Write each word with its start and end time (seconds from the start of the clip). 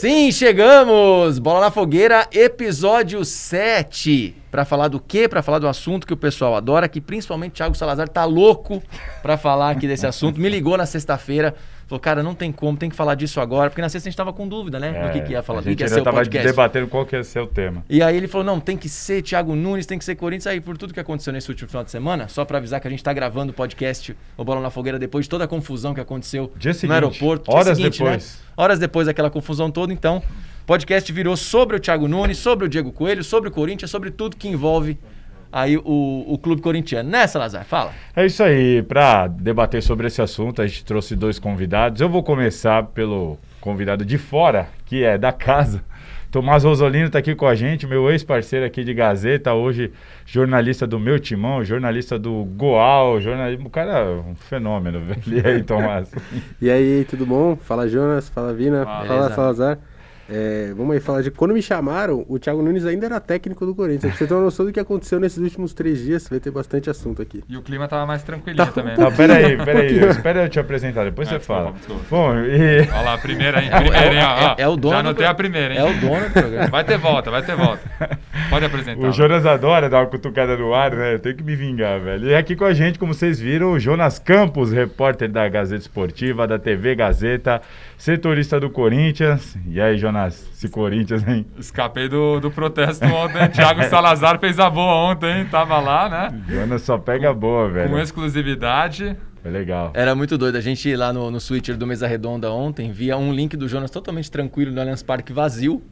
Sim, 0.00 0.32
chegamos! 0.32 1.38
Bola 1.38 1.60
na 1.60 1.70
Fogueira, 1.70 2.26
episódio 2.32 3.22
7. 3.22 4.34
Pra 4.50 4.64
falar 4.64 4.88
do 4.88 4.98
quê? 4.98 5.28
Pra 5.28 5.42
falar 5.42 5.58
do 5.58 5.68
assunto 5.68 6.06
que 6.06 6.14
o 6.14 6.16
pessoal 6.16 6.56
adora, 6.56 6.88
que 6.88 7.02
principalmente 7.02 7.52
Thiago 7.52 7.74
Salazar 7.74 8.08
tá 8.08 8.24
louco 8.24 8.82
pra 9.20 9.36
falar 9.36 9.72
aqui 9.72 9.86
desse 9.86 10.06
assunto. 10.06 10.40
Me 10.40 10.48
ligou 10.48 10.78
na 10.78 10.86
sexta-feira, 10.86 11.54
falou, 11.90 12.00
cara, 12.00 12.22
não 12.22 12.34
tem 12.34 12.52
como, 12.52 12.78
tem 12.78 12.88
que 12.88 12.94
falar 12.94 13.16
disso 13.16 13.40
agora, 13.40 13.68
porque 13.68 13.82
na 13.82 13.88
sexta 13.88 14.08
a 14.08 14.10
gente 14.10 14.16
tava 14.16 14.32
com 14.32 14.46
dúvida, 14.46 14.78
né? 14.78 14.92
do 15.08 15.12
que, 15.12 15.20
que 15.22 15.32
ia 15.32 15.42
falar, 15.42 15.58
É, 15.58 15.60
a 15.60 15.62
do 15.62 15.64
que 15.64 15.70
gente 15.70 15.80
ia 15.80 15.88
ser 15.88 16.00
o 16.00 16.04
podcast. 16.04 16.48
debatendo 16.48 16.86
qual 16.88 17.04
que 17.04 17.16
ia 17.16 17.24
ser 17.24 17.40
o 17.40 17.46
tema. 17.46 17.84
E 17.90 18.00
aí 18.02 18.16
ele 18.16 18.28
falou: 18.28 18.44
não, 18.46 18.60
tem 18.60 18.76
que 18.76 18.88
ser 18.88 19.22
Thiago 19.22 19.54
Nunes, 19.56 19.86
tem 19.86 19.98
que 19.98 20.04
ser 20.04 20.14
Corinthians. 20.14 20.46
Aí, 20.46 20.60
por 20.60 20.78
tudo 20.78 20.94
que 20.94 21.00
aconteceu 21.00 21.32
nesse 21.32 21.48
último 21.50 21.68
final 21.68 21.82
de 21.84 21.90
semana, 21.90 22.28
só 22.28 22.44
pra 22.44 22.58
avisar 22.58 22.80
que 22.80 22.86
a 22.86 22.90
gente 22.90 23.02
tá 23.02 23.12
gravando 23.12 23.50
o 23.50 23.54
podcast 23.54 24.16
O 24.36 24.44
Bola 24.44 24.60
na 24.60 24.70
Fogueira 24.70 24.98
depois 24.98 25.26
de 25.26 25.28
toda 25.30 25.44
a 25.44 25.48
confusão 25.48 25.92
que 25.92 26.00
aconteceu 26.00 26.52
Dia 26.56 26.70
no 26.70 26.74
seguinte, 26.78 26.94
aeroporto. 26.94 27.52
horas 27.52 27.76
seguinte, 27.76 27.98
depois. 27.98 28.40
Né? 28.40 28.52
Horas 28.56 28.78
depois 28.78 29.06
daquela 29.06 29.30
confusão 29.30 29.70
toda, 29.70 29.92
então, 29.92 30.18
o 30.62 30.66
podcast 30.66 31.10
virou 31.12 31.36
sobre 31.36 31.76
o 31.76 31.80
Thiago 31.80 32.06
Nunes, 32.06 32.38
sobre 32.38 32.66
o 32.66 32.68
Diego 32.68 32.92
Coelho, 32.92 33.24
sobre 33.24 33.48
o 33.48 33.52
Corinthians, 33.52 33.90
sobre 33.90 34.10
tudo 34.10 34.36
que 34.36 34.46
envolve 34.48 34.98
aí 35.52 35.76
o, 35.76 36.24
o 36.26 36.38
clube 36.38 36.62
corintiano. 36.62 37.08
Né, 37.08 37.26
Salazar? 37.26 37.64
Fala. 37.64 37.92
É 38.14 38.26
isso 38.26 38.42
aí, 38.42 38.82
para 38.82 39.26
debater 39.26 39.82
sobre 39.82 40.06
esse 40.06 40.20
assunto, 40.20 40.62
a 40.62 40.66
gente 40.66 40.84
trouxe 40.84 41.14
dois 41.16 41.38
convidados. 41.38 42.00
Eu 42.00 42.08
vou 42.08 42.22
começar 42.22 42.82
pelo 42.84 43.38
convidado 43.60 44.04
de 44.04 44.18
fora, 44.18 44.68
que 44.86 45.04
é 45.04 45.18
da 45.18 45.32
casa. 45.32 45.82
Tomás 46.30 46.62
Rosolino 46.62 47.06
está 47.06 47.18
aqui 47.18 47.34
com 47.34 47.46
a 47.46 47.56
gente, 47.56 47.88
meu 47.88 48.08
ex-parceiro 48.08 48.64
aqui 48.64 48.84
de 48.84 48.94
Gazeta, 48.94 49.52
hoje 49.52 49.92
jornalista 50.24 50.86
do 50.86 50.96
meu 50.98 51.18
timão, 51.18 51.64
jornalista 51.64 52.16
do 52.16 52.44
Goal, 52.44 53.20
jornalista, 53.20 53.66
o 53.66 53.70
cara 53.70 53.98
é 53.98 54.10
um 54.10 54.36
fenômeno, 54.36 55.00
velho. 55.00 55.22
E 55.26 55.44
aí, 55.44 55.62
Tomás? 55.62 56.12
E 56.62 56.70
aí, 56.70 57.04
tudo 57.10 57.26
bom? 57.26 57.56
Fala 57.56 57.88
Jonas, 57.88 58.28
fala 58.28 58.54
Vina, 58.54 58.84
Fala. 58.84 59.30
Salazar. 59.30 59.78
É, 60.32 60.72
vamos 60.76 60.94
aí 60.94 61.00
falar 61.00 61.22
de 61.22 61.30
quando 61.32 61.52
me 61.52 61.60
chamaram, 61.60 62.24
o 62.28 62.38
Thiago 62.38 62.62
Nunes 62.62 62.86
ainda 62.86 63.06
era 63.06 63.18
técnico 63.18 63.66
do 63.66 63.74
Corinthians. 63.74 64.12
Pra 64.12 64.18
você 64.18 64.26
ter 64.28 64.34
uma 64.34 64.42
noção 64.44 64.64
do 64.64 64.72
que 64.72 64.78
aconteceu 64.78 65.18
nesses 65.18 65.38
últimos 65.38 65.74
três 65.74 65.98
dias, 66.04 66.28
vai 66.28 66.38
ter 66.38 66.52
bastante 66.52 66.88
assunto 66.88 67.20
aqui. 67.20 67.42
E 67.48 67.56
o 67.56 67.62
clima 67.62 67.88
tava 67.88 68.06
mais 68.06 68.22
tranquilinho 68.22 68.64
Tá. 68.64 68.70
também. 68.70 68.96
Não, 68.96 69.10
Né? 69.10 69.16
peraí, 69.16 69.56
peraí, 69.56 69.98
espera 70.08 70.44
eu 70.44 70.48
te 70.48 70.60
apresentar, 70.60 71.04
depois 71.04 71.26
Ah, 71.26 71.32
você 71.32 71.38
desculpa, 71.38 71.62
fala. 71.62 71.72
desculpa. 71.76 72.02
Bom, 72.08 72.34
e... 72.38 72.80
Olha 72.80 73.00
lá, 73.02 73.14
a 73.14 73.18
primeira, 73.18 73.60
hein? 73.60 73.70
É 73.72 73.76
o- 73.76 73.80
Primeira, 73.80 74.06
é 74.06 74.08
o- 74.08 74.12
hein? 74.12 74.20
Ó, 74.24 74.54
é- 74.60 74.62
é 74.62 74.68
o 74.68 74.76
dono 74.76 74.94
Já 74.94 75.02
do 75.02 75.08
anotei 75.08 75.24
pro- 75.24 75.30
a 75.32 75.34
primeira, 75.34 75.74
hein? 75.74 75.80
É 75.80 75.84
o 75.84 75.94
dono 76.00 76.24
do 76.26 76.30
programa. 76.32 76.66
Vai 76.68 76.84
ter 76.84 76.98
volta, 76.98 77.30
vai 77.30 77.42
ter 77.42 77.56
volta. 77.56 77.80
Pode 78.48 78.64
apresentar. 78.64 79.08
O 79.08 79.12
Jonas 79.12 79.44
adora 79.46 79.88
dar 79.90 79.98
uma 80.00 80.06
cutucada 80.06 80.56
no 80.56 80.72
ar, 80.72 80.92
né? 80.94 81.14
Eu 81.14 81.18
tenho 81.18 81.34
que 81.36 81.42
me 81.42 81.56
vingar, 81.56 81.98
velho. 82.00 82.28
E 82.28 82.34
aqui 82.36 82.54
com 82.54 82.64
a 82.64 82.72
gente, 82.72 82.98
como 83.00 83.12
vocês 83.14 83.40
viram, 83.40 83.72
o 83.72 83.80
Jonas 83.80 84.18
Campos, 84.20 84.70
repórter 84.72 85.28
da 85.28 85.48
Gazeta 85.48 85.80
Esportiva, 85.82 86.46
da 86.46 86.58
TV 86.58 86.94
Gazeta, 86.94 87.60
setorista 88.00 88.58
do 88.58 88.70
Corinthians. 88.70 89.56
E 89.68 89.78
aí, 89.80 89.98
Jonas, 89.98 90.48
esse 90.54 90.68
Corinthians, 90.70 91.22
hein? 91.28 91.46
Escapei 91.58 92.08
do, 92.08 92.40
do 92.40 92.50
protesto 92.50 93.04
ontem. 93.04 93.46
Thiago 93.52 93.84
Salazar 93.84 94.40
fez 94.40 94.58
a 94.58 94.70
boa 94.70 95.10
ontem, 95.12 95.44
tava 95.46 95.78
lá, 95.78 96.08
né? 96.08 96.42
Jonas 96.48 96.80
só 96.82 96.96
pega 96.96 97.32
boa, 97.34 97.68
Com 97.68 97.74
velho. 97.74 97.98
exclusividade. 98.00 99.14
Foi 99.42 99.50
legal. 99.50 99.90
Era 99.94 100.14
muito 100.14 100.36
doido. 100.38 100.56
A 100.56 100.60
gente 100.60 100.94
lá 100.96 101.12
no, 101.12 101.30
no 101.30 101.38
Twitter 101.40 101.76
do 101.76 101.86
Mesa 101.86 102.06
Redonda 102.06 102.50
ontem 102.50 102.90
via 102.90 103.16
um 103.18 103.32
link 103.32 103.54
do 103.56 103.68
Jonas 103.68 103.90
totalmente 103.90 104.30
tranquilo 104.30 104.72
no 104.72 104.80
Allianz 104.80 105.02
Parque 105.02 105.32
vazio. 105.32 105.82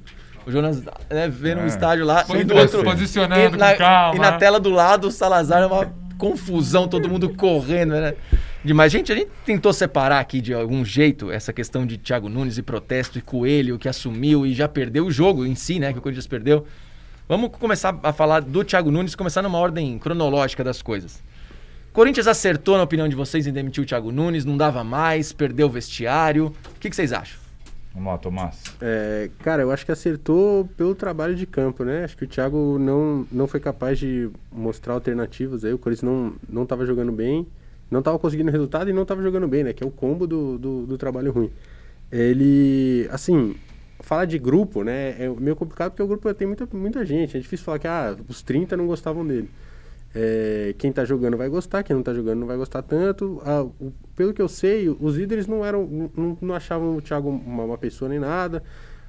O 0.47 0.51
Jonas 0.51 0.83
né, 1.11 1.29
vendo 1.29 1.61
É. 1.61 1.65
o 1.65 1.67
estádio 1.67 2.07
lá 2.07 2.25
Foi 2.25 2.41
e 2.41 2.45
do 2.45 2.55
outro. 2.57 2.83
posicionando 2.83 3.55
e 3.57 3.59
na, 3.59 3.73
com 3.73 3.79
calma. 3.79 4.17
E 4.17 4.19
na 4.19 4.33
tela 4.33 4.59
do 4.59 4.71
lado, 4.71 5.09
o 5.09 5.11
Salazar 5.11 5.63
é 5.63 5.67
uma 5.67 5.93
confusão, 6.17 6.89
todo 6.89 7.07
mundo 7.09 7.29
correndo, 7.35 7.93
né? 7.93 8.15
Demais. 8.65 8.91
Gente, 8.91 9.13
a 9.13 9.15
gente 9.15 9.31
tentou 9.45 9.73
separar 9.73 10.19
aqui 10.19 10.41
de 10.41 10.53
algum 10.53 10.85
jeito 10.85 11.31
essa 11.31 11.53
questão 11.53 11.87
de 11.87 11.97
Thiago 11.97 12.29
Nunes 12.29 12.59
e 12.59 12.63
protesto 12.63 13.19
e 13.19 13.23
Coelho 13.23 13.79
que 13.79 13.89
assumiu 13.89 14.45
e 14.45 14.53
já 14.53 14.69
perdeu 14.69 15.07
o 15.07 15.11
jogo 15.11 15.47
em 15.47 15.55
si, 15.55 15.79
né? 15.79 15.93
Que 15.93 15.99
o 15.99 16.03
Corinthians 16.03 16.27
perdeu. 16.27 16.67
Vamos 17.29 17.51
começar 17.57 17.99
a 18.03 18.13
falar 18.13 18.41
do 18.41 18.65
Thiago 18.65 18.91
Nunes, 18.91 19.15
começar 19.15 19.43
numa 19.43 19.59
ordem 19.59 19.99
cronológica 19.99 20.65
das 20.65 20.83
coisas. 20.83 21.23
Corinthians 21.93 22.27
acertou, 22.27 22.77
na 22.77 22.83
opinião 22.83 23.09
de 23.09 23.15
vocês, 23.15 23.47
em 23.47 23.53
demitir 23.53 23.83
o 23.83 23.87
Thiago 23.87 24.11
Nunes, 24.11 24.45
não 24.45 24.57
dava 24.57 24.83
mais, 24.83 25.33
perdeu 25.33 25.67
o 25.67 25.71
vestiário. 25.71 26.47
O 26.47 26.81
que, 26.81 26.91
que 26.91 26.97
vocês 26.97 27.13
acham? 27.13 27.39
Vamos 27.95 28.13
lá, 28.13 28.19
Tomás. 28.19 28.63
É, 28.81 29.31
cara, 29.41 29.63
eu 29.63 29.71
acho 29.71 29.85
que 29.85 29.93
acertou 29.93 30.67
pelo 30.77 30.95
trabalho 30.95 31.35
de 31.35 31.47
campo, 31.47 31.85
né? 31.85 32.05
Acho 32.05 32.17
que 32.17 32.25
o 32.25 32.29
Thiago 32.29 32.79
não, 32.79 33.27
não 33.31 33.47
foi 33.47 33.61
capaz 33.61 33.99
de 33.99 34.31
mostrar 34.53 34.95
alternativas 34.95 35.65
aí. 35.65 35.73
O 35.73 35.79
Corinthians 35.79 36.09
não, 36.09 36.35
não 36.49 36.65
tava 36.65 36.87
jogando 36.87 37.13
bem, 37.13 37.47
não 37.91 38.03
tava 38.03 38.19
conseguindo 38.19 38.51
resultado 38.51 38.91
e 38.91 38.93
não 38.93 39.05
tava 39.05 39.23
jogando 39.23 39.49
bem, 39.49 39.65
né? 39.65 39.73
Que 39.73 39.83
é 39.83 39.87
o 39.87 39.91
combo 39.91 40.27
do, 40.27 40.59
do, 40.59 40.87
do 40.87 40.99
trabalho 40.99 41.33
ruim. 41.33 41.51
Ele, 42.11 43.09
assim, 43.11 43.55
falar 44.01 44.25
de 44.25 44.39
grupo, 44.39 44.83
né? 44.83 45.11
É 45.19 45.29
meio 45.29 45.57
complicado 45.57 45.91
porque 45.93 46.03
o 46.03 46.07
grupo 46.07 46.33
tem 46.35 46.47
muita, 46.47 46.67
muita 46.73 47.05
gente. 47.05 47.37
É 47.37 47.41
difícil 47.41 47.65
falar 47.65 47.79
que 47.79 47.87
ah, 47.89 48.17
os 48.29 48.43
30 48.43 48.77
não 48.77 48.87
gostavam 48.87 49.27
dele. 49.27 49.51
É, 50.15 50.75
quem 50.79 50.91
tá 50.91 51.05
jogando 51.05 51.37
vai 51.37 51.49
gostar, 51.51 51.83
quem 51.83 51.95
não 51.95 52.03
tá 52.03 52.15
jogando 52.15 52.41
não 52.41 52.47
vai 52.47 52.57
gostar 52.57 52.83
tanto. 52.83 53.41
Ah, 53.45 53.63
o- 53.63 53.93
pelo 54.17 54.33
que 54.33 54.41
eu 54.41 54.49
sei, 54.49 54.89
os 54.89 55.17
líderes 55.17 55.47
não 55.47 55.65
eram, 55.65 56.11
não, 56.17 56.39
não 56.41 56.55
achavam 56.55 56.97
o 56.97 57.03
Thiago 57.03 57.29
uma, 57.29 57.65
uma 57.65 57.79
pessoa 57.79 58.09
nem 58.09 58.19
nada, 58.19 58.63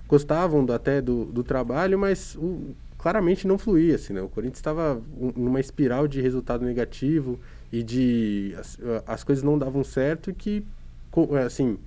gostavam 0.08 0.64
do- 0.66 0.74
até 0.74 1.02
do, 1.02 1.26
do 1.26 1.42
trabalho, 1.44 1.98
mas 1.98 2.36
o- 2.36 2.76
claramente 2.98 3.48
não 3.48 3.58
fluía, 3.58 3.96
assim, 3.96 4.12
né? 4.12 4.22
O 4.22 4.28
Corinthians 4.28 4.58
estava 4.58 5.02
um- 5.18 5.32
numa 5.38 5.62
espiral 5.62 6.06
de 6.06 6.20
resultado 6.22 6.66
negativo 6.66 7.40
e 7.72 7.84
de 7.84 8.56
as, 8.60 8.78
as 9.08 9.24
coisas 9.24 9.44
não 9.44 9.58
davam 9.58 9.84
certo 9.84 10.34
que, 10.34 10.64
co- 11.12 11.36
assim, 11.36 11.78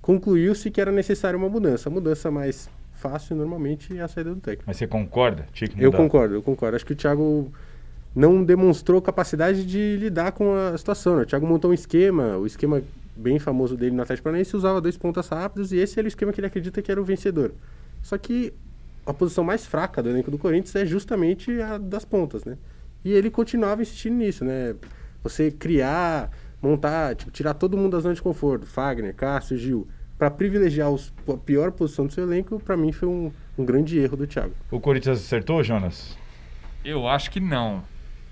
concluiu-se 0.00 0.70
que 0.70 0.80
era 0.80 0.90
necessária 0.92 1.36
uma 1.36 1.48
mudança. 1.48 1.88
A 1.88 1.92
mudança 1.92 2.30
mais 2.30 2.68
fácil, 2.94 3.36
normalmente, 3.36 3.96
é 3.96 4.00
a 4.00 4.08
saída 4.08 4.34
do 4.34 4.40
técnico. 4.40 4.64
Mas 4.66 4.76
você 4.76 4.86
concorda? 4.86 5.46
Tinha 5.52 5.68
que 5.68 5.78
Eu 5.80 5.86
mudar. 5.86 5.98
concordo, 5.98 6.34
eu 6.34 6.42
concordo. 6.42 6.76
Acho 6.76 6.86
que 6.86 6.92
o 6.92 6.96
Thiago 6.96 7.52
não 8.14 8.42
demonstrou 8.42 9.00
capacidade 9.02 9.64
de 9.66 9.96
lidar 10.00 10.32
com 10.32 10.54
a 10.54 10.76
situação. 10.76 11.16
Né? 11.16 11.22
O 11.22 11.26
Thiago 11.26 11.46
montou 11.46 11.70
um 11.70 11.74
esquema, 11.74 12.36
o 12.38 12.46
esquema 12.46 12.82
bem 13.14 13.38
famoso 13.38 13.76
dele 13.76 13.94
no 13.94 14.02
Atlético 14.02 14.24
Paranaense 14.24 14.56
usava 14.56 14.80
dois 14.80 14.96
pontas 14.96 15.28
rápidos 15.28 15.72
e 15.72 15.76
esse 15.76 15.98
era 15.98 16.06
o 16.06 16.08
esquema 16.08 16.32
que 16.32 16.40
ele 16.40 16.46
acredita 16.46 16.80
que 16.80 16.90
era 16.90 17.00
o 17.00 17.04
vencedor. 17.04 17.52
Só 18.02 18.16
que 18.16 18.52
a 19.04 19.12
posição 19.12 19.42
mais 19.44 19.66
fraca 19.66 20.02
do 20.02 20.08
elenco 20.08 20.30
do 20.30 20.38
Corinthians 20.38 20.74
é 20.76 20.86
justamente 20.86 21.60
a 21.60 21.78
das 21.78 22.04
pontas, 22.04 22.44
né? 22.44 22.56
E 23.04 23.12
ele 23.12 23.30
continuava 23.30 23.82
insistindo 23.82 24.14
nisso, 24.16 24.44
né? 24.44 24.74
Você 25.22 25.50
criar, 25.50 26.30
montar, 26.62 27.14
tipo, 27.16 27.30
tirar 27.30 27.54
todo 27.54 27.76
mundo 27.76 27.92
da 27.92 28.00
zona 28.00 28.14
de 28.14 28.22
conforto, 28.22 28.66
Fagner, 28.66 29.14
Cássio, 29.14 29.56
Gil, 29.56 29.88
para 30.18 30.30
privilegiar 30.30 30.90
os, 30.90 31.12
a 31.28 31.36
pior 31.36 31.70
posição 31.72 32.06
do 32.06 32.12
seu 32.12 32.24
elenco, 32.24 32.58
para 32.60 32.76
mim 32.76 32.90
foi 32.92 33.08
um, 33.08 33.32
um 33.56 33.64
grande 33.64 33.98
erro 33.98 34.16
do 34.16 34.26
Thiago. 34.26 34.54
O 34.70 34.80
Corinthians 34.80 35.18
acertou, 35.18 35.62
Jonas? 35.62 36.18
Eu 36.84 37.06
acho 37.06 37.30
que 37.30 37.40
não. 37.40 37.82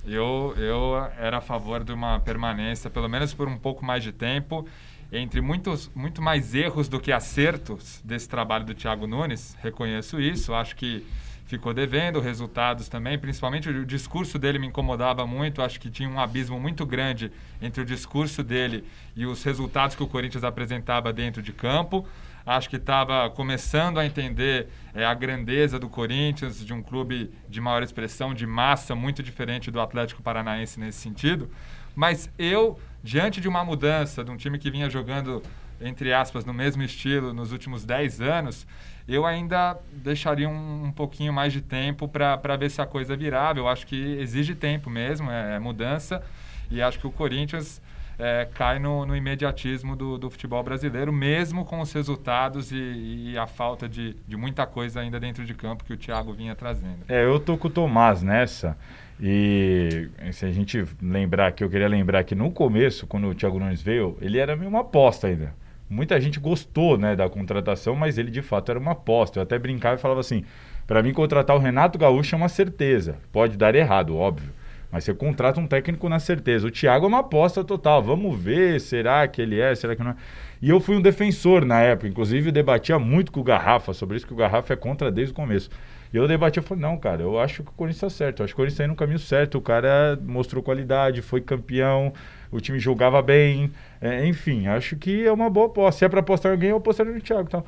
Eu, 0.04 0.54
eu 0.56 0.97
era 1.19 1.38
a 1.38 1.41
favor 1.41 1.82
de 1.82 1.92
uma 1.92 2.20
permanência, 2.20 2.88
pelo 2.88 3.08
menos 3.08 3.34
por 3.34 3.48
um 3.48 3.56
pouco 3.56 3.84
mais 3.84 4.03
de 4.03 4.12
tempo, 4.12 4.66
entre 5.12 5.41
muitos, 5.41 5.91
muito 5.94 6.22
mais 6.22 6.54
erros 6.54 6.88
do 6.88 7.00
que 7.00 7.12
acertos 7.12 8.00
desse 8.04 8.28
trabalho 8.28 8.64
do 8.64 8.74
Thiago 8.74 9.06
Nunes. 9.06 9.56
Reconheço 9.60 10.20
isso. 10.20 10.54
Acho 10.54 10.76
que 10.76 11.04
ficou 11.47 11.73
devendo 11.73 12.21
resultados 12.21 12.89
também. 12.89 13.19
Principalmente 13.19 13.69
o 13.69 13.87
discurso 13.87 14.39
dele 14.39 14.59
me 14.59 14.67
incomodava 14.67 15.27
muito. 15.27 15.62
Acho 15.62 15.81
que 15.81 15.91
tinha 15.91 16.09
um 16.09 16.21
abismo 16.21 16.61
muito 16.61 16.84
grande 16.84 17.33
entre 17.62 17.83
o 17.83 17.84
discurso 17.84 18.43
dele 18.43 18.84
e 19.15 19.25
os 19.25 19.43
resultados 19.43 19.97
que 19.97 20.03
o 20.03 20.07
Corinthians 20.07 20.45
apresentava 20.45 21.12
dentro 21.12 21.41
de 21.41 21.53
campo. 21.53 22.07
Acho 22.45 22.71
que 22.71 22.77
estava 22.77 23.29
começando 23.31 23.99
a 23.99 24.07
entender 24.07 24.69
é, 24.95 25.05
a 25.05 25.15
grandeza 25.15 25.81
do 25.81 25.89
Corinthians, 25.89 26.65
de 26.65 26.73
um 26.73 26.81
clube 26.81 27.33
de 27.49 27.61
maior 27.61 27.83
expressão, 27.83 28.33
de 28.33 28.47
massa, 28.47 28.95
muito 28.95 29.21
diferente 29.21 29.69
do 29.69 29.81
Atlético 29.81 30.23
Paranaense 30.23 30.78
nesse 30.78 30.99
sentido. 30.99 31.51
Mas 31.93 32.31
eu, 32.39 32.78
diante 33.03 33.41
de 33.41 33.49
uma 33.49 33.65
mudança, 33.65 34.23
de 34.23 34.31
um 34.31 34.37
time 34.37 34.61
que 34.61 34.71
vinha 34.71 34.89
jogando, 34.89 35.43
entre 35.81 36.13
aspas, 36.13 36.45
no 36.45 36.55
mesmo 36.55 36.84
estilo 36.84 37.33
nos 37.33 37.51
últimos 37.51 37.84
10 37.84 38.21
anos, 38.21 38.65
eu 39.08 39.24
ainda 39.24 39.78
deixaria 39.92 40.48
um, 40.48 40.84
um 40.86 40.92
pouquinho 40.92 41.32
mais 41.32 41.53
de 41.53 41.60
tempo 41.60 42.08
para 42.08 42.56
ver 42.56 42.70
se 42.70 42.80
a 42.80 42.86
coisa 42.86 43.16
virava. 43.16 43.58
Eu 43.58 43.68
acho 43.68 43.86
que 43.86 43.97
exige 44.18 44.54
tempo 44.54 44.91
mesmo, 44.91 45.30
é, 45.30 45.56
é 45.56 45.58
mudança. 45.58 46.22
E 46.70 46.82
acho 46.82 46.98
que 46.98 47.06
o 47.06 47.12
Corinthians 47.12 47.80
é, 48.18 48.48
cai 48.54 48.78
no, 48.78 49.06
no 49.06 49.14
imediatismo 49.14 49.94
do, 49.94 50.18
do, 50.18 50.30
futebol 50.30 50.62
brasileiro, 50.62 51.12
mesmo 51.12 51.64
com 51.64 51.80
os 51.80 51.92
resultados 51.92 52.72
e, 52.72 53.32
e 53.32 53.38
a 53.38 53.47
falta 53.47 53.88
de, 53.88 54.16
de, 54.26 54.36
muita 54.36 54.66
coisa 54.66 55.00
ainda 55.00 55.20
dentro 55.20 55.44
de 55.44 55.54
campo 55.54 55.84
que 55.84 55.92
o 55.92 55.97
Thiago 55.97 56.32
vinha 56.32 56.54
trazendo. 56.54 57.04
É, 57.08 57.24
eu 57.24 57.38
tô 57.38 57.56
com 57.56 57.68
o 57.68 57.70
Tomás 57.70 58.22
nessa. 58.22 58.76
E 59.20 60.08
se 60.32 60.44
a 60.44 60.50
gente 60.50 60.84
lembrar 61.00 61.53
que 61.53 61.64
eu 61.64 61.70
queria 61.70 61.88
lembrar 61.88 62.24
que 62.24 62.34
no 62.34 62.50
começo, 62.50 63.06
quando 63.06 63.28
o 63.28 63.34
Thiago 63.34 63.58
Nunes 63.58 63.80
veio, 63.80 64.18
ele 64.20 64.38
era 64.38 64.54
meio 64.54 64.68
uma 64.68 64.80
aposta 64.80 65.26
ainda. 65.26 65.54
Muita 65.88 66.21
gente 66.21 66.41
gostou 66.41 66.98
né, 66.98 67.15
da 67.15 67.28
contratação, 67.28 67.94
mas 67.94 68.18
ele 68.18 68.30
de 68.30 68.42
fato 68.42 68.71
era 68.71 68.78
uma 68.78 68.92
aposta. 68.92 69.38
Eu 69.38 69.42
até 69.42 69.59
brincava 69.59 69.97
e 69.97 70.00
falava 70.00 70.21
assim: 70.21 70.44
para 70.86 71.03
mim, 71.03 71.12
contratar 71.12 71.54
o 71.56 71.59
Renato 71.59 71.98
Gaúcho 71.98 72.34
é 72.34 72.38
uma 72.38 72.48
certeza. 72.48 73.16
Pode 73.33 73.56
dar 73.56 73.74
errado, 73.74 74.16
óbvio. 74.16 74.50
Mas 74.91 75.04
você 75.04 75.12
contrata 75.12 75.60
um 75.60 75.66
técnico 75.66 76.09
na 76.09 76.18
certeza. 76.18 76.66
O 76.66 76.71
Thiago 76.71 77.06
é 77.06 77.09
uma 77.09 77.18
aposta 77.18 77.65
total. 77.65 78.03
Vamos 78.03 78.38
ver, 78.41 78.80
será 78.80 79.27
que 79.27 79.42
ele 79.42 79.60
é, 79.60 79.74
será 79.74 79.97
que 79.97 80.03
não 80.03 80.12
é? 80.12 80.16
E 80.62 80.71
eu 80.71 80.80
fui 80.80 80.97
um 80.97 81.03
defensor 81.03 81.65
na 81.65 81.80
época, 81.80 82.09
inclusive 82.09 82.50
debatia 82.50 82.98
muito 82.98 83.30
com 83.30 83.41
o 83.41 83.44
Garrafa 83.44 83.92
sobre 83.92 84.16
isso, 84.16 84.27
que 84.27 84.32
o 84.32 84.36
Garrafa 84.36 84.72
é 84.72 84.77
contra 84.77 85.10
desde 85.10 85.32
o 85.32 85.34
começo. 85.34 85.68
E 86.12 86.16
eu 86.16 86.27
debati, 86.27 86.56
eu 86.56 86.62
falei, 86.62 86.82
não, 86.82 86.97
cara, 86.97 87.22
eu 87.22 87.39
acho 87.39 87.62
que 87.62 87.68
o 87.68 87.72
Corinthians 87.72 88.12
está 88.12 88.24
certo, 88.24 88.41
eu 88.41 88.44
acho 88.44 88.54
que 88.54 88.56
o 88.56 88.62
Corinthians 88.62 88.74
está 88.74 88.84
indo 88.84 88.91
no 88.91 88.97
caminho 88.97 89.18
certo, 89.18 89.59
o 89.59 89.60
cara 89.60 90.18
mostrou 90.22 90.62
qualidade, 90.62 91.21
foi 91.21 91.41
campeão, 91.41 92.12
o 92.51 92.60
time 92.60 92.78
jogava 92.78 93.21
bem, 93.22 93.71
é, 94.01 94.27
enfim, 94.27 94.66
acho 94.66 94.97
que 94.97 95.25
é 95.27 95.33
uma 95.33 95.51
boa 95.51 95.66
aposta. 95.66 95.98
Se 95.98 96.04
é 96.04 96.09
para 96.09 96.21
apostar 96.21 96.53
em 96.53 96.54
alguém, 96.54 96.71
eu 96.71 96.77
apostaria 96.77 97.13
no 97.13 97.21
Thiago. 97.21 97.48
Tá? 97.48 97.63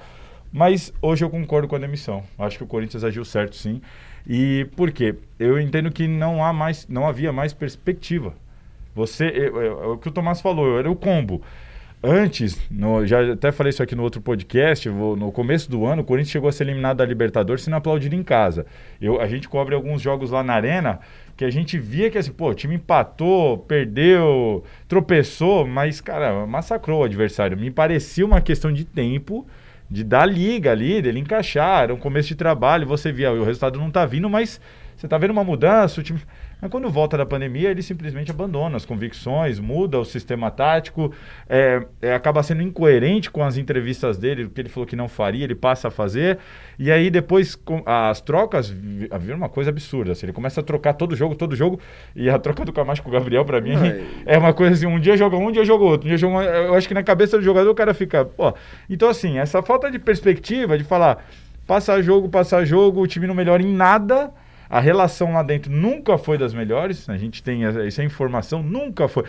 Mas 0.53 0.93
hoje 1.03 1.25
eu 1.25 1.31
concordo 1.31 1.69
com 1.69 1.77
a 1.77 1.79
demissão. 1.79 2.23
Acho 2.39 2.59
que 2.59 2.65
o 2.65 2.67
Corinthians 2.67 3.05
agiu 3.05 3.25
certo, 3.25 3.57
sim. 3.57 3.81
E 4.27 4.67
por 4.77 4.91
quê? 4.91 5.15
Eu 5.39 5.61
entendo 5.61 5.91
que 5.91 6.07
não 6.07 6.45
há 6.45 6.53
mais, 6.53 6.87
não 6.89 7.07
havia 7.07 7.33
mais 7.33 7.53
perspectiva. 7.53 8.35
Você, 8.95 9.27
eu, 9.27 9.63
eu, 9.63 9.93
o 9.93 9.99
que 9.99 10.09
o 10.09 10.11
Tomás 10.11 10.41
falou, 10.41 10.79
era 10.79 10.91
o 10.91 10.97
combo. 10.97 11.43
Antes, 12.01 12.61
no, 12.71 13.05
já 13.05 13.33
até 13.33 13.51
falei 13.51 13.71
isso 13.71 13.83
aqui 13.83 13.97
no 13.97 14.05
outro 14.05 14.21
podcast, 14.21 14.89
vou, 14.89 15.17
no 15.17 15.33
começo 15.33 15.69
do 15.69 15.85
ano, 15.85 16.03
o 16.03 16.05
Corinthians 16.05 16.31
chegou 16.31 16.49
a 16.49 16.53
ser 16.53 16.63
eliminado 16.63 16.99
da 16.99 17.05
Libertadores 17.05 17.65
sendo 17.65 17.75
aplaudido 17.75 18.15
em 18.15 18.23
casa. 18.23 18.67
Eu, 19.01 19.21
a 19.21 19.27
gente 19.27 19.49
cobre 19.49 19.75
alguns 19.75 20.01
jogos 20.01 20.31
lá 20.31 20.45
na 20.45 20.55
Arena 20.55 21.01
que 21.37 21.45
a 21.45 21.51
gente 21.51 21.77
via 21.77 22.09
que 22.09 22.17
assim, 22.17 22.33
pô, 22.33 22.51
o 22.51 22.55
time 22.55 22.77
empatou, 22.77 23.59
perdeu, 23.59 24.63
tropeçou, 24.87 25.67
mas, 25.67 26.01
cara, 26.01 26.47
massacrou 26.47 27.01
o 27.01 27.05
adversário. 27.05 27.59
Me 27.59 27.71
parecia 27.71 28.25
uma 28.25 28.41
questão 28.41 28.73
de 28.73 28.85
tempo 28.85 29.45
de 29.91 30.05
dar 30.05 30.27
liga 30.27 30.71
ali, 30.71 31.03
dele 31.03 31.19
encaixar, 31.19 31.85
era 31.85 31.95
um 31.95 31.99
começo 31.99 32.29
de 32.29 32.35
trabalho, 32.37 32.87
você 32.87 33.11
via, 33.11 33.33
o 33.33 33.43
resultado 33.43 33.79
não 33.79 33.91
tá 33.91 34.07
vindo, 34.07 34.29
mas 34.29 34.61
você 34.97 35.09
tá 35.09 35.17
vendo 35.17 35.31
uma 35.31 35.45
mudança, 35.45 36.01
o 36.01 36.03
time 36.05 36.21
mas 36.61 36.71
quando 36.71 36.91
volta 36.91 37.17
da 37.17 37.25
pandemia, 37.25 37.71
ele 37.71 37.83
simplesmente 37.83 38.31
abandona 38.31 38.77
as 38.77 38.85
convicções, 38.85 39.61
muda 39.61 39.99
o 39.99 40.05
sistema 40.05 40.51
tático, 40.51 41.13
é, 41.49 41.87
é, 42.03 42.15
acaba 42.15 42.43
sendo 42.43 42.63
incoerente 42.63 43.31
com 43.31 43.45
as 43.45 43.57
entrevistas 43.57 44.19
dele, 44.19 44.45
o 44.45 44.51
que 44.51 44.61
ele 44.61 44.69
falou 44.69 44.87
que 44.87 44.97
não 44.97 45.09
faria, 45.09 45.45
ele 45.45 45.55
passa 45.55 45.89
a 45.89 45.91
fazer. 45.91 46.39
E 46.79 46.91
aí 46.91 47.11
depois 47.11 47.55
com, 47.55 47.83
as 47.87 48.21
trocas 48.21 48.69
viram 48.69 49.37
uma 49.37 49.49
coisa 49.49 49.71
absurda. 49.71 50.13
Assim, 50.13 50.27
ele 50.27 50.33
começa 50.33 50.61
a 50.61 50.65
trocar 50.65 50.95
todo 50.95 51.15
jogo, 51.15 51.35
todo 51.37 51.55
jogo. 51.55 51.79
E 52.15 52.29
a 52.29 52.39
troca 52.39 52.65
do 52.65 52.73
Camacho 52.73 53.03
com 53.03 53.09
o 53.09 53.13
Gabriel, 53.13 53.45
para 53.45 53.61
mim, 53.61 53.77
é 54.27 54.37
uma 54.37 54.53
coisa 54.53 54.75
assim: 54.75 54.87
um 54.87 54.99
dia 54.99 55.17
joga 55.17 55.37
um, 55.37 55.49
um 55.49 55.53
dia 55.53 55.65
joga 55.65 55.85
outro. 55.85 56.07
Um 56.07 56.09
dia 56.09 56.19
joga, 56.19 56.45
eu 56.45 56.75
acho 56.75 56.89
que 56.89 56.95
na 56.95 57.03
cabeça 57.03 57.39
do 57.39 57.45
jogador 57.45 57.71
o 57.71 57.75
cara 57.75 57.95
fica. 57.95 58.25
Pô. 58.25 58.53
Então, 58.91 59.09
assim, 59.09 59.39
essa 59.39 59.63
falta 59.63 59.91
de 59.91 59.99
perspectiva 59.99 60.77
de 60.77 60.85
falar 60.85 61.25
passar 61.67 62.01
jogo, 62.03 62.29
passar 62.29 62.65
jogo, 62.65 63.03
o 63.03 63.07
time 63.07 63.27
não 63.27 63.35
melhora 63.35 63.63
em 63.63 63.73
nada 63.73 64.33
a 64.69 64.81
relação 64.81 65.33
lá 65.33 65.43
dentro 65.43 65.71
nunca 65.73 66.19
foi 66.19 66.37
das 66.37 66.53
melhores, 66.53 67.09
a 67.09 67.17
gente 67.17 67.43
tem 67.43 67.65
essa 67.65 68.03
informação, 68.03 68.63
nunca 68.63 69.09
foi. 69.09 69.25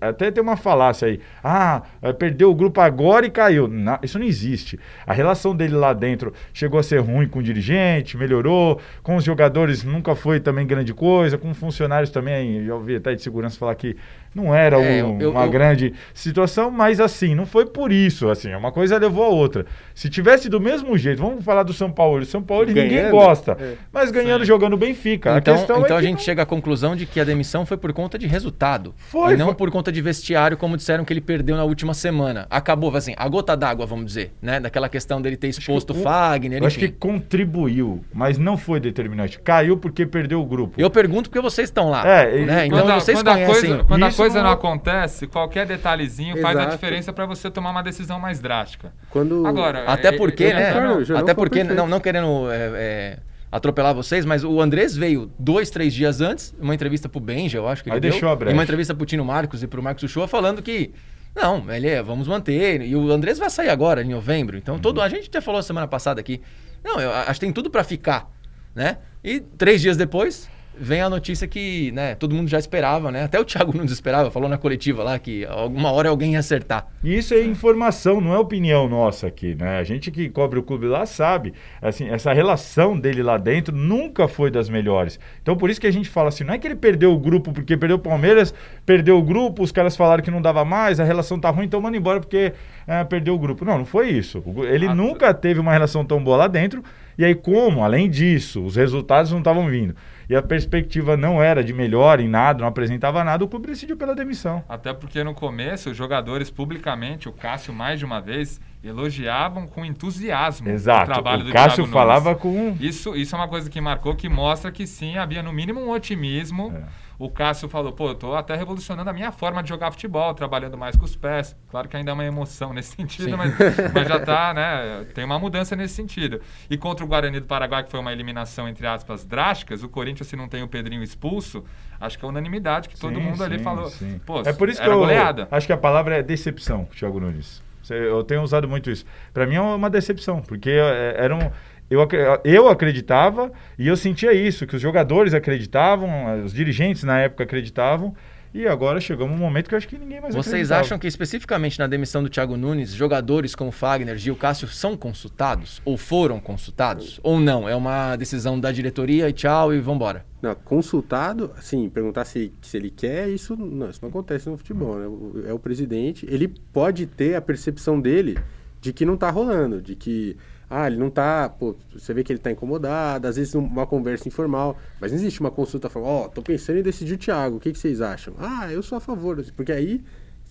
Até 0.00 0.30
tem 0.30 0.42
uma 0.42 0.56
falácia 0.56 1.08
aí, 1.08 1.20
ah, 1.42 1.82
perdeu 2.18 2.50
o 2.50 2.54
grupo 2.54 2.80
agora 2.80 3.26
e 3.26 3.30
caiu. 3.30 3.68
Não, 3.68 3.98
isso 4.02 4.18
não 4.18 4.26
existe. 4.26 4.78
A 5.06 5.12
relação 5.12 5.54
dele 5.54 5.74
lá 5.74 5.92
dentro 5.92 6.32
chegou 6.52 6.78
a 6.78 6.82
ser 6.82 6.98
ruim 6.98 7.28
com 7.28 7.38
o 7.38 7.42
dirigente, 7.42 8.16
melhorou, 8.16 8.80
com 9.02 9.16
os 9.16 9.24
jogadores 9.24 9.82
nunca 9.84 10.14
foi 10.14 10.40
também 10.40 10.66
grande 10.66 10.92
coisa, 10.92 11.38
com 11.38 11.52
funcionários 11.54 12.10
também, 12.10 12.64
já 12.64 12.74
ouvi 12.74 12.96
até 12.96 13.14
de 13.14 13.22
segurança 13.22 13.58
falar 13.58 13.74
que 13.74 13.96
não 14.34 14.54
era 14.54 14.76
é, 14.80 15.04
um, 15.04 15.20
eu, 15.20 15.30
uma 15.30 15.44
eu, 15.44 15.50
grande 15.50 15.92
situação, 16.14 16.70
mas 16.70 17.00
assim, 17.00 17.34
não 17.34 17.46
foi 17.46 17.66
por 17.66 17.92
isso, 17.92 18.28
assim, 18.30 18.54
uma 18.54 18.72
coisa 18.72 18.98
levou 18.98 19.24
a 19.24 19.28
outra. 19.28 19.66
Se 19.94 20.08
tivesse 20.08 20.48
do 20.48 20.60
mesmo 20.60 20.96
jeito, 20.96 21.20
vamos 21.20 21.44
falar 21.44 21.62
do 21.62 21.72
São 21.72 21.90
Paulo, 21.90 22.22
o 22.22 22.26
São 22.26 22.42
Paulo 22.42 22.66
ganhando, 22.66 22.82
ninguém 22.82 23.10
gosta, 23.10 23.56
é, 23.60 23.74
mas 23.92 24.10
ganhando, 24.10 24.40
sim. 24.40 24.46
jogando 24.46 24.76
Benfica. 24.76 25.36
Então, 25.36 25.54
a, 25.54 25.58
então 25.58 25.84
é 25.84 25.92
a 25.92 26.02
gente 26.02 26.18
não... 26.18 26.24
chega 26.24 26.42
à 26.42 26.46
conclusão 26.46 26.96
de 26.96 27.06
que 27.06 27.20
a 27.20 27.24
demissão 27.24 27.66
foi 27.66 27.76
por 27.76 27.92
conta 27.92 28.18
de 28.18 28.26
resultado, 28.26 28.94
foi, 28.96 29.34
e 29.34 29.36
não 29.36 29.46
foi. 29.46 29.54
por 29.54 29.70
conta 29.70 29.92
de 29.92 30.00
vestiário, 30.00 30.56
como 30.56 30.76
disseram 30.76 31.04
que 31.04 31.12
ele 31.12 31.20
perdeu 31.20 31.56
na 31.56 31.64
última 31.64 31.94
semana. 31.94 32.46
Acabou, 32.50 32.94
assim, 32.96 33.14
a 33.16 33.28
gota 33.28 33.56
d'água, 33.56 33.86
vamos 33.86 34.06
dizer, 34.06 34.32
né, 34.40 34.60
daquela 34.60 34.88
questão 34.88 35.20
dele 35.20 35.36
ter 35.36 35.48
exposto 35.48 35.90
o 35.90 35.94
Fagner, 35.94 36.60
Eu 36.60 36.66
acho 36.66 36.78
que 36.78 36.88
contribuiu, 36.88 38.04
mas 38.12 38.38
não 38.38 38.56
foi 38.56 38.80
determinante. 38.80 39.38
Caiu 39.38 39.76
porque 39.76 40.06
perdeu 40.06 40.40
o 40.40 40.46
grupo. 40.46 40.80
Eu 40.80 40.90
pergunto 40.90 41.28
porque 41.28 41.40
vocês 41.40 41.68
estão 41.68 41.90
lá, 41.90 42.06
é, 42.06 42.44
né? 42.44 42.66
Então 42.66 42.80
quando, 42.80 42.94
vocês 42.94 43.18
quando 43.18 43.32
conhecem... 43.32 43.52
A 43.52 43.74
coisa, 43.74 43.84
quando 43.84 44.04
a 44.04 44.10
coisa 44.22 44.42
não 44.42 44.50
acontece, 44.50 45.26
qualquer 45.26 45.66
detalhezinho 45.66 46.36
Exato. 46.36 46.42
faz 46.42 46.68
a 46.68 46.70
diferença 46.70 47.12
para 47.12 47.26
você 47.26 47.50
tomar 47.50 47.70
uma 47.70 47.82
decisão 47.82 48.18
mais 48.18 48.40
drástica. 48.40 48.92
Quando... 49.10 49.46
Agora, 49.46 49.84
até 49.86 50.08
é, 50.08 50.12
porque, 50.12 50.44
é, 50.44 50.54
né? 50.54 50.80
Não, 50.80 51.16
até 51.16 51.34
porque, 51.34 51.64
não, 51.64 51.86
não 51.86 52.00
querendo 52.00 52.50
é, 52.50 52.70
é, 52.74 53.18
atropelar 53.50 53.94
vocês, 53.94 54.24
mas 54.24 54.44
o 54.44 54.60
Andrés 54.60 54.96
veio 54.96 55.30
dois, 55.38 55.70
três 55.70 55.92
dias 55.92 56.20
antes, 56.20 56.54
uma 56.60 56.74
entrevista 56.74 57.08
pro 57.08 57.20
Benja, 57.20 57.58
eu 57.58 57.68
acho 57.68 57.82
que 57.82 57.90
ele 57.90 57.96
Aí 57.96 58.00
deu, 58.00 58.10
deixou 58.10 58.28
a 58.28 58.36
brecha. 58.36 58.52
e 58.52 58.54
uma 58.54 58.62
entrevista 58.62 58.94
pro 58.94 59.04
Tino 59.06 59.24
Marcos 59.24 59.62
e 59.62 59.66
pro 59.66 59.82
Marcos 59.82 60.04
Uchoa 60.04 60.26
falando 60.26 60.62
que 60.62 60.92
não, 61.34 61.70
ele 61.72 61.88
é, 61.88 62.02
vamos 62.02 62.28
manter. 62.28 62.82
E 62.82 62.94
o 62.94 63.10
Andrés 63.10 63.38
vai 63.38 63.48
sair 63.48 63.70
agora, 63.70 64.02
em 64.02 64.10
novembro. 64.10 64.56
Então, 64.56 64.78
todo, 64.78 64.98
uhum. 64.98 65.04
a 65.04 65.08
gente 65.08 65.28
até 65.28 65.40
falou 65.40 65.62
semana 65.62 65.88
passada 65.88 66.20
aqui. 66.20 66.40
Não, 66.84 67.00
eu 67.00 67.10
acho 67.12 67.34
que 67.34 67.46
tem 67.46 67.52
tudo 67.52 67.70
para 67.70 67.82
ficar, 67.82 68.30
né? 68.74 68.98
E 69.24 69.40
três 69.40 69.80
dias 69.80 69.96
depois, 69.96 70.48
vem 70.78 71.00
a 71.00 71.10
notícia 71.10 71.46
que 71.46 71.92
né, 71.92 72.14
todo 72.14 72.34
mundo 72.34 72.48
já 72.48 72.58
esperava, 72.58 73.10
né? 73.10 73.24
Até 73.24 73.38
o 73.38 73.44
Thiago 73.44 73.76
Nunes 73.76 73.92
esperava, 73.92 74.30
falou 74.30 74.48
na 74.48 74.58
coletiva 74.58 75.02
lá 75.02 75.18
que 75.18 75.44
alguma 75.44 75.92
hora 75.92 76.08
alguém 76.08 76.32
ia 76.32 76.38
acertar. 76.38 76.86
Isso 77.02 77.34
é 77.34 77.42
informação, 77.42 78.20
não 78.20 78.34
é 78.34 78.38
opinião 78.38 78.88
nossa 78.88 79.26
aqui, 79.26 79.54
né? 79.54 79.78
A 79.78 79.84
gente 79.84 80.10
que 80.10 80.28
cobre 80.28 80.58
o 80.58 80.62
clube 80.62 80.86
lá 80.86 81.04
sabe, 81.06 81.52
assim, 81.80 82.08
essa 82.08 82.32
relação 82.32 82.98
dele 82.98 83.22
lá 83.22 83.36
dentro 83.36 83.74
nunca 83.74 84.26
foi 84.26 84.50
das 84.50 84.68
melhores. 84.68 85.18
Então 85.42 85.56
por 85.56 85.70
isso 85.70 85.80
que 85.80 85.86
a 85.86 85.92
gente 85.92 86.08
fala 86.08 86.28
assim, 86.28 86.44
não 86.44 86.54
é 86.54 86.58
que 86.58 86.66
ele 86.66 86.76
perdeu 86.76 87.12
o 87.12 87.18
grupo 87.18 87.52
porque 87.52 87.76
perdeu 87.76 87.96
o 87.96 88.00
Palmeiras, 88.00 88.54
perdeu 88.86 89.18
o 89.18 89.22
grupo, 89.22 89.62
os 89.62 89.72
caras 89.72 89.96
falaram 89.96 90.22
que 90.22 90.30
não 90.30 90.40
dava 90.40 90.64
mais, 90.64 91.00
a 91.00 91.04
relação 91.04 91.38
tá 91.38 91.50
ruim, 91.50 91.66
então 91.66 91.80
manda 91.80 91.96
embora 91.96 92.20
porque 92.20 92.52
é, 92.86 93.04
perdeu 93.04 93.34
o 93.34 93.38
grupo. 93.38 93.64
Não, 93.64 93.78
não 93.78 93.84
foi 93.84 94.10
isso. 94.10 94.42
Ele 94.68 94.86
ah, 94.86 94.94
nunca 94.94 95.34
teve 95.34 95.60
uma 95.60 95.72
relação 95.72 96.04
tão 96.04 96.22
boa 96.22 96.36
lá 96.36 96.46
dentro. 96.48 96.82
E 97.18 97.24
aí 97.24 97.34
como, 97.34 97.84
além 97.84 98.08
disso, 98.08 98.64
os 98.64 98.76
resultados 98.76 99.30
não 99.30 99.38
estavam 99.38 99.68
vindo 99.68 99.94
e 100.28 100.36
a 100.36 100.42
perspectiva 100.42 101.16
não 101.16 101.42
era 101.42 101.62
de 101.62 101.72
melhor 101.72 102.20
em 102.20 102.28
nada, 102.28 102.60
não 102.60 102.68
apresentava 102.68 103.22
nada, 103.24 103.44
o 103.44 103.48
clube 103.48 103.68
decidiu 103.68 103.96
pela 103.96 104.14
demissão. 104.14 104.64
Até 104.68 104.92
porque 104.92 105.22
no 105.22 105.34
começo, 105.34 105.90
os 105.90 105.96
jogadores 105.96 106.50
publicamente, 106.50 107.28
o 107.28 107.32
Cássio 107.32 107.72
mais 107.72 107.98
de 107.98 108.04
uma 108.04 108.20
vez, 108.20 108.60
elogiavam 108.82 109.66
com 109.66 109.84
entusiasmo 109.84 110.68
Exato. 110.68 111.10
o 111.10 111.14
trabalho 111.14 111.42
o 111.42 111.44
do 111.44 111.52
Cássio 111.52 111.86
falava 111.86 112.34
com 112.34 112.76
isso 112.80 113.14
isso 113.14 113.34
é 113.34 113.38
uma 113.38 113.46
coisa 113.46 113.70
que 113.70 113.80
marcou 113.80 114.16
que 114.16 114.28
mostra 114.28 114.72
que 114.72 114.88
sim 114.88 115.16
havia 115.16 115.40
no 115.40 115.52
mínimo 115.52 115.80
um 115.80 115.90
otimismo 115.90 116.72
é. 116.74 116.82
O 117.24 117.30
Cássio 117.30 117.68
falou 117.68 117.92
pô 117.92 118.08
eu 118.08 118.14
tô 118.14 118.34
até 118.34 118.56
revolucionando 118.56 119.08
a 119.08 119.12
minha 119.12 119.30
forma 119.30 119.62
de 119.62 119.68
jogar 119.68 119.90
futebol 119.92 120.34
trabalhando 120.34 120.76
mais 120.76 120.96
com 120.96 121.04
os 121.04 121.14
pés 121.14 121.56
claro 121.70 121.88
que 121.88 121.96
ainda 121.96 122.10
é 122.10 122.14
uma 122.14 122.24
emoção 122.24 122.72
nesse 122.72 122.96
sentido 122.96 123.38
mas, 123.38 123.54
mas, 123.94 124.08
já 124.08 124.18
tá 124.18 124.52
né 124.52 125.06
tem 125.14 125.24
uma 125.24 125.38
mudança 125.38 125.76
nesse 125.76 125.94
sentido 125.94 126.40
e 126.68 126.76
contra 126.76 127.04
o 127.04 127.08
Guarani 127.08 127.38
do 127.38 127.46
Paraguai 127.46 127.84
que 127.84 127.90
foi 127.90 128.00
uma 128.00 128.12
eliminação 128.12 128.68
entre 128.68 128.86
aspas 128.86 129.24
drásticas 129.24 129.82
o 129.82 129.88
Corinthians 129.88 130.26
se 130.26 130.36
não 130.36 130.48
tem 130.48 130.62
o 130.62 130.68
Pedrinho 130.68 131.02
expulso 131.02 131.64
acho 132.00 132.18
que 132.18 132.24
é 132.24 132.28
unanimidade 132.28 132.88
que 132.88 132.98
todo 132.98 133.14
sim, 133.14 133.22
mundo 133.22 133.38
sim, 133.38 133.44
ali 133.44 133.58
falou 133.60 133.88
sim. 133.88 134.20
pô 134.26 134.40
é 134.40 134.52
por 134.52 134.68
isso 134.68 134.82
que 134.82 134.88
eu 134.88 134.98
goleada. 134.98 135.46
acho 135.50 135.66
que 135.66 135.72
a 135.72 135.78
palavra 135.78 136.16
é 136.16 136.22
decepção 136.22 136.86
Thiago 136.86 137.20
Nunes 137.20 137.62
eu 137.90 138.22
tenho 138.22 138.42
usado 138.42 138.68
muito 138.68 138.90
isso. 138.90 139.04
Para 139.34 139.46
mim 139.46 139.56
é 139.56 139.60
uma 139.60 139.90
decepção, 139.90 140.40
porque 140.40 140.70
é, 140.70 141.16
era 141.18 141.34
um, 141.34 141.50
eu, 141.92 142.08
eu 142.44 142.68
acreditava 142.68 143.52
e 143.78 143.88
eu 143.88 143.96
sentia 143.96 144.32
isso, 144.32 144.66
que 144.66 144.76
os 144.76 144.82
jogadores 144.82 145.34
acreditavam, 145.34 146.44
os 146.44 146.52
dirigentes 146.52 147.02
na 147.02 147.18
época 147.18 147.44
acreditavam, 147.44 148.14
e 148.54 148.66
agora 148.66 149.00
chegamos 149.00 149.34
um 149.34 149.38
momento 149.38 149.66
que 149.66 149.74
eu 149.74 149.78
acho 149.78 149.88
que 149.88 149.96
ninguém 149.96 150.20
mais 150.20 150.34
Vocês 150.34 150.54
acreditava. 150.54 150.80
acham 150.82 150.98
que 150.98 151.06
especificamente 151.06 151.78
na 151.78 151.86
demissão 151.86 152.22
do 152.22 152.28
Thiago 152.28 152.54
Nunes, 152.54 152.92
jogadores 152.92 153.54
como 153.54 153.72
Fagner, 153.72 154.18
Gil, 154.18 154.36
Cássio 154.36 154.68
são 154.68 154.94
consultados? 154.94 155.80
Ou 155.86 155.96
foram 155.96 156.38
consultados? 156.38 157.18
Ou 157.22 157.40
não? 157.40 157.66
É 157.66 157.74
uma 157.74 158.14
decisão 158.14 158.60
da 158.60 158.70
diretoria 158.70 159.26
e 159.28 159.32
tchau 159.32 159.72
e 159.72 159.80
vambora? 159.80 160.26
Não, 160.42 160.54
consultado, 160.54 161.50
assim, 161.56 161.88
perguntar 161.88 162.26
se, 162.26 162.52
se 162.60 162.76
ele 162.76 162.90
quer, 162.90 163.30
isso 163.30 163.56
não, 163.56 163.88
isso 163.88 164.00
não 164.02 164.10
acontece 164.10 164.50
no 164.50 164.58
futebol, 164.58 164.98
né? 164.98 165.48
É 165.48 165.52
o 165.54 165.58
presidente, 165.58 166.26
ele 166.28 166.48
pode 166.48 167.06
ter 167.06 167.36
a 167.36 167.40
percepção 167.40 167.98
dele 167.98 168.36
de 168.82 168.92
que 168.92 169.06
não 169.06 169.16
tá 169.16 169.30
rolando, 169.30 169.80
de 169.80 169.94
que 169.94 170.36
ah, 170.72 170.86
ele 170.86 170.96
não 170.96 171.10
tá. 171.10 171.48
Pô, 171.48 171.76
você 171.92 172.14
vê 172.14 172.24
que 172.24 172.32
ele 172.32 172.38
tá 172.38 172.50
incomodado, 172.50 173.28
às 173.28 173.36
vezes 173.36 173.54
uma 173.54 173.86
conversa 173.86 174.26
informal, 174.26 174.76
mas 175.00 175.12
não 175.12 175.18
existe 175.18 175.40
uma 175.40 175.50
consulta 175.50 175.90
falando, 175.90 176.08
ó, 176.08 176.24
oh, 176.24 176.28
tô 176.28 176.40
pensando 176.40 176.78
em 176.78 176.82
decidir 176.82 177.14
o 177.14 177.18
Thiago, 177.18 177.56
o 177.56 177.60
que, 177.60 177.72
que 177.72 177.78
vocês 177.78 178.00
acham? 178.00 178.34
Ah, 178.38 178.72
eu 178.72 178.82
sou 178.82 178.96
a 178.96 179.00
favor, 179.00 179.44
porque 179.54 179.70
aí 179.70 180.02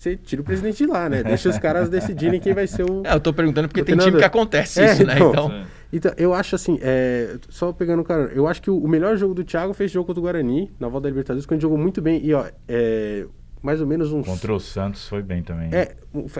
você 0.02 0.16
tira 0.16 0.42
o 0.42 0.44
presidente 0.44 0.78
de 0.78 0.86
lá, 0.86 1.08
né? 1.08 1.22
Deixa 1.22 1.48
os 1.48 1.58
caras 1.58 1.88
decidirem 1.88 2.40
quem 2.40 2.52
vai 2.52 2.66
ser 2.66 2.88
o. 2.88 3.02
É, 3.04 3.14
eu 3.14 3.20
tô 3.20 3.32
perguntando 3.32 3.68
porque 3.68 3.84
tem 3.84 3.96
time 3.96 4.18
que 4.18 4.24
acontece 4.24 4.80
é, 4.80 4.92
isso, 4.92 5.04
né? 5.06 5.14
Então, 5.14 5.30
então... 5.30 5.64
então, 5.92 6.12
eu 6.16 6.34
acho 6.34 6.56
assim, 6.56 6.78
é, 6.82 7.36
só 7.48 7.72
pegando 7.72 8.00
o 8.00 8.04
cara, 8.04 8.30
eu 8.34 8.48
acho 8.48 8.60
que 8.60 8.70
o, 8.70 8.78
o, 8.78 8.88
melhor 8.88 9.16
jogo 9.16 9.34
do 9.34 9.44
Thiago 9.44 9.72
fez 9.72 9.90
jogo 9.90 10.06
contra 10.06 10.20
o 10.20 10.22
Guarani, 10.22 10.72
na 10.80 10.88
volta 10.88 11.04
da 11.04 11.10
Libertadores, 11.10 11.46
quando 11.46 11.58
ele 11.58 11.62
jogou 11.62 11.78
muito 11.78 12.02
bem. 12.02 12.24
E, 12.24 12.34
ó, 12.34 12.44
é, 12.66 13.26
mais 13.62 13.80
ou 13.80 13.86
menos 13.86 14.12
uns. 14.12 14.26
Contra 14.26 14.52
o 14.52 14.58
Santos 14.60 15.06
foi 15.08 15.22
bem 15.22 15.42
também. 15.42 15.70
É, 15.72 15.94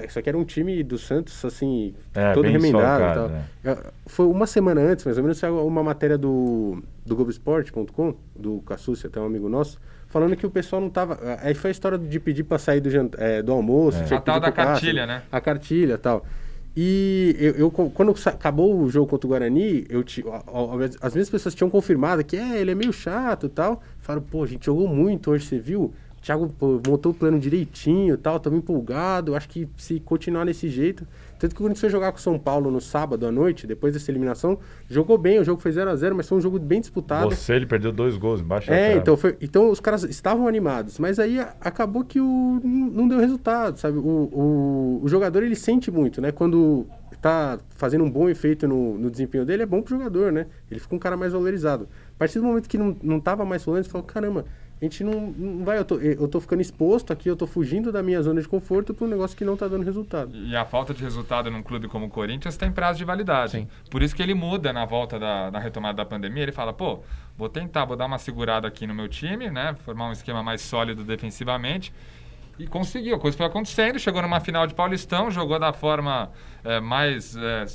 só 0.08 0.20
que 0.20 0.28
era 0.28 0.36
um 0.36 0.44
time 0.44 0.82
do 0.82 0.98
Santos, 0.98 1.44
assim, 1.44 1.94
é, 2.14 2.32
todo 2.32 2.46
remendado 2.48 3.02
e 3.02 3.14
tal. 3.14 3.30
É. 3.30 3.70
é. 3.70 3.90
Foi 4.06 4.26
uma 4.26 4.46
semana 4.46 4.80
antes, 4.80 5.04
mais 5.04 5.16
ou 5.16 5.22
menos, 5.22 5.38
saiu 5.38 5.64
uma 5.66 5.82
matéria 5.82 6.18
do, 6.18 6.82
do 7.06 7.14
Globoesporte.com, 7.14 8.14
do 8.34 8.60
Cassucci, 8.66 9.06
até 9.06 9.20
um 9.20 9.26
amigo 9.26 9.48
nosso, 9.48 9.78
falando 10.08 10.36
que 10.36 10.44
o 10.44 10.50
pessoal 10.50 10.82
não 10.82 10.90
tava. 10.90 11.18
Aí 11.40 11.54
foi 11.54 11.70
a 11.70 11.72
história 11.72 11.96
de 11.96 12.18
pedir 12.18 12.42
pra 12.42 12.58
sair 12.58 12.80
do, 12.80 12.90
jant... 12.90 13.14
é, 13.16 13.40
do 13.40 13.52
almoço. 13.52 13.98
É. 13.98 14.04
tinha 14.04 14.18
A 14.18 14.22
tal 14.22 14.40
da 14.40 14.50
cartilha, 14.50 15.06
né? 15.06 15.22
A 15.30 15.40
cartilha 15.40 15.94
e 15.94 15.98
tal. 15.98 16.26
E 16.74 17.36
eu, 17.38 17.54
eu, 17.54 17.70
quando 17.70 18.14
acabou 18.26 18.80
o 18.80 18.88
jogo 18.88 19.06
contra 19.06 19.26
o 19.26 19.30
Guarani, 19.30 19.84
eu 19.90 20.00
as- 20.00 20.96
as 21.02 21.14
mesmas 21.14 21.28
pessoas 21.28 21.54
tinham 21.54 21.68
confirmado 21.68 22.24
que 22.24 22.34
é, 22.36 22.58
ele 22.58 22.70
é 22.70 22.74
meio 22.74 22.92
chato 22.92 23.44
e 23.46 23.48
tal. 23.50 23.82
Falaram, 23.98 24.26
pô, 24.26 24.42
a 24.42 24.46
gente 24.46 24.64
jogou 24.64 24.88
muito 24.88 25.30
hoje, 25.30 25.44
você 25.46 25.58
viu? 25.58 25.92
Thiago 26.22 26.48
pô, 26.56 26.80
montou 26.86 27.10
o 27.10 27.14
plano 27.14 27.38
direitinho 27.38 28.16
tal, 28.16 28.38
tamo 28.38 28.56
empolgado. 28.56 29.34
Acho 29.34 29.48
que 29.48 29.68
se 29.76 29.98
continuar 29.98 30.46
desse 30.46 30.68
jeito. 30.68 31.04
Tanto 31.36 31.56
que 31.56 31.60
o 31.60 31.64
Corinthians 31.64 31.80
foi 31.80 31.90
jogar 31.90 32.12
com 32.12 32.18
o 32.18 32.20
São 32.20 32.38
Paulo 32.38 32.70
no 32.70 32.80
sábado 32.80 33.26
à 33.26 33.32
noite, 33.32 33.66
depois 33.66 33.92
dessa 33.92 34.08
eliminação, 34.12 34.56
jogou 34.88 35.18
bem, 35.18 35.40
o 35.40 35.44
jogo 35.44 35.60
foi 35.60 35.72
0 35.72 35.90
a 35.90 35.96
0 35.96 36.14
mas 36.14 36.28
foi 36.28 36.38
um 36.38 36.40
jogo 36.40 36.56
bem 36.60 36.80
disputado. 36.80 37.34
Você, 37.34 37.54
ele 37.54 37.66
perdeu 37.66 37.90
dois 37.90 38.16
gols 38.16 38.40
embaixo 38.40 38.68
da 38.68 38.76
É, 38.76 38.96
então, 38.96 39.16
foi, 39.16 39.36
então 39.40 39.68
os 39.68 39.80
caras 39.80 40.04
estavam 40.04 40.46
animados, 40.46 41.00
mas 41.00 41.18
aí 41.18 41.40
acabou 41.60 42.04
que 42.04 42.20
o, 42.20 42.60
não 42.62 43.08
deu 43.08 43.18
resultado, 43.18 43.76
sabe? 43.80 43.98
O, 43.98 44.02
o, 44.02 45.00
o 45.02 45.08
jogador 45.08 45.42
ele 45.42 45.56
sente 45.56 45.90
muito, 45.90 46.20
né? 46.20 46.30
Quando 46.30 46.86
tá 47.20 47.58
fazendo 47.76 48.04
um 48.04 48.10
bom 48.10 48.28
efeito 48.28 48.66
no, 48.66 48.98
no 48.98 49.10
desempenho 49.10 49.44
dele, 49.44 49.62
é 49.62 49.66
bom 49.66 49.80
pro 49.80 49.96
jogador, 49.96 50.32
né? 50.32 50.46
Ele 50.70 50.80
fica 50.80 50.94
um 50.94 50.98
cara 50.98 51.16
mais 51.16 51.32
valorizado. 51.32 51.88
A 52.16 52.18
partir 52.18 52.38
do 52.38 52.44
momento 52.44 52.68
que 52.68 52.76
não, 52.76 52.96
não 53.02 53.20
tava 53.20 53.44
mais 53.44 53.64
falando, 53.64 53.84
você 53.84 53.90
falou, 53.90 54.06
caramba, 54.06 54.44
a 54.82 54.84
gente 54.84 55.04
não, 55.04 55.32
não 55.38 55.64
vai, 55.64 55.78
eu 55.78 55.84
tô, 55.84 55.96
eu 55.98 56.26
tô 56.26 56.40
ficando 56.40 56.60
exposto 56.60 57.12
aqui, 57.12 57.28
eu 57.30 57.36
tô 57.36 57.46
fugindo 57.46 57.92
da 57.92 58.02
minha 58.02 58.20
zona 58.20 58.42
de 58.42 58.48
conforto 58.48 58.92
pra 58.92 59.06
um 59.06 59.08
negócio 59.08 59.36
que 59.36 59.44
não 59.44 59.56
tá 59.56 59.68
dando 59.68 59.84
resultado. 59.84 60.36
E 60.36 60.56
a 60.56 60.64
falta 60.64 60.92
de 60.92 61.00
resultado 61.04 61.52
num 61.52 61.62
clube 61.62 61.86
como 61.86 62.06
o 62.06 62.08
Corinthians 62.08 62.56
tem 62.56 62.72
prazo 62.72 62.98
de 62.98 63.04
validade. 63.04 63.52
Sim. 63.52 63.68
Por 63.88 64.02
isso 64.02 64.12
que 64.12 64.20
ele 64.20 64.34
muda 64.34 64.72
na 64.72 64.84
volta 64.84 65.20
da, 65.20 65.50
da 65.50 65.60
retomada 65.60 65.98
da 65.98 66.04
pandemia. 66.04 66.42
Ele 66.42 66.50
fala, 66.50 66.72
pô, 66.72 66.98
vou 67.38 67.48
tentar, 67.48 67.84
vou 67.84 67.96
dar 67.96 68.06
uma 68.06 68.18
segurada 68.18 68.66
aqui 68.66 68.84
no 68.84 68.92
meu 68.92 69.08
time, 69.08 69.52
né? 69.52 69.76
Formar 69.84 70.08
um 70.08 70.12
esquema 70.12 70.42
mais 70.42 70.60
sólido 70.62 71.04
defensivamente. 71.04 71.94
E 72.58 72.66
conseguiu. 72.66 73.14
A 73.14 73.20
coisa 73.20 73.36
foi 73.36 73.46
acontecendo. 73.46 74.00
Chegou 74.00 74.20
numa 74.20 74.40
final 74.40 74.66
de 74.66 74.74
Paulistão, 74.74 75.30
jogou 75.30 75.60
da 75.60 75.72
forma 75.72 76.32
eh, 76.64 76.80
mais 76.80 77.36
eh, 77.36 77.66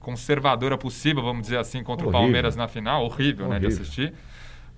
conservadora 0.00 0.76
possível, 0.76 1.22
vamos 1.22 1.44
dizer 1.44 1.58
assim, 1.58 1.82
contra 1.82 2.04
Horrível. 2.04 2.20
o 2.20 2.22
Palmeiras 2.24 2.56
na 2.56 2.68
final. 2.68 3.06
Horrível, 3.06 3.48
né? 3.48 3.58
De 3.58 3.64
Horrível. 3.64 3.82
assistir. 3.82 4.12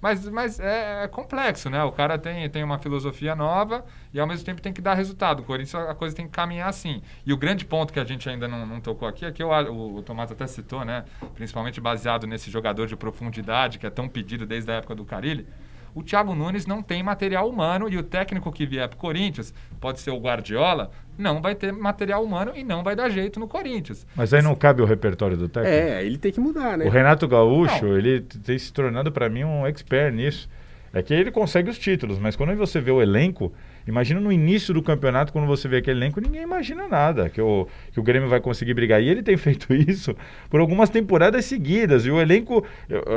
Mas, 0.04 0.28
mas 0.28 0.60
é, 0.60 1.04
é 1.04 1.08
complexo, 1.08 1.70
né? 1.70 1.82
O 1.82 1.90
cara 1.90 2.18
tem, 2.18 2.46
tem 2.50 2.62
uma 2.62 2.78
filosofia 2.78 3.34
nova 3.34 3.86
e 4.12 4.20
ao 4.20 4.26
mesmo 4.26 4.44
tempo 4.44 4.60
tem 4.60 4.70
que 4.70 4.82
dar 4.82 4.92
resultado. 4.92 5.40
O 5.40 5.44
Corinthians 5.44 5.88
a 5.88 5.94
coisa 5.94 6.14
tem 6.14 6.26
que 6.26 6.30
caminhar 6.30 6.68
assim. 6.68 7.00
E 7.24 7.32
o 7.32 7.38
grande 7.38 7.64
ponto 7.64 7.90
que 7.90 7.98
a 7.98 8.04
gente 8.04 8.28
ainda 8.28 8.46
não, 8.46 8.66
não 8.66 8.82
tocou 8.82 9.08
aqui 9.08 9.24
é 9.24 9.32
que 9.32 9.42
eu, 9.42 9.48
o, 9.48 9.96
o 9.96 10.02
Tomás 10.02 10.30
até 10.30 10.46
citou, 10.46 10.84
né? 10.84 11.06
Principalmente 11.34 11.80
baseado 11.80 12.26
nesse 12.26 12.50
jogador 12.50 12.86
de 12.86 12.94
profundidade 12.94 13.78
que 13.78 13.86
é 13.86 13.90
tão 13.90 14.06
pedido 14.06 14.44
desde 14.44 14.70
a 14.70 14.74
época 14.74 14.94
do 14.94 15.06
Carilli. 15.06 15.48
O 15.94 16.02
Thiago 16.02 16.34
Nunes 16.34 16.66
não 16.66 16.82
tem 16.82 17.02
material 17.02 17.48
humano 17.48 17.88
e 17.88 17.96
o 17.96 18.02
técnico 18.02 18.50
que 18.50 18.66
vier 18.66 18.88
para 18.88 18.96
o 18.96 18.98
Corinthians, 18.98 19.54
pode 19.80 20.00
ser 20.00 20.10
o 20.10 20.18
Guardiola, 20.18 20.90
não 21.16 21.40
vai 21.40 21.54
ter 21.54 21.72
material 21.72 22.24
humano 22.24 22.52
e 22.54 22.64
não 22.64 22.82
vai 22.82 22.96
dar 22.96 23.08
jeito 23.08 23.38
no 23.38 23.46
Corinthians. 23.46 24.04
Mas 24.16 24.34
aí 24.34 24.42
não 24.42 24.54
cabe 24.56 24.82
o 24.82 24.84
repertório 24.84 25.36
do 25.36 25.48
técnico. 25.48 25.76
É, 25.76 26.04
ele 26.04 26.18
tem 26.18 26.32
que 26.32 26.40
mudar, 26.40 26.76
né? 26.76 26.84
O 26.84 26.88
Renato 26.88 27.28
Gaúcho, 27.28 27.86
Não. 27.86 27.96
ele 27.96 28.20
tem 28.20 28.58
se 28.58 28.72
tornado 28.72 29.12
para 29.12 29.28
mim 29.28 29.44
um 29.44 29.66
expert 29.66 30.12
nisso. 30.12 30.48
É 30.92 31.02
que 31.02 31.12
ele 31.12 31.30
consegue 31.30 31.68
os 31.68 31.78
títulos, 31.78 32.18
mas 32.18 32.36
quando 32.36 32.54
você 32.56 32.80
vê 32.80 32.90
o 32.90 33.02
elenco, 33.02 33.52
imagina 33.86 34.20
no 34.20 34.32
início 34.32 34.72
do 34.74 34.82
campeonato, 34.82 35.32
quando 35.32 35.46
você 35.46 35.68
vê 35.68 35.78
aquele 35.78 35.98
elenco, 35.98 36.20
ninguém 36.20 36.42
imagina 36.42 36.88
nada, 36.88 37.28
que 37.28 37.40
o, 37.40 37.66
que 37.92 38.00
o 38.00 38.02
Grêmio 38.02 38.28
vai 38.28 38.40
conseguir 38.40 38.74
brigar. 38.74 39.02
E 39.02 39.08
ele 39.08 39.22
tem 39.22 39.36
feito 39.38 39.72
isso 39.74 40.14
por 40.50 40.60
algumas 40.60 40.90
temporadas 40.90 41.44
seguidas. 41.44 42.06
E 42.06 42.10
o 42.10 42.20
elenco, 42.20 42.64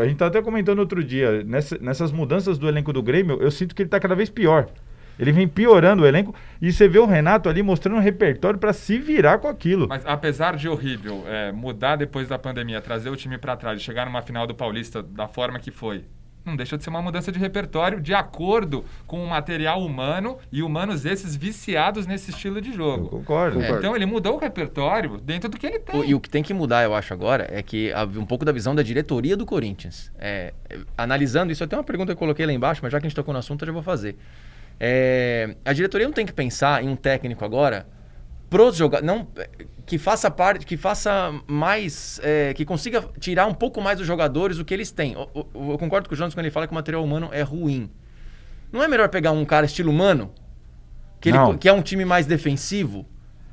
a 0.02 0.06
gente 0.06 0.18
tá 0.18 0.28
até 0.28 0.42
comentando 0.42 0.80
outro 0.80 1.04
dia, 1.04 1.44
nessa- 1.44 1.78
nessas 1.80 2.12
mudanças 2.12 2.58
do 2.58 2.68
elenco 2.68 2.92
do 2.94 3.02
Grêmio, 3.04 3.38
eu 3.42 3.52
sinto 3.52 3.74
que 3.76 3.82
ele 3.82 3.90
tá 3.90 4.00
cada 4.00 4.16
vez 4.16 4.30
pior. 4.30 4.68
Ele 5.20 5.32
vem 5.32 5.48
piorando 5.48 6.04
o 6.04 6.06
elenco 6.06 6.36
e 6.62 6.72
você 6.72 6.88
vê 6.88 7.00
o 7.00 7.06
Renato 7.08 7.50
ali 7.50 7.64
mostrando 7.64 7.98
um 7.98 8.02
repertório 8.02 8.60
para 8.60 8.72
se 8.72 9.00
virar 9.00 9.40
com 9.40 9.48
aquilo. 9.48 9.88
Mas 9.88 10.06
apesar 10.06 10.56
de 10.56 10.70
horrível 10.70 11.24
é, 11.26 11.52
mudar 11.52 11.96
depois 11.96 12.28
da 12.28 12.38
pandemia, 12.38 12.80
trazer 12.82 13.10
o 13.10 13.16
time 13.16 13.36
para 13.36 13.56
trás 13.58 13.82
chegar 13.82 14.06
numa 14.06 14.22
final 14.22 14.46
do 14.46 14.54
Paulista 14.54 15.02
da 15.02 15.28
forma 15.28 15.58
que 15.60 15.72
foi, 15.72 16.04
não 16.48 16.56
deixa 16.56 16.78
de 16.78 16.84
ser 16.84 16.90
uma 16.90 17.02
mudança 17.02 17.32
de 17.32 17.38
repertório 17.38 18.00
de 18.02 18.14
acordo 18.14 18.84
com 19.06 19.24
o 19.24 19.28
material 19.28 19.84
humano 19.84 20.38
e 20.52 20.64
humanos 20.64 21.06
esses 21.06 21.36
viciados 21.36 22.08
nesse 22.08 22.32
estilo 22.32 22.60
de 22.62 22.70
Eu 22.70 22.76
jogo. 22.76 23.10
concordo. 23.10 23.62
É, 23.62 23.70
então 23.72 23.96
ele 23.96 24.06
mudou 24.06 24.36
o 24.36 24.40
repertório 24.40 25.18
dentro 25.18 25.50
do 25.50 25.58
que 25.58 25.68
ele 25.68 25.80
tem. 25.80 26.00
O- 26.00 26.04
E 26.06 26.16
o 26.16 26.20
que 26.20 26.30
tem 26.30 26.42
que 26.42 26.54
mudar, 26.54 26.84
eu 26.84 26.96
acho, 26.96 27.14
agora, 27.14 27.48
é 27.52 27.62
que 27.62 27.92
um 28.18 28.26
pouco 28.26 28.44
da 28.46 28.52
visão 28.52 28.74
da 28.74 28.82
diretoria 28.82 29.36
do 29.38 29.46
Corinthians. 29.46 30.12
É, 30.18 30.54
analisando 30.98 31.52
isso, 31.52 31.64
até 31.64 31.76
uma 31.76 31.84
pergunta 31.84 32.08
que 32.08 32.14
eu 32.14 32.18
coloquei 32.20 32.46
lá 32.46 32.54
embaixo, 32.54 32.80
mas 32.82 32.92
já 32.92 33.00
que 33.00 33.06
a 33.06 33.10
gente 33.10 33.16
tocou 33.16 33.34
no 33.34 33.40
assunto, 33.40 33.62
eu 33.64 33.68
já 33.68 33.72
vou 33.74 33.84
fazer. 33.84 34.18
É, 34.80 35.56
a 35.66 35.74
diretoria 35.74 36.08
não 36.08 36.14
tem 36.14 36.26
que 36.26 36.34
pensar 36.34 36.84
em 36.84 36.88
um 36.90 36.96
técnico 36.96 37.44
agora 37.44 37.88
pros 38.50 38.76
jogadores. 38.76 39.06
Não, 39.06 39.28
que 39.88 39.98
faça 39.98 40.30
parte, 40.30 40.66
que 40.66 40.76
faça 40.78 41.34
mais. 41.48 42.20
é, 42.22 42.54
que 42.54 42.64
consiga 42.66 43.04
tirar 43.20 43.48
um 43.48 43.54
pouco 43.54 43.82
mais 43.82 43.98
dos 43.98 44.06
jogadores 44.06 44.60
o 44.60 44.66
que 44.66 44.74
eles 44.74 44.92
têm. 44.92 45.14
Eu, 45.14 45.30
eu- 45.34 45.72
eu 45.72 45.78
concordo 45.78 46.08
com 46.10 46.14
o 46.14 46.18
Jonas 46.18 46.34
quando 46.36 46.46
ele 46.46 46.52
fala 46.52 46.68
que 46.68 46.74
o 46.74 46.76
material 46.76 47.04
humano 47.04 47.30
é 47.32 47.42
ruim. 47.42 47.90
Não 48.72 48.84
é 48.84 48.88
melhor 48.88 49.08
pegar 49.10 49.32
um 49.32 49.46
cara 49.46 49.66
estilo 49.66 49.90
humano? 49.90 50.32
Que, 51.22 51.30
ele, 51.30 51.38
que 51.58 51.68
é 51.70 51.74
um 51.74 51.82
time 51.82 52.04
mais 52.06 52.26
defensivo? 52.28 53.08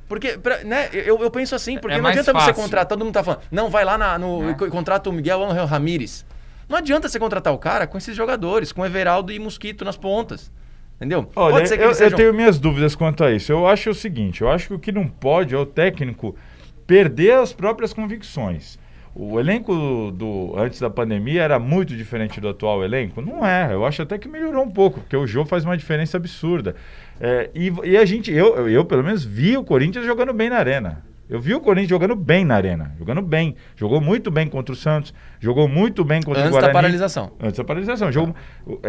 Porque, 0.09 0.37
pra- 0.37 0.63
né, 0.65 0.91
eu, 0.93 1.23
eu 1.23 1.31
penso 1.31 1.55
assim, 1.55 1.79
porque 1.79 1.95
É 1.97 2.01
não 2.01 2.11
adianta 2.11 2.33
você 2.33 2.39
fácil. 2.39 2.55
contratar, 2.55 2.87
todo 2.89 3.05
mundo 3.05 3.15
tá 3.15 3.25
falando, 3.25 3.41
não, 3.51 3.71
vai 3.71 3.85
lá 3.85 3.97
na- 3.97 4.19
no, 4.19 4.55
co- 4.57 4.69
contrata 4.69 5.09
o 5.09 5.13
Miguel 5.13 5.43
Angel 5.45 5.65
Ramírez. 5.65 6.27
Não 6.69 6.77
adianta 6.77 7.09
você 7.09 7.19
contratar 7.19 7.55
o 7.55 7.59
cara 7.59 7.87
com 7.87 7.97
esses 7.97 8.15
jogadores, 8.17 8.73
com 8.73 8.85
Everaldo 8.85 9.33
e 9.33 9.39
Mosquito 9.39 9.85
nas 9.85 9.97
pontas. 9.97 10.51
Entendeu? 10.97 11.29
Olha, 11.35 11.63
que 11.65 11.73
eu, 11.73 11.77
eles 11.77 11.83
eu 11.83 11.95
sejam- 11.95 12.17
tenho 12.17 12.33
minhas 12.35 12.59
dúvidas 12.59 12.95
quanto 12.95 13.25
a 13.25 13.33
isso. 13.33 13.51
Eu 13.53 13.67
acho 13.67 13.91
o 13.91 13.95
seguinte: 13.95 14.43
eu 14.43 14.51
acho 14.51 14.69
que 14.69 14.75
o 14.75 14.79
que 14.79 14.93
não 14.93 15.07
pode 15.07 15.55
é 15.55 15.59
o 15.59 15.67
técnico 15.67 16.37
perder 16.87 17.33
as 17.35 17.53
próprias 17.53 17.93
convicções. 17.93 18.79
O 19.17 19.39
elenco 19.39 20.11
do 20.13 20.55
antes 20.57 20.81
da 20.81 20.91
pandemia 20.91 21.43
era 21.43 21.57
muito 21.59 21.95
diferente 21.97 22.41
do 22.41 22.49
atual 22.49 22.83
elenco? 22.85 23.21
Não 23.23 23.47
é. 23.47 23.73
Eu 23.73 23.85
acho 23.87 24.03
até 24.03 24.19
que 24.19 24.27
melhorou 24.29 24.65
um 24.65 24.71
pouco, 24.71 24.99
porque 25.01 25.17
o 25.17 25.25
jogo 25.27 25.49
faz 25.49 25.65
uma 25.65 25.77
diferença 25.77 26.17
absurda. 26.17 26.75
É, 27.21 27.49
e, 27.55 27.73
e 27.85 27.97
a 27.97 28.05
gente, 28.05 28.33
eu, 28.33 28.57
eu, 28.57 28.69
eu, 28.69 28.85
pelo 28.85 29.05
menos 29.05 29.25
vi 29.25 29.57
o 29.57 29.63
Corinthians 29.63 30.05
jogando 30.05 30.33
bem 30.33 30.51
na 30.51 30.57
arena. 30.57 31.05
Eu 31.35 31.41
vi 31.41 31.53
o 31.53 31.59
Corinthians 31.61 31.89
jogando 31.91 32.15
bem 32.15 32.45
na 32.45 32.55
arena, 32.55 32.93
jogando 32.97 33.21
bem. 33.21 33.57
Jogou 33.75 34.01
muito 34.01 34.31
bem 34.31 34.47
contra 34.47 34.73
o 34.73 34.77
Santos, 34.77 35.13
jogou 35.41 35.67
muito 35.67 36.05
bem 36.05 36.23
contra 36.23 36.43
Antes 36.43 36.53
o 36.53 36.55
da 36.55 36.61
Guarani. 36.61 36.73
paralisação. 36.75 37.33
Antes 37.41 37.57
da 37.59 37.65
paralisação. 37.65 38.13
Jogo, 38.13 38.37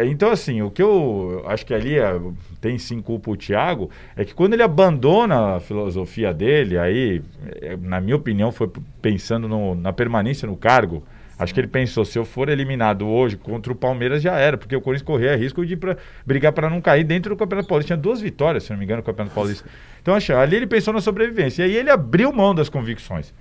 então, 0.04 0.30
assim, 0.30 0.62
o 0.62 0.70
que 0.70 0.80
eu 0.80 1.42
acho 1.48 1.66
que 1.66 1.74
ali 1.74 1.98
é, 1.98 2.16
tem 2.60 2.78
sim 2.78 3.00
culpa 3.02 3.32
o 3.32 3.36
Thiago 3.36 3.90
é 4.14 4.24
que 4.24 4.32
quando 4.32 4.52
ele 4.54 4.62
abandona 4.62 5.56
a 5.56 5.60
filosofia 5.60 6.32
dele, 6.32 6.78
aí, 6.78 7.20
é, 7.60 7.76
na 7.76 8.00
minha 8.00 8.14
opinião, 8.14 8.52
foi 8.52 8.70
pensando 9.02 9.48
no- 9.48 9.74
na 9.74 9.92
permanência 9.92 10.46
no 10.46 10.56
cargo. 10.56 11.02
Acho 11.38 11.52
que 11.52 11.60
ele 11.60 11.66
pensou, 11.66 12.04
se 12.04 12.18
eu 12.18 12.24
for 12.24 12.48
eliminado 12.48 13.06
hoje 13.06 13.36
contra 13.36 13.70
o 13.70 13.76
Palmeiras, 13.76 14.22
já 14.22 14.38
era, 14.38 14.56
porque 14.56 14.74
o 14.74 14.80
Corinthians 14.80 15.06
corria 15.06 15.36
risco 15.36 15.66
de 15.66 15.76
pra, 15.76 15.96
brigar 16.24 16.52
para 16.52 16.70
não 16.70 16.80
cair 16.80 17.04
dentro 17.04 17.34
do 17.34 17.38
Campeonato 17.38 17.68
Paulista. 17.68 17.88
Tinha 17.88 18.02
duas 18.02 18.20
vitórias, 18.20 18.64
se 18.64 18.70
não 18.70 18.78
me 18.78 18.84
engano, 18.84 18.98
no 18.98 19.04
Campeonato 19.04 19.34
Paulista. 19.34 19.68
Então, 20.00 20.14
acho, 20.14 20.32
ali 20.32 20.56
ele 20.56 20.66
pensou 20.66 20.94
na 20.94 21.00
sobrevivência. 21.00 21.62
E 21.62 21.66
aí 21.66 21.76
ele 21.76 21.90
abriu 21.90 22.32
mão 22.32 22.54
das 22.54 22.70
convicções. 22.70 23.34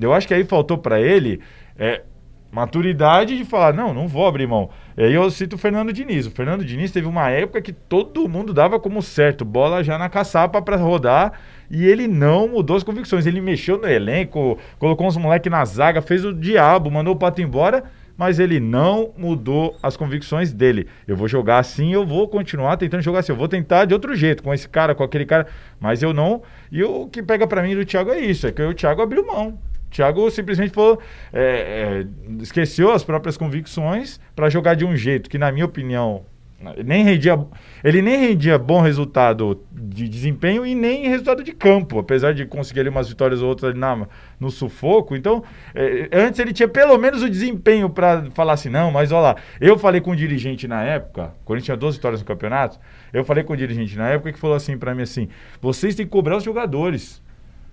Eu 0.00 0.12
acho 0.12 0.28
que 0.28 0.34
aí 0.34 0.44
faltou 0.44 0.78
para 0.78 1.00
ele 1.00 1.40
é, 1.76 2.02
maturidade 2.50 3.36
de 3.36 3.44
falar, 3.44 3.72
não, 3.72 3.94
não 3.94 4.08
vou 4.08 4.26
abrir 4.26 4.46
mão. 4.46 4.70
E 4.96 5.04
aí 5.04 5.14
eu 5.14 5.30
cito 5.30 5.56
o 5.56 5.58
Fernando 5.58 5.92
Diniz. 5.92 6.26
O 6.26 6.30
Fernando 6.30 6.64
Diniz 6.64 6.90
teve 6.90 7.06
uma 7.06 7.30
época 7.30 7.62
que 7.62 7.72
todo 7.72 8.28
mundo 8.28 8.52
dava 8.52 8.78
como 8.78 9.00
certo, 9.02 9.44
bola 9.44 9.84
já 9.84 9.96
na 9.96 10.08
caçapa 10.08 10.60
para 10.60 10.76
rodar, 10.76 11.32
e 11.70 11.86
ele 11.86 12.08
não 12.08 12.48
mudou 12.48 12.76
as 12.76 12.82
convicções. 12.82 13.26
Ele 13.26 13.40
mexeu 13.40 13.78
no 13.78 13.86
elenco, 13.86 14.58
colocou 14.78 15.06
uns 15.06 15.16
moleques 15.16 15.50
na 15.50 15.64
zaga, 15.64 16.02
fez 16.02 16.24
o 16.24 16.32
diabo, 16.32 16.90
mandou 16.90 17.14
o 17.14 17.16
pato 17.16 17.40
embora, 17.40 17.84
mas 18.16 18.38
ele 18.38 18.58
não 18.60 19.12
mudou 19.16 19.76
as 19.82 19.96
convicções 19.96 20.52
dele. 20.52 20.86
Eu 21.06 21.16
vou 21.16 21.28
jogar 21.28 21.58
assim, 21.58 21.92
eu 21.94 22.04
vou 22.04 22.28
continuar 22.28 22.76
tentando 22.76 23.02
jogar 23.02 23.20
assim, 23.20 23.32
eu 23.32 23.36
vou 23.36 23.48
tentar 23.48 23.84
de 23.84 23.94
outro 23.94 24.14
jeito, 24.14 24.42
com 24.42 24.52
esse 24.52 24.68
cara, 24.68 24.94
com 24.94 25.04
aquele 25.04 25.24
cara, 25.24 25.46
mas 25.78 26.02
eu 26.02 26.12
não. 26.12 26.42
E 26.70 26.82
o 26.82 27.06
que 27.06 27.22
pega 27.22 27.46
para 27.46 27.62
mim 27.62 27.74
do 27.74 27.84
Thiago 27.84 28.10
é 28.10 28.20
isso, 28.20 28.46
é 28.46 28.52
que 28.52 28.60
o 28.60 28.74
Thiago 28.74 29.00
abriu 29.00 29.24
mão. 29.26 29.58
Thiago 29.90 30.30
simplesmente 30.30 30.72
falou, 30.72 31.00
é, 31.32 32.04
é, 32.04 32.42
esqueceu 32.42 32.92
as 32.92 33.02
próprias 33.02 33.36
convicções 33.36 34.20
para 34.36 34.48
jogar 34.48 34.74
de 34.74 34.84
um 34.84 34.94
jeito 34.94 35.28
que, 35.28 35.36
na 35.38 35.50
minha 35.50 35.64
opinião, 35.64 36.24
nem 36.84 37.02
rendia, 37.02 37.38
ele 37.82 38.02
nem 38.02 38.18
rendia 38.18 38.58
bom 38.58 38.80
resultado 38.82 39.64
de 39.72 40.06
desempenho 40.08 40.66
e 40.66 40.74
nem 40.74 41.08
resultado 41.08 41.42
de 41.42 41.52
campo, 41.52 41.98
apesar 41.98 42.34
de 42.34 42.44
conseguir 42.44 42.80
ali 42.80 42.90
umas 42.90 43.08
vitórias 43.08 43.40
ou 43.40 43.48
outras 43.48 43.74
na, 43.74 44.06
no 44.38 44.50
sufoco. 44.50 45.16
Então, 45.16 45.42
é, 45.74 46.08
antes 46.12 46.38
ele 46.38 46.52
tinha 46.52 46.68
pelo 46.68 46.98
menos 46.98 47.22
o 47.22 47.30
desempenho 47.30 47.88
para 47.88 48.30
falar 48.32 48.52
assim: 48.52 48.68
não, 48.68 48.90
mas 48.90 49.10
olha 49.10 49.20
lá, 49.20 49.36
eu 49.60 49.78
falei 49.78 50.00
com 50.00 50.10
o 50.10 50.16
dirigente 50.16 50.68
na 50.68 50.82
época, 50.82 51.32
quando 51.44 51.58
ele 51.58 51.64
tinha 51.64 51.76
12 51.76 51.96
vitórias 51.96 52.20
no 52.20 52.26
campeonato, 52.26 52.78
eu 53.12 53.24
falei 53.24 53.42
com 53.42 53.54
o 53.54 53.56
dirigente 53.56 53.96
na 53.96 54.08
época 54.08 54.32
que 54.32 54.38
falou 54.38 54.56
assim 54.56 54.76
para 54.76 54.94
mim 54.94 55.02
assim: 55.02 55.28
vocês 55.60 55.94
têm 55.94 56.04
que 56.04 56.12
cobrar 56.12 56.36
os 56.36 56.44
jogadores. 56.44 57.22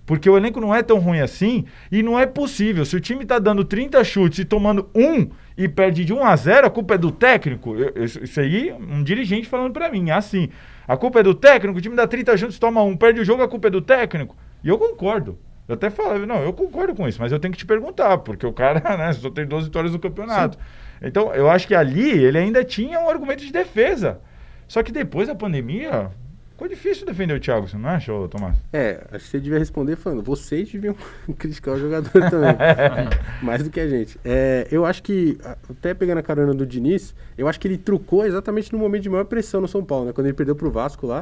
Porque 0.08 0.28
o 0.30 0.38
elenco 0.38 0.58
não 0.58 0.74
é 0.74 0.82
tão 0.82 0.98
ruim 0.98 1.20
assim 1.20 1.66
e 1.92 2.02
não 2.02 2.18
é 2.18 2.24
possível. 2.24 2.82
Se 2.86 2.96
o 2.96 3.00
time 3.00 3.26
tá 3.26 3.38
dando 3.38 3.62
30 3.62 4.02
chutes 4.02 4.38
e 4.38 4.44
tomando 4.46 4.88
um 4.94 5.28
e 5.54 5.68
perde 5.68 6.02
de 6.02 6.14
1 6.14 6.24
a 6.24 6.34
0, 6.34 6.66
a 6.66 6.70
culpa 6.70 6.94
é 6.94 6.98
do 6.98 7.12
técnico. 7.12 7.74
Eu- 7.76 7.92
eu- 7.94 8.04
Isso 8.04 8.40
aí, 8.40 8.72
um 8.72 9.02
dirigente 9.04 9.46
falando 9.46 9.70
pra 9.74 9.90
mim, 9.90 10.10
assim. 10.10 10.48
A 10.86 10.96
culpa 10.96 11.20
é 11.20 11.22
do 11.22 11.34
técnico, 11.34 11.78
o 11.78 11.82
time 11.82 11.94
dá 11.94 12.06
30 12.06 12.34
chutes, 12.38 12.58
toma 12.58 12.82
um, 12.82 12.96
perde 12.96 13.20
o 13.20 13.24
jogo, 13.24 13.42
a 13.42 13.48
culpa 13.48 13.68
é 13.68 13.70
do 13.70 13.82
técnico. 13.82 14.34
E 14.64 14.68
eu 14.70 14.78
concordo. 14.78 15.38
Eu 15.68 15.74
até 15.74 15.90
falava, 15.90 16.24
não, 16.24 16.36
eu 16.42 16.54
concordo 16.54 16.94
com 16.94 17.06
isso, 17.06 17.20
mas 17.20 17.30
eu 17.30 17.38
tenho 17.38 17.52
que 17.52 17.58
te 17.58 17.66
perguntar, 17.66 18.16
porque 18.16 18.46
o 18.46 18.52
cara, 18.54 18.80
né, 18.96 19.12
só 19.12 19.28
tem 19.28 19.44
12 19.44 19.66
vitórias 19.66 19.92
no 19.92 19.98
campeonato. 19.98 20.56
Então, 21.02 21.34
eu 21.34 21.50
acho 21.50 21.66
que 21.68 21.74
ali 21.74 22.08
ele 22.10 22.38
ainda 22.38 22.64
tinha 22.64 22.98
um 22.98 23.10
argumento 23.10 23.44
de 23.44 23.52
defesa. 23.52 24.20
Só 24.66 24.82
que 24.82 24.90
depois 24.90 25.28
da 25.28 25.34
pandemia, 25.34 26.10
ficou 26.58 26.66
difícil 26.66 27.06
defender 27.06 27.34
o 27.34 27.40
Thiago, 27.40 27.68
você 27.68 27.78
não 27.78 27.88
acha, 27.88 28.12
ô, 28.12 28.26
Tomás? 28.26 28.56
É, 28.72 29.06
acho 29.12 29.26
que 29.26 29.30
você 29.30 29.40
devia 29.40 29.60
responder 29.60 29.94
falando, 29.94 30.24
vocês 30.24 30.68
deviam 30.72 30.96
criticar 31.38 31.74
o 31.74 31.78
jogador 31.78 32.10
também. 32.10 32.56
Mais 33.40 33.62
do 33.62 33.70
que 33.70 33.78
a 33.78 33.88
gente. 33.88 34.18
É, 34.24 34.66
eu 34.68 34.84
acho 34.84 35.00
que, 35.04 35.38
até 35.70 35.94
pegando 35.94 36.18
a 36.18 36.22
carona 36.22 36.52
do 36.52 36.66
Diniz, 36.66 37.14
eu 37.36 37.46
acho 37.46 37.60
que 37.60 37.68
ele 37.68 37.78
trucou 37.78 38.26
exatamente 38.26 38.72
no 38.72 38.78
momento 38.78 39.04
de 39.04 39.08
maior 39.08 39.24
pressão 39.24 39.60
no 39.60 39.68
São 39.68 39.84
Paulo, 39.84 40.06
né? 40.06 40.12
Quando 40.12 40.26
ele 40.26 40.34
perdeu 40.34 40.56
pro 40.56 40.68
Vasco 40.68 41.06
lá. 41.06 41.20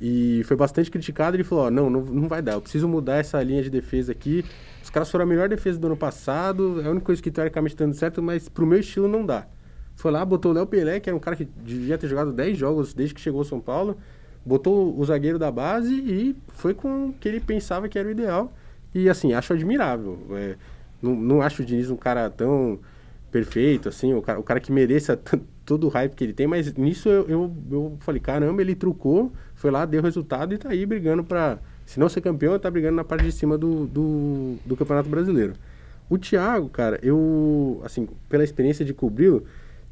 E 0.00 0.42
foi 0.44 0.56
bastante 0.56 0.92
criticado, 0.92 1.34
ele 1.34 1.42
falou, 1.42 1.64
ó, 1.64 1.70
não, 1.72 1.90
não, 1.90 2.00
não 2.02 2.28
vai 2.28 2.40
dar, 2.40 2.52
eu 2.52 2.60
preciso 2.60 2.86
mudar 2.86 3.16
essa 3.16 3.42
linha 3.42 3.64
de 3.64 3.68
defesa 3.68 4.12
aqui. 4.12 4.44
Os 4.80 4.90
caras 4.90 5.10
foram 5.10 5.24
a 5.24 5.26
melhor 5.26 5.48
defesa 5.48 5.76
do 5.76 5.88
ano 5.88 5.96
passado, 5.96 6.80
é 6.80 6.86
a 6.86 6.90
única 6.90 7.06
coisa 7.06 7.20
que 7.20 7.32
teoricamente 7.32 7.74
tá 7.74 7.84
dando 7.84 7.94
certo, 7.94 8.22
mas 8.22 8.48
pro 8.48 8.64
meu 8.64 8.78
estilo 8.78 9.08
não 9.08 9.26
dá. 9.26 9.48
Foi 9.96 10.12
lá, 10.12 10.24
botou 10.24 10.52
o 10.52 10.54
Léo 10.54 10.68
Pelé, 10.68 11.00
que 11.00 11.10
era 11.10 11.16
um 11.16 11.18
cara 11.20 11.34
que 11.34 11.44
devia 11.44 11.98
ter 11.98 12.06
jogado 12.06 12.32
10 12.32 12.56
jogos 12.56 12.94
desde 12.94 13.12
que 13.12 13.20
chegou 13.20 13.40
ao 13.40 13.44
São 13.44 13.58
Paulo, 13.58 13.98
botou 14.48 14.98
o 14.98 15.04
zagueiro 15.04 15.38
da 15.38 15.50
base 15.50 15.94
e 15.94 16.34
foi 16.48 16.72
com 16.72 17.08
o 17.08 17.12
que 17.12 17.28
ele 17.28 17.38
pensava 17.38 17.88
que 17.88 17.98
era 17.98 18.08
o 18.08 18.10
ideal. 18.10 18.50
E 18.94 19.08
assim, 19.08 19.34
acho 19.34 19.52
admirável. 19.52 20.18
É, 20.32 20.56
não, 21.02 21.14
não 21.14 21.42
acho 21.42 21.62
o 21.62 21.64
Diniz 21.64 21.90
um 21.90 21.96
cara 21.96 22.30
tão 22.30 22.78
perfeito, 23.30 23.90
assim, 23.90 24.14
o 24.14 24.22
cara, 24.22 24.40
o 24.40 24.42
cara 24.42 24.58
que 24.58 24.72
mereça 24.72 25.20
todo 25.66 25.84
o 25.86 25.90
hype 25.90 26.14
que 26.14 26.24
ele 26.24 26.32
tem, 26.32 26.46
mas 26.46 26.72
nisso 26.74 27.10
eu, 27.10 27.28
eu, 27.28 27.56
eu 27.70 27.96
falei, 28.00 28.20
caramba, 28.20 28.62
ele 28.62 28.74
trucou, 28.74 29.30
foi 29.54 29.70
lá, 29.70 29.84
deu 29.84 30.02
resultado 30.02 30.54
e 30.54 30.58
tá 30.58 30.70
aí 30.70 30.86
brigando 30.86 31.22
pra. 31.22 31.58
Se 31.84 32.00
não 32.00 32.08
ser 32.08 32.20
campeão, 32.20 32.58
tá 32.58 32.70
brigando 32.70 32.96
na 32.96 33.04
parte 33.04 33.24
de 33.24 33.32
cima 33.32 33.56
do, 33.56 33.86
do, 33.86 34.56
do 34.64 34.76
Campeonato 34.76 35.08
Brasileiro. 35.08 35.54
O 36.08 36.18
Thiago, 36.18 36.68
cara, 36.68 36.98
eu, 37.02 37.80
assim, 37.84 38.08
pela 38.28 38.44
experiência 38.44 38.84
de 38.84 38.92
cobri-lo, 38.92 39.44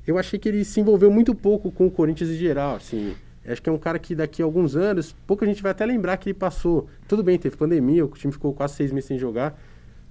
eu 0.06 0.18
achei 0.18 0.38
que 0.38 0.48
ele 0.48 0.62
se 0.64 0.78
envolveu 0.80 1.10
muito 1.10 1.34
pouco 1.34 1.70
com 1.70 1.86
o 1.86 1.90
Corinthians 1.90 2.30
em 2.30 2.36
geral, 2.36 2.76
assim. 2.76 3.14
Acho 3.48 3.62
que 3.62 3.68
é 3.68 3.72
um 3.72 3.78
cara 3.78 3.98
que 3.98 4.14
daqui 4.14 4.42
a 4.42 4.44
alguns 4.44 4.74
anos, 4.76 5.14
pouca 5.26 5.46
gente 5.46 5.62
vai 5.62 5.70
até 5.72 5.86
lembrar 5.86 6.16
que 6.16 6.30
ele 6.30 6.38
passou. 6.38 6.88
Tudo 7.06 7.22
bem, 7.22 7.38
teve 7.38 7.56
pandemia, 7.56 8.04
o 8.04 8.08
time 8.08 8.32
ficou 8.32 8.52
quase 8.52 8.74
seis 8.74 8.90
meses 8.92 9.06
sem 9.06 9.18
jogar. 9.18 9.58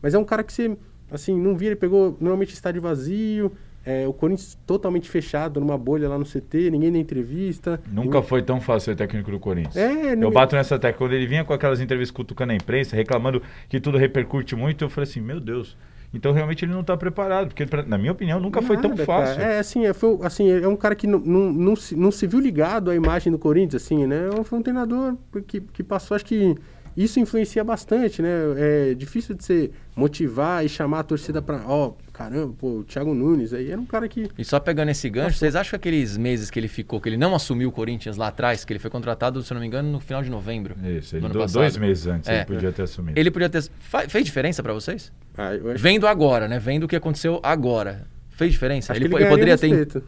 Mas 0.01 0.13
é 0.13 0.19
um 0.19 0.23
cara 0.23 0.43
que 0.43 0.53
você, 0.53 0.77
assim, 1.11 1.39
não 1.39 1.55
via, 1.55 1.69
ele 1.69 1.75
pegou 1.75 2.15
normalmente 2.19 2.53
estádio 2.53 2.81
vazio, 2.81 3.51
é, 3.85 4.07
o 4.07 4.13
Corinthians 4.13 4.57
totalmente 4.65 5.09
fechado, 5.09 5.59
numa 5.59 5.77
bolha 5.77 6.09
lá 6.09 6.17
no 6.17 6.25
CT, 6.25 6.71
ninguém 6.71 6.89
na 6.91 6.97
entrevista. 6.97 7.79
Nunca 7.91 8.21
foi 8.21 8.41
tão 8.41 8.59
fácil 8.59 8.91
ser 8.91 8.95
técnico 8.95 9.29
do 9.29 9.39
Corinthians. 9.39 9.75
É, 9.75 10.13
Eu 10.13 10.17
não- 10.17 10.31
bato 10.31 10.55
nessa 10.55 10.79
tecla. 10.79 10.97
Quando 10.97 11.13
ele 11.13 11.27
vinha 11.27 11.43
com 11.45 11.53
aquelas 11.53 11.79
entrevistas 11.79 12.15
cutucando 12.15 12.51
a 12.51 12.55
imprensa, 12.55 12.95
reclamando 12.95 13.41
que 13.69 13.79
tudo 13.79 13.97
repercute 13.97 14.55
muito, 14.55 14.83
eu 14.85 14.89
falei 14.89 15.07
assim, 15.09 15.21
meu 15.21 15.39
Deus. 15.39 15.77
Então 16.13 16.31
realmente 16.31 16.63
ele 16.63 16.71
não 16.71 16.81
está 16.81 16.95
preparado, 16.95 17.47
porque 17.47 17.65
pra- 17.65 17.83
na 17.83 17.97
minha 17.97 18.11
opinião 18.11 18.39
nunca 18.39 18.61
foi 18.61 18.77
tão 18.77 18.91
Nada, 18.91 19.05
cara. 19.05 19.25
fácil. 19.25 19.41
É, 19.41 19.59
assim, 19.59 19.85
é, 19.85 19.93
foi, 19.93 20.17
assim, 20.23 20.49
é 20.49 20.67
um 20.67 20.75
cara 20.75 20.95
que 20.95 21.05
não, 21.07 21.19
não, 21.19 21.51
não, 21.53 21.75
se, 21.75 21.95
não 21.95 22.11
se 22.11 22.25
viu 22.25 22.39
ligado 22.39 22.89
à 22.89 22.95
imagem 22.95 23.31
do 23.31 23.37
Corinthians, 23.39 23.83
assim, 23.83 24.05
né? 24.07 24.29
Foi 24.43 24.59
um 24.59 24.61
treinador 24.61 25.15
que, 25.47 25.59
que 25.61 25.83
passou, 25.83 26.15
acho 26.15 26.25
que 26.25 26.55
isso 26.95 27.19
influencia 27.19 27.63
bastante, 27.63 28.21
né? 28.21 28.29
É 28.57 28.93
difícil 28.93 29.35
de 29.35 29.43
você 29.43 29.71
motivar 29.95 30.63
e 30.65 30.69
chamar 30.69 30.99
a 30.99 31.03
torcida 31.03 31.41
pra, 31.41 31.61
ó, 31.67 31.93
caramba, 32.13 32.53
pô, 32.57 32.79
o 32.79 32.83
Thiago 32.83 33.13
Nunes 33.13 33.53
aí 33.53 33.71
era 33.71 33.79
um 33.79 33.85
cara 33.85 34.07
que... 34.07 34.29
E 34.37 34.43
só 34.45 34.59
pegando 34.59 34.89
esse 34.89 35.09
gancho, 35.09 35.37
vocês 35.37 35.55
acham 35.55 35.71
que 35.71 35.75
aqueles 35.87 36.17
meses 36.17 36.49
que 36.49 36.59
ele 36.59 36.67
ficou, 36.67 36.99
que 37.01 37.09
ele 37.09 37.17
não 37.17 37.35
assumiu 37.35 37.69
o 37.69 37.71
Corinthians 37.71 38.17
lá 38.17 38.27
atrás, 38.27 38.63
que 38.63 38.71
ele 38.73 38.79
foi 38.79 38.89
contratado, 38.91 39.41
se 39.43 39.51
eu 39.51 39.55
não 39.55 39.61
me 39.61 39.67
engano, 39.67 39.91
no 39.91 39.99
final 39.99 40.21
de 40.23 40.29
novembro? 40.29 40.75
Isso, 40.97 41.11
do 41.11 41.17
ele 41.17 41.25
ano 41.25 41.33
do- 41.33 41.39
passado? 41.39 41.61
dois 41.61 41.77
meses 41.77 42.07
antes 42.07 42.29
É. 42.29 42.35
ele 42.37 42.45
podia 42.45 42.71
ter 42.71 42.81
assumido. 42.83 43.19
Ele 43.19 43.31
podia 43.31 43.49
ter. 43.49 43.63
fez 44.09 44.25
diferença 44.25 44.61
pra 44.63 44.73
vocês? 44.73 45.11
Ah, 45.37 45.53
eu 45.55 45.71
acho, 45.71 45.81
Vendo 45.83 46.07
agora, 46.07 46.47
né? 46.47 46.59
Vendo 46.59 46.83
o 46.83 46.87
que 46.87 46.95
aconteceu 46.95 47.39
agora. 47.43 48.07
Fez 48.29 48.51
diferença? 48.51 48.91
acho 48.93 49.01
ele, 49.01 49.13
ele, 49.13 49.23
ele 49.23 49.29
poderia 49.29 49.57
ter. 49.57 49.67
respeito. 49.67 49.93
Vocês 49.93 50.03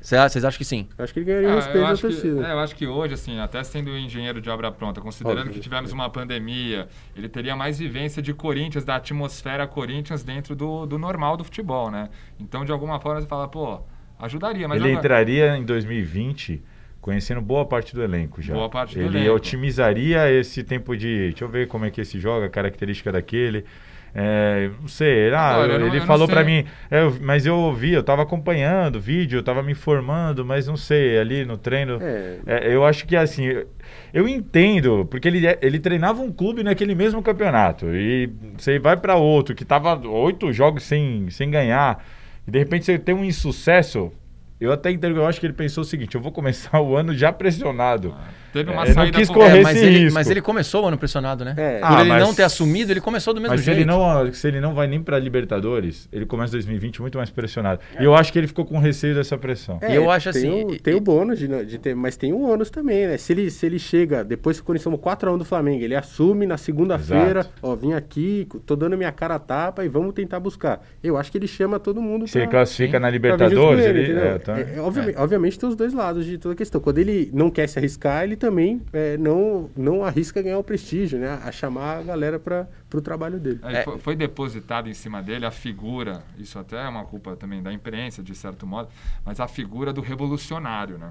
vocês 0.00 0.44
acham 0.44 0.56
que 0.58 0.64
sim? 0.64 0.88
Acho 0.96 1.12
que 1.12 1.18
ele 1.20 1.26
ganharia 1.26 1.50
Ah, 1.50 1.54
respeito 1.56 1.78
eu, 1.78 1.82
da 1.84 1.90
acho 1.90 2.02
que, 2.06 2.12
torcida. 2.12 2.46
é, 2.48 2.52
eu 2.52 2.58
acho 2.60 2.74
que 2.76 2.86
hoje, 2.86 3.14
assim, 3.14 3.38
até 3.40 3.62
sendo 3.64 3.90
engenheiro 3.96 4.40
de 4.40 4.48
obra 4.48 4.70
pronta, 4.70 5.00
considerando 5.00 5.38
Óbvio. 5.40 5.54
que 5.54 5.60
tivemos 5.60 5.92
uma 5.92 6.08
pandemia, 6.08 6.88
ele 7.16 7.28
teria 7.28 7.56
mais 7.56 7.78
vivência 7.78 8.22
de 8.22 8.32
Corinthians, 8.32 8.84
da 8.84 8.96
atmosfera 8.96 9.66
Corinthians 9.66 10.22
dentro 10.22 10.54
do, 10.54 10.86
do 10.86 10.98
normal 10.98 11.36
do 11.36 11.44
futebol, 11.44 11.90
né? 11.90 12.08
Então, 12.38 12.64
de 12.64 12.70
alguma 12.72 13.00
forma, 13.00 13.20
você 13.20 13.26
fala, 13.26 13.48
pô, 13.48 13.80
ajudaria. 14.18 14.68
Mas 14.68 14.78
ele 14.80 14.90
agora- 14.92 15.00
entraria 15.06 15.56
em 15.56 15.64
2020 15.64 16.62
conhecendo 17.00 17.40
boa 17.40 17.64
parte 17.64 17.94
do 17.94 18.02
elenco 18.02 18.40
já. 18.42 18.54
Boa 18.54 18.68
parte 18.68 18.94
do 18.96 19.00
ele 19.04 19.18
elenco. 19.18 19.34
otimizaria 19.36 20.30
esse 20.30 20.62
tempo 20.62 20.96
de. 20.96 21.30
Deixa 21.30 21.44
eu 21.44 21.48
ver 21.48 21.66
como 21.68 21.84
é 21.84 21.90
que 21.90 22.00
esse 22.00 22.18
joga, 22.20 22.46
a 22.46 22.48
característica 22.50 23.10
daquele. 23.10 23.64
É, 24.20 24.70
não 24.80 24.88
sei, 24.88 25.32
ah, 25.32 25.50
Agora, 25.50 25.72
eu 25.74 25.78
não- 25.78 25.86
ele 25.86 26.00
falou 26.00 26.26
pra 26.26 26.42
mim, 26.42 26.64
é, 26.90 27.02
eu- 27.02 27.16
mas 27.20 27.46
eu 27.46 27.54
ouvi, 27.56 27.92
eu 27.92 28.02
tava 28.02 28.22
acompanhando 28.22 28.96
o 28.96 29.00
vídeo, 29.00 29.38
eu 29.38 29.42
tava 29.44 29.62
me 29.62 29.70
informando, 29.70 30.44
mas 30.44 30.66
não 30.66 30.76
sei, 30.76 31.16
ali 31.20 31.44
no 31.44 31.56
treino. 31.56 31.98
É. 32.02 32.38
É, 32.44 32.74
eu 32.74 32.84
acho 32.84 33.06
que 33.06 33.14
assim, 33.14 33.44
eu- 33.44 33.66
eu 34.12 34.26
entendo, 34.26 35.06
porque 35.08 35.28
ele, 35.28 35.40
ele 35.62 35.78
treinava 35.78 36.20
um 36.20 36.32
clube 36.32 36.64
naquele 36.64 36.96
mesmo 36.96 37.22
campeonato. 37.22 37.86
E 37.94 38.28
você 38.56 38.78
vai 38.80 38.96
pra 38.96 39.14
outro 39.14 39.54
que 39.54 39.64
tava 39.64 39.94
oito 40.08 40.52
jogos 40.52 40.82
sem, 40.82 41.30
sem 41.30 41.48
ganhar, 41.48 42.04
e 42.46 42.50
de 42.50 42.58
repente 42.58 42.86
você 42.86 42.98
tem 42.98 43.14
um 43.14 43.24
insucesso. 43.24 44.10
Eu 44.60 44.72
até 44.72 44.90
entendo, 44.90 45.16
eu 45.16 45.24
acho 45.28 45.38
que 45.38 45.46
ele 45.46 45.52
pensou 45.52 45.82
o 45.82 45.84
seguinte: 45.84 46.16
eu 46.16 46.20
vou 46.20 46.32
começar 46.32 46.80
o 46.82 46.96
ano 46.96 47.14
já 47.14 47.30
pressionado. 47.30 48.12
Teve 48.52 48.70
uma 48.70 48.84
É, 48.84 48.88
não 48.88 48.94
saída 48.94 49.18
quis 49.18 49.28
por- 49.28 49.34
correr 49.34 49.48
É, 49.48 49.54
esse 49.54 49.62
mas, 49.62 49.82
ele, 49.82 49.98
risco. 49.98 50.14
mas 50.14 50.30
ele 50.30 50.40
começou 50.42 50.84
o 50.84 50.86
ano 50.88 50.98
pressionado, 50.98 51.44
né? 51.44 51.54
É. 51.56 51.78
Por 51.80 51.86
Ah, 51.86 52.00
ele 52.00 52.08
mas- 52.10 52.22
não 52.22 52.34
ter 52.34 52.42
assumido, 52.42 52.92
ele 52.92 53.00
começou 53.00 53.34
do 53.34 53.40
mesmo 53.40 53.52
Mas 53.52 53.60
se 53.60 53.66
jeito. 53.66 53.78
ele, 53.78 53.84
não, 53.84 54.32
se 54.32 54.48
ele 54.48 54.60
não 54.60 54.74
vai 54.74 54.86
nem 54.86 55.02
pra 55.02 55.18
Libertadores, 55.18 56.08
ele 56.12 56.26
começa 56.26 56.52
2020 56.52 57.00
muito 57.00 57.18
mais 57.18 57.30
pressionado. 57.30 57.80
E 58.00 58.04
eu 58.04 58.14
acho 58.14 58.32
que 58.32 58.38
ele 58.38 58.46
ficou 58.46 58.64
com 58.64 58.78
receio 58.78 59.14
dessa 59.14 59.36
pressão. 59.36 59.78
E 59.88 59.94
eu 59.94 60.10
acho 60.10 60.30
tem 60.32 60.42
assim, 60.50 60.64
O, 60.64 60.74
e- 60.74 60.78
tem 60.78 60.94
e- 60.94 60.96
o 60.96 61.00
bônus 61.00 61.38
de, 61.38 61.48
não- 61.48 61.64
de 61.64 61.78
ter, 61.78 61.94
mas 61.94 62.16
tem 62.16 62.32
o 62.32 62.40
ônus 62.40 62.70
também, 62.70 63.06
né? 63.06 63.16
Se 63.16 63.32
ele, 63.32 63.50
se 63.50 63.64
ele 63.66 63.78
chega, 63.78 64.24
depois 64.24 64.56
que 64.58 64.62
o 64.62 64.64
Corinthians 64.66 64.84
tomou 64.84 64.98
4x1 64.98 65.38
do 65.38 65.44
Flamengo, 65.44 65.82
ele 65.84 65.94
assume 65.94 66.46
na 66.46 66.56
segunda-feira, 66.56 67.46
ó, 67.62 67.74
vim 67.74 67.92
aqui, 67.92 68.46
tô 68.66 68.76
dando 68.76 68.96
minha 68.96 69.12
cara 69.12 69.34
a 69.34 69.38
tapa 69.38 69.84
e 69.84 69.88
vamos 69.88 70.12
tentar 70.14 70.40
buscar. 70.40 70.80
Eu 71.02 71.16
acho 71.16 71.30
que 71.30 71.38
ele 71.38 71.46
chama 71.48 71.78
todo 71.78 72.00
mundo 72.00 72.26
Se 72.26 72.38
ele 72.38 72.46
pra- 72.46 72.58
classifica 72.58 72.98
sim, 72.98 73.02
na 73.02 73.10
Libertadores, 73.10 73.84
ele, 73.84 74.00
ele. 74.00 74.18
é, 74.18 74.38
tá- 74.38 74.58
É, 74.58 74.74
é, 74.76 74.80
obviamente, 74.80 75.16
obviamente 75.18 75.58
tem 75.58 75.68
os 75.68 75.76
dois 75.76 75.92
lados 75.92 76.24
de 76.24 76.38
toda 76.38 76.54
a 76.54 76.56
questão. 76.56 76.80
Quando 76.80 76.98
ele 76.98 77.30
não 77.32 77.50
quer 77.50 77.66
se 77.68 77.78
arriscar, 77.78 78.24
ele 78.24 78.36
também 78.38 78.80
é, 78.92 79.18
não, 79.18 79.68
não 79.76 80.02
arrisca 80.04 80.40
ganhar 80.40 80.58
o 80.58 80.64
prestígio, 80.64 81.18
né? 81.18 81.38
A 81.44 81.52
chamar 81.52 81.98
a 81.98 82.02
galera 82.02 82.38
para 82.38 82.66
o 82.94 83.00
trabalho 83.00 83.38
dele. 83.38 83.60
É. 83.64 83.82
foi, 83.82 83.98
foi 83.98 84.16
depositado 84.16 84.88
em 84.88 84.94
cima 84.94 85.20
dele 85.22 85.44
a 85.44 85.50
figura, 85.50 86.22
isso 86.38 86.58
até 86.58 86.82
é 86.82 86.88
uma 86.88 87.04
culpa 87.04 87.36
também 87.36 87.62
da 87.62 87.72
imprensa, 87.72 88.22
de 88.22 88.34
certo 88.34 88.66
modo, 88.66 88.88
mas 89.26 89.40
a 89.40 89.46
figura 89.48 89.92
do 89.92 90.00
revolucionário, 90.00 90.96
né? 90.96 91.10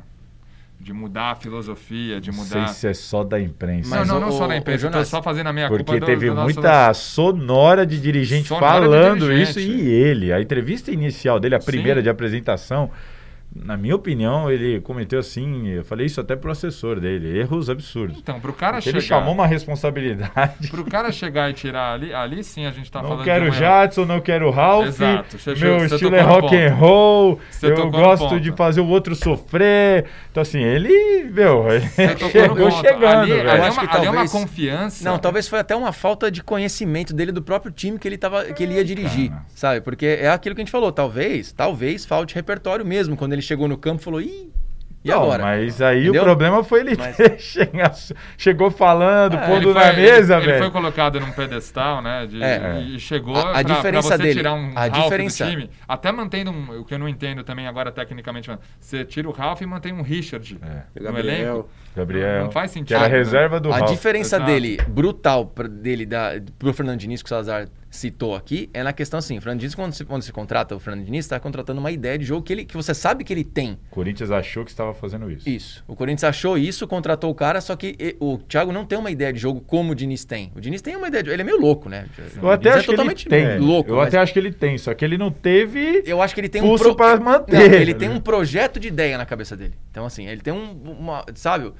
De 0.79 0.93
mudar 0.93 1.31
a 1.31 1.35
filosofia, 1.35 2.21
de 2.21 2.29
Não 2.29 2.37
mudar. 2.37 2.67
sei 2.67 2.73
se 2.75 2.87
é 2.87 2.93
só 2.93 3.23
da 3.23 3.41
imprensa. 3.41 3.89
Mas 3.89 4.07
não, 4.07 4.19
não, 4.19 4.27
não 4.27 4.31
só 4.31 4.45
o- 4.45 4.47
na 4.47 4.53
o 4.53 4.57
imprensa, 4.57 4.85
eu 4.85 4.89
tô 4.91 4.97
Jonas- 4.97 5.07
só 5.07 5.23
fazendo 5.23 5.47
a 5.47 5.53
minha 5.53 5.67
Porque 5.67 5.83
culpa 5.83 5.99
do- 5.99 6.05
teve 6.05 6.29
do 6.29 6.35
nosso- 6.35 6.53
muita 6.53 6.93
sonora 6.93 7.83
de 7.85 7.99
dirigente 7.99 8.47
Sonora 8.47 8.65
de 8.67 8.85
falando 8.85 9.25
dirigente. 9.27 9.49
isso 9.49 9.59
e 9.59 9.87
ele. 9.89 10.31
A 10.31 10.39
entrevista 10.39 10.91
inicial 10.91 11.39
dele, 11.39 11.55
a 11.55 11.59
primeira 11.59 11.99
Sim. 11.99 12.03
de 12.03 12.09
apresentação, 12.11 12.91
na 13.55 13.75
minha 13.75 13.95
opinião, 13.95 14.51
ele 14.51 14.79
cometeu 14.81 15.19
assim, 15.19 15.67
eu 15.69 15.83
falei 15.83 16.05
isso 16.05 16.21
até 16.21 16.35
pro 16.35 16.51
assessor 16.51 16.99
dele, 16.99 17.39
erros 17.39 17.69
absurdos. 17.69 18.17
Então, 18.19 18.39
pro 18.39 18.53
cara 18.53 18.79
chegar. 18.79 18.97
ele 18.97 19.05
chamou 19.05 19.33
uma 19.33 19.47
responsabilidade. 19.47 20.67
Pro 20.69 20.83
cara 20.85 21.11
chegar 21.11 21.49
e 21.49 21.53
tirar 21.53 21.93
ali, 21.93 22.13
ali 22.13 22.43
sim 22.43 22.65
a 22.65 22.71
gente 22.71 22.91
tá 22.91 23.01
Não 23.01 23.09
falando 23.09 23.25
quero 23.25 23.49
de. 23.49 23.57
Jadson, 23.57 24.05
não 24.05 24.19
quero 24.21 24.49
Ralph. 24.51 24.87
Exato, 24.87 25.37
você- 25.39 25.55
meu 25.55 25.79
você 25.79 25.95
estilo 25.95 26.15
é 26.15 26.21
rock 26.21 26.55
and 26.55 26.73
roll. 26.75 27.39
Você 27.49 27.71
eu 27.71 27.89
gosto 27.89 28.29
ponto. 28.29 28.39
de 28.39 28.51
fazer 28.51 28.81
o 28.81 28.87
outro 28.87 29.15
sofrer. 29.15 30.05
Então 30.31 30.41
assim, 30.41 30.59
ele, 30.61 31.23
meu, 31.31 31.65
ele 31.71 31.87
chegou 32.31 32.69
chegando, 32.71 33.05
ali, 33.05 33.31
ali 33.31 33.41
Eu 33.41 33.47
é 33.49 33.59
acho 33.67 33.79
uma, 33.79 33.87
que 33.87 33.95
ali 33.97 34.05
é 34.05 34.09
uma 34.09 34.15
talvez- 34.25 34.31
confiança. 34.31 35.03
Não, 35.09 35.17
talvez 35.17 35.47
foi 35.47 35.59
até 35.59 35.75
uma 35.75 35.91
falta 35.91 36.29
de 36.29 36.43
conhecimento 36.43 37.13
dele 37.13 37.31
do 37.31 37.41
próprio 37.41 37.71
time 37.71 37.97
que 37.97 38.07
ele, 38.07 38.17
tava, 38.17 38.45
que 38.45 38.61
ele 38.63 38.75
ia 38.75 38.83
dirigir, 38.85 39.29
cara. 39.31 39.45
sabe? 39.55 39.81
Porque 39.81 40.05
é 40.05 40.29
aquilo 40.29 40.53
que 40.53 40.61
a 40.61 40.63
gente 40.63 40.71
falou, 40.71 40.91
talvez, 40.91 41.51
talvez 41.51 42.05
falte 42.05 42.35
repertório 42.35 42.85
mesmo. 42.85 43.15
Quando 43.17 43.33
ele 43.33 43.36
chegou 43.41 43.67
no 43.67 43.77
campo, 43.77 44.01
falou, 44.01 44.21
ih, 44.21 44.51
E 45.05 45.09
Não, 45.09 45.21
agora? 45.23 45.43
Mas 45.43 45.81
aí 45.81 46.01
Entendeu? 46.03 46.21
o 46.21 46.25
problema 46.25 46.63
foi 46.65 46.81
ele 46.81 46.97
Mas- 46.97 47.15
chegou 48.37 48.69
falando, 48.69 49.35
É, 49.37 49.45
pondo 49.47 49.69
Ele 49.69 49.73
na 49.73 49.81
foi- 49.85 49.95
mesa, 49.95 50.33
ele, 50.35 50.43
ele 50.43 50.51
velho. 50.51 50.63
foi 50.63 50.71
colocado 50.71 51.19
num 51.19 51.31
pedestal, 51.31 52.01
né? 52.01 52.25
de- 52.25 52.43
É. 52.43 52.81
e 52.81 52.99
chegou 52.99 53.35
A- 53.35 53.39
a 53.39 53.43
pra, 53.43 53.63
pra 53.63 53.75
diferença 53.75 54.07
você 54.09 54.17
dele- 54.17 54.33
tirar 54.33 54.53
um 54.53 54.71
a 54.75 54.81
Ralph 54.87 55.03
diferença- 55.03 55.45
do 55.45 55.49
time. 55.51 55.69
Até 55.87 56.11
mantendo 56.11 56.51
um, 56.51 56.79
o 56.81 56.83
que 56.83 56.93
eu 56.93 56.99
não 56.99 57.07
entendo 57.07 57.41
também 57.43 57.67
agora 57.67 57.89
tecnicamente. 57.91 58.49
mas 58.49 58.59
Você 58.81 59.05
tira 59.05 59.29
o 59.29 59.31
Ralph 59.31 59.61
e 59.61 59.65
mantém 59.65 59.93
um 59.93 60.01
Richard 60.01 60.57
É. 60.61 60.99
no 60.99 61.05
Gabriel. 61.05 61.37
elenco. 61.53 61.69
Gabriel. 61.97 62.43
Não 62.45 62.51
faz 62.51 62.71
sentido, 62.71 62.87
Que 62.87 62.93
era 62.93 63.09
né? 63.09 63.17
reserva 63.17 63.59
do 63.59 63.71
A 63.71 63.77
Ralf. 63.79 63.91
diferença 63.91 64.37
Exato. 64.37 64.51
dele, 64.51 64.77
brutal, 64.87 65.47
pra, 65.47 65.67
dele 65.67 66.05
da, 66.05 66.33
pro 66.57 66.73
Fernando 66.73 66.99
Diniz, 66.99 67.21
que 67.21 67.27
o 67.27 67.29
Salazar 67.29 67.67
citou 67.89 68.35
aqui, 68.35 68.69
é 68.73 68.83
na 68.83 68.91
questão 68.93 69.17
assim: 69.17 69.37
o 69.37 69.41
Fernando 69.41 69.59
Diniz, 69.61 69.73
quando 69.73 69.93
se, 69.93 70.03
quando 70.05 70.21
se 70.21 70.31
contrata 70.31 70.75
o 70.75 70.79
Fernando 70.79 71.05
Diniz, 71.05 71.25
está 71.25 71.39
contratando 71.39 71.79
uma 71.79 71.89
ideia 71.89 72.17
de 72.17 72.25
jogo 72.25 72.43
que, 72.43 72.53
ele, 72.53 72.65
que 72.65 72.75
você 72.75 72.93
sabe 72.93 73.23
que 73.23 73.33
ele 73.33 73.43
tem. 73.45 73.79
O 73.89 73.95
Corinthians 73.95 74.29
achou 74.29 74.63
que 74.65 74.69
estava 74.71 74.93
fazendo 74.93 75.31
isso. 75.31 75.49
Isso. 75.49 75.83
O 75.87 75.95
Corinthians 75.95 76.25
achou 76.25 76.57
isso, 76.57 76.85
contratou 76.87 77.31
o 77.31 77.35
cara, 77.35 77.59
só 77.61 77.75
que 77.75 77.95
e, 77.99 78.15
o 78.19 78.37
Thiago 78.37 78.71
não 78.71 78.85
tem 78.85 78.99
uma 78.99 79.09
ideia 79.09 79.31
de 79.33 79.39
jogo 79.39 79.61
como 79.61 79.93
o 79.93 79.95
Diniz 79.95 80.25
tem. 80.25 80.51
O 80.55 80.59
Diniz 80.61 80.81
tem 80.81 80.95
uma 80.95 81.07
ideia 81.07 81.23
de 81.23 81.29
Ele 81.31 81.41
é 81.41 81.45
meio 81.45 81.59
louco, 81.59 81.89
né? 81.89 82.05
Eu 82.41 82.51
até 82.51 82.69
Diniz 82.69 82.77
acho 82.89 83.25
que 83.25 83.33
ele 83.33 83.47
tem. 83.47 83.57
louco. 83.59 83.89
eu 83.89 83.95
mas 83.95 84.07
até 84.09 84.17
acho 84.19 84.33
que 84.33 84.39
ele 84.39 84.51
tem, 84.51 84.77
só 84.77 84.93
que 84.93 85.03
ele 85.05 85.17
não 85.17 85.31
teve. 85.31 86.03
eu 86.05 86.21
acho 86.21 86.33
que 86.35 86.41
ele 86.41 86.49
tem 86.49 86.61
um 86.61 86.65
pulso 86.67 86.93
pra 86.93 87.17
manter, 87.19 87.53
Não, 87.57 87.61
ele 87.77 87.93
né? 87.93 87.99
tem 87.99 88.09
um 88.09 88.19
projeto 88.19 88.79
de 88.79 88.89
ideia 88.89 89.17
na 89.17 89.25
cabeça 89.25 89.55
dele. 89.55 89.73
Então, 89.89 90.05
assim, 90.05 90.27
ele 90.27 90.41
tem 90.41 90.53
um. 90.53 90.71
Uma, 90.97 91.23
sabe? 91.35 91.71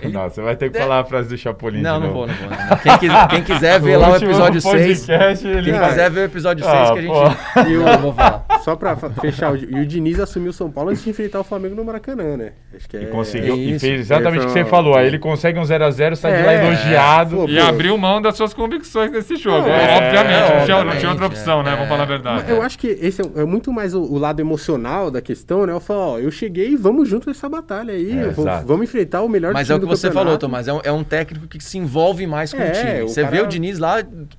Ele- 0.00 0.12
Não, 0.12 0.28
você 0.28 0.40
vai 0.42 0.56
ter 0.56 0.70
que 0.70 0.76
É. 0.78 0.80
falar 0.80 1.00
a 1.00 1.04
frase 1.04 1.28
do 1.28 1.36
Chapolin. 1.36 1.80
Não, 1.82 2.00
de 2.00 2.06
não 2.06 2.12
vou, 2.12 2.26
não 2.26 2.34
vou. 2.34 2.48
não. 2.50 2.76
Quem, 2.78 2.98
quiser, 2.98 3.28
quem 3.28 3.42
quiser 3.42 3.80
ver 3.80 3.96
lá 3.96 4.10
o 4.10 4.16
episódio 4.22 4.60
6. 4.60 5.06
podcast, 5.06 5.46
ele- 5.46 5.72
Quem 5.72 5.80
quiser 5.88 6.10
ver 6.10 6.20
o 6.20 6.24
episódio 6.24 6.64
6 6.64 6.76
Ah, 6.76 6.92
que 6.92 6.98
a 6.98 7.02
gente. 7.02 7.12
pô. 7.12 7.60
E 7.68 7.76
o- 7.76 7.88
Eu 7.88 7.98
vou 7.98 8.12
falar. 8.12 8.44
Só 8.62 8.74
pra 8.76 8.96
fechar, 8.96 9.52
o, 9.52 9.56
e 9.56 9.80
o 9.80 9.86
Diniz 9.86 10.18
assumiu 10.18 10.52
São 10.52 10.70
Paulo 10.70 10.90
antes 10.90 11.04
de 11.04 11.10
enfrentar 11.10 11.40
o 11.40 11.44
Flamengo 11.44 11.74
no 11.74 11.84
Maracanã, 11.84 12.36
né? 12.36 12.52
Acho 12.74 12.88
que 12.88 12.96
é... 12.96 13.02
E 13.02 13.06
conseguiu, 13.06 13.54
e 13.56 13.72
isso. 13.72 13.80
fez 13.86 14.00
exatamente 14.00 14.42
o 14.44 14.46
que 14.46 14.52
você 14.52 14.64
falou. 14.64 14.96
Aí 14.96 15.06
ele 15.06 15.18
consegue 15.18 15.58
um 15.58 15.62
0x0, 15.62 16.14
sai 16.16 16.36
de 16.38 16.42
lá 16.46 16.52
É, 16.52 16.66
elogiado. 16.66 17.36
pô, 17.36 17.48
E 17.48 17.58
abriu 17.58 17.96
mão 17.98 18.22
das 18.22 18.36
suas 18.36 18.54
convicções 18.54 19.10
nesse 19.12 19.36
jogo. 19.36 19.68
Não, 19.68 19.74
É, 19.74 19.96
obviamente, 19.98 20.52
é, 20.52 20.58
não, 20.58 20.64
tinha, 20.64 20.84
não 20.84 20.96
tinha 20.96 21.10
outra 21.10 21.26
opção, 21.26 21.62
né? 21.62 21.72
é. 21.72 21.74
Vamos 21.74 21.88
falar 21.88 22.02
a 22.02 22.06
verdade. 22.06 22.42
Mas 22.42 22.48
Eu 22.48 22.62
acho 22.62 22.78
que 22.78 22.86
esse 22.86 23.20
é, 23.20 23.24
é 23.36 23.44
muito 23.44 23.72
mais 23.72 23.94
o, 23.94 24.00
o 24.02 24.18
lado 24.18 24.40
emocional 24.40 25.10
da 25.10 25.20
questão, 25.20 25.66
né? 25.66 25.72
Eu 25.72 25.80
falo, 25.80 26.00
ó, 26.14 26.18
eu 26.18 26.30
cheguei 26.30 26.70
e 26.70 26.76
vamos 26.76 27.08
junto 27.08 27.28
nessa 27.28 27.48
batalha 27.48 27.92
aí. 27.92 28.18
É, 28.18 28.28
vamos, 28.30 28.64
vamos 28.64 28.84
enfrentar 28.84 29.22
o 29.22 29.28
melhor 29.28 29.52
Mas 29.52 29.68
é 29.74 29.76
o 29.76 29.80
que 29.80 29.86
você 29.86 30.10
falou, 30.10 30.38
Tomás. 30.38 30.66
É 30.68 30.72
um, 30.72 30.80
é 30.84 30.92
um 30.92 31.04
técnico 31.04 31.46
que 31.46 31.62
se 31.62 31.76
envolve 31.78 32.26
mais 32.26 32.52
com 32.52 32.60
É, 32.62 32.68
o 32.68 32.72
time. 32.72 33.02
o 33.02 33.08
Você 33.08 33.22
cara- 33.22 33.36
vê 33.36 33.42
o 33.42 33.46
Diniz 33.46 33.78
lá 33.78 33.96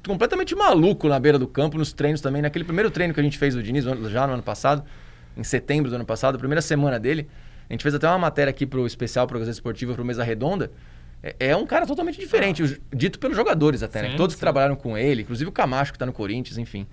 completamente 0.08 0.56
maluco 0.56 1.08
na 1.08 1.20
beira 1.20 1.38
do 1.40 1.48
campo, 1.48 1.78
nos 1.78 1.94
treinos 1.94 2.22
também. 2.22 2.42
Naquele 2.42 2.66
primeiro 2.66 2.90
treino 2.92 3.14
que 3.14 3.20
a 3.20 3.24
gente 3.24 3.38
fez 3.38 3.54
do 3.56 3.62
Diniz 3.64 3.84
já 4.10 4.26
no 4.28 4.34
ano 4.34 4.44
passado, 4.44 4.84
em 5.38 5.44
setembro 5.44 5.90
do 5.90 5.96
ano 5.96 6.06
passado, 6.06 6.36
a 6.36 6.38
primeira 6.40 6.62
semana 6.62 7.00
dele, 7.00 7.28
a 7.70 7.74
gente 7.74 7.82
fez 7.84 7.94
até 7.96 8.08
uma 8.08 8.18
matéria 8.18 8.50
aqui 8.50 8.66
pro 8.66 8.86
especial 8.86 9.28
pro 9.28 9.38
Gazeta 9.40 9.56
Esportiva, 9.56 9.94
pro 9.94 10.06
Mesa 10.06 10.24
Redonda. 10.24 10.72
É, 11.24 11.36
é 11.50 11.56
um 11.56 11.66
cara 11.66 11.86
totalmente 11.86 12.20
diferente, 12.20 12.62
o- 12.64 12.78
dito 12.96 13.18
pelos 13.20 13.36
jogadores 13.36 13.82
até, 13.84 14.02
né? 14.02 14.10
Sim, 14.12 14.16
Todos 14.18 14.36
que 14.36 14.40
sim. 14.40 14.42
trabalharam 14.46 14.76
com 14.76 14.98
ele, 14.98 15.24
inclusive 15.24 15.50
o 15.50 15.52
Camacho 15.52 15.92
que 15.94 16.00
tá 16.00 16.06
no 16.06 16.14
Corinthians, 16.14 16.58
enfim. 16.58 16.86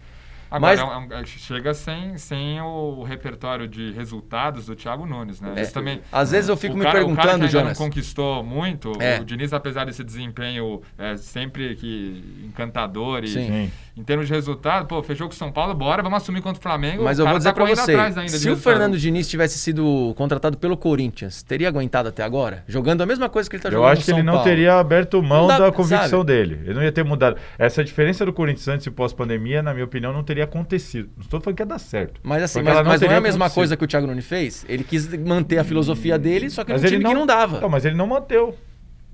Agora, 0.52 0.76
Mas- 0.86 1.12
é 1.12 1.16
um- 1.16 1.20
é- 1.20 1.24
chega 1.24 1.72
sem, 1.72 2.18
sem 2.18 2.60
o 2.60 3.02
repertório 3.02 3.66
de 3.66 3.90
resultados 3.92 4.66
do 4.66 4.76
Thiago 4.76 5.06
Nunes, 5.06 5.40
né? 5.40 5.54
É. 5.56 5.64
Também, 5.64 6.02
Às 6.12 6.30
vezes 6.32 6.50
eu 6.50 6.56
fico 6.58 6.74
o 6.74 6.76
me 6.76 6.84
cara, 6.84 6.98
o 6.98 7.00
perguntando, 7.06 7.28
ainda 7.44 7.48
Jonas. 7.48 7.78
não 7.78 7.86
conquistou 7.86 8.44
muito, 8.44 8.92
É. 9.00 9.18
o 9.18 9.24
Diniz, 9.24 9.52
apesar 9.54 9.86
desse 9.86 10.04
desempenho 10.04 10.82
é, 10.98 11.16
sempre 11.16 11.74
que 11.76 12.22
encantador 12.46 13.24
e 13.24 13.28
Sim. 13.28 13.72
Em 13.94 14.02
termos 14.02 14.26
de 14.26 14.32
resultado, 14.32 14.86
pô, 14.86 15.02
fechou 15.02 15.28
com 15.28 15.34
o 15.34 15.36
São 15.36 15.52
Paulo, 15.52 15.74
bora, 15.74 16.02
vamos 16.02 16.16
assumir 16.22 16.40
contra 16.40 16.58
o 16.58 16.62
Flamengo. 16.62 17.04
Mas 17.04 17.18
o 17.18 17.22
eu 17.22 17.26
vou 17.28 17.36
dizer 17.36 17.50
tá 17.50 17.54
pra 17.54 17.66
você, 17.66 17.90
atrás 17.92 18.16
ainda 18.16 18.32
de 18.32 18.38
se 18.38 18.48
o. 18.48 18.56
Fernando 18.56 18.96
Diniz 18.96 19.28
tivesse 19.28 19.58
sido 19.58 20.14
contratado 20.16 20.56
pelo 20.56 20.78
Corinthians, 20.78 21.42
teria 21.42 21.68
aguentado 21.68 22.08
até 22.08 22.22
agora? 22.22 22.64
Jogando 22.66 23.02
a 23.02 23.06
mesma 23.06 23.28
coisa 23.28 23.50
que 23.50 23.56
ele 23.56 23.62
tá 23.62 23.68
Eu 23.68 23.72
jogando 23.72 23.90
acho 23.92 24.00
no 24.00 24.04
que 24.06 24.10
ele 24.12 24.16
São 24.18 24.24
não 24.24 24.32
Paulo. 24.32 24.48
teria 24.48 24.78
aberto 24.78 25.22
mão 25.22 25.42
Não 25.42 25.48
dá- 25.48 25.58
da 25.58 25.72
convicção 25.72 26.08
sabe? 26.20 26.24
dele. 26.24 26.60
Ele 26.64 26.72
não 26.74 26.82
ia 26.82 26.90
ter 26.90 27.04
mudado. 27.04 27.36
Essa 27.58 27.84
diferença 27.84 28.24
do 28.24 28.32
Corinthians 28.32 28.66
antes 28.68 28.86
e 28.86 28.90
pós-pandemia, 28.90 29.62
na 29.62 29.74
minha 29.74 29.84
opinião, 29.84 30.10
não 30.10 30.24
teria 30.24 30.44
acontecido. 30.44 31.10
Não 31.14 31.24
estou 31.24 31.38
falando 31.38 31.56
que 31.56 31.62
ia 31.62 31.66
dar 31.66 31.78
certo. 31.78 32.18
Mas 32.22 32.42
assim, 32.44 32.62
mas, 32.62 32.74
ela 32.74 32.82
mas 32.84 33.00
não 33.02 33.08
é 33.08 33.16
a 33.16 33.20
mesma 33.20 33.44
acontecido. 33.44 33.54
coisa 33.54 33.76
que 33.76 33.84
o 33.84 33.86
Thiago 33.86 34.06
Nunes 34.06 34.24
fez? 34.24 34.64
Ele 34.70 34.84
quis 34.84 35.06
manter 35.18 35.58
a 35.58 35.64
filosofia 35.64 36.18
dele, 36.18 36.48
só 36.48 36.64
que 36.64 36.72
Mas 36.72 36.80
num 36.80 36.88
time 36.88 37.04
que 37.04 37.12
não 37.14 37.26
dava. 37.26 37.60
Não, 37.60 37.68
mas 37.68 37.84
ele 37.84 37.94
não 37.96 38.06
manteve. 38.06 38.54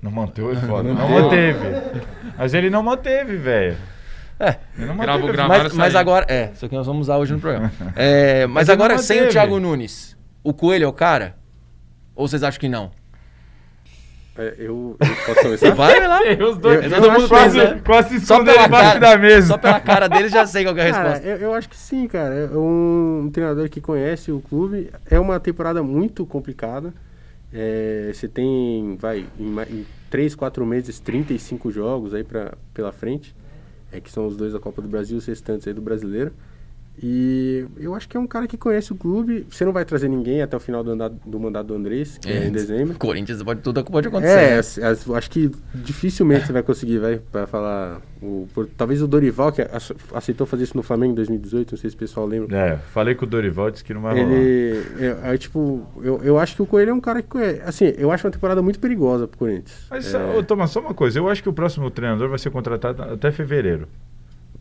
Não 0.01 0.09
manteve, 0.11 0.51
é 0.53 0.55
foda. 0.55 0.83
Não 0.93 1.09
manteve. 1.09 1.59
manteve. 1.59 2.01
Mas 2.37 2.53
ele 2.53 2.69
não 2.69 2.81
manteve, 2.81 3.35
velho. 3.35 3.75
É. 4.39 4.55
Manteve. 4.77 5.31
grava- 5.33 5.47
Mas, 5.63 5.73
mas 5.73 5.95
agora. 5.95 6.25
É, 6.29 6.51
isso 6.53 6.65
aqui 6.65 6.75
nós 6.75 6.85
vamos 6.87 7.01
usar 7.01 7.17
hoje 7.17 7.33
no 7.33 7.39
programa. 7.39 7.71
É, 7.95 8.45
mas, 8.47 8.67
Mas 8.67 8.69
agora, 8.69 8.97
sem 8.97 9.23
o. 9.23 9.29
Thiago 9.29 9.59
Nunes, 9.59 10.15
o 10.43 10.53
Coelho 10.53 10.85
é 10.85 10.87
o 10.87 10.93
cara? 10.93 11.35
Ou 12.15 12.27
vocês 12.27 12.41
acham 12.43 12.59
que 12.59 12.69
não? 12.69 12.91
É, 14.37 14.55
eu, 14.57 14.95
eu 14.99 15.15
posso 15.25 15.41
começar? 15.41 15.71
Vai 15.75 16.07
lá. 16.07 16.19
Os 16.49 16.57
dois, 16.57 16.83
Eu- 16.85 16.89
todo 16.91 17.05
eu 17.07 17.11
mundo 17.11 17.27
quase, 17.27 17.59
pensa, 17.59 17.75
né? 17.75 17.81
quase 17.85 18.19
se 18.21 18.25
Só 18.25 18.41
pela, 18.43 18.65
embaixo 18.67 18.93
da 18.99 19.07
cara, 19.07 19.19
mesa. 19.19 19.47
só 19.47 19.57
pela 19.57 19.79
cara 19.81 20.07
dele 20.07 20.29
já 20.29 20.45
sei 20.45 20.63
qual 20.63 20.73
que 20.73 20.79
é 20.81 20.87
a 20.89 20.91
Cara, 20.91 21.09
resposta. 21.09 21.27
eu, 21.27 21.37
eu 21.37 21.53
acho 21.53 21.67
que 21.69 21.75
sim, 21.75 22.07
cara. 22.07 22.33
É 22.35 22.57
um, 22.57 23.29
treinador 23.33 23.67
que 23.69 23.81
conhece 23.81 24.31
o 24.31 24.39
clube. 24.39 24.89
É 25.09 25.19
uma 25.19 25.39
temporada 25.41 25.83
muito 25.83 26.25
complicada. 26.25 26.93
É, 27.53 28.11
você 28.13 28.27
tem, 28.29 28.95
vai, 29.01 29.25
em, 29.37 29.59
em 29.69 29.85
3, 30.09 30.35
4 30.35 30.65
meses, 30.65 30.99
35 30.99 31.69
jogos 31.71 32.13
aí 32.13 32.23
pra, 32.23 32.53
pela 32.73 32.93
frente. 32.93 33.35
É, 33.91 33.99
que 33.99 34.11
são 34.11 34.27
os 34.27 34.37
dois 34.37 34.53
da 34.53 34.59
Copa 34.59 34.81
do 34.81 34.87
Brasil 34.87 35.17
os 35.17 35.25
restantes 35.25 35.67
aí 35.67 35.73
do 35.73 35.81
Brasileiro. 35.81 36.33
E 37.01 37.65
eu 37.77 37.95
acho 37.95 38.07
que 38.09 38.17
é 38.17 38.19
um 38.19 38.27
cara 38.27 38.45
que 38.47 38.57
conhece 38.57 38.91
o 38.91 38.95
clube. 38.95 39.45
Você 39.49 39.63
não 39.63 39.71
vai 39.71 39.85
trazer 39.85 40.09
ninguém 40.09 40.41
até 40.41 40.57
o 40.57 40.59
final 40.59 40.83
do, 40.83 40.91
andado- 40.91 41.17
do 41.25 41.39
mandato 41.39 41.67
do 41.67 41.73
Andrés, 41.75 42.17
que 42.17 42.29
é, 42.29 42.47
em 42.47 42.51
dezembro. 42.51 42.95
Corinthians 42.97 43.41
pode, 43.41 43.61
tudo 43.61 43.83
pode 43.85 44.07
acontecer. 44.07 44.33
É, 44.33 44.49
né? 44.51 44.57
as- 44.59 44.77
as- 44.79 45.09
acho 45.09 45.31
que 45.31 45.49
dificilmente 45.73 46.45
você 46.47 46.53
vai 46.53 46.63
conseguir, 46.63 46.97
vai, 46.99 47.17
pra 47.31 47.47
falar. 47.47 48.01
O, 48.21 48.47
por- 48.53 48.67
talvez 48.77 49.01
o 49.01 49.07
Dorival, 49.07 49.49
que 49.53 49.61
ace- 49.61 49.95
aceitou 50.13 50.45
fazer 50.45 50.63
isso 50.65 50.75
no 50.75 50.83
Flamengo 50.83 51.13
em 51.13 51.15
2018, 51.15 51.71
não 51.71 51.77
sei 51.79 51.89
se 51.89 51.95
o 51.95 51.99
pessoal 51.99 52.25
lembra. 52.27 52.57
É, 52.57 52.75
falei 52.91 53.15
com 53.15 53.23
o 53.25 53.27
Dorival, 53.29 53.71
disse 53.71 53.83
que 53.83 53.93
não 53.93 54.01
vai 54.01 54.13
rolar. 54.21 54.35
Ele. 54.35 54.83
É, 54.99 55.33
é, 55.33 55.37
tipo, 55.37 55.87
eu, 56.03 56.19
eu 56.21 56.37
acho 56.37 56.53
que 56.55 56.61
o 56.61 56.65
Coelho 56.65 56.89
é 56.89 56.93
um 56.93 56.99
cara 56.99 57.21
que 57.21 57.29
conhece. 57.29 57.61
Assim, 57.63 57.93
eu 57.97 58.11
acho 58.11 58.27
uma 58.27 58.31
temporada 58.31 58.61
muito 58.61 58.77
perigosa 58.79 59.25
pro 59.25 59.37
Corinthians. 59.39 59.85
Mas, 59.89 60.13
é 60.13 60.35
ô, 60.35 60.43
Thomas, 60.43 60.69
só 60.69 60.81
uma 60.81 60.93
coisa. 60.93 61.17
Eu 61.17 61.29
acho 61.29 61.41
que 61.41 61.47
o 61.47 61.53
próximo 61.53 61.89
treinador 61.89 62.27
vai 62.27 62.37
ser 62.39 62.49
contratado 62.49 63.01
até 63.03 63.31
fevereiro. 63.31 63.87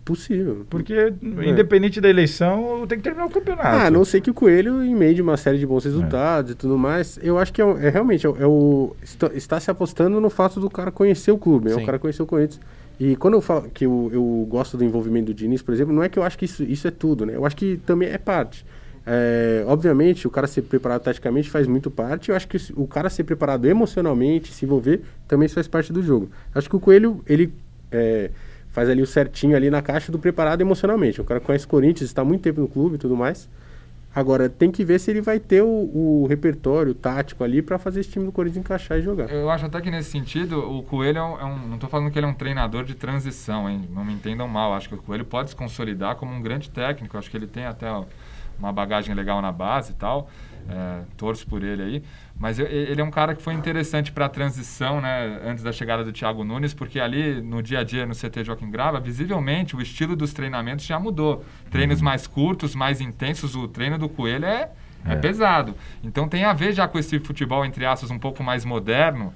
Possível. 0.09 0.67
Porque, 0.69 1.13
independente 1.23 2.01
da 2.01 2.09
eleição, 2.09 2.85
tem 2.89 2.99
que 2.99 3.05
terminar 3.05 3.27
o 3.27 3.31
campeonato. 3.31 3.67
Ah, 3.67 3.87
a 3.87 3.91
não 3.91 4.05
sei 4.05 4.21
que 4.21 4.31
o 4.31 4.35
Coelho, 4.35 4.83
em 4.85 4.95
meio 4.95 5.15
de 5.15 5.23
uma 5.23 5.37
série 5.37 5.59
de 5.59 5.67
bons 5.67 5.85
resultados 5.85 6.53
e 6.53 6.55
tudo 6.55 6.77
mais, 6.79 7.19
eu 7.23 7.39
acho 7.39 7.53
que 7.53 7.61
é, 7.63 7.65
é 7.65 7.89
realmente 7.91 8.27
é, 8.27 8.29
o- 8.31 8.37
é 8.41 8.47
o. 8.47 8.97
Está, 9.03 9.31
está 9.35 9.61
se 9.61 9.71
apostando 9.71 10.21
no 10.21 10.31
fato 10.31 10.59
do 10.61 10.69
cara 10.71 10.91
conhecer 10.91 11.31
o 11.31 11.39
clube, 11.39 11.71
é 11.71 11.75
o 11.83 11.87
cara 11.87 11.99
conhecer 11.99 12.23
o 12.23 12.27
Corinthians. 12.27 12.61
E 12.99 13.15
quando 13.15 13.35
eu 13.35 13.41
falo 13.41 13.69
que 13.73 13.87
eu, 13.87 14.11
eu 14.13 14.47
gosto 14.51 14.77
do 14.77 14.85
envolvimento 14.85 15.27
do 15.27 15.35
Diniz, 15.35 15.63
por 15.63 15.73
exemplo, 15.73 15.95
não 15.95 16.03
é 16.03 16.09
que 16.09 16.19
eu 16.19 16.23
acho 16.25 16.37
que 16.37 16.47
isso, 16.47 16.63
isso 16.65 16.89
é 16.89 16.91
tudo, 16.91 17.25
né? 17.25 17.37
Eu 17.37 17.47
acho 17.47 17.55
que 17.57 17.77
também 17.87 18.09
é 18.09 18.19
parte. 18.19 18.65
É, 19.07 19.63
obviamente, 19.67 20.27
o 20.27 20.31
cara 20.31 20.47
ser 20.47 20.63
preparado 20.63 21.03
taticamente 21.03 21.49
faz 21.49 21.67
muito 21.67 21.91
parte. 21.91 22.29
Eu 22.31 22.37
acho 22.37 22.47
que 22.49 22.59
o 22.77 22.87
cara 22.87 23.09
ser 23.09 23.25
preparado 23.25 23.67
emocionalmente, 23.67 24.53
se 24.53 24.65
envolver, 24.67 25.01
também 25.27 25.49
faz 25.49 25.67
parte 25.69 25.93
do 25.93 26.03
jogo. 26.03 26.29
Acho 26.55 26.69
que 26.69 26.77
o 26.77 26.81
Coelho, 26.81 27.23
ele 27.27 27.53
é, 27.91 28.31
faz 28.79 28.89
ali 28.89 29.03
o 29.03 29.07
certinho 29.07 29.57
ali 29.57 29.71
na 29.71 29.83
caixa 29.83 30.13
do 30.13 30.21
preparado 30.21 30.61
emocionalmente. 30.61 31.21
O 31.21 31.25
cara 31.25 31.41
conhece 31.41 31.65
o 31.65 31.69
Corinthians, 31.69 32.09
está 32.09 32.23
muito 32.25 32.43
tempo 32.43 32.61
no 32.61 32.69
clube 32.69 32.95
e 32.95 32.99
tudo 32.99 33.17
mais. 33.17 33.49
Agora, 34.15 34.49
tem 34.49 34.71
que 34.71 34.85
ver 34.85 35.01
se 35.01 35.11
ele 35.11 35.21
vai 35.21 35.41
ter 35.41 35.63
o, 35.63 35.67
o 35.67 36.27
repertório 36.29 36.95
tático 36.95 37.43
ali 37.43 37.61
para 37.61 37.77
fazer 37.77 38.01
esse 38.01 38.11
time 38.11 38.25
do 38.25 38.31
Corinthians 38.31 38.65
encaixar 38.65 38.99
e 38.99 39.03
jogar. 39.03 39.31
Eu 39.33 39.51
acho 39.51 39.67
até 39.67 39.81
que 39.81 39.91
nesse 39.91 40.11
sentido, 40.11 40.59
o 40.61 40.83
Coelho 40.85 41.19
é 41.19 41.23
um, 41.25 41.41
é 41.41 41.45
um- 41.45 41.67
Não 41.67 41.75
estou 41.75 41.91
falando 41.91 42.09
que 42.11 42.19
ele 42.19 42.27
é 42.27 42.29
um 42.29 42.35
treinador 42.35 42.85
de 42.85 42.95
transição, 42.95 43.69
hein? 43.69 43.83
Não 43.93 44.05
me 44.05 44.13
entendam 44.13 44.47
mal. 44.47 44.75
Acho 44.75 44.89
que 44.89 44.95
o 44.95 44.99
Coelho 44.99 45.25
pode 45.25 45.51
se 45.51 45.57
consolidar 45.57 46.15
como 46.17 46.33
um 46.33 46.41
grande 46.41 46.71
técnico. 46.71 47.19
Acho 47.19 47.29
que 47.31 47.37
ele 47.37 47.49
tem 47.49 47.65
até 47.67 47.87
uma 48.59 48.73
bagagem 48.73 49.13
legal 49.15 49.43
na 49.43 49.51
base 49.53 49.91
e 49.93 49.95
tal. 49.95 50.31
É, 50.71 51.01
torço 51.17 51.47
por 51.47 51.63
ele 51.65 51.83
aí. 51.83 52.03
Mas 52.39 52.59
eu- 52.59 52.67
ele 52.67 53.01
é 53.01 53.05
um 53.05 53.11
cara 53.11 53.35
que 53.35 53.43
foi 53.43 53.53
interessante 53.55 54.13
para 54.13 54.27
a 54.27 54.29
transição, 54.29 55.01
né? 55.01 55.41
Antes 55.45 55.65
da 55.65 55.73
chegada 55.73 56.05
do 56.05 56.13
Thiago 56.13 56.45
Nunes, 56.45 56.73
porque 56.73 57.01
ali 57.01 57.41
no 57.43 57.61
dia 57.63 57.81
a 57.81 57.85
dia 57.85 58.07
no 58.07 58.15
CT 58.15 58.45
Joaquim 58.45 58.71
Grava, 58.71 59.01
visivelmente 59.01 59.75
o 59.75 59.81
estilo 59.81 60.15
dos 60.15 60.33
treinamentos 60.33 60.85
já 60.87 61.01
mudou. 61.01 61.45
Treinos 61.71 62.01
mais 62.01 62.27
curtos, 62.29 62.75
mais 62.77 63.01
intensos. 63.01 63.57
O 63.57 63.67
treino 63.67 63.99
do 63.99 64.09
Coelho 64.09 64.45
é, 64.47 64.71
é 65.05 65.13
É. 65.15 65.17
pesado. 65.17 65.75
Então 66.05 66.29
tem 66.29 66.45
a 66.45 66.53
ver 66.53 66.73
já 66.73 66.87
com 66.87 66.97
esse 66.99 67.19
futebol, 67.19 67.65
entre 67.65 67.85
aspas, 67.85 68.09
um 68.11 68.19
pouco 68.19 68.43
mais 68.43 68.65
moderno, 68.65 69.35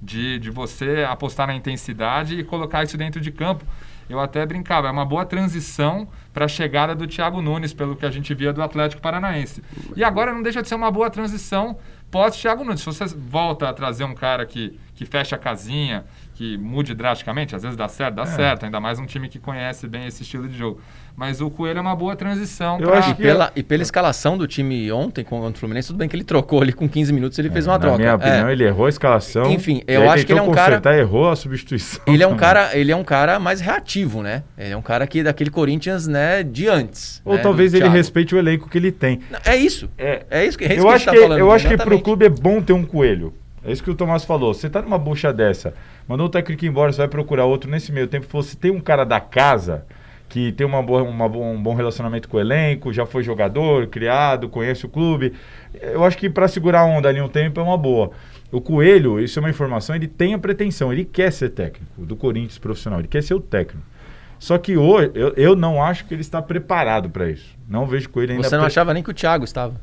de, 0.00 0.38
de 0.40 0.50
você 0.50 1.06
apostar 1.08 1.46
na 1.46 1.54
intensidade 1.54 2.38
e 2.38 2.42
colocar 2.44 2.82
isso 2.82 2.98
dentro 2.98 3.20
de 3.20 3.30
campo. 3.30 3.64
Eu 4.10 4.18
até 4.20 4.44
brincava, 4.44 4.88
é 4.88 4.90
uma 4.90 5.04
boa 5.06 5.24
transição 5.24 6.08
para 6.34 6.44
a 6.44 6.48
chegada 6.48 6.92
do 6.94 7.06
Thiago 7.06 7.40
Nunes, 7.40 7.72
pelo 7.72 7.94
que 7.96 8.04
a 8.04 8.10
gente 8.10 8.34
via 8.34 8.52
do 8.52 8.60
Atlético 8.60 9.00
Paranaense. 9.00 9.62
E 9.96 10.02
agora 10.04 10.34
não 10.34 10.42
deixa 10.42 10.60
de 10.60 10.68
ser 10.68 10.74
uma 10.74 10.90
boa 10.90 11.08
transição 11.08 11.78
pós-Thiago 12.12 12.62
Nunes. 12.62 12.80
Se 12.80 12.86
você 12.86 13.06
volta 13.06 13.68
a 13.68 13.72
trazer 13.72 14.04
um 14.04 14.14
cara 14.14 14.46
que, 14.46 14.78
que 14.94 15.04
feche 15.06 15.34
a 15.34 15.38
casinha, 15.38 16.04
que 16.34 16.56
mude 16.58 16.94
drasticamente. 16.94 17.54
Às 17.54 17.62
vezes 17.62 17.76
dá 17.76 17.88
certo, 17.88 18.14
dá 18.14 18.26
certo. 18.26 18.64
Ainda 18.64 18.80
mais 18.80 18.98
um 18.98 19.06
time 19.06 19.28
que 19.28 19.38
conhece 19.38 19.86
bem 19.86 20.06
esse 20.06 20.22
estilo 20.22 20.48
de 20.48 20.56
jogo. 20.56 20.80
Mas 21.14 21.42
o 21.42 21.50
Coelho 21.50 21.76
é 21.78 21.80
uma 21.82 21.94
boa 21.94 22.16
transição. 22.16 22.78
Eu 22.80 22.88
pra- 22.88 22.98
acho 23.00 23.10
E 23.10 23.14
que- 23.14 23.22
pela, 23.22 23.52
e 23.54 23.62
pela 23.62 23.82
escalação 23.82 24.38
do 24.38 24.46
time 24.46 24.90
ontem 24.90 25.22
contra 25.22 25.50
o 25.50 25.54
Fluminense, 25.60 25.88
tudo 25.88 25.98
bem 25.98 26.08
que 26.08 26.16
ele 26.16 26.24
trocou 26.24 26.62
ali 26.62 26.72
com 26.72 26.88
15 26.88 27.12
minutos, 27.12 27.38
ele 27.38 27.50
fez 27.50 27.66
uma 27.66 27.74
Na 27.74 27.78
troca. 27.80 27.98
minha 27.98 28.14
opinião, 28.14 28.48
É. 28.48 28.52
ele 28.52 28.64
errou 28.64 28.86
a 28.86 28.88
escalação. 28.88 29.50
Enfim, 29.52 29.82
e 29.86 29.92
eu 29.92 30.10
acho 30.10 30.24
que 30.24 30.32
ele 30.32 30.38
é 30.38 30.42
um 30.42 30.50
cara- 30.50 30.76
consertar, 30.78 30.98
errou 30.98 31.28
a 31.30 31.36
substituição. 31.36 32.00
Ele 32.06 32.22
é 32.22 32.26
um 32.26 32.30
também. 32.30 32.40
cara, 32.40 32.70
ele 32.76 32.90
é 32.90 32.96
um 32.96 33.04
cara 33.04 33.38
mais 33.38 33.60
reativo, 33.60 34.22
né? 34.22 34.42
Ele 34.56 34.72
é 34.72 34.76
um 34.76 34.80
cara 34.82 35.06
que 35.06 35.22
daquele 35.22 35.50
Corinthians, 35.50 36.06
né, 36.06 36.42
de 36.42 36.66
antes. 36.66 37.20
Ou 37.26 37.34
né, 37.34 37.40
talvez 37.42 37.74
ele 37.74 37.82
Thiago. 37.82 37.94
respeite 37.96 38.34
o 38.34 38.38
elenco 38.38 38.68
que 38.70 38.78
ele 38.78 38.90
tem. 38.90 39.20
Não, 39.30 39.38
É 39.44 39.54
isso. 39.54 39.90
É, 39.98 40.24
É 40.30 40.46
isso 40.46 40.56
que, 40.56 40.64
é 40.64 40.68
isso 40.68 40.78
eu 40.78 40.84
que 40.84 40.88
a 40.88 40.94
acho 40.94 41.04
gente 41.04 41.10
que, 41.14 41.20
tá 41.20 41.22
falando. 41.24 41.38
eu 41.38 41.52
acho 41.52 41.64
que 41.64 41.68
pro 41.68 41.82
exatamente. 41.82 42.02
clube 42.04 42.24
é 42.24 42.28
bom 42.30 42.62
ter 42.62 42.72
um 42.72 42.84
coelho. 42.84 43.34
É 43.64 43.70
isso 43.72 43.82
que 43.82 43.90
o 43.90 43.94
Tomás 43.94 44.24
falou. 44.24 44.52
Você 44.52 44.68
tá 44.68 44.82
numa 44.82 44.98
bucha 44.98 45.32
dessa, 45.32 45.72
mandou 46.08 46.26
o 46.26 46.28
técnico 46.28 46.64
embora, 46.66 46.92
você 46.92 46.98
vai 46.98 47.08
procurar 47.08 47.44
outro 47.44 47.70
nesse 47.70 47.92
meio 47.92 48.08
tempo. 48.08 48.26
Você 48.30 48.56
tem 48.56 48.70
um 48.70 48.80
cara 48.80 49.04
da 49.04 49.20
casa 49.20 49.84
que 50.28 50.50
tem 50.52 50.66
uma 50.66 50.82
boa, 50.82 51.02
uma 51.02 51.26
um 51.26 51.62
bom 51.62 51.74
relacionamento 51.74 52.26
com 52.28 52.38
o 52.38 52.40
elenco, 52.40 52.90
já 52.92 53.04
foi 53.04 53.22
jogador, 53.22 53.86
criado, 53.88 54.48
conhece 54.48 54.86
o 54.86 54.88
clube. 54.88 55.34
Eu 55.80 56.02
acho 56.04 56.16
que 56.16 56.30
para 56.30 56.48
segurar 56.48 56.80
a 56.80 56.84
onda 56.86 57.08
ali 57.08 57.20
um 57.20 57.28
tempo 57.28 57.60
é 57.60 57.62
uma 57.62 57.76
boa. 57.76 58.10
O 58.50 58.60
Coelho, 58.60 59.20
isso 59.20 59.38
é 59.38 59.40
uma 59.40 59.50
informação, 59.50 59.94
ele 59.94 60.08
tem 60.08 60.34
a 60.34 60.38
pretensão, 60.38 60.92
ele 60.92 61.04
quer 61.04 61.30
ser 61.32 61.50
técnico 61.50 62.04
do 62.04 62.16
Corinthians 62.16 62.58
profissional, 62.58 62.98
ele 62.98 63.08
quer 63.08 63.22
ser 63.22 63.34
o 63.34 63.40
técnico. 63.40 63.86
Só 64.38 64.58
que 64.58 64.76
hoje, 64.76 65.10
eu, 65.14 65.32
eu 65.36 65.54
não 65.54 65.82
acho 65.82 66.04
que 66.06 66.14
ele 66.14 66.20
está 66.22 66.42
preparado 66.42 67.08
para 67.08 67.30
isso. 67.30 67.54
Não 67.68 67.86
vejo 67.86 68.08
com 68.08 68.20
ele 68.20 68.32
ainda. 68.32 68.48
Você 68.48 68.56
não 68.56 68.64
pre- 68.64 68.72
achava 68.72 68.92
nem 68.92 69.02
que 69.02 69.10
o 69.10 69.14
Thiago 69.14 69.44
estava. 69.44 69.80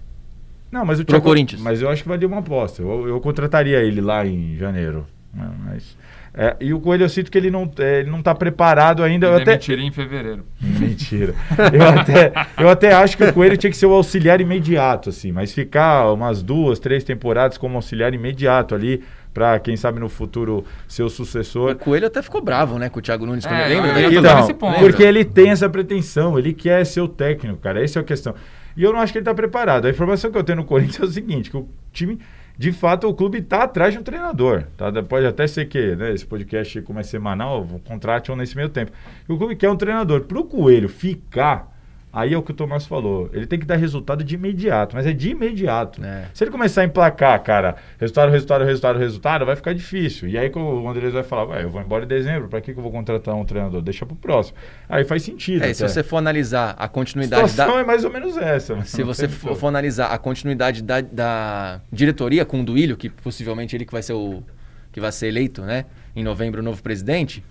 Não, 0.72 0.86
mas 0.86 1.00
o 1.00 1.04
Pro 1.06 1.14
Thiago, 1.14 1.26
Corinthians. 1.26 1.62
Mas 1.62 1.82
eu 1.82 1.90
acho 1.90 2.04
que 2.04 2.10
valia 2.10 2.28
uma 2.28 2.40
aposta. 2.40 2.82
Eu, 2.82 3.08
eu 3.08 3.20
contrataria 3.20 3.80
ele 3.82 4.02
lá 4.02 4.26
em 4.26 4.56
janeiro. 4.58 5.06
né, 5.34 5.50
Mas, 5.66 5.98
é, 6.32 6.56
e 6.62 6.74
o 6.74 6.80
Coelho 6.80 7.04
eu 7.06 7.10
sinto 7.10 7.32
que 7.32 7.38
ele 7.38 7.50
não, 7.50 7.70
é, 7.80 8.02
ele 8.02 8.10
não 8.12 8.22
tá 8.22 8.36
preparado 8.36 9.04
ainda. 9.04 9.26
Eu 9.28 9.34
E 9.34 9.36
até, 9.42 9.46
demitiria 9.46 9.84
em 9.84 9.92
fevereiro. 9.92 10.46
Mentira. 10.62 11.34
Eu 11.74 11.88
até, 12.00 12.32
eu 12.60 12.70
até 12.70 12.94
acho 12.94 13.18
que 13.18 13.24
o 13.24 13.34
Coelho 13.34 13.58
tinha 13.58 13.72
que 13.72 13.76
ser 13.78 13.88
o 13.88 13.94
auxiliar 13.94 14.40
imediato, 14.40 15.10
assim, 15.10 15.32
mas 15.32 15.52
ficar 15.54 16.12
umas 16.14 16.44
duas, 16.44 16.78
três 16.80 17.04
temporadas 17.04 17.58
como 17.58 17.76
auxiliar 17.76 18.14
imediato 18.14 18.76
ali, 18.76 19.04
pra 19.34 19.60
quem 19.60 19.76
sabe 19.76 20.00
no 20.00 20.08
futuro 20.08 20.64
ser 20.88 21.02
o 21.02 21.08
O 21.08 21.10
sucessor. 21.10 21.76
Coelho 21.76 22.06
até 22.08 22.22
ficou 22.22 22.42
bravo, 22.42 22.78
né, 22.78 22.90
com 22.90 23.00
o 23.00 23.02
Thiago 23.02 23.26
Nunes. 23.26 23.46
É, 23.46 23.50
quando- 23.50 23.68
lembra 23.68 24.00
eu 24.02 24.14
tocar 24.22 24.44
Então, 24.52 24.74
porque 24.80 25.04
ele 25.04 25.26
tem 25.26 25.50
essa 25.50 25.68
pretensão, 25.68 26.38
ele 26.38 26.54
quer 26.54 26.86
ser 26.86 27.02
o 27.02 27.08
técnico, 27.08 27.58
cara. 27.58 27.84
Essa 27.84 28.00
é 28.00 28.02
a 28.02 28.06
questão. 28.06 28.36
E 28.76 28.84
eu 28.84 28.94
não 28.94 29.00
acho 29.00 29.12
que 29.12 29.20
ele 29.20 29.26
tá 29.26 29.34
preparado. 29.34 29.86
A 29.86 29.90
informação 29.90 30.32
que 30.32 30.38
eu 30.38 30.44
tenho 30.44 30.58
no 30.58 30.66
Corinthians 30.66 31.00
é 31.02 31.06
o 31.06 31.12
seguinte: 31.12 31.50
que 31.50 31.58
o 31.58 31.68
time, 31.92 32.20
de 32.58 32.72
fato, 32.72 33.08
o 33.08 33.14
clube 33.14 33.42
tá 33.42 33.64
atrás 33.64 33.94
de 33.94 34.00
um 34.00 34.04
treinador. 34.04 34.66
Tá? 34.78 34.92
Pode 35.04 35.26
até 35.26 35.48
ser 35.48 35.66
que 35.66 35.96
né, 35.96 36.14
esse 36.14 36.26
podcast, 36.26 36.82
como 36.82 37.00
é 37.00 37.04
semanal, 37.04 37.66
contrate 37.86 38.32
um 38.32 38.36
nesse 38.36 38.56
meio 38.56 38.70
tempo. 38.70 38.92
O 39.28 39.38
clube 39.38 39.56
quer 39.56 39.70
um 39.70 39.78
treinador. 39.78 40.22
Pro 40.22 40.44
Coelho 40.44 40.90
ficar. 40.90 41.79
Aí 42.12 42.34
é 42.34 42.38
o 42.38 42.42
que 42.42 42.52
o 42.52 42.54
Tomás 42.54 42.88
falou. 42.88 43.30
Ele 43.32 43.46
tem 43.46 43.60
que 43.60 43.66
dar 43.66 43.76
resultado 43.76 44.24
de 44.24 44.34
imediato, 44.34 44.96
mas 44.96 45.06
é 45.06 45.14
de 45.14 45.30
imediato. 45.30 46.04
É. 46.04 46.26
Se 46.34 46.44
ele 46.44 46.50
começar 46.50 46.82
a 46.82 46.86
emplacar, 46.86 47.42
cara, 47.44 47.76
resultado, 48.00 48.32
resultado, 48.32 48.66
resultado, 48.66 49.00
resultado, 49.00 49.46
vai 49.46 49.56
ficar 49.56 49.74
difícil. 49.74 50.28
E 50.28 50.38
aí 50.38 50.52
o 50.54 50.90
Andrés 50.90 51.14
vai 51.14 51.22
falar, 51.22 51.46
ué, 51.50 51.64
eu 51.64 51.70
vou 51.70 51.80
embora 51.82 52.06
em 52.06 52.08
dezembro, 52.08 52.48
pra 52.48 52.62
que, 52.62 52.74
que 52.74 52.80
eu 52.80 52.84
vou 52.84 52.92
contratar 52.92 53.36
um 53.36 53.46
treinador? 53.46 53.82
Deixa 53.82 54.06
pro 54.08 54.16
próximo. 54.16 54.58
Aí 54.88 55.04
faz 55.04 55.22
sentido. 55.22 55.64
É, 55.64 55.74
se 55.74 55.88
você 55.88 56.02
for 56.02 56.18
analisar 56.18 56.76
a 56.78 56.86
A 56.86 56.88
continuidade 56.88 57.50
situação 57.50 57.76
da... 57.76 57.82
é 57.82 57.84
mais 57.84 58.04
ou 58.04 58.12
menos 58.12 58.36
essa. 58.38 58.84
Se 58.84 59.04
você 59.04 59.28
for, 59.28 59.56
for 59.56 59.68
analisar 59.68 60.08
a 60.08 60.18
continuidade 60.18 60.82
da, 60.82 61.02
da 61.02 61.80
diretoria 61.92 62.44
com 62.44 62.62
o 62.62 62.64
Duílio, 62.64 62.98
que 62.98 63.10
possivelmente 63.10 63.76
ele 63.76 63.86
que 63.86 63.92
vai 63.92 64.02
ser 64.02 64.14
o 64.14 64.44
que 64.92 65.00
vai 65.00 65.12
ser 65.12 65.28
eleito, 65.28 65.62
né, 65.62 65.86
em 66.16 66.24
novembro, 66.24 66.62
o 66.62 66.64
novo 66.64 66.82
presidente, 66.82 67.44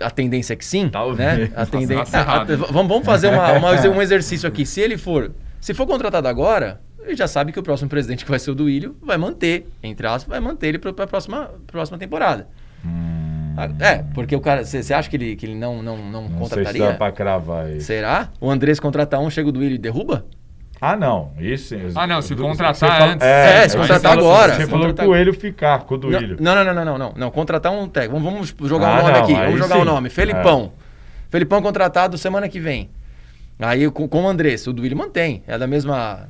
a 0.00 0.10
tendência 0.10 0.52
é 0.52 0.56
que 0.56 0.64
sim, 0.64 0.88
Talvez. 0.88 1.50
né? 1.50 1.50
A 1.56 1.66
tendência, 1.66 2.20
a- 2.20 2.44
vamos, 2.44 2.88
vamos 2.88 3.04
fazer 3.04 3.28
uma- 3.28 3.52
uma- 3.52 3.70
um 3.90 4.02
exercício 4.02 4.48
aqui. 4.48 4.64
Se 4.66 4.80
ele 4.80 4.96
for, 4.96 5.32
se 5.60 5.72
for 5.74 5.86
contratado 5.86 6.26
agora, 6.28 6.80
ele 7.04 7.16
já 7.16 7.26
sabe 7.28 7.52
que 7.52 7.58
o 7.58 7.62
próximo 7.62 7.88
presidente 7.88 8.24
que 8.24 8.30
vai 8.30 8.38
ser 8.38 8.50
o 8.50 8.54
Duílio 8.54 8.96
vai 9.02 9.16
manter, 9.16 9.66
entre 9.82 10.06
aspas, 10.06 10.26
vai 10.26 10.40
manter 10.40 10.68
ele 10.68 10.78
para 10.78 10.90
a 10.90 11.06
próxima, 11.06 11.50
próxima 11.66 11.98
temporada. 11.98 12.48
Hum, 12.84 13.54
É, 13.80 14.04
porque 14.14 14.36
o 14.36 14.40
cara, 14.40 14.64
você 14.64 14.92
acha 14.92 15.08
que 15.08 15.16
ele, 15.16 15.34
que 15.34 15.46
ele 15.46 15.54
não, 15.54 15.82
não, 15.82 15.96
não, 15.96 16.22
não 16.22 16.28
sei 16.28 16.34
se 16.34 16.38
contrataria? 16.40 16.86
dá 16.88 16.94
pra 16.94 17.10
cravar 17.10 17.70
isso. 17.70 17.86
Será? 17.86 18.28
O 18.40 18.50
Andrés 18.50 18.78
contrata 18.78 19.18
um, 19.18 19.30
chega 19.30 19.48
o 19.48 19.52
Duílio 19.52 19.76
e 19.76 19.78
derruba? 19.78 20.26
Ah, 20.80 20.94
não. 20.96 21.32
Isso. 21.38 21.74
Ah, 21.94 22.06
não, 22.06 22.20
se 22.20 22.34
contratar 22.36 22.90
fala- 22.98 23.12
antes. 23.12 23.26
É, 23.26 23.68
se 23.68 23.76
eu 23.76 23.80
contratar 23.80 24.12
agora, 24.12 24.52
Você 24.54 24.64
se 24.64 24.70
falou 24.70 24.86
contratar- 24.86 25.04
que 25.04 25.10
o 25.10 25.14
Coelho 25.14 25.32
ficar 25.34 25.78
com 25.80 25.94
o 25.94 25.98
Duílio. 25.98 26.36
Não, 26.38 26.54
não, 26.54 26.64
não, 26.64 26.74
não, 26.74 26.84
não, 26.84 26.98
não, 26.98 27.12
não. 27.16 27.30
Contratar 27.30 27.72
um 27.72 27.88
técnico. 27.88 28.20
Vamos, 28.22 28.50
vamos 28.50 28.68
jogar 28.68 28.88
Ah, 28.88 28.92
um 28.92 28.96
nome 29.02 29.12
não, 29.12 29.20
aqui. 29.22 29.34
Vamos 29.34 29.58
jogar 29.58 29.78
o 29.78 29.84
nome. 29.84 30.10
Felipão. 30.10 30.72
Felipão 31.30 31.62
contratado 31.62 32.18
semana 32.18 32.48
que 32.48 32.60
vem. 32.60 32.90
Aí 33.58 33.90
com, 33.90 34.06
com 34.06 34.24
o 34.24 34.28
Andrés, 34.28 34.66
o 34.66 34.72
Duílio 34.72 34.96
mantém. 34.98 35.42
É 35.46 35.56
da 35.56 35.66
mesma. 35.66 36.28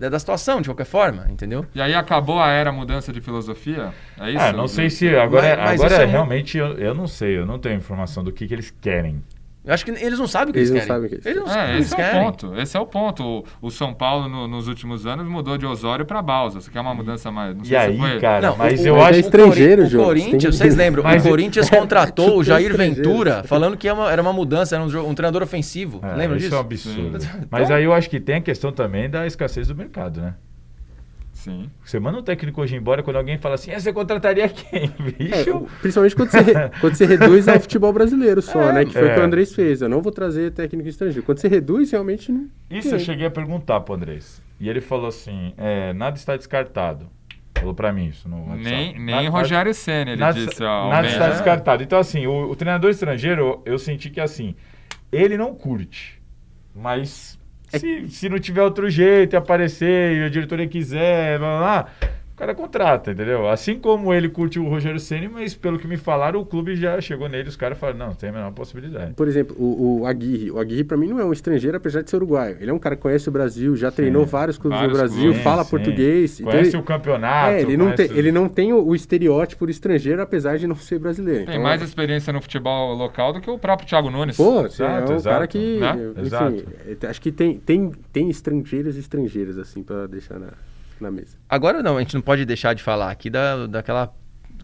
É 0.00 0.08
da 0.08 0.18
situação, 0.18 0.60
de 0.60 0.68
qualquer 0.68 0.84
forma, 0.84 1.26
entendeu? 1.30 1.66
E 1.74 1.80
aí 1.80 1.92
acabou 1.94 2.38
a 2.40 2.50
era 2.50 2.70
mudança 2.70 3.12
de 3.12 3.20
filosofia? 3.20 3.92
É 4.20 4.30
isso? 4.30 4.38
Ah, 4.38 4.52
não 4.52 4.68
sei 4.68 4.90
se 4.90 5.08
agora, 5.16 5.56
Mas- 5.56 5.58
mas 5.58 5.80
agora 5.80 5.94
é 5.94 5.98
muito- 6.00 6.10
realmente 6.12 6.58
eu, 6.58 6.78
eu 6.78 6.94
não 6.94 7.06
sei, 7.08 7.36
eu 7.38 7.44
não 7.46 7.58
tenho 7.58 7.76
informação 7.76 8.22
do 8.22 8.30
que, 8.30 8.46
que 8.46 8.54
eles 8.54 8.70
querem. 8.80 9.20
Eu 9.68 9.74
acho 9.74 9.84
que 9.84 9.90
eles 9.90 10.18
não 10.18 10.26
sabem 10.26 10.48
o 10.48 10.52
que 10.54 10.58
Eles 10.60 10.70
eles, 10.70 10.86
não 10.88 10.96
querem. 10.96 11.02
sabem 11.02 11.06
o 11.06 11.08
que 11.10 11.14
eles 11.16 11.26
eles 11.26 11.38
não 11.40 11.46
sabem 11.46 11.60
o 11.62 11.64
É, 11.64 11.68
que 11.68 11.76
eles 11.76 11.86
esse 11.86 11.94
é 11.94 11.98
o 11.98 12.10
querem. 12.10 12.22
ponto. 12.24 12.54
Esse 12.60 12.76
é 12.76 12.80
o 12.80 12.86
ponto. 12.86 13.22
O, 13.60 13.66
o 13.66 13.70
São 13.70 13.92
Paulo, 13.92 14.26
no- 14.28 14.48
nos 14.48 14.66
últimos 14.66 15.06
anos, 15.06 15.28
mudou 15.28 15.58
de 15.58 15.66
Osório 15.66 16.06
para 16.06 16.22
Balsa. 16.22 16.60
Você 16.62 16.70
quer 16.70 16.80
uma 16.80 16.94
mudança 16.94 17.30
mais. 17.30 17.54
Não 17.54 17.62
E 17.62 17.66
sei 17.66 17.78
se 17.78 17.84
aí, 17.84 17.98
foi. 17.98 18.18
cara, 18.18 18.48
Não, 18.48 18.56
mas 18.56 18.80
o- 18.80 18.86
eu 18.86 18.94
o- 18.94 18.96
mas 18.96 19.06
é 19.06 19.10
acho. 19.10 19.20
estrangeiro, 19.20 19.82
o, 19.82 19.90
Cori- 19.90 20.00
o 20.00 20.04
Corinthians, 20.24 20.56
vocês 20.56 20.74
lembram? 20.74 21.02
Mas- 21.02 21.22
o 21.24 21.28
Corinthians 21.28 21.68
contratou 21.70 22.38
o 22.38 22.42
Jair. 22.42 22.74
Ventura, 22.74 23.42
falando 23.44 23.76
que 23.76 23.86
é 23.86 23.92
uma- 23.92 24.10
era 24.10 24.22
uma 24.22 24.32
mudança, 24.32 24.74
era 24.74 24.82
um, 24.82 25.08
um 25.10 25.14
treinador 25.14 25.42
ofensivo. 25.42 26.00
É, 26.02 26.14
Lembra 26.14 26.36
isso 26.38 26.46
disso? 26.46 26.54
é 26.54 26.56
um 26.56 26.60
absurdo. 26.60 27.20
Sim. 27.20 27.28
Mas 27.50 27.64
Então- 27.64 27.76
aí 27.76 27.84
eu 27.84 27.92
acho 27.92 28.08
que 28.08 28.18
tem 28.18 28.36
a 28.36 28.40
questão 28.40 28.72
também 28.72 29.10
da 29.10 29.26
escassez 29.26 29.68
do 29.68 29.74
mercado, 29.74 30.20
né? 30.22 30.34
Sim. 31.48 31.70
Você 31.84 31.98
manda 31.98 32.18
um 32.18 32.22
técnico 32.22 32.60
hoje 32.60 32.76
embora 32.76 33.02
quando 33.02 33.16
alguém 33.16 33.38
fala 33.38 33.54
assim, 33.56 33.70
ah, 33.72 33.80
você 33.80 33.92
contrataria 33.92 34.48
quem? 34.48 34.92
É, 35.18 35.42
Bicho. 35.42 35.66
principalmente 35.80 36.14
quando 36.16 36.30
você, 36.30 36.44
quando 36.80 36.94
você 36.94 37.06
reduz 37.06 37.48
ao 37.48 37.58
futebol 37.60 37.92
brasileiro 37.92 38.40
só, 38.42 38.72
né? 38.72 38.84
Que 38.84 38.92
foi 38.92 39.02
o 39.08 39.14
que 39.14 39.18
É. 39.18 39.22
o 39.22 39.24
Andrés 39.24 39.54
fez. 39.54 39.80
Eu 39.82 39.88
não 39.88 40.02
vou 40.02 40.12
trazer 40.12 40.52
técnico 40.52 40.88
estrangeiro. 40.88 41.24
Quando 41.24 41.38
você 41.38 41.48
reduz, 41.48 41.90
realmente 41.90 42.30
não. 42.30 42.46
Isso 42.70 42.94
eu 42.94 42.98
cheguei 42.98 43.26
a 43.26 43.30
perguntar 43.30 43.80
pro 43.80 43.94
Andrés. 43.94 44.42
E 44.60 44.68
ele 44.68 44.80
falou 44.80 45.06
assim: 45.08 45.52
é, 45.56 45.92
nada 45.92 46.16
está 46.16 46.36
descartado. 46.36 47.06
Falou 47.58 47.74
pra 47.74 47.92
mim 47.92 48.06
isso 48.06 48.28
no 48.28 48.40
WhatsApp. 48.48 48.62
Nem, 48.62 48.94
nem 48.98 49.14
Nada- 49.16 49.28
Rogério 49.30 49.74
Senna, 49.74 50.12
ele 50.12 50.20
nada, 50.20 50.38
disse 50.38 50.62
ao 50.62 50.88
nada 50.90 51.08
está 51.08 51.28
descartado. 51.30 51.82
Então, 51.82 51.98
assim, 51.98 52.26
o, 52.26 52.50
o 52.50 52.54
treinador 52.56 52.90
estrangeiro, 52.90 53.60
eu 53.64 53.78
senti 53.78 54.10
que 54.10 54.20
assim, 54.20 54.54
ele 55.10 55.36
não 55.36 55.54
curte. 55.54 56.20
Mas 56.74 57.37
se, 57.68 58.08
se 58.08 58.28
não 58.28 58.38
tiver 58.38 58.62
outro 58.62 58.88
jeito 58.88 59.34
e 59.34 59.36
aparecer 59.36 60.16
e 60.16 60.24
a 60.24 60.28
diretoria 60.28 60.66
quiser, 60.66 61.38
blá, 61.38 61.58
blá, 61.58 61.58
blá, 61.58 61.92
cara 62.38 62.54
contrata, 62.54 63.10
entendeu? 63.12 63.48
Assim 63.48 63.78
como 63.78 64.12
ele 64.14 64.28
curte 64.28 64.58
o 64.58 64.68
Rogério 64.68 65.00
Ceni, 65.00 65.28
mas 65.28 65.54
pelo 65.54 65.78
que 65.78 65.86
me 65.88 65.96
falaram, 65.96 66.40
o 66.40 66.46
clube 66.46 66.76
já 66.76 67.00
chegou 67.00 67.28
nele, 67.28 67.48
os 67.48 67.56
caras 67.56 67.76
falaram, 67.78 67.98
não, 67.98 68.14
tem 68.14 68.30
a 68.30 68.32
menor 68.32 68.52
possibilidade. 68.52 69.14
Por 69.14 69.26
exemplo, 69.28 69.56
o, 69.58 70.00
o 70.02 70.06
Aguirre. 70.06 70.50
O 70.50 70.58
Aguirre, 70.58 70.84
pra 70.84 70.96
mim, 70.96 71.08
não 71.08 71.18
é 71.20 71.24
um 71.24 71.32
estrangeiro, 71.32 71.76
apesar 71.76 72.02
de 72.02 72.10
ser 72.10 72.16
uruguaio. 72.16 72.56
Ele 72.60 72.70
é 72.70 72.74
um 72.74 72.78
cara 72.78 72.96
que 72.96 73.02
conhece 73.02 73.28
o 73.28 73.32
Brasil, 73.32 73.74
já 73.76 73.90
treinou 73.90 74.24
vários 74.24 74.56
clubes 74.58 74.78
Vários 74.78 74.92
no 74.96 74.98
Brasil, 74.98 75.22
clubes, 75.24 75.42
fala 75.42 75.64
Sim, 75.64 75.70
português. 75.70 76.40
então 76.40 76.52
Conhece 76.52 76.70
ele- 76.70 76.76
o 76.78 76.82
campeonato. 76.82 77.50
É, 77.50 77.60
ele 77.62 77.76
não, 77.76 77.92
tem, 77.92 78.10
ele 78.12 78.32
não 78.32 78.48
tem 78.48 78.72
o, 78.72 78.82
o 78.86 78.94
estereótipo 78.94 79.66
do 79.66 79.70
estrangeiro, 79.70 80.22
apesar 80.22 80.58
de 80.58 80.66
não 80.66 80.76
ser 80.76 80.98
brasileiro. 80.98 81.44
Tem 81.46 81.54
Então, 81.54 81.62
mais 81.62 81.82
experiência 81.82 82.32
no 82.32 82.40
futebol 82.40 82.94
local 82.94 83.32
do 83.32 83.40
que 83.40 83.50
o 83.50 83.58
próprio 83.58 83.88
Thiago 83.88 84.10
Nunes. 84.10 84.36
Pô, 84.36 84.64
Exato, 84.64 84.82
é 85.10 85.14
um 85.14 85.16
exato, 85.16 85.34
cara 85.34 85.46
que. 85.46 85.78
né? 85.78 85.92
Enfim, 86.12 86.20
Exato. 86.26 86.64
é, 87.02 87.06
acho 87.08 87.20
que 87.20 87.32
tem, 87.32 87.58
tem, 87.58 87.90
tem 88.12 88.30
estrangeiros 88.30 88.96
e 88.96 89.00
estrangeiras, 89.00 89.58
assim, 89.58 89.82
pra 89.82 90.06
deixar 90.06 90.38
na, 90.38 90.48
na 91.02 91.10
mesa. 91.10 91.38
Agora 91.48 91.82
não, 91.82 91.96
a 91.96 92.00
gente 92.00 92.14
não 92.14 92.22
pode 92.22 92.44
deixar 92.44 92.74
de 92.74 92.82
falar 92.82 93.10
aqui 93.10 93.30
da, 93.30 93.66
daquela. 93.66 94.14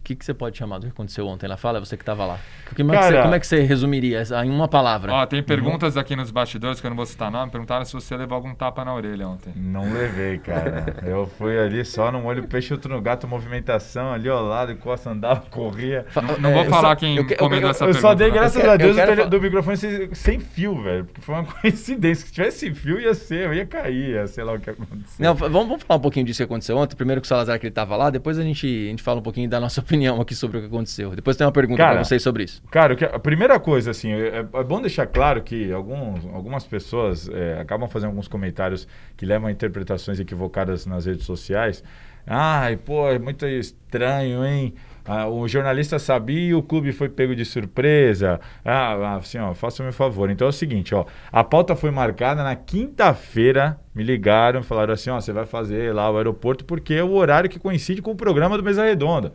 O 0.05 0.07
que, 0.07 0.14
que 0.14 0.23
você 0.23 0.35
pode 0.35 0.59
chamar 0.59 0.77
do 0.81 0.83
que 0.87 0.93
aconteceu 0.93 1.27
ontem 1.27 1.47
lá? 1.47 1.57
Fala, 1.57 1.81
você 1.81 1.97
que 1.97 2.03
estava 2.03 2.27
lá. 2.27 2.38
Como 2.77 2.93
é, 2.93 2.95
que 2.97 3.01
Cara- 3.03 3.17
você, 3.17 3.23
como 3.23 3.35
é 3.37 3.40
que 3.40 3.47
você 3.47 3.62
resumiria 3.62 4.23
em 4.45 4.51
uma 4.51 4.69
palavra? 4.69 5.11
Ó, 5.14 5.25
tem 5.25 5.43
perguntas 5.43 5.97
aqui 5.97 6.14
nos 6.14 6.31
bastidores 6.31 6.79
que 6.79 6.87
eu 6.87 6.90
não 6.90 6.97
vou 6.97 7.07
citar 7.07 7.31
nome. 7.31 7.51
Perguntaram 7.51 7.87
se 7.87 7.95
você 7.95 8.14
levou 8.14 8.37
algum 8.37 8.55
tapa 8.55 8.85
na 8.85 8.95
orelha 8.95 9.27
ontem. 9.27 9.55
Não 9.57 9.90
levei, 9.95 10.37
cara. 10.40 10.95
Eu 11.07 11.27
fui 11.38 11.59
ali 11.59 11.83
só 11.87 12.12
no 12.12 12.23
olho 12.27 12.47
peixe, 12.47 12.75
outro 12.75 12.95
no 12.95 13.01
gato, 13.01 13.27
movimentação 13.27 14.12
ali 14.12 14.29
ao 14.29 14.45
lado, 14.45 14.73
encosta, 14.73 15.09
andava, 15.09 15.40
corria. 15.51 16.05
Não, 16.14 16.38
não 16.38 16.51
é, 16.51 16.53
vou 16.53 16.64
eu 16.64 16.71
falar 16.71 16.88
só- 16.90 16.97
quem 16.97 17.17
eu 17.17 17.27
que- 17.27 17.33
eu- 17.35 17.38
eu- 17.51 17.69
essa 17.71 17.85
eu 17.85 17.88
pergunta. 17.88 18.01
só 18.01 18.14
dei 18.14 18.29
né? 18.29 18.35
graças 18.35 18.57
Eu 18.57 18.61
quero- 18.61 18.73
a 18.73 18.77
Deus 18.77 18.97
eu 18.99 19.07
quero 19.07 19.25
do, 19.25 19.31
do 19.31 19.40
microfone 19.40 19.77
sem, 19.79 20.14
sem 20.14 20.38
fio, 20.38 20.83
velho. 20.83 21.07
Porque 21.07 21.23
foi 21.23 21.35
uma 21.35 21.45
coincidência. 21.62 22.27
Se 22.27 22.33
tivesse 22.35 22.75
fio, 22.75 23.01
ia 23.01 23.14
ser, 23.14 23.47
eu 23.47 23.55
ia 23.55 23.64
cair, 23.64 24.11
ia 24.11 24.27
sei 24.27 24.45
lá 24.45 24.53
o 24.53 24.61
que 24.61 24.69
aconteceu. 24.69 25.01
Não, 25.19 25.35
vamos, 25.35 25.53
vamos 25.69 25.83
falar 25.83 25.97
um 25.97 26.03
pouquinho 26.03 26.27
disso 26.27 26.37
que 26.40 26.43
aconteceu 26.45 26.77
ontem. 26.77 26.95
Primeiro 26.95 27.23
com 27.23 27.25
o 27.25 27.29
Salazar 27.29 27.59
que 27.59 27.64
ele 27.64 27.71
estava 27.71 27.97
lá, 27.97 28.11
depois 28.11 28.38
a 28.38 28.43
gente, 28.43 28.67
a 28.67 28.90
gente 28.90 29.03
fala 29.03 29.21
um 29.21 29.23
pouquinho 29.23 29.49
da 29.49 29.59
nossa 29.59 29.81
opinião 29.81 29.93
aqui 30.20 30.35
sobre 30.35 30.59
o 30.59 30.61
que 30.61 30.66
aconteceu. 30.66 31.14
Depois 31.14 31.37
tem 31.37 31.46
uma 31.46 31.52
pergunta 31.52 31.83
para 31.83 32.04
vocês 32.04 32.22
sobre 32.22 32.44
isso. 32.44 32.62
Cara, 32.70 32.96
a 33.12 33.18
primeira 33.18 33.59
coisa, 33.61 33.90
assim, 33.90 34.12
é, 34.12 34.38
é 34.52 34.64
bom 34.64 34.80
deixar 34.80 35.07
claro 35.07 35.42
que 35.42 35.72
alguns, 35.72 36.24
algumas 36.33 36.64
pessoas 36.64 37.28
é, 37.28 37.61
acabam 37.61 37.88
fazendo 37.88 38.11
alguns 38.11 38.28
comentários 38.28 38.87
que 39.16 39.24
levam 39.24 39.48
a 39.48 39.52
interpretações 39.52 40.18
equivocadas 40.18 40.87
nas 40.87 41.07
redes 41.07 41.24
sociais. 41.24 41.83
Ai, 42.26 42.76
pô, 42.76 43.09
é 43.11 43.18
muito 43.18 43.46
estranho, 43.46 44.44
hein? 44.44 44.74
Ah, 45.07 45.28
o 45.28 45.46
jornalista 45.46 45.98
sabia 45.98 46.48
e 46.48 46.54
o 46.54 46.62
clube 46.62 46.90
foi 46.90 47.11
pego 47.11 47.37
de 47.37 47.44
surpresa. 47.44 48.40
Ah, 48.64 49.16
assim, 49.16 49.37
ó, 49.37 49.52
faça-me 49.52 49.90
um 49.90 49.92
favor. 49.92 50.30
Então 50.30 50.46
é 50.46 50.48
o 50.48 50.52
seguinte, 50.52 50.94
ó, 50.94 51.04
a 51.30 51.44
pauta 51.44 51.76
foi 51.76 51.90
marcada 51.90 52.42
na 52.42 52.57
quinta-feira. 52.57 53.78
Me 53.94 54.02
ligaram, 54.02 54.62
falaram 54.62 54.94
assim, 54.94 55.11
ó, 55.11 55.20
você 55.20 55.30
vai 55.30 55.44
fazer 55.44 55.94
lá 55.94 56.11
o 56.11 56.16
aeroporto 56.16 56.64
porque 56.64 56.94
é 56.94 57.04
o 57.04 57.12
horário 57.12 57.50
que 57.50 57.59
coincide 57.59 58.00
com 58.00 58.12
o 58.12 58.16
programa 58.16 58.57
do 58.57 58.62
Mesa 58.62 58.83
Redonda. 58.83 59.35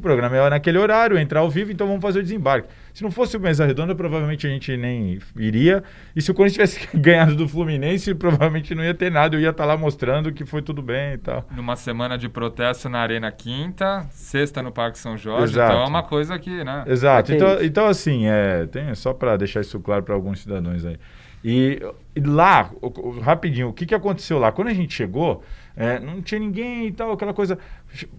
O 0.00 0.02
programa 0.02 0.34
é 0.34 0.48
naquele 0.50 0.78
horário, 0.78 1.18
entrar 1.18 1.40
ao 1.40 1.50
vivo, 1.50 1.70
então 1.70 1.86
vamos 1.86 2.00
fazer 2.00 2.20
o 2.20 2.22
desembarque. 2.22 2.68
Se 2.94 3.02
não 3.02 3.10
fosse 3.10 3.36
o 3.36 3.40
Mesa 3.40 3.66
Redonda, 3.66 3.94
provavelmente 3.94 4.46
a 4.46 4.50
gente 4.50 4.74
nem 4.78 5.18
iria. 5.36 5.84
E 6.16 6.22
se 6.22 6.30
o 6.30 6.34
Corinthians 6.34 6.72
tivesse 6.72 6.96
ganhado 6.96 7.36
do 7.36 7.46
Fluminense, 7.46 8.14
provavelmente 8.14 8.74
não 8.74 8.82
ia 8.82 8.94
ter 8.94 9.10
nada. 9.12 9.36
Eu 9.36 9.40
ia 9.40 9.50
estar 9.50 9.66
lá 9.66 9.76
mostrando 9.76 10.32
que 10.32 10.46
foi 10.46 10.62
tudo 10.62 10.80
bem 10.80 11.12
e 11.12 11.18
tal. 11.18 11.46
Numa 11.54 11.76
semana 11.76 12.16
de 12.16 12.30
protesto 12.30 12.88
na 12.88 12.98
Arena 13.00 13.30
Quinta, 13.30 14.06
sexta 14.10 14.62
no 14.62 14.72
Parque 14.72 14.98
São 14.98 15.18
Jorge. 15.18 15.52
Exato. 15.52 15.72
Então 15.72 15.84
é 15.84 15.86
uma 15.86 16.02
coisa 16.02 16.38
que, 16.38 16.64
né? 16.64 16.84
Exato. 16.86 17.30
É 17.32 17.36
Então, 17.36 17.54
isso. 17.56 17.64
então 17.64 17.86
assim, 17.86 18.26
é, 18.26 18.66
tem, 18.66 18.94
só 18.94 19.12
para 19.12 19.36
deixar 19.36 19.60
isso 19.60 19.78
claro 19.80 20.02
para 20.02 20.14
alguns 20.14 20.40
cidadãos 20.40 20.84
aí. 20.86 20.96
E, 21.44 21.80
e 22.16 22.20
lá, 22.20 22.70
o- 22.82 23.08
o- 23.08 23.20
rapidinho, 23.20 23.68
o 23.68 23.72
que, 23.72 23.86
que 23.86 23.94
aconteceu 23.94 24.38
lá? 24.38 24.50
Quando 24.50 24.68
a 24.68 24.74
gente 24.74 24.92
chegou, 24.94 25.42
é, 25.80 25.98
não 25.98 26.20
tinha 26.20 26.38
ninguém 26.38 26.88
e 26.88 26.92
tal, 26.92 27.10
aquela 27.10 27.32
coisa. 27.32 27.58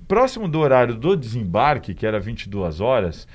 Próximo 0.07 0.47
do 0.47 0.57
horário 0.57 0.95
do 0.95 1.15
desembarque, 1.15 1.93
que 1.93 2.07
era 2.07 2.19
22 2.19 2.81
horas, 2.81 3.27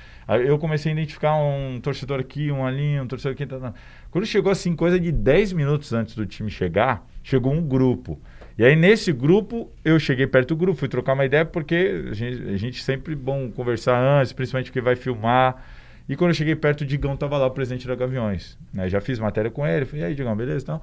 eu 0.45 0.59
comecei 0.59 0.91
a 0.91 0.93
identificar 0.93 1.37
um 1.37 1.79
torcedor 1.81 2.19
aqui, 2.19 2.51
um 2.51 2.65
ali, 2.65 2.99
um 2.99 3.07
torcedor 3.07 3.31
aqui. 3.31 3.45
Tá, 3.45 3.57
tá. 3.57 3.73
Quando 4.11 4.25
chegou 4.25 4.51
assim, 4.51 4.75
coisa 4.75 4.99
de 4.99 5.13
10 5.13 5.53
minutos 5.53 5.93
antes 5.93 6.13
do 6.13 6.25
time 6.25 6.51
chegar, 6.51 7.07
chegou 7.23 7.53
um 7.53 7.65
grupo. 7.65 8.19
E 8.57 8.65
aí, 8.65 8.75
nesse 8.75 9.13
grupo, 9.13 9.71
eu 9.85 9.97
cheguei 9.97 10.27
perto 10.27 10.49
do 10.49 10.57
grupo, 10.57 10.77
fui 10.77 10.89
trocar 10.89 11.13
uma 11.13 11.23
ideia, 11.23 11.45
porque 11.45 12.07
a 12.11 12.13
gente, 12.13 12.49
a 12.49 12.57
gente 12.57 12.83
sempre 12.83 13.15
bom 13.15 13.49
conversar 13.49 13.97
antes, 13.97 14.33
principalmente 14.33 14.71
porque 14.71 14.81
vai 14.81 14.97
filmar. 14.97 15.63
E 16.09 16.17
quando 16.17 16.31
eu 16.31 16.35
cheguei 16.35 16.55
perto, 16.55 16.81
o 16.81 16.85
Digão 16.85 17.15
tava 17.15 17.37
lá, 17.37 17.45
o 17.45 17.51
presidente 17.51 17.87
da 17.87 17.95
Gaviões. 17.95 18.57
Né? 18.73 18.89
Já 18.89 18.99
fiz 18.99 19.19
matéria 19.19 19.49
com 19.49 19.65
ele, 19.65 19.85
falei, 19.85 20.01
e 20.01 20.05
aí, 20.07 20.15
Digão, 20.15 20.35
beleza? 20.35 20.63
Então, 20.63 20.81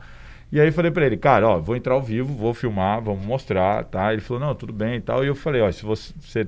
e 0.54 0.60
aí 0.60 0.70
falei 0.70 0.92
pra 0.92 1.04
ele, 1.04 1.16
cara, 1.16 1.48
ó, 1.48 1.58
vou 1.58 1.74
entrar 1.74 1.94
ao 1.94 2.00
vivo, 2.00 2.32
vou 2.32 2.54
filmar, 2.54 3.02
vamos 3.02 3.26
mostrar, 3.26 3.82
tá? 3.86 4.12
Ele 4.12 4.22
falou, 4.22 4.40
não, 4.40 4.54
tudo 4.54 4.72
bem 4.72 4.98
e 4.98 5.00
tal. 5.00 5.24
E 5.24 5.26
eu 5.26 5.34
falei, 5.34 5.60
ó, 5.60 5.72
se 5.72 5.84
você, 5.84 6.46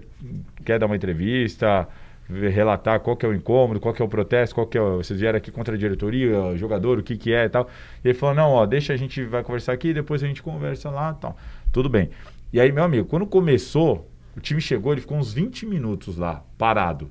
quer 0.65 0.79
dar 0.79 0.87
uma 0.87 0.95
entrevista, 0.95 1.89
relatar 2.29 3.01
qual 3.01 3.17
que 3.17 3.27
é 3.27 3.29
o 3.29 3.35
incômodo, 3.35 3.81
qual 3.81 3.93
que 3.93 4.01
é 4.01 4.05
o 4.05 4.09
protesto, 4.09 4.55
qual 4.55 4.65
que 4.65 4.79
é 4.79 4.81
o, 4.81 4.99
vocês 4.99 5.19
vieram 5.19 5.37
aqui 5.37 5.51
contra 5.51 5.75
a 5.75 5.77
diretoria, 5.77 6.57
jogador, 6.57 7.01
o 7.01 7.03
que 7.03 7.17
que 7.17 7.33
é 7.33 7.47
e 7.47 7.49
tal. 7.49 7.69
E 8.05 8.07
ele 8.07 8.15
falou, 8.15 8.37
não, 8.37 8.51
ó, 8.53 8.65
deixa 8.65 8.93
a 8.93 8.97
gente 8.97 9.25
vai 9.25 9.43
conversar 9.43 9.73
aqui, 9.73 9.93
depois 9.93 10.23
a 10.23 10.29
gente 10.29 10.41
conversa 10.41 10.89
lá 10.89 11.13
e 11.19 11.21
tal. 11.21 11.37
Tudo 11.73 11.89
bem. 11.89 12.09
E 12.53 12.61
aí, 12.61 12.71
meu 12.71 12.85
amigo, 12.85 13.09
quando 13.09 13.27
começou, 13.27 14.09
o 14.37 14.41
time 14.41 14.61
chegou, 14.61 14.93
ele 14.93 15.01
ficou 15.01 15.19
uns 15.19 15.35
20 15.35 15.67
minutos 15.67 16.17
lá, 16.17 16.45
parado. 16.57 17.11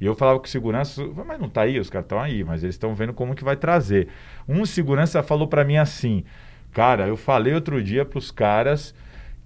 E 0.00 0.04
eu 0.04 0.14
falava 0.14 0.38
com 0.38 0.46
segurança, 0.46 1.02
mas 1.26 1.40
não 1.40 1.48
tá 1.48 1.62
aí, 1.62 1.78
os 1.78 1.88
caras 1.88 2.04
estão 2.04 2.20
aí, 2.20 2.44
mas 2.44 2.62
eles 2.62 2.74
estão 2.74 2.94
vendo 2.94 3.14
como 3.14 3.34
que 3.34 3.44
vai 3.44 3.56
trazer. 3.56 4.08
Um 4.46 4.66
segurança 4.66 5.22
falou 5.22 5.48
para 5.48 5.64
mim 5.64 5.76
assim, 5.76 6.24
cara, 6.72 7.06
eu 7.06 7.16
falei 7.16 7.54
outro 7.54 7.82
dia 7.82 8.04
pros 8.04 8.30
caras 8.30 8.94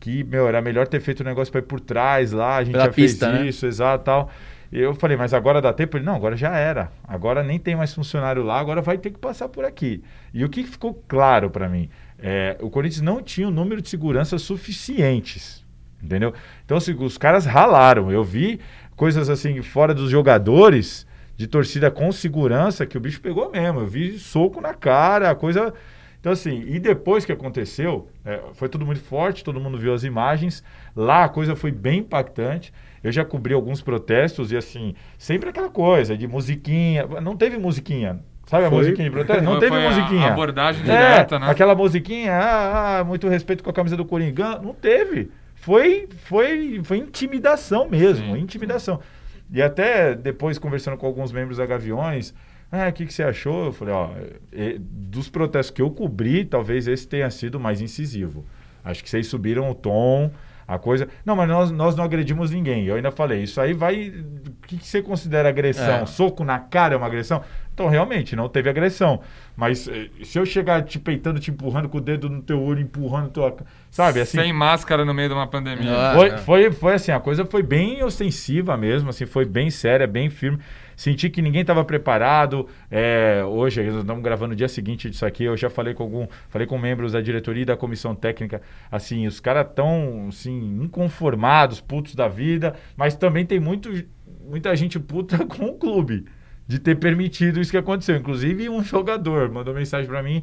que, 0.01 0.25
meu, 0.25 0.49
era 0.49 0.61
melhor 0.61 0.89
ter 0.89 1.01
feito 1.01 1.21
o 1.21 1.25
negócio 1.25 1.53
para 1.53 1.61
ir 1.61 1.65
por 1.65 1.79
trás 1.79 2.33
lá, 2.33 2.57
a 2.57 2.65
gente 2.65 2.73
Pela 2.73 2.87
já 2.87 2.93
pista, 2.93 3.29
fez 3.29 3.41
né? 3.41 3.47
isso, 3.47 3.67
exato, 3.67 4.05
tal. 4.05 4.31
E 4.73 4.81
eu 4.81 4.95
falei, 4.95 5.17
mas 5.17 5.35
agora 5.35 5.61
dá 5.61 5.73
tempo? 5.73 5.97
Ele, 5.97 6.05
não, 6.05 6.15
agora 6.15 6.37
já 6.37 6.57
era. 6.57 6.91
Agora 7.07 7.43
nem 7.43 7.59
tem 7.59 7.77
mais 7.77 7.93
funcionário 7.93 8.43
lá, 8.43 8.59
agora 8.59 8.81
vai 8.81 8.99
ter 8.99 9.11
que 9.11 9.19
passar 9.19 9.49
por 9.49 9.65
aqui. 9.65 10.03
E 10.33 10.45
o 10.45 10.49
que 10.49 10.63
ficou 10.65 10.95
claro 11.07 11.51
para 11.51 11.69
mim? 11.69 11.91
É, 12.19 12.57
o 12.61 12.71
Corinthians 12.71 13.03
não 13.03 13.21
tinha 13.21 13.49
o 13.49 13.51
número 13.51 13.83
de 13.83 13.89
segurança 13.89 14.39
suficientes. 14.39 15.65
Entendeu? 16.03 16.33
Então, 16.65 16.77
assim, 16.79 16.95
os 16.95 17.19
caras 17.19 17.45
ralaram. 17.45 18.11
Eu 18.11 18.25
vi 18.25 18.59
coisas 19.01 19.31
assim, 19.31 19.63
fora 19.63 19.95
dos 19.95 20.11
jogadores, 20.11 21.07
de 21.35 21.47
torcida 21.47 21.91
com 21.91 22.13
segurança, 22.13 22.85
que 22.85 22.99
o 22.99 23.01
bicho 23.01 23.19
pegou 23.23 23.51
mesmo. 23.51 23.81
Eu 23.81 23.87
vi 23.87 24.19
soco 24.19 24.61
na 24.61 24.75
cara, 24.75 25.31
a 25.31 25.35
coisa. 25.35 25.73
Então, 26.21 26.31
assim, 26.31 26.65
e 26.67 26.79
depois 26.79 27.25
que 27.25 27.33
aconteceu, 27.33 28.11
é, 28.27 28.39
foi 28.53 28.69
tudo 28.69 28.85
muito 28.85 29.01
forte, 29.01 29.43
todo 29.43 29.59
mundo 29.59 29.79
viu 29.79 29.95
as 29.95 30.05
imagens. 30.05 30.63
Lá 30.95 31.25
a 31.25 31.29
coisa 31.31 31.57
foi 31.57 31.73
bem 31.73 32.01
impactante. 32.01 32.75
Eu 33.03 33.11
já 33.11 33.25
cobri 33.25 33.55
alguns 33.55 33.81
protestos 33.81 34.53
e, 34.53 34.57
assim, 34.59 34.95
sempre 35.17 35.49
aquela 35.49 35.71
coisa 35.71 36.15
de 36.15 36.27
musiquinha. 36.29 37.07
Não 37.23 37.35
teve 37.39 37.57
musiquinha. 37.57 38.21
Sabe 38.45 38.67
a 38.67 38.69
Foi. 38.69 38.79
musiquinha 38.81 39.09
de 39.09 39.15
protesto? 39.17 39.43
Não 39.43 39.53
Foi- 39.53 39.61
teve 39.61 39.73
foi 39.77 39.87
a 39.87 39.89
musiquinha. 39.89 40.27
abordagem 40.27 40.83
É, 40.83 40.85
direta, 40.85 41.39
né? 41.39 41.49
Aquela 41.49 41.75
musiquinha, 41.75 42.35
ah, 42.35 42.99
ah, 42.99 43.05
muito 43.05 43.27
respeito 43.29 43.65
com 43.65 43.71
a 43.71 43.73
camisa 43.73 43.97
do 43.97 44.05
Coringão. 44.05 44.61
Não 44.61 44.75
teve. 44.75 45.31
Foi, 45.61 46.09
foi, 46.25 46.81
foi 46.83 46.99
intimidação 46.99 47.89
mesmo, 47.89 48.35
Sim. 48.35 48.41
intimidação. 48.41 49.01
E 49.53 49.61
até 49.61 50.15
depois, 50.15 50.59
conversando 50.59 50.97
com 50.97 51.07
alguns 51.07 51.33
membros 51.33 51.59
da 51.59 51.67
Gaviões, 51.67 52.33
ah, 52.73 52.89
o 52.89 52.93
que, 52.93 53.05
que 53.05 53.13
você 53.13 53.23
achou? 53.23 53.67
Eu 53.67 53.73
falei, 53.73 53.93
ó, 53.93 54.09
dos 54.81 55.29
protestos 55.29 55.75
que 55.75 55.83
eu 55.83 55.91
cobri, 55.91 56.45
talvez 56.45 56.89
esse 56.89 57.07
tenha 57.07 57.31
sido 57.31 57.61
mais 57.61 57.83
incisivo. 57.83 58.45
Acho 58.83 59.05
que 59.05 59.11
vocês 59.11 59.27
subiram 59.27 59.71
o 59.71 59.75
tom, 59.75 60.31
a 60.67 60.79
coisa. 60.79 61.09
Não, 61.27 61.35
mas 61.35 61.49
nós, 61.49 61.71
nós 61.73 61.97
não 61.97 62.05
agredimos 62.05 62.53
ninguém. 62.53 62.87
Eu 62.87 62.95
ainda 62.95 63.11
falei, 63.11 63.43
isso 63.43 63.61
aí 63.61 63.75
vai. 63.75 64.09
O 64.09 64.67
que, 64.67 64.79
que 64.79 64.87
você 64.87 65.03
considera 65.03 65.49
agressão? 65.49 66.03
É. 66.03 66.07
Soco 66.07 66.45
na 66.45 66.61
cara 66.61 66.95
é 66.95 66.97
uma 66.97 67.07
agressão? 67.07 67.43
Então, 67.81 67.89
realmente, 67.89 68.37
não 68.37 68.47
teve 68.47 68.69
agressão. 68.69 69.23
Mas 69.57 69.89
eh, 69.89 70.11
se 70.23 70.39
eu 70.39 70.45
chegar 70.45 70.83
te 70.83 70.99
peitando, 70.99 71.41
te 71.41 71.51
empurrando 71.51 71.89
com 71.89 71.97
o 71.97 72.01
dedo 72.01 72.29
no 72.29 72.43
teu 72.43 72.61
olho, 72.61 72.83
empurrando 72.83 73.31
tua. 73.31 73.57
Sabe, 73.91 74.21
assim. 74.21 74.37
Sem 74.37 74.53
máscara 74.53 75.03
no 75.03 75.15
meio 75.15 75.31
de 75.31 75.35
uma 75.35 75.47
pandemia. 75.47 75.91
Ah, 75.91 76.15
Foi, 76.15 76.29
é. 76.29 76.37
foi, 76.37 76.71
foi 76.71 76.95
assim, 76.95 77.11
a 77.11 77.19
coisa 77.19 77.47
foi 77.47 77.63
bem 77.63 78.03
ostensiva 78.05 78.77
mesmo, 78.77 79.09
assim, 79.09 79.25
foi 79.25 79.47
bem 79.47 79.71
séria, 79.71 80.07
bem 80.07 80.29
firme. 80.29 80.59
Senti 80.95 81.31
que 81.31 81.41
ninguém 81.41 81.63
estava 81.63 81.83
preparado. 81.83 82.69
é, 82.91 83.43
hoje, 83.47 83.83
nós 83.83 84.01
estamos 84.01 84.23
gravando 84.23 84.51
no 84.51 84.57
dia 84.57 84.69
seguinte 84.69 85.09
disso 85.09 85.25
aqui. 85.25 85.45
Eu 85.45 85.57
já 85.57 85.71
falei 85.71 85.95
com 85.95 86.03
algum, 86.03 86.27
falei 86.51 86.67
com 86.67 86.77
membros 86.77 87.13
da 87.13 87.23
diretoria 87.23 87.63
e 87.63 87.65
da 87.65 87.79
comissão 87.79 88.15
técnica. 88.15 88.61
Assim, 88.93 89.27
os 89.27 89.41
caras 89.41 89.67
estão 89.67 90.27
assim, 90.29 90.83
inconformados, 90.83 91.81
putos 91.81 92.15
da 92.15 92.29
vida, 92.29 92.75
mas 92.95 93.17
também 93.17 93.47
tem 93.47 93.59
muito, 93.59 93.91
muita 94.47 94.77
gente 94.77 95.01
puta 95.01 95.39
com 95.49 95.65
o 95.65 95.79
clube 95.79 96.27
de 96.71 96.79
ter 96.79 96.95
permitido 96.95 97.61
isso 97.61 97.71
que 97.73 97.77
aconteceu. 97.77 98.17
Inclusive, 98.17 98.69
um 98.69 98.83
jogador 98.85 99.51
mandou 99.51 99.75
mensagem 99.75 100.07
para 100.09 100.23
mim 100.23 100.41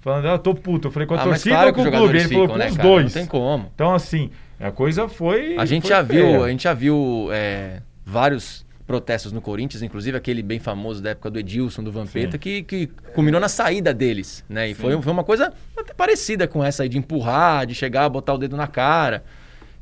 falando: 0.00 0.26
ah, 0.28 0.38
tô 0.38 0.54
puto. 0.54 0.88
Eu 0.88 0.92
falei 0.92 1.06
com 1.06 1.14
a 1.14 1.20
Ah, 1.20 1.24
torcida 1.24 1.54
claro 1.54 1.68
ou 1.68 1.74
com 1.74 1.82
o 1.82 1.90
clube? 1.90 2.16
Ele 2.18 2.28
falou 2.28 2.44
ficam, 2.44 2.48
com 2.48 2.56
né, 2.58 2.68
os 2.70 2.76
cara? 2.76 2.88
dois. 2.88 3.04
Não 3.04 3.20
tem 3.22 3.26
como. 3.26 3.70
Então, 3.74 3.94
assim, 3.94 4.30
a 4.58 4.70
coisa 4.70 5.06
foi. 5.06 5.54
A 5.58 5.66
gente 5.66 5.82
foi 5.82 5.90
já 5.90 6.00
viu, 6.00 6.24
feia. 6.24 6.44
a 6.44 6.48
gente 6.48 6.62
já 6.64 6.72
viu 6.72 7.28
é, 7.30 7.82
vários 8.06 8.64
protestos 8.86 9.32
no 9.32 9.40
Corinthians, 9.42 9.82
inclusive 9.82 10.16
aquele 10.16 10.42
bem 10.42 10.58
famoso 10.60 11.02
da 11.02 11.10
época 11.10 11.28
do 11.30 11.38
Edilson, 11.38 11.82
do 11.82 11.92
Vampeta, 11.92 12.38
que, 12.38 12.62
que 12.62 12.86
culminou 13.14 13.38
na 13.40 13.48
saída 13.48 13.92
deles, 13.92 14.44
né? 14.48 14.70
E 14.70 14.74
foi, 14.74 15.02
foi 15.02 15.12
uma 15.12 15.24
coisa 15.24 15.52
até 15.76 15.92
parecida 15.92 16.46
com 16.48 16.64
essa 16.64 16.84
aí 16.84 16.88
de 16.88 16.96
empurrar, 16.96 17.66
de 17.66 17.74
chegar, 17.74 18.08
botar 18.08 18.32
o 18.34 18.38
dedo 18.38 18.56
na 18.56 18.66
cara. 18.68 19.24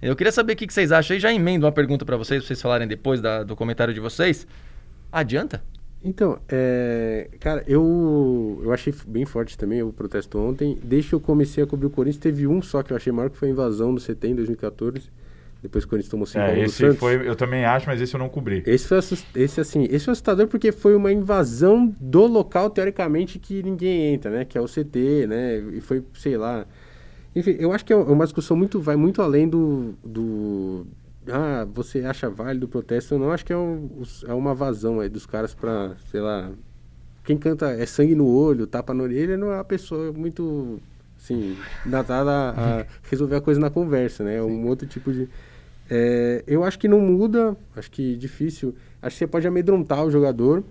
Eu 0.03 0.17
queria 0.17 0.33
saber 0.33 0.55
o 0.55 0.57
que 0.57 0.67
que 0.67 0.73
vocês 0.75 0.91
acham. 0.91 1.17
E 1.17 1.21
já 1.21 1.33
emendo 1.33 1.67
uma 1.67 1.73
pergunta 1.73 2.05
pra 2.05 2.17
vocês, 2.17 2.41
pra 2.41 2.49
vocês 2.49 2.61
falarem 2.61 2.89
depois 2.89 3.21
da- 3.21 3.43
do 3.45 3.55
comentário 3.55 3.95
de 3.95 4.01
vocês. 4.01 4.47
Adianta? 5.13 5.63
Então, 6.05 6.39
é, 6.49 7.31
cara, 7.41 7.65
eu, 7.67 8.61
eu 8.63 8.73
achei 8.73 8.95
bem 9.07 9.25
forte 9.25 9.57
também 9.57 9.83
o 9.83 9.91
protesto 9.91 10.39
ontem. 10.39 10.79
Desde 10.85 11.09
que 11.09 11.15
eu 11.15 11.21
comecei 11.21 11.65
a 11.65 11.67
cobrir 11.67 11.87
o 11.87 11.91
Corinthians, 11.91 12.21
teve 12.21 12.47
um 12.47 12.61
só 12.61 12.83
que 12.83 12.93
eu 12.93 12.97
achei 12.97 13.11
maior, 13.11 13.31
que 13.31 13.39
foi 13.39 13.49
a 13.49 13.51
invasão 13.53 13.95
do 13.95 14.01
CT 14.01 14.29
em 14.29 14.35
2014. 14.35 15.11
Depois 15.63 15.83
que 15.83 15.87
o 15.87 15.91
Corinthians 15.91 16.11
tomou 16.11 16.27
5 16.27 16.39
É, 16.45 16.61
esse 16.61 16.93
foi, 16.93 17.27
eu 17.27 17.35
também 17.35 17.65
acho, 17.65 17.87
mas 17.87 17.99
esse 17.99 18.15
eu 18.15 18.19
não 18.19 18.29
cobri. 18.29 18.63
Esse 18.67 18.87
foi, 18.87 18.99
esse, 19.35 19.61
assim, 19.63 19.85
esse 19.85 20.05
foi 20.05 20.13
assustador 20.13 20.47
porque 20.47 20.71
foi 20.71 20.95
uma 20.95 21.11
invasão 21.11 21.91
do 21.99 22.27
local, 22.27 22.69
teoricamente, 22.69 23.39
que 23.39 23.63
ninguém 23.63 24.13
entra, 24.13 24.31
né? 24.31 24.45
Que 24.45 24.59
é 24.59 24.61
o 24.61 24.67
CT, 24.67 25.27
né? 25.27 25.57
E 25.73 25.81
foi, 25.81 26.05
sei 26.13 26.37
lá... 26.37 26.67
Enfim, 27.35 27.57
eu 27.59 27.73
acho 27.73 27.83
que 27.83 27.95
é 27.95 27.97
uma 27.97 28.25
discussão 28.25 28.55
muito... 28.55 28.79
Vai 28.79 28.95
muito 28.97 29.23
além 29.23 29.49
do... 29.49 29.95
do... 30.05 30.87
Ah, 31.29 31.67
você 31.73 32.01
acha 32.01 32.29
válido 32.29 32.67
o 32.67 32.69
protesto 32.69 33.15
ou 33.15 33.21
não? 33.21 33.33
Acho 33.33 33.45
que 33.45 33.53
é, 33.53 33.57
um, 33.57 34.03
é 34.27 34.35
uma 34.35 34.55
vazão 34.55 35.01
aí 35.01 35.09
dos 35.09 35.27
caras 35.27 35.55
pra, 35.55 35.97
sei 36.11 36.21
lá... 36.21 36.51
Quem 37.25 37.39
canta 37.39 37.71
é 37.71 37.87
sangue 37.87 38.15
no 38.15 38.27
olho, 38.27 38.67
tapa 38.67 38.93
na 38.93 39.03
orelha, 39.03 39.37
não 39.37 39.51
é 39.51 39.57
uma 39.57 39.65
pessoa 39.65 40.13
muito... 40.13 40.79
Assim, 41.19 41.57
datada 41.87 42.31
a 42.31 42.87
resolver 43.09 43.37
a 43.37 43.41
coisa 43.41 43.59
na 43.59 43.71
conversa, 43.71 44.23
né? 44.25 44.37
É 44.37 44.43
um 44.43 44.67
outro 44.67 44.87
tipo 44.87 45.11
de... 45.11 45.29
É, 45.91 46.43
eu 46.47 46.65
acho 46.65 46.79
que 46.79 46.89
não 46.89 47.01
muda, 47.01 47.57
acho 47.75 47.91
que 47.91 48.17
difícil. 48.17 48.75
Acho 49.01 49.15
que 49.15 49.19
você 49.19 49.27
pode 49.27 49.47
amedrontar 49.47 50.05
o 50.05 50.11
jogador. 50.11 50.63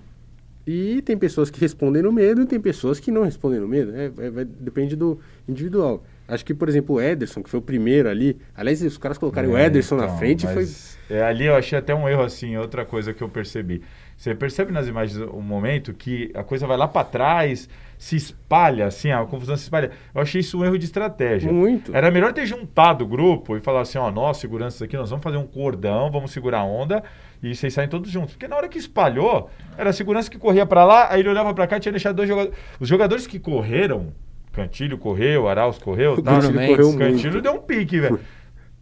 E 0.65 1.01
tem 1.01 1.17
pessoas 1.17 1.49
que 1.49 1.59
respondem 1.59 2.01
no 2.01 2.11
medo 2.11 2.41
e 2.43 2.45
tem 2.45 2.59
pessoas 2.59 2.99
que 2.99 3.11
não 3.11 3.23
respondem 3.23 3.59
no 3.59 3.67
medo. 3.67 3.93
É, 3.95 4.05
é- 4.05 4.45
depende 4.45 4.95
do 4.95 5.19
individual. 5.47 6.03
Acho 6.27 6.45
que, 6.45 6.53
por 6.53 6.69
exemplo, 6.69 6.95
o 6.95 7.01
Ederson, 7.01 7.43
que 7.43 7.49
foi 7.49 7.59
o 7.59 7.63
primeiro 7.63 8.09
ali. 8.09 8.37
Aliás, 8.55 8.81
os 8.81 8.97
caras 8.97 9.17
colocarem 9.17 9.49
o 9.49 9.57
É, 9.57 9.65
Ederson 9.65 9.97
na 9.97 10.05
então, 10.05 10.17
frente 10.17 10.47
foi. 10.47 10.65
é, 11.09 11.21
ali 11.21 11.45
eu 11.45 11.55
achei 11.55 11.77
até 11.77 11.93
um 11.93 12.07
erro 12.07 12.23
assim, 12.23 12.55
outra 12.55 12.85
coisa 12.85 13.13
que 13.13 13.21
eu 13.21 13.27
percebi. 13.29 13.81
Você 14.15 14.33
percebe 14.33 14.71
nas 14.71 14.87
imagens 14.87 15.19
um 15.19 15.41
momento 15.41 15.93
que 15.93 16.31
a 16.33 16.43
coisa 16.43 16.65
vai 16.65 16.77
lá 16.77 16.87
para 16.87 17.03
trás, 17.03 17.67
se 17.97 18.15
espalha, 18.15 18.85
assim, 18.85 19.11
a 19.11 19.25
confusão 19.25 19.57
se 19.57 19.63
espalha. 19.63 19.91
Eu 20.15 20.21
achei 20.21 20.39
isso 20.39 20.57
um 20.59 20.63
erro 20.63 20.77
de 20.77 20.85
estratégia. 20.85 21.51
Muito. 21.51 21.93
Era 21.93 22.09
melhor 22.09 22.31
ter 22.31 22.45
juntado 22.45 23.03
o 23.03 23.07
grupo 23.07 23.57
e 23.57 23.59
falar 23.59 23.81
assim, 23.81 23.97
ó, 23.97 24.09
nós, 24.09 24.37
seguranças 24.37 24.81
aqui, 24.81 24.95
nós 24.95 25.09
vamos 25.09 25.23
fazer 25.23 25.37
um 25.37 25.47
cordão, 25.47 26.09
vamos 26.09 26.31
segurar 26.31 26.59
a 26.59 26.63
onda 26.63 27.03
e 27.41 27.53
vocês 27.53 27.73
saem 27.73 27.89
todos 27.89 28.09
juntos. 28.09 28.33
Porque 28.35 28.47
na 28.47 28.55
hora 28.55 28.69
que 28.69 28.77
espalhou, 28.77 29.49
era 29.77 29.89
a 29.89 29.93
segurança 29.93 30.29
que 30.29 30.37
corria 30.37 30.65
para 30.65 30.85
lá, 30.85 31.11
aí 31.11 31.19
ele 31.19 31.29
olhava 31.29 31.53
para 31.53 31.67
cá 31.67 31.77
e 31.77 31.79
tinha 31.81 31.91
deixado 31.91 32.15
dois 32.15 32.29
jogadores. 32.29 32.57
Os 32.79 32.87
jogadores 32.87 33.27
que 33.27 33.39
correram, 33.39 34.13
Cantilho 34.53 34.97
correu, 34.97 35.47
Arauz 35.49 35.77
correu, 35.79 36.21
tá? 36.21 36.33
Mendes. 36.39 36.67
correu 36.67 36.97
Cantilho 36.97 37.41
deu 37.41 37.53
um 37.55 37.59
pique, 37.61 37.99
velho. 37.99 38.19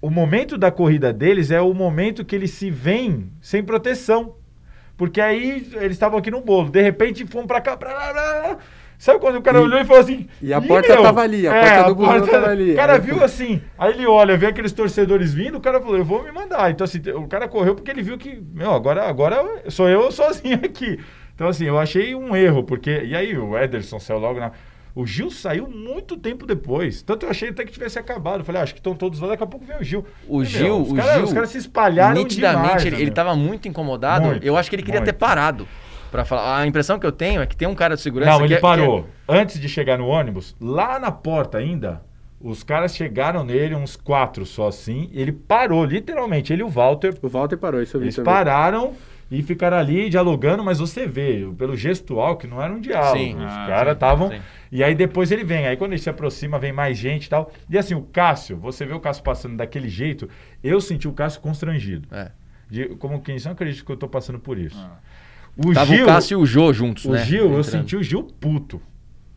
O 0.01 0.09
momento 0.09 0.57
da 0.57 0.69
corrida 0.71 1.11
deles 1.13 1.49
é 1.51 1.61
o 1.61 1.73
momento 1.73 2.25
que 2.25 2.35
eles 2.35 2.51
se 2.51 2.69
veem 2.69 3.31
sem 3.41 3.63
proteção. 3.63 4.35
Porque 4.97 5.19
aí 5.21 5.67
eles 5.73 5.91
estavam 5.93 6.19
aqui 6.19 6.29
no 6.29 6.41
bolo. 6.41 6.69
De 6.69 6.81
repente, 6.81 7.25
fomos 7.25 7.47
pra 7.47 7.61
cá. 7.61 7.75
Pra 7.77 7.91
lá, 7.93 8.11
lá. 8.11 8.57
Sabe 8.97 9.19
quando 9.19 9.37
o 9.37 9.41
cara 9.41 9.57
E- 9.59 9.61
olhou 9.63 9.79
e 9.79 9.85
falou 9.85 10.01
assim. 10.01 10.27
e 10.41 10.53
a 10.53 10.59
"Ih, 10.59 10.67
porta 10.67 10.93
meu?" 10.93 11.01
tava 11.01 11.21
ali, 11.21 11.47
a 11.47 11.55
É, 11.55 11.61
porta 11.75 11.83
do 11.89 11.95
busão 11.95 12.27
tava 12.27 12.47
ali. 12.49 12.73
O 12.73 12.75
cara 12.75 12.99
viu 12.99 13.23
assim. 13.23 13.59
Aí 13.79 13.93
ele 13.93 14.05
olha, 14.05 14.37
vê 14.37 14.45
aqueles 14.47 14.71
torcedores 14.71 15.33
vindo. 15.33 15.57
O 15.57 15.61
cara 15.61 15.79
falou: 15.81 15.97
Eu 15.97 16.05
vou 16.05 16.21
me 16.23 16.31
mandar. 16.31 16.69
Então, 16.69 16.85
assim, 16.85 16.99
o 17.15 17.27
cara 17.27 17.47
correu 17.47 17.73
porque 17.73 17.89
ele 17.89 18.03
viu 18.03 18.15
que, 18.17 18.39
meu, 18.53 18.71
agora, 18.71 19.07
agora 19.09 19.43
sou 19.69 19.89
eu 19.89 20.11
sozinho 20.11 20.55
aqui. 20.63 20.99
Então, 21.33 21.47
assim, 21.47 21.65
eu 21.65 21.79
achei 21.79 22.13
um 22.13 22.35
erro. 22.35 22.63
Porque. 22.63 22.91
E 23.05 23.15
aí, 23.15 23.35
o 23.35 23.57
Ederson 23.57 23.99
saiu 23.99 24.19
logo 24.19 24.39
na. 24.39 24.51
O 24.93 25.05
Gil 25.05 25.31
saiu 25.31 25.67
muito 25.69 26.17
tempo 26.17 26.45
depois. 26.45 27.01
Tanto 27.01 27.25
eu 27.25 27.29
achei 27.29 27.49
até 27.49 27.63
que 27.63 27.71
tivesse 27.71 27.97
acabado. 27.97 28.43
Falei, 28.43 28.59
ah, 28.59 28.63
acho 28.63 28.73
que 28.73 28.79
estão 28.79 28.93
todos 28.93 29.19
lá, 29.19 29.29
daqui 29.29 29.43
a 29.43 29.47
pouco 29.47 29.65
vem 29.65 29.77
o 29.77 29.83
Gil. 29.83 30.05
O 30.27 30.41
E, 30.43 30.45
Gil, 30.45 30.63
meu, 30.65 30.81
os 30.81 30.91
o 30.91 30.95
cara- 30.95 31.13
Gil, 31.13 31.23
os 31.23 31.33
caras 31.33 31.49
se 31.49 31.57
espalharam 31.59 32.15
nitidamente, 32.21 32.63
demais, 32.65 32.81
ele, 32.85 32.91
né, 32.91 32.97
ele 32.97 33.05
meu? 33.05 33.13
tava 33.13 33.35
muito 33.35 33.67
incomodado. 33.67 34.25
Muito, 34.27 34.43
eu 34.45 34.57
acho 34.57 34.69
que 34.69 34.75
ele 34.75 34.83
queria 34.83 34.99
ter 35.01 35.11
muito. 35.11 35.19
parado. 35.19 35.67
Pra 36.11 36.25
falar. 36.25 36.57
A 36.59 36.67
impressão 36.67 36.99
que 36.99 37.05
eu 37.05 37.11
tenho 37.13 37.41
é 37.41 37.45
que 37.45 37.55
tem 37.55 37.67
um 37.69 37.73
cara 37.75 37.95
de 37.95 38.01
segurança 38.01 38.31
Não, 38.31 38.39
que 38.39 38.43
ele 38.45 38.53
é- 38.55 38.57
que 38.57 38.61
parou. 38.61 39.07
Antes 39.29 39.57
de 39.57 39.69
chegar 39.69 39.97
no 39.97 40.07
ônibus, 40.07 40.53
lá 40.59 40.99
na 40.99 41.09
porta 41.09 41.57
ainda, 41.57 42.01
os 42.41 42.63
caras 42.63 42.93
chegaram 42.93 43.45
nele, 43.45 43.75
uns 43.75 43.95
quatro 43.95 44.45
só 44.45 44.67
assim. 44.67 45.09
Ele 45.13 45.31
parou, 45.31 45.85
literalmente. 45.85 46.51
Ele 46.51 46.63
e 46.63 46.65
o 46.65 46.67
Walter. 46.69 47.13
O 47.21 47.29
Walter 47.29 47.55
parou, 47.57 47.81
isso 47.81 47.95
eu 47.95 48.01
vi 48.01 48.07
Eles 48.07 48.15
também. 48.17 48.33
pararam 48.33 48.91
e 49.31 49.41
ficaram 49.41 49.77
ali 49.77 50.09
dialogando, 50.09 50.61
mas 50.63 50.77
você 50.79 51.07
vê, 51.07 51.47
pelo 51.57 51.75
gestual, 51.77 52.35
que 52.35 52.45
não 52.45 52.61
era 52.61 52.71
um 52.73 52.81
diálogo. 52.81 53.17
Sim. 53.17 53.35
Os 53.37 53.43
Ah, 53.51 53.65
caras 53.67 53.93
estavam. 53.93 54.29
E 54.69 54.83
aí 54.83 54.93
depois 54.93 55.31
ele 55.31 55.43
vem. 55.45 55.65
Aí 55.67 55.77
quando 55.77 55.93
ele 55.93 56.01
se 56.01 56.09
aproxima, 56.09 56.59
vem 56.59 56.73
mais 56.73 56.97
gente 56.97 57.25
e 57.25 57.29
tal. 57.29 57.49
E 57.69 57.77
assim, 57.77 57.95
o 57.95 58.01
Cássio, 58.01 58.57
você 58.57 58.85
vê 58.85 58.93
o 58.93 58.99
Cássio 58.99 59.23
passando 59.23 59.55
daquele 59.55 59.87
jeito, 59.87 60.27
eu 60.61 60.81
senti 60.81 61.07
o 61.07 61.13
Cássio 61.13 61.39
constrangido. 61.39 62.07
É. 62.13 62.29
De, 62.69 62.85
como 62.95 63.21
quem 63.21 63.37
não 63.45 63.51
acredita 63.53 63.85
que 63.85 63.91
eu 63.91 63.97
tô 63.97 64.07
passando 64.07 64.37
por 64.39 64.57
isso. 64.57 64.77
Ah. 64.77 64.97
O 65.57 65.73
Tava 65.73 65.93
Gil, 65.93 66.03
o 66.03 66.07
Cássio 66.07 66.39
e 66.39 66.41
o 66.43 66.45
Jô 66.45 66.71
juntos, 66.73 67.05
o 67.05 67.11
né? 67.11 67.23
Gil, 67.25 67.43
eu 67.43 67.47
Entrando. 67.59 67.63
senti 67.63 67.95
o 67.95 68.03
Gil 68.03 68.23
puto. 68.23 68.81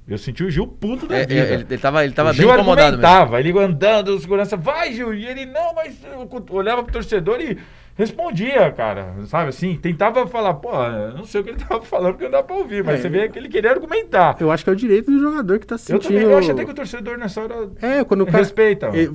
Eu 0.07 0.19
senti 0.19 0.45
o 0.45 0.51
Gil 0.51 0.67
puto 0.67 1.07
da 1.07 1.17
É, 1.17 1.23
é, 1.23 1.27
vida. 1.27 1.41
ele, 1.55 1.67
ele 1.71 1.79
tava, 1.79 2.05
ele 2.05 2.13
tava 2.13 2.31
o 2.31 2.33
bem 2.33 2.43
Gil 2.43 2.55
incomodado 2.55 2.99
mesmo. 2.99 3.03
ele 3.39 3.59
andando, 3.59 4.09
o 4.15 4.21
segurança, 4.21 4.57
vai 4.57 4.93
Gil, 4.93 5.15
e 5.15 5.25
ele, 5.27 5.47
não, 5.47 5.75
mas 5.75 5.97
eu 6.05 6.29
olhava 6.51 6.83
pro 6.85 6.93
torcedor 6.93 7.41
e 7.41 7.57
respondia, 7.97 8.71
cara, 8.73 9.15
sabe 9.27 9.49
assim, 9.51 9.77
tentava 9.77 10.27
falar, 10.27 10.55
pô, 10.55 10.71
não 11.17 11.25
sei 11.25 11.41
o 11.41 11.45
que 11.45 11.51
ele 11.51 11.59
tava 11.59 11.81
falando 11.83 12.13
porque 12.13 12.25
não 12.25 12.33
dá 12.33 12.43
pra 12.43 12.57
ouvir, 12.57 12.83
mas 12.85 12.99
É, 12.99 13.03
você 13.03 13.09
vê 13.09 13.29
que 13.29 13.39
ele 13.39 13.49
queria 13.49 13.71
argumentar. 13.71 14.37
Eu 14.41 14.51
acho 14.51 14.65
que 14.65 14.71
é 14.71 14.73
o 14.73 14.77
direito 14.77 15.11
do 15.11 15.19
jogador 15.21 15.59
que 15.59 15.67
tá 15.67 15.79
se 15.79 15.93
Eu 15.93 16.01
sentindo... 16.01 16.19
também, 16.21 16.33
eu 16.33 16.39
acho 16.39 16.51
até 16.53 16.65
que 16.65 16.71
o 16.71 16.75
torcedor 16.75 17.17
nessa 17.19 17.41
hora 17.41 17.71
É, 17.81 18.03
quando 18.05 18.23
o 18.23 18.27
cara... 18.27 18.39
respeita. 18.39 18.87
É, 18.89 19.09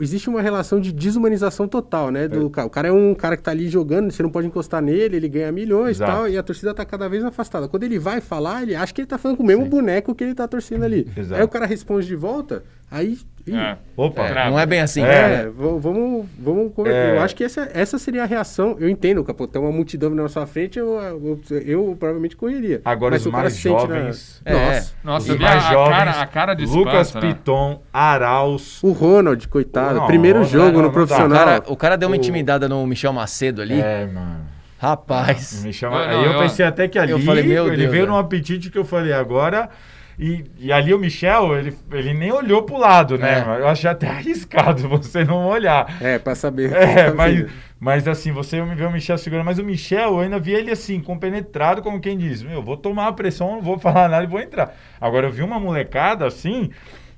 Existe 0.00 0.28
uma 0.28 0.40
relação 0.40 0.80
de 0.80 0.92
desumanização 0.92 1.68
total, 1.68 2.10
né? 2.10 2.26
Do, 2.28 2.48
ca- 2.50 2.64
O 2.64 2.70
cara 2.70 2.88
é 2.88 2.92
um 2.92 3.14
cara 3.14 3.36
que 3.36 3.42
tá 3.42 3.50
ali 3.50 3.68
jogando, 3.68 4.10
você 4.10 4.22
não 4.22 4.30
pode 4.30 4.46
encostar 4.46 4.80
nele, 4.82 5.16
ele 5.16 5.28
ganha 5.28 5.52
milhões 5.52 5.96
e 5.98 6.00
tal, 6.04 6.28
e 6.28 6.36
a 6.38 6.42
torcida 6.42 6.72
tá 6.74 6.84
cada 6.84 7.08
vez 7.08 7.24
afastada. 7.24 7.68
Quando 7.68 7.82
ele 7.84 7.98
vai 7.98 8.20
falar, 8.20 8.62
ele 8.62 8.74
acha 8.74 8.92
que 8.94 9.00
ele 9.02 9.08
tá 9.08 9.18
falando 9.18 9.36
com 9.36 9.42
o 9.42 9.46
mesmo 9.46 9.64
Sim. 9.64 9.70
boneco 9.70 10.14
que 10.14 10.24
ele 10.24 10.34
tá 10.34 10.48
torcendo 10.48 10.84
ali. 10.84 11.06
Exato. 11.16 11.40
Aí 11.40 11.44
o 11.44 11.48
cara 11.48 11.66
responde 11.66 12.06
de 12.06 12.16
volta, 12.16 12.64
aí. 12.90 13.18
ih, 13.46 13.54
É. 13.54 13.76
Opa, 13.96 14.22
É, 14.26 14.50
não 14.50 14.58
é 14.58 14.66
bem 14.66 14.80
assim. 14.80 15.02
É. 15.04 15.06
É, 15.06 15.42
v- 15.44 15.78
vamos, 15.78 16.26
vamos 16.36 16.72
É. 16.86 17.12
Eu 17.16 17.20
acho 17.20 17.34
que 17.36 17.44
essa, 17.44 17.70
essa 17.72 17.96
seria 17.96 18.24
a 18.24 18.26
reação. 18.26 18.76
Eu 18.80 18.88
entendo, 18.88 19.22
capô, 19.22 19.46
tem 19.46 19.62
uma 19.62 19.70
multidão 19.70 20.10
na 20.10 20.28
sua 20.28 20.46
frente, 20.48 20.78
eu, 20.80 20.98
eu, 21.00 21.40
eu 21.64 21.96
provavelmente 21.98 22.34
correria. 22.36 22.80
Agora 22.84 23.12
Mas 23.12 23.20
os 23.20 23.22
se 23.22 23.28
o 23.28 23.30
cara 23.32 23.42
mais 23.44 23.54
se 23.54 23.60
sente 23.62 23.74
na- 23.74 23.80
jovens- 23.80 24.42
É. 24.44 24.52
Nossa. 24.52 24.94
Nossa, 25.04 25.32
os 25.32 25.38
mais 25.38 25.64
a 25.64 25.72
jovens, 25.72 25.96
cara, 25.96 26.10
a 26.22 26.26
cara 26.26 26.54
de 26.54 26.66
Lucas 26.66 27.06
espanto, 27.06 27.26
né? 27.26 27.32
Piton, 27.34 27.82
Arauz, 27.92 28.82
O 28.82 28.90
Ronald, 28.90 29.46
coitado, 29.48 30.00
Não, 30.00 30.06
primeiro 30.08 30.40
não, 30.40 30.44
jogo 30.46 30.64
não, 30.64 30.72
não 30.72 30.78
no 30.82 30.82
dá. 30.82 30.88
O 30.88 30.92
profissional. 30.92 31.38
cara, 31.38 31.62
o 31.68 31.76
cara 31.76 31.96
deu 31.96 32.08
uma 32.08 32.14
O- 32.14 32.16
intimidada 32.16 32.68
no 32.68 32.84
Michel 32.86 33.12
Macedo 33.12 33.62
ali. 33.62 33.80
é, 33.80 34.06
mano. 34.06 34.40
Rapaz. 34.78 35.62
Me 35.64 35.72
chama... 35.72 35.96
Não, 35.98 36.04
Aí 36.10 36.16
não, 36.16 36.24
eu 36.24 36.32
eu- 36.32 36.38
pensei 36.40 36.66
até 36.66 36.86
que 36.88 36.98
ali 36.98 37.12
eu 37.12 37.18
falei, 37.20 37.42
meu 37.44 37.68
ele 37.68 37.76
Deus, 37.78 37.90
veio 37.92 38.04
né? 38.06 38.10
num 38.12 38.18
apetite 38.18 38.70
que 38.70 38.76
eu 38.78 38.84
falei 38.84 39.12
agora. 39.12 39.70
E, 40.18 40.44
e 40.58 40.72
ali 40.72 40.94
o 40.94 40.98
Michel, 40.98 41.58
ele, 41.58 41.76
ele 41.92 42.14
nem 42.14 42.32
olhou 42.32 42.62
pro 42.62 42.78
lado, 42.78 43.18
né? 43.18 43.44
É. 43.46 43.60
Eu 43.60 43.68
acho 43.68 43.86
até 43.86 44.08
arriscado 44.08 44.88
você 44.88 45.24
não 45.24 45.46
olhar. 45.46 46.02
É, 46.02 46.18
pra 46.18 46.34
saber. 46.34 46.72
É, 46.72 47.12
mas, 47.14 47.46
mas 47.78 48.08
assim, 48.08 48.32
você 48.32 48.62
me 48.62 48.74
vê 48.74 48.84
o 48.84 48.90
Michel 48.90 49.18
segurando, 49.18 49.44
mas 49.44 49.58
o 49.58 49.64
Michel, 49.64 50.14
eu 50.14 50.20
ainda 50.20 50.38
vi 50.38 50.52
ele 50.52 50.70
assim, 50.70 51.00
compenetrado, 51.00 51.82
como 51.82 52.00
quem 52.00 52.16
diz, 52.16 52.42
meu, 52.42 52.62
vou 52.62 52.76
tomar 52.76 53.08
a 53.08 53.12
pressão, 53.12 53.56
não 53.56 53.62
vou 53.62 53.78
falar 53.78 54.08
nada 54.08 54.24
e 54.24 54.28
vou 54.28 54.40
entrar. 54.40 54.74
Agora 54.98 55.26
eu 55.26 55.32
vi 55.32 55.42
uma 55.42 55.60
molecada 55.60 56.26
assim, 56.26 56.70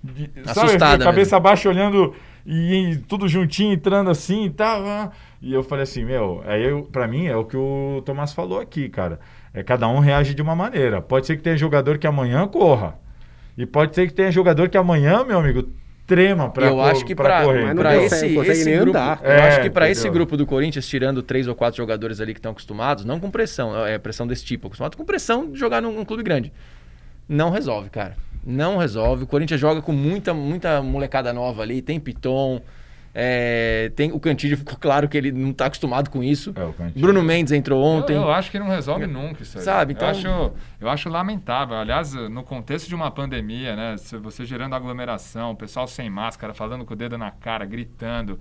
de, 0.02 0.30
sabe, 0.46 0.66
Assustada 0.66 1.04
cabeça 1.04 1.38
baixa 1.38 1.68
olhando 1.68 2.14
e, 2.44 2.92
e 2.92 2.96
tudo 2.96 3.28
juntinho, 3.28 3.74
entrando 3.74 4.10
assim 4.10 4.46
e 4.46 4.50
tal. 4.50 4.84
ah. 4.84 5.12
E 5.40 5.54
eu 5.54 5.62
falei 5.62 5.84
assim, 5.84 6.04
meu, 6.04 6.42
aí 6.46 6.64
eu, 6.64 6.82
pra 6.82 7.06
mim 7.06 7.26
é 7.26 7.36
o 7.36 7.44
que 7.44 7.56
o 7.56 8.02
Tomás 8.04 8.32
falou 8.32 8.58
aqui, 8.58 8.88
cara. 8.88 9.20
É 9.58 9.62
cada 9.64 9.88
um 9.88 9.98
reage 9.98 10.34
de 10.34 10.40
uma 10.42 10.54
maneira. 10.54 11.02
Pode 11.02 11.26
ser 11.26 11.36
que 11.36 11.42
tenha 11.42 11.56
jogador 11.56 11.98
que 11.98 12.06
amanhã 12.06 12.46
corra. 12.46 12.94
E 13.56 13.66
pode 13.66 13.92
ser 13.94 14.06
que 14.06 14.14
tenha 14.14 14.30
jogador 14.30 14.68
que 14.68 14.78
amanhã, 14.78 15.24
meu 15.24 15.38
amigo, 15.40 15.68
trema 16.06 16.48
pra, 16.48 16.66
eu 16.68 16.80
acho 16.80 17.04
que 17.04 17.12
consegue- 18.02 18.38
esse, 18.38 18.50
esse 18.52 18.76
grupo, 18.76 18.90
andar. 18.96 19.20
eu 19.22 19.30
É, 19.32 19.48
acho 19.48 19.60
que 19.62 19.68
pra 19.70 19.90
esse 19.90 20.08
grupo 20.08 20.36
do 20.36 20.46
Corinthians, 20.46 20.86
tirando 20.86 21.22
três 21.24 21.48
ou 21.48 21.54
quatro 21.56 21.76
jogadores 21.76 22.20
ali 22.20 22.32
que 22.34 22.38
estão 22.38 22.52
acostumados, 22.52 23.04
não 23.04 23.18
com 23.18 23.30
pressão, 23.32 23.84
é 23.84 23.98
pressão 23.98 24.26
desse 24.28 24.44
tipo, 24.44 24.68
acostumado 24.68 24.96
com 24.96 25.04
pressão 25.04 25.50
de 25.50 25.58
jogar 25.58 25.82
num, 25.82 25.92
num 25.92 26.04
clube 26.04 26.22
grande. 26.22 26.52
Não 27.28 27.50
resolve, 27.50 27.90
cara. 27.90 28.16
Não 28.46 28.78
resolve. 28.78 29.24
O 29.24 29.26
Corinthians 29.26 29.60
joga 29.60 29.82
com 29.82 29.92
muita, 29.92 30.32
muita 30.32 30.80
molecada 30.80 31.32
nova 31.32 31.62
ali, 31.62 31.82
tem 31.82 31.98
Piton, 31.98 32.62
é, 33.14 33.90
tem 33.96 34.12
o 34.12 34.20
Cantillo 34.20 34.56
ficou 34.56 34.76
claro 34.80 35.08
que 35.08 35.16
ele 35.16 35.32
não 35.32 35.52
tá 35.52 35.66
acostumado 35.66 36.10
com 36.10 36.22
isso. 36.22 36.54
É. 36.56 36.98
Bruno 36.98 37.22
Mendes 37.22 37.52
entrou 37.52 37.82
ontem. 37.82 38.14
Eu, 38.14 38.22
eu 38.22 38.32
acho 38.32 38.50
que 38.50 38.58
não 38.58 38.68
resolve 38.68 39.06
nunca 39.06 39.42
isso 39.42 39.58
aí. 39.58 39.64
Sabe, 39.64 39.92
então- 39.94 40.08
Eu 40.08 40.12
acho, 40.12 40.52
eu 40.80 40.88
acho 40.88 41.08
lamentável. 41.08 41.76
Aliás, 41.76 42.12
no 42.14 42.42
contexto 42.42 42.88
de 42.88 42.94
uma 42.94 43.10
pandemia, 43.10 43.74
né? 43.74 43.96
Você 44.22 44.44
gerando 44.44 44.74
aglomeração, 44.74 45.52
o 45.52 45.56
pessoal 45.56 45.86
sem 45.86 46.08
máscara, 46.08 46.54
falando 46.54 46.84
com 46.84 46.94
o 46.94 46.96
dedo 46.96 47.16
na 47.18 47.30
cara, 47.30 47.64
gritando. 47.64 48.38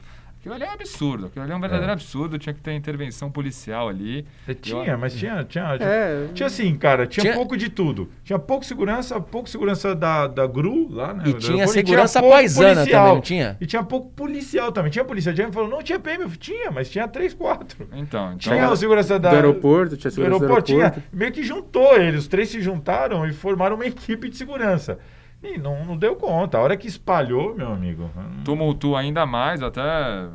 Aquilo 0.47 0.53
ali 0.55 0.63
é 0.63 0.67
um 0.69 0.73
absurdo. 0.73 1.25
Aquilo 1.27 1.43
ali 1.43 1.51
é 1.51 1.55
um 1.55 1.59
verdadeiro 1.59 1.89
É. 1.89 1.93
absurdo. 1.93 2.39
Tinha 2.39 2.53
que 2.53 2.61
ter 2.61 2.73
intervenção 2.73 3.29
policial 3.29 3.89
ali. 3.89 4.25
É, 4.47 4.53
Tinha, 4.53 4.97
mas 4.97 5.13
tinha, 5.13 5.43
tinha, 5.43 5.77
tinha, 5.77 5.89
É. 5.89 6.27
tinha 6.33 6.47
assim, 6.47 6.75
cara, 6.75 7.05
tinha, 7.05 7.21
Tinha- 7.23 7.33
pouco 7.33 7.57
de 7.57 7.69
tudo. 7.69 8.09
Tinha 8.23 8.39
pouco 8.39 8.65
segurança, 8.65 9.19
pouco 9.19 9.49
segurança 9.49 9.93
da, 9.93 10.27
da 10.27 10.47
GRU 10.47 10.87
lá, 10.89 11.13
né? 11.13 11.23
E 11.27 11.33
do 11.33 11.39
tinha 11.39 11.67
segurança 11.67 12.19
pouco 12.19 12.35
paisana 12.35 12.75
policial. 12.75 13.01
também, 13.03 13.15
não 13.15 13.21
tinha? 13.21 13.57
E 13.59 13.65
tinha 13.65 13.83
pouco 13.83 14.09
policial 14.11 14.71
também. 14.71 14.91
Tinha 14.91 15.03
polícia. 15.05 15.31
A 15.31 15.35
gente 15.35 15.51
falou, 15.53 15.69
não 15.69 15.83
tinha 15.83 15.99
PM, 15.99 16.25
tinha, 16.37 16.71
mas 16.71 16.89
tinha 16.89 17.07
três, 17.07 17.33
quatro. 17.33 17.87
Então, 17.93 18.27
então 18.33 18.37
Tinha 18.37 18.69
o 18.69 18.75
segurança 18.75 19.19
da, 19.19 19.29
do 19.29 19.35
aeroporto, 19.35 19.97
tinha 19.97 20.09
do 20.09 20.13
segurança 20.13 20.39
do 20.39 20.45
aeroporto, 20.45 20.71
aeroporto. 20.71 21.01
tinha, 21.01 21.09
meio 21.19 21.31
que 21.31 21.43
juntou 21.43 21.95
eles, 21.97 22.21
os 22.21 22.27
três 22.27 22.49
se 22.49 22.61
juntaram 22.61 23.25
e 23.27 23.33
formaram 23.33 23.75
uma 23.75 23.85
equipe 23.85 24.29
de 24.29 24.37
segurança. 24.37 24.97
E 25.43 25.55
não, 25.57 25.85
não 25.85 25.95
deu 25.95 26.15
conta. 26.15 26.57
A 26.57 26.61
hora 26.61 26.75
que 26.75 26.88
espalhou, 26.88 27.55
meu 27.55 27.71
amigo. 27.71 28.09
tumultua 28.43 28.99
ainda 29.01 29.23
mais, 29.25 29.61
até 29.61 29.81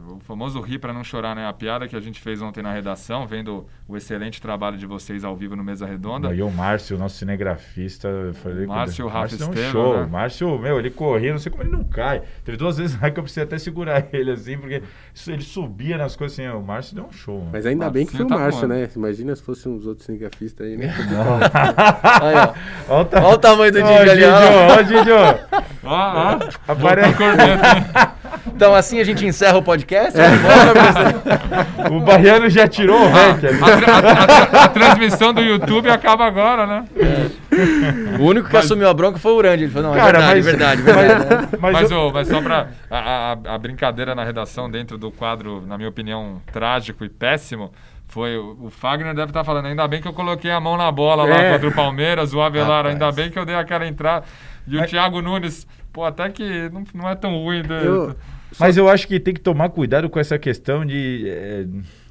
o 0.08 0.20
famoso 0.20 0.60
rir 0.60 0.78
para 0.78 0.92
não 0.92 1.02
chorar, 1.02 1.34
né? 1.34 1.44
A 1.46 1.52
piada 1.52 1.88
que 1.88 1.96
a 1.96 2.00
gente 2.00 2.20
fez 2.20 2.40
ontem 2.40 2.62
na 2.62 2.72
redação, 2.72 3.26
vendo 3.26 3.66
o 3.88 3.96
excelente 3.96 4.40
trabalho 4.40 4.78
de 4.78 4.86
vocês 4.86 5.24
ao 5.24 5.34
vivo 5.34 5.56
no 5.56 5.64
Mesa 5.64 5.86
Redonda. 5.86 6.28
Aí 6.28 6.40
o 6.40 6.48
Márcio, 6.48 6.96
nosso 6.96 7.16
cinegrafista, 7.16 8.08
falei 8.44 8.64
com 8.64 8.72
Márcio 8.72 9.06
ele, 9.06 9.12
Rafa 9.12 9.36
deu 9.36 9.48
um 9.48 9.50
Estevam, 9.50 9.72
show. 9.72 9.96
né? 10.00 10.06
Márcio, 10.08 10.58
meu, 10.60 10.78
ele 10.78 10.90
corria, 10.90 11.32
não 11.32 11.38
sei 11.40 11.50
como 11.50 11.64
ele 11.64 11.72
não 11.72 11.82
cai. 11.84 12.22
Teve 12.44 12.56
duas 12.56 12.78
vezes 12.78 12.98
lá 13.00 13.10
que 13.10 13.18
eu 13.18 13.24
precisei 13.24 13.42
até 13.42 13.58
segurar 13.58 14.06
ele 14.14 14.30
assim, 14.30 14.56
porque 14.56 14.82
ele 15.26 15.42
subia 15.42 15.98
nas 15.98 16.14
coisas 16.14 16.38
assim. 16.38 16.48
O 16.48 16.62
Márcio 16.62 16.94
deu 16.94 17.06
um 17.06 17.12
show. 17.12 17.38
mano. 17.40 17.50
Mas 17.52 17.66
ainda 17.66 17.90
bem 17.90 18.06
que 18.06 18.12
foi 18.16 18.24
o 18.24 18.28
tá 18.28 18.36
Márcio, 18.36 18.68
né? 18.68 18.88
Imagina 18.94 19.34
se 19.34 19.42
fossem 19.42 19.72
uns 19.72 19.84
outros 19.84 20.06
cinegrafistas 20.06 20.64
aí, 20.64 20.76
né? 20.76 20.94
Aí, 22.22 22.36
ó. 22.36 22.94
Olha 22.94 23.02
o, 23.02 23.04
ta- 23.04 23.22
Olha 23.24 23.34
o 23.34 23.38
tamanho 23.38 23.72
do 23.72 23.80
Ó, 23.80 23.82
Didi 23.98 24.10
ali, 24.10 24.24
ó. 24.24 24.82
Ó, 24.94 25.00
o 25.00 25.04
Didi, 25.04 25.12
ó. 25.12 25.34
Ó, 25.84 26.38
Aparece 26.72 27.14
Então 28.54 28.74
assim 28.74 29.00
a 29.00 29.04
gente 29.04 29.24
encerra 29.26 29.58
o 29.58 29.62
podcast. 29.62 30.18
É. 30.20 30.28
O 31.90 32.00
Baiano 32.00 32.48
já 32.48 32.66
tirou 32.68 33.00
o 33.00 33.08
rank 33.08 33.44
ali. 33.44 33.58
a, 33.62 33.76
tra- 33.76 33.98
a 33.98 34.46
tra- 34.46 34.62
a 34.64 34.68
transmissão 34.68 35.32
do 35.32 35.40
YouTube 35.40 35.90
acaba 35.90 36.24
agora, 36.26 36.66
né? 36.66 36.84
O 38.18 38.24
único 38.24 38.48
que 38.48 38.56
assumiu 38.56 38.88
a 38.88 38.94
bronca 38.94 39.18
foi 39.18 39.32
o 39.32 39.36
Urandi. 39.36 39.64
Ele 39.64 39.72
falou, 39.72 39.90
não, 39.90 39.96
é 39.96 40.00
Cara, 40.00 40.18
verdade, 40.18 40.34
mas, 40.36 40.44
verdade, 40.44 40.82
verdade. 41.22 41.48
Mas, 41.52 41.60
mas 41.60 41.72
Mas, 41.72 41.90
eu- 41.90 41.98
ô, 42.00 42.12
mas 42.12 42.28
só 42.28 42.40
pra. 42.40 42.68
A, 42.90 43.32
a- 43.48 43.54
a 43.54 43.58
brincadeira 43.58 44.14
na 44.14 44.24
redação 44.24 44.70
dentro 44.70 44.96
do 44.98 45.10
quadro, 45.10 45.62
na 45.66 45.76
minha 45.76 45.88
opinião, 45.88 46.40
trágico 46.52 47.04
e 47.04 47.08
péssimo, 47.08 47.72
Foi, 48.08 48.36
o 48.36 48.68
Fagner 48.70 49.14
deve 49.14 49.30
estar 49.30 49.42
falando, 49.44 49.66
ainda 49.66 49.86
bem 49.88 50.00
que 50.02 50.06
eu 50.08 50.12
coloquei 50.12 50.50
a 50.50 50.60
mão 50.60 50.76
na 50.76 50.90
bola 50.92 51.24
lá 51.24 51.36
É. 51.36 51.52
contra 51.52 51.68
o 51.68 51.72
Palmeiras, 51.72 52.34
o 52.34 52.40
Avelar, 52.42 52.78
Rapaz. 52.84 52.92
ainda 52.94 53.10
bem 53.12 53.30
que 53.30 53.38
eu 53.38 53.44
dei 53.46 53.54
aquela 53.56 53.86
entrada. 53.86 54.24
E 54.66 54.76
o 54.78 54.86
Thiago 54.86 55.20
Nunes, 55.20 55.66
pô, 55.92 56.04
até 56.04 56.28
que 56.30 56.68
não, 56.70 56.84
não 56.94 57.08
é 57.08 57.14
tão 57.14 57.36
ruim. 57.42 57.62
né? 57.62 57.84
Eu- 57.84 58.16
Mas 58.60 58.76
eu 58.76 58.88
acho 58.88 59.08
que 59.08 59.18
tem 59.18 59.32
que 59.34 59.40
tomar 59.40 59.70
cuidado 59.70 60.08
com 60.10 60.20
essa 60.20 60.38
questão 60.38 60.84
de 60.84 61.24
eh, 61.26 61.66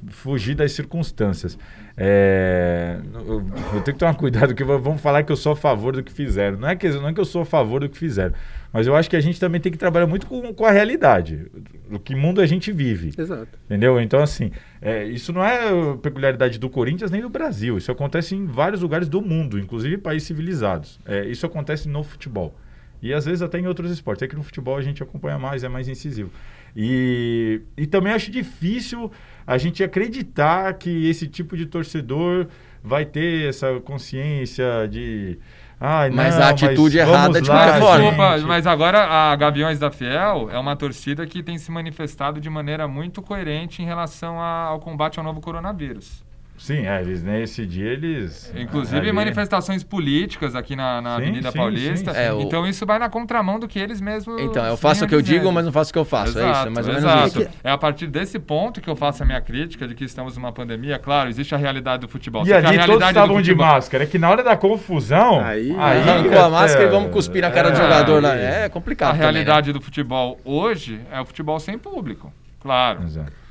fugir 0.08 0.54
das 0.54 0.72
circunstâncias. 0.72 1.56
É, 1.96 2.98
eu, 3.14 3.44
eu 3.74 3.80
tenho 3.82 3.94
que 3.94 3.94
tomar 3.94 4.14
cuidado, 4.14 4.54
que 4.54 4.64
vamos 4.64 5.00
falar 5.00 5.22
que 5.22 5.32
eu 5.32 5.36
sou 5.36 5.52
a 5.52 5.56
favor 5.56 5.92
do 5.92 6.02
que 6.02 6.12
fizeram. 6.12 6.58
Não 6.58 6.68
é 6.68 6.76
que, 6.76 6.88
não 6.88 7.08
é 7.08 7.12
que 7.12 7.20
eu 7.20 7.24
sou 7.24 7.42
a 7.42 7.44
favor 7.44 7.80
do 7.80 7.88
que 7.88 7.98
fizeram, 7.98 8.34
mas 8.72 8.86
eu 8.86 8.96
acho 8.96 9.10
que 9.10 9.16
a 9.16 9.20
gente 9.20 9.38
também 9.38 9.60
tem 9.60 9.70
que 9.70 9.78
trabalhar 9.78 10.06
muito 10.06 10.26
com, 10.26 10.54
com 10.54 10.64
a 10.64 10.70
realidade, 10.70 11.46
do 11.90 11.98
que 11.98 12.14
mundo 12.14 12.40
a 12.40 12.46
gente 12.46 12.72
vive. 12.72 13.12
Exato. 13.16 13.58
Entendeu? 13.66 14.00
Então, 14.00 14.22
assim, 14.22 14.50
é, 14.80 15.04
isso 15.04 15.32
não 15.32 15.44
é 15.44 15.96
peculiaridade 16.00 16.58
do 16.58 16.70
Corinthians 16.70 17.10
nem 17.10 17.20
do 17.20 17.28
Brasil. 17.28 17.76
Isso 17.76 17.92
acontece 17.92 18.34
em 18.34 18.46
vários 18.46 18.80
lugares 18.80 19.08
do 19.08 19.20
mundo, 19.20 19.58
inclusive 19.58 19.96
em 19.96 19.98
países 19.98 20.26
civilizados. 20.26 20.98
É, 21.06 21.26
isso 21.26 21.44
acontece 21.44 21.88
no 21.88 22.02
futebol. 22.02 22.54
E 23.02 23.12
às 23.12 23.24
vezes 23.24 23.42
até 23.42 23.58
em 23.58 23.66
outros 23.66 23.90
esportes. 23.90 24.22
É 24.22 24.28
que 24.28 24.36
no 24.36 24.42
futebol 24.42 24.76
a 24.76 24.82
gente 24.82 25.02
acompanha 25.02 25.38
mais, 25.38 25.64
é 25.64 25.68
mais 25.68 25.88
incisivo. 25.88 26.30
E, 26.74 27.60
e 27.76 27.86
também 27.86 28.12
acho 28.12 28.30
difícil 28.30 29.10
a 29.46 29.58
gente 29.58 29.82
acreditar 29.82 30.72
que 30.74 31.08
esse 31.08 31.26
tipo 31.26 31.56
de 31.56 31.66
torcedor 31.66 32.46
vai 32.82 33.04
ter 33.04 33.48
essa 33.48 33.80
consciência 33.80 34.86
de. 34.90 35.38
Ai, 35.80 36.10
Mas 36.10 36.36
não, 36.36 36.44
a 36.44 36.48
atitude 36.50 36.96
vamos 36.98 37.12
errada 37.12 37.42
de 37.42 37.48
lá, 37.50 37.56
qualquer 37.64 37.80
forma. 37.80 38.02
Desculpa, 38.10 38.46
mas 38.46 38.66
agora 38.68 39.00
a 39.04 39.34
Gaviões 39.34 39.78
da 39.80 39.90
Fiel 39.90 40.48
é 40.50 40.56
uma 40.58 40.76
torcida 40.76 41.26
que 41.26 41.42
tem 41.42 41.58
se 41.58 41.72
manifestado 41.72 42.40
de 42.40 42.48
maneira 42.48 42.86
muito 42.86 43.20
coerente 43.20 43.82
em 43.82 43.84
relação 43.84 44.38
a- 44.40 44.66
ao 44.66 44.78
combate 44.78 45.18
ao 45.18 45.24
novo 45.24 45.40
coronavírus. 45.40 46.22
Sim, 46.58 46.86
é, 46.86 47.00
eles 47.00 47.24
nesse 47.24 47.66
dia 47.66 47.86
eles. 47.90 48.52
Inclusive 48.56 48.96
ali- 48.98 49.10
manifestações 49.12 49.82
políticas 49.82 50.54
aqui 50.54 50.76
na, 50.76 51.00
na 51.02 51.16
Sim, 51.16 51.22
Avenida 51.22 51.50
sim, 51.50 51.58
Paulista. 51.58 52.12
sim, 52.12 52.16
sim. 52.18 52.24
É, 52.24 52.32
o- 52.32 52.40
Então 52.42 52.64
isso 52.66 52.86
vai 52.86 53.00
na 53.00 53.08
contramão 53.08 53.58
do 53.58 53.66
que 53.66 53.80
eles 53.80 54.00
mesmos. 54.00 54.40
Então, 54.40 54.64
eu 54.64 54.76
faço 54.76 55.04
o 55.04 55.08
que 55.08 55.14
eu 55.14 55.20
digo, 55.22 55.50
mas 55.50 55.64
não 55.64 55.72
faço 55.72 55.90
o 55.90 55.92
que 55.92 55.98
eu 55.98 56.04
faço. 56.04 56.38
é 56.38 56.50
isso, 56.50 56.66
é 56.66 56.70
mais 56.70 56.86
ou 56.86 56.94
menos 56.94 57.10
exato. 57.10 57.26
isso. 57.42 57.50
É 57.64 57.70
a 57.70 57.76
partir 57.78 58.06
desse 58.06 58.38
ponto 58.38 58.80
que 58.80 58.88
eu 58.88 58.94
faço 58.94 59.24
a 59.24 59.26
minha 59.26 59.40
crítica 59.40 59.88
de 59.88 59.94
que 59.96 60.04
estamos 60.04 60.36
numa 60.36 60.52
pandemia. 60.52 61.00
Claro, 61.00 61.28
existe 61.28 61.52
a 61.52 61.58
realidade 61.58 62.02
do 62.02 62.08
futebol. 62.08 62.46
E 62.46 62.52
ali 62.52 62.62
todos 62.62 62.76
realidade 62.76 63.12
do 63.14 63.18
estavam 63.20 63.42
de 63.42 63.54
máscara. 63.56 64.04
É 64.04 64.06
que 64.06 64.18
na 64.18 64.30
hora 64.30 64.44
da 64.44 64.56
confusão. 64.56 65.40
Aí- 65.44 65.74
Arrancou 65.76 66.38
a 66.38 66.48
máscara 66.48 66.84
e 66.84 66.88
vamos 66.90 67.10
cuspir 67.10 67.42
na 67.42 67.50
cara 67.50 67.70
do 67.72 67.78
é, 67.78 67.82
jogador 67.82 68.22
lá. 68.22 68.32
aí- 68.34 68.40
É 68.64 68.68
complicado. 68.68 69.08
A 69.08 69.12
também, 69.14 69.26
né? 69.26 69.32
realidade 69.32 69.72
do 69.72 69.80
futebol 69.80 70.38
hoje 70.44 71.00
é 71.10 71.20
o 71.20 71.24
futebol 71.24 71.58
sem 71.58 71.76
público. 71.76 72.32
Claro. 72.60 73.02
Exato. 73.02 73.41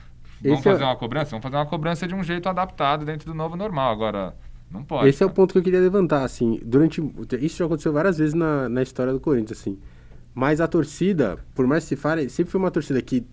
Vamos 0.43 0.59
é- 0.59 0.63
fazer 0.63 0.83
uma 0.83 0.95
cobrança? 0.95 1.31
Vamos 1.31 1.43
fazer 1.43 1.55
uma 1.55 1.65
cobrança 1.65 2.07
de 2.07 2.15
um 2.15 2.23
jeito 2.23 2.47
adaptado 2.49 3.05
dentro 3.05 3.25
do 3.27 3.35
novo 3.35 3.55
normal. 3.55 3.91
Agora, 3.91 4.35
não 4.69 4.83
pode. 4.83 5.09
Esse 5.09 5.23
é 5.23 5.25
o 5.25 5.29
cara. 5.29 5.35
ponto 5.35 5.51
que 5.51 5.57
eu 5.59 5.63
queria 5.63 5.79
levantar, 5.79 6.23
assim, 6.23 6.59
durante... 6.63 7.01
Isso 7.39 7.57
já 7.57 7.65
aconteceu 7.65 7.91
várias 7.93 8.17
vezes 8.17 8.33
na, 8.33 8.69
na 8.69 8.81
história 8.81 9.13
do 9.13 9.19
Corinthians, 9.19 9.59
assim. 9.59 9.77
Mas 10.33 10.61
a 10.61 10.67
torcida, 10.67 11.37
por 11.53 11.67
mais 11.67 11.83
que 11.83 11.89
se 11.89 11.95
fale, 11.95 12.29
sempre 12.29 12.51
foi 12.51 12.59
uma 12.59 12.71
torcida 12.71 13.01
que 13.01 13.25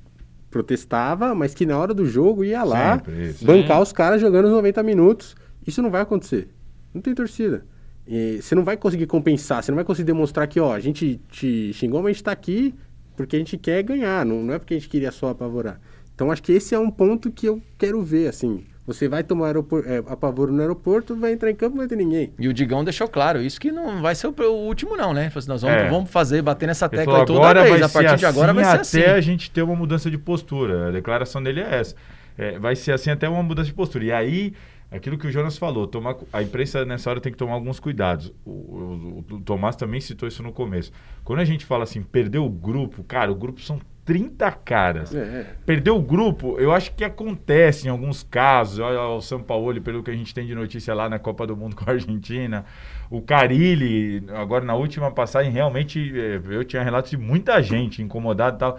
protestava, 0.50 1.34
mas 1.34 1.54
que 1.54 1.64
na 1.64 1.78
hora 1.78 1.94
do 1.94 2.06
jogo 2.06 2.42
ia 2.42 2.64
lá 2.64 2.96
Sempre, 2.96 3.34
bancar 3.42 3.76
Sim. 3.76 3.82
os 3.82 3.92
caras 3.92 4.20
jogando 4.20 4.46
os 4.46 4.52
90 4.52 4.82
minutos. 4.82 5.36
Isso 5.66 5.82
não 5.82 5.90
vai 5.90 6.00
acontecer. 6.00 6.48
Não 6.92 7.00
tem 7.00 7.14
torcida. 7.14 7.64
E 8.06 8.40
você 8.40 8.54
não 8.54 8.64
vai 8.64 8.76
conseguir 8.76 9.06
compensar, 9.06 9.62
você 9.62 9.70
não 9.70 9.76
vai 9.76 9.84
conseguir 9.84 10.06
demonstrar 10.06 10.48
que, 10.48 10.58
ó, 10.58 10.72
a 10.72 10.80
gente 10.80 11.20
te 11.30 11.72
xingou, 11.74 12.00
mas 12.02 12.10
a 12.10 12.12
gente 12.14 12.24
tá 12.24 12.32
aqui 12.32 12.74
porque 13.14 13.36
a 13.36 13.38
gente 13.38 13.58
quer 13.58 13.82
ganhar, 13.82 14.24
não, 14.24 14.42
não 14.42 14.54
é 14.54 14.58
porque 14.58 14.74
a 14.74 14.78
gente 14.78 14.88
queria 14.88 15.12
só 15.12 15.30
apavorar. 15.30 15.80
Então 16.18 16.32
acho 16.32 16.42
que 16.42 16.50
esse 16.50 16.74
é 16.74 16.78
um 16.80 16.90
ponto 16.90 17.30
que 17.30 17.46
eu 17.46 17.62
quero 17.78 18.02
ver, 18.02 18.26
assim. 18.26 18.64
Você 18.88 19.06
vai 19.06 19.22
tomar 19.22 19.54
é, 19.54 19.98
apavoro 20.08 20.50
no 20.50 20.60
aeroporto, 20.60 21.14
vai 21.14 21.32
entrar 21.34 21.48
em 21.48 21.54
campo, 21.54 21.76
não 21.76 21.82
vai 21.82 21.86
ter 21.86 21.94
ninguém. 21.94 22.32
E 22.40 22.48
o 22.48 22.52
Digão 22.52 22.82
deixou 22.82 23.06
claro, 23.06 23.40
isso 23.40 23.60
que 23.60 23.70
não 23.70 24.02
vai 24.02 24.16
ser 24.16 24.26
o, 24.26 24.34
o 24.36 24.66
último 24.66 24.96
não, 24.96 25.14
né? 25.14 25.30
Falou 25.30 25.38
assim, 25.38 25.48
nós 25.48 25.62
vamos, 25.62 25.76
É. 25.76 25.88
vamos 25.88 26.10
fazer, 26.10 26.42
bater 26.42 26.66
nessa 26.66 26.88
tecla 26.88 27.04
falou, 27.12 27.24
toda 27.24 27.38
agora 27.38 27.62
vez. 27.62 27.82
A 27.82 27.88
partir 27.88 28.08
ser 28.10 28.16
de 28.16 28.26
agora 28.26 28.52
vai 28.52 28.64
assim 28.64 28.84
ser 28.84 29.00
até 29.02 29.10
assim. 29.10 29.18
a 29.18 29.20
gente 29.20 29.48
ter 29.52 29.62
uma 29.62 29.76
mudança 29.76 30.10
de 30.10 30.18
postura. 30.18 30.88
A 30.88 30.90
declaração 30.90 31.40
dele 31.40 31.60
é 31.60 31.72
essa. 31.78 31.94
É, 32.36 32.58
vai 32.58 32.74
ser 32.74 32.90
assim 32.90 33.10
até 33.10 33.28
uma 33.28 33.42
mudança 33.44 33.66
de 33.68 33.74
postura. 33.74 34.04
E 34.06 34.10
aí, 34.10 34.54
aquilo 34.90 35.16
que 35.18 35.26
o 35.28 35.30
Jonas 35.30 35.56
falou, 35.56 35.86
tomar, 35.86 36.16
a 36.32 36.42
imprensa 36.42 36.84
nessa 36.84 37.10
hora 37.10 37.20
tem 37.20 37.30
que 37.30 37.38
tomar 37.38 37.52
alguns 37.54 37.78
cuidados. 37.78 38.32
O, 38.44 38.50
o- 38.50 39.24
o 39.34 39.40
Tomás 39.40 39.76
também 39.76 40.00
citou 40.00 40.26
isso 40.28 40.42
no 40.42 40.50
começo. 40.50 40.90
Quando 41.24 41.38
a 41.40 41.44
gente 41.44 41.64
fala 41.64 41.84
assim, 41.84 42.02
perdeu 42.02 42.44
o 42.44 42.50
grupo, 42.50 43.04
cara, 43.04 43.30
o 43.30 43.34
grupo 43.36 43.60
são 43.60 43.78
30 44.08 44.50
caras. 44.50 45.14
É, 45.14 45.44
Perdeu 45.66 45.94
o 45.96 46.00
grupo, 46.00 46.56
eu 46.58 46.72
acho 46.72 46.92
que 46.94 47.04
acontece 47.04 47.86
em 47.86 47.90
alguns 47.90 48.22
casos. 48.22 48.78
Olha 48.78 49.02
o 49.02 49.20
São 49.20 49.38
Paulo, 49.42 49.78
pelo 49.82 50.02
que 50.02 50.10
a 50.10 50.14
gente 50.14 50.32
tem 50.34 50.46
de 50.46 50.54
notícia 50.54 50.94
lá 50.94 51.10
na 51.10 51.18
Copa 51.18 51.46
do 51.46 51.54
Mundo 51.54 51.76
com 51.76 51.88
a 51.88 51.92
Argentina. 51.92 52.64
O 53.10 53.20
Carilli, 53.20 54.24
agora 54.34 54.64
na 54.64 54.74
última 54.74 55.10
passagem, 55.10 55.52
realmente 55.52 56.10
eh, 56.18 56.40
eu 56.48 56.64
tinha 56.64 56.82
relatos 56.82 57.10
de 57.10 57.18
muita 57.18 57.62
gente 57.62 58.02
incomodada 58.02 58.56
e 58.56 58.58
tal. 58.58 58.78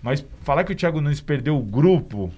Mas 0.00 0.24
falar 0.42 0.62
que 0.62 0.72
o 0.72 0.76
Thiago 0.76 1.00
Nunes 1.00 1.20
perdeu 1.20 1.56
o 1.58 1.62
grupo 1.62 2.30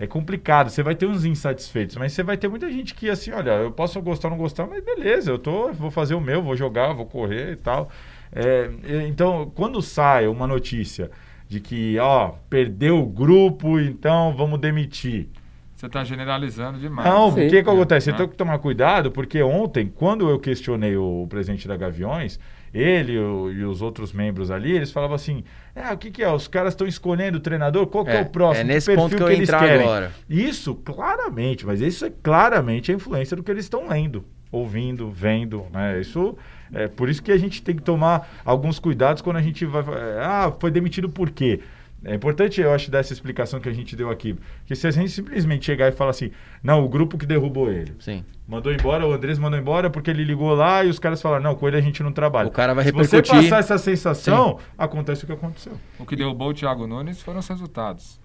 é 0.00 0.06
complicado. 0.06 0.70
Você 0.70 0.82
vai 0.82 0.94
ter 0.94 1.04
uns 1.04 1.26
insatisfeitos, 1.26 1.96
mas 1.96 2.12
você 2.14 2.22
vai 2.22 2.38
ter 2.38 2.48
muita 2.48 2.70
gente 2.70 2.94
que 2.94 3.10
assim, 3.10 3.32
olha, 3.32 3.50
eu 3.50 3.70
posso 3.70 4.00
gostar 4.00 4.28
ou 4.28 4.32
não 4.32 4.38
gostar, 4.38 4.66
mas 4.66 4.82
beleza, 4.82 5.30
eu 5.30 5.38
tô, 5.38 5.72
vou 5.74 5.90
fazer 5.90 6.14
o 6.14 6.20
meu, 6.22 6.42
vou 6.42 6.56
jogar, 6.56 6.94
vou 6.94 7.04
correr 7.04 7.52
e 7.52 7.56
tal. 7.56 7.90
É, 8.32 8.70
e- 8.82 9.06
então, 9.08 9.52
quando 9.54 9.80
sai 9.82 10.26
uma 10.26 10.46
notícia 10.46 11.10
de 11.48 11.60
que, 11.60 11.98
ó, 11.98 12.32
perdeu 12.50 12.98
o 13.00 13.06
grupo, 13.06 13.78
então 13.78 14.34
vamos 14.36 14.58
demitir. 14.60 15.28
Você 15.74 15.86
está 15.86 16.02
generalizando 16.02 16.78
demais. 16.78 17.06
Não, 17.08 17.28
o 17.28 17.34
que 17.34 17.48
que 17.50 17.58
acontece? 17.58 18.06
Você 18.06 18.12
Né? 18.12 18.18
tem 18.18 18.28
que 18.28 18.34
tomar 18.36 18.58
cuidado, 18.58 19.10
porque 19.12 19.42
ontem, 19.42 19.86
quando 19.94 20.28
eu 20.28 20.38
questionei 20.38 20.96
o 20.96 21.26
presidente 21.28 21.68
da 21.68 21.76
Gaviões, 21.76 22.40
ele 22.72 23.18
o- 23.18 23.52
e 23.52 23.62
os 23.62 23.82
outros 23.82 24.10
membros 24.12 24.50
ali, 24.50 24.72
eles 24.74 24.90
falavam 24.90 25.14
assim, 25.14 25.44
é, 25.74 25.92
o 25.92 25.98
que 25.98 26.10
que 26.10 26.22
é? 26.22 26.30
Os 26.32 26.48
caras 26.48 26.72
estão 26.72 26.86
escolhendo 26.86 27.36
o 27.36 27.40
treinador, 27.40 27.86
qual 27.88 28.04
que 28.06 28.10
é, 28.10 28.16
É, 28.20 28.22
o 28.22 28.26
próximo? 28.26 28.62
é 28.62 28.64
Que 28.68 28.72
nesse 28.74 28.86
perfil 28.86 29.02
ponto 29.04 29.16
que 29.16 29.22
eu 29.22 29.30
eles 29.30 29.48
entrar 29.48 29.60
querem?" 29.60 29.82
agora. 29.86 30.12
Isso, 30.28 30.74
claramente, 30.74 31.66
mas 31.66 31.80
isso 31.82 32.06
é 32.06 32.12
claramente 32.22 32.90
a 32.90 32.94
influência 32.94 33.36
do 33.36 33.42
que 33.42 33.50
eles 33.50 33.66
estão 33.66 33.86
lendo, 33.86 34.24
ouvindo, 34.50 35.10
vendo, 35.10 35.64
né? 35.72 36.00
Isso 36.00 36.36
é 36.72 36.88
por 36.88 37.08
isso 37.08 37.22
que 37.22 37.32
a 37.32 37.38
gente 37.38 37.62
tem 37.62 37.74
que 37.76 37.82
tomar 37.82 38.28
alguns 38.44 38.78
cuidados 38.78 39.22
quando 39.22 39.36
a 39.36 39.42
gente 39.42 39.64
vai. 39.64 39.82
é, 39.82 40.20
Ah, 40.22 40.52
foi 40.58 40.70
demitido 40.70 41.08
por 41.08 41.30
quê? 41.30 41.60
É 42.04 42.14
importante, 42.14 42.60
eu 42.60 42.72
acho, 42.72 42.88
dar 42.90 42.98
essa 43.00 43.12
explicação 43.12 43.58
que 43.58 43.68
a 43.68 43.72
gente 43.72 43.96
deu 43.96 44.10
aqui. 44.10 44.34
Porque 44.60 44.76
se 44.76 44.86
a 44.86 44.90
gente 44.90 45.10
simplesmente 45.10 45.64
chegar 45.64 45.88
e 45.88 45.92
falar 45.92 46.10
assim, 46.10 46.30
não, 46.62 46.84
o 46.84 46.88
grupo 46.88 47.18
que 47.18 47.26
derrubou 47.26 47.68
ele. 47.72 47.94
Sim. 47.98 48.22
Mandou 48.46 48.72
embora, 48.72 49.04
o 49.04 49.12
Andrés 49.12 49.38
mandou 49.40 49.58
embora 49.58 49.90
porque 49.90 50.10
ele 50.10 50.22
ligou 50.22 50.54
lá 50.54 50.84
e 50.84 50.88
os 50.88 51.00
caras 51.00 51.20
falaram, 51.20 51.42
não, 51.42 51.54
com 51.56 51.66
ele 51.66 51.76
a 51.76 51.80
gente 51.80 52.02
não 52.04 52.12
trabalha. 52.12 52.46
O 52.48 52.52
cara 52.52 52.74
vai 52.74 52.84
Se 52.84 52.92
você 52.92 53.16
repercutir. 53.16 53.50
passar 53.50 53.58
essa 53.58 53.78
sensação, 53.78 54.58
acontece 54.78 55.24
o 55.24 55.26
que 55.26 55.32
aconteceu. 55.32 55.72
O 55.98 56.04
que 56.06 56.14
derrubou 56.14 56.50
o 56.50 56.54
Thiago 56.54 56.86
Nunes 56.86 57.20
foram 57.22 57.40
os 57.40 57.48
resultados. 57.48 58.20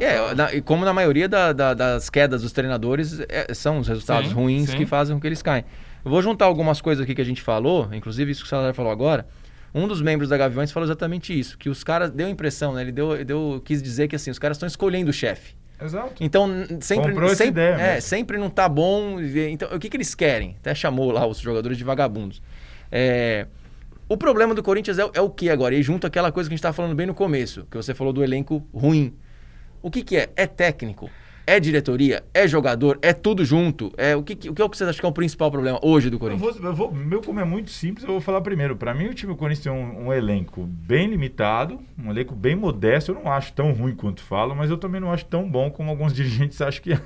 É, 0.00 0.34
na- 0.34 0.52
e 0.52 0.60
como 0.60 0.84
na 0.84 0.92
maioria 0.92 1.28
da- 1.28 1.52
da- 1.52 1.74
das 1.74 2.10
quedas 2.10 2.42
dos 2.42 2.50
treinadores, 2.52 3.20
é, 3.28 3.54
são 3.54 3.78
os 3.78 3.86
resultados 3.86 4.28
Sim, 4.30 4.34
ruins 4.34 4.70
sim. 4.70 4.76
que 4.76 4.86
fazem 4.86 5.14
com 5.14 5.20
que 5.20 5.26
eles 5.28 5.42
caem. 5.42 5.64
Eu 6.04 6.10
vou 6.10 6.22
juntar 6.22 6.46
algumas 6.46 6.80
coisas 6.80 7.02
aqui 7.04 7.14
que 7.14 7.20
a 7.20 7.24
gente 7.24 7.42
falou, 7.42 7.88
inclusive 7.92 8.30
isso 8.32 8.40
que 8.42 8.46
o 8.46 8.50
Salário 8.50 8.74
falou 8.74 8.90
agora. 8.90 9.26
Um 9.74 9.86
dos 9.86 10.02
membros 10.02 10.28
da 10.30 10.36
Gaviões 10.36 10.72
falou 10.72 10.86
exatamente 10.86 11.38
isso, 11.38 11.56
que 11.56 11.68
os 11.68 11.84
caras, 11.84 12.10
deu 12.10 12.26
a 12.26 12.30
impressão, 12.30 12.74
né? 12.74 12.82
Ele 12.82 12.90
deu, 12.92 13.24
deu, 13.24 13.62
quis 13.64 13.82
dizer 13.82 14.08
que 14.08 14.16
assim, 14.16 14.30
os 14.30 14.38
caras 14.38 14.56
estão 14.56 14.66
escolhendo 14.66 15.10
o 15.10 15.12
chefe. 15.12 15.54
Exato. 15.80 16.12
Então, 16.20 16.48
sempre, 16.80 17.12
Comprou 17.12 17.28
sempre, 17.30 17.48
ideia 17.48 17.74
é, 17.74 17.94
mesmo. 17.94 18.02
sempre 18.02 18.36
não 18.36 18.50
tá 18.50 18.68
bom. 18.68 19.18
Então, 19.20 19.68
o 19.74 19.78
que, 19.78 19.88
que 19.88 19.96
eles 19.96 20.14
querem? 20.14 20.56
Até 20.60 20.74
chamou 20.74 21.10
lá 21.12 21.26
os 21.26 21.38
jogadores 21.38 21.78
de 21.78 21.84
vagabundos. 21.84 22.42
É, 22.90 23.46
o 24.08 24.16
problema 24.16 24.54
do 24.54 24.62
Corinthians 24.62 24.98
é, 24.98 25.04
o- 25.04 25.10
é 25.14 25.20
o 25.20 25.30
que 25.30 25.48
agora? 25.48 25.74
E 25.74 25.82
junto 25.82 26.06
àquela 26.06 26.32
coisa 26.32 26.48
que 26.50 26.52
a 26.52 26.56
gente 26.56 26.60
estava 26.60 26.74
falando 26.74 26.94
bem 26.94 27.06
no 27.06 27.14
começo, 27.14 27.66
que 27.70 27.76
você 27.76 27.94
falou 27.94 28.12
do 28.12 28.22
elenco 28.24 28.66
ruim. 28.74 29.14
O 29.80 29.90
que, 29.90 30.02
que 30.02 30.16
é? 30.16 30.28
É 30.36 30.46
técnico? 30.46 31.08
É 31.46 31.58
diretoria? 31.58 32.22
É 32.32 32.46
jogador? 32.46 32.98
É 33.02 33.12
tudo 33.12 33.44
junto? 33.44 33.92
É, 33.96 34.14
o, 34.14 34.22
que, 34.22 34.36
que- 34.36 34.50
o 34.50 34.54
que 34.54 34.62
é 34.62 34.64
o 34.64 34.68
que 34.70 34.76
você 34.76 34.84
acha 34.84 35.00
que 35.00 35.04
é 35.04 35.08
o 35.08 35.12
principal 35.12 35.50
problema 35.50 35.80
hoje 35.82 36.08
do 36.10 36.16
Eu 36.16 36.20
Corinthians? 36.20 36.56
vou, 36.56 36.68
eu 36.70 36.74
vou- 36.74 36.92
meu 36.92 37.20
como 37.20 37.40
é 37.40 37.44
muito 37.44 37.70
simples, 37.70 38.04
eu 38.04 38.12
vou 38.12 38.20
falar 38.20 38.40
primeiro. 38.40 38.76
Para 38.76 38.94
mim, 38.94 39.06
o 39.06 39.14
time 39.14 39.32
do 39.32 39.36
Corinthians 39.36 39.64
tem 39.64 39.72
um, 39.72 40.06
um 40.06 40.12
elenco 40.12 40.62
bem 40.66 41.08
limitado, 41.08 41.80
um 41.98 42.10
elenco 42.10 42.34
bem 42.34 42.54
modesto. 42.54 43.10
Eu 43.12 43.16
não 43.16 43.32
acho 43.32 43.52
tão 43.52 43.72
ruim 43.72 43.94
quanto 43.94 44.22
falam, 44.22 44.54
mas 44.54 44.70
eu 44.70 44.78
também 44.78 45.00
não 45.00 45.10
acho 45.12 45.24
tão 45.24 45.48
bom 45.48 45.70
como 45.70 45.90
alguns 45.90 46.12
dirigentes 46.14 46.60
acham 46.60 46.82
que 46.82 46.92
é. 46.92 47.00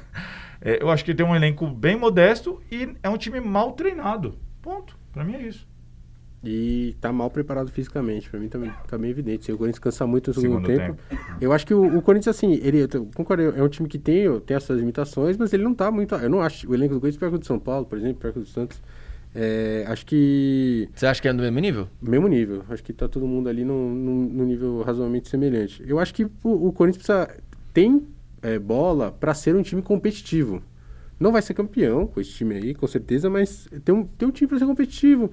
É, 0.60 0.82
eu 0.82 0.90
acho 0.90 1.04
que 1.04 1.14
tem 1.14 1.24
um 1.24 1.34
elenco 1.34 1.66
bem 1.66 1.96
modesto 1.96 2.60
e 2.70 2.88
é 3.02 3.08
um 3.08 3.16
time 3.16 3.40
mal 3.40 3.72
treinado. 3.72 4.38
Ponto. 4.62 4.96
Para 5.12 5.24
mim 5.24 5.34
é 5.34 5.42
isso. 5.42 5.66
E 6.46 6.94
tá 7.00 7.12
mal 7.12 7.30
preparado 7.30 7.70
fisicamente, 7.70 8.28
pra 8.28 8.38
mim 8.38 8.48
também 8.48 8.70
tá 8.88 8.98
bem 8.98 9.10
evidente. 9.10 9.50
O 9.52 9.56
Corinthians 9.58 9.78
cansa 9.78 10.06
muito 10.06 10.28
no 10.28 10.34
segundo, 10.40 10.66
Segundo 10.66 10.96
tempo. 10.96 10.98
Eu 11.40 11.52
acho 11.52 11.66
que 11.66 11.72
o, 11.74 11.96
o 11.98 12.02
Corinthians, 12.02 12.36
assim, 12.36 12.52
ele, 12.62 12.80
eu 12.92 13.06
concordo, 13.14 13.42
é 13.56 13.62
um 13.62 13.68
time 13.68 13.88
que 13.88 13.98
tem, 13.98 14.24
tem 14.40 14.56
as 14.56 14.62
suas 14.64 14.78
limitações, 14.78 15.36
mas 15.36 15.52
ele 15.52 15.62
não 15.64 15.74
tá 15.74 15.90
muito. 15.90 16.14
Eu 16.14 16.28
não 16.28 16.40
acho 16.40 16.68
o 16.70 16.74
elenco 16.74 16.94
do 16.94 17.00
Corinthians 17.00 17.18
pior 17.18 17.30
que 17.30 17.36
o 17.36 17.38
do 17.38 17.46
São 17.46 17.58
Paulo, 17.58 17.86
por 17.86 17.98
exemplo, 17.98 18.16
pior 18.16 18.32
que 18.32 18.38
o 18.38 18.42
do 18.42 18.48
Santos. 18.48 18.80
É, 19.34 19.84
acho 19.88 20.06
que. 20.06 20.88
Você 20.94 21.06
acha 21.06 21.20
que 21.20 21.26
é 21.26 21.32
do 21.32 21.42
mesmo 21.42 21.58
nível? 21.58 21.88
Mesmo 22.00 22.28
nível. 22.28 22.62
Acho 22.68 22.82
que 22.84 22.92
tá 22.92 23.08
todo 23.08 23.26
mundo 23.26 23.48
ali 23.48 23.64
num, 23.64 23.92
num- 23.92 24.28
num 24.28 24.44
nível 24.44 24.82
razoavelmente 24.82 25.28
semelhante. 25.28 25.82
Eu 25.86 25.98
acho 25.98 26.14
que 26.14 26.24
o, 26.24 26.68
o 26.68 26.72
Corinthians 26.72 27.04
precisa, 27.04 27.36
tem 27.72 28.06
é, 28.42 28.58
bola 28.58 29.10
pra 29.10 29.34
ser 29.34 29.56
um 29.56 29.62
time 29.62 29.82
competitivo. 29.82 30.62
Não 31.18 31.32
vai 31.32 31.42
ser 31.42 31.54
campeão 31.54 32.06
com 32.06 32.20
esse 32.20 32.30
time 32.30 32.54
aí, 32.56 32.74
com 32.74 32.86
certeza, 32.86 33.30
mas 33.30 33.68
tem 33.84 33.94
um, 33.94 34.04
tem 34.04 34.28
um 34.28 34.30
time 34.32 34.48
para 34.48 34.58
ser 34.58 34.66
competitivo, 34.66 35.32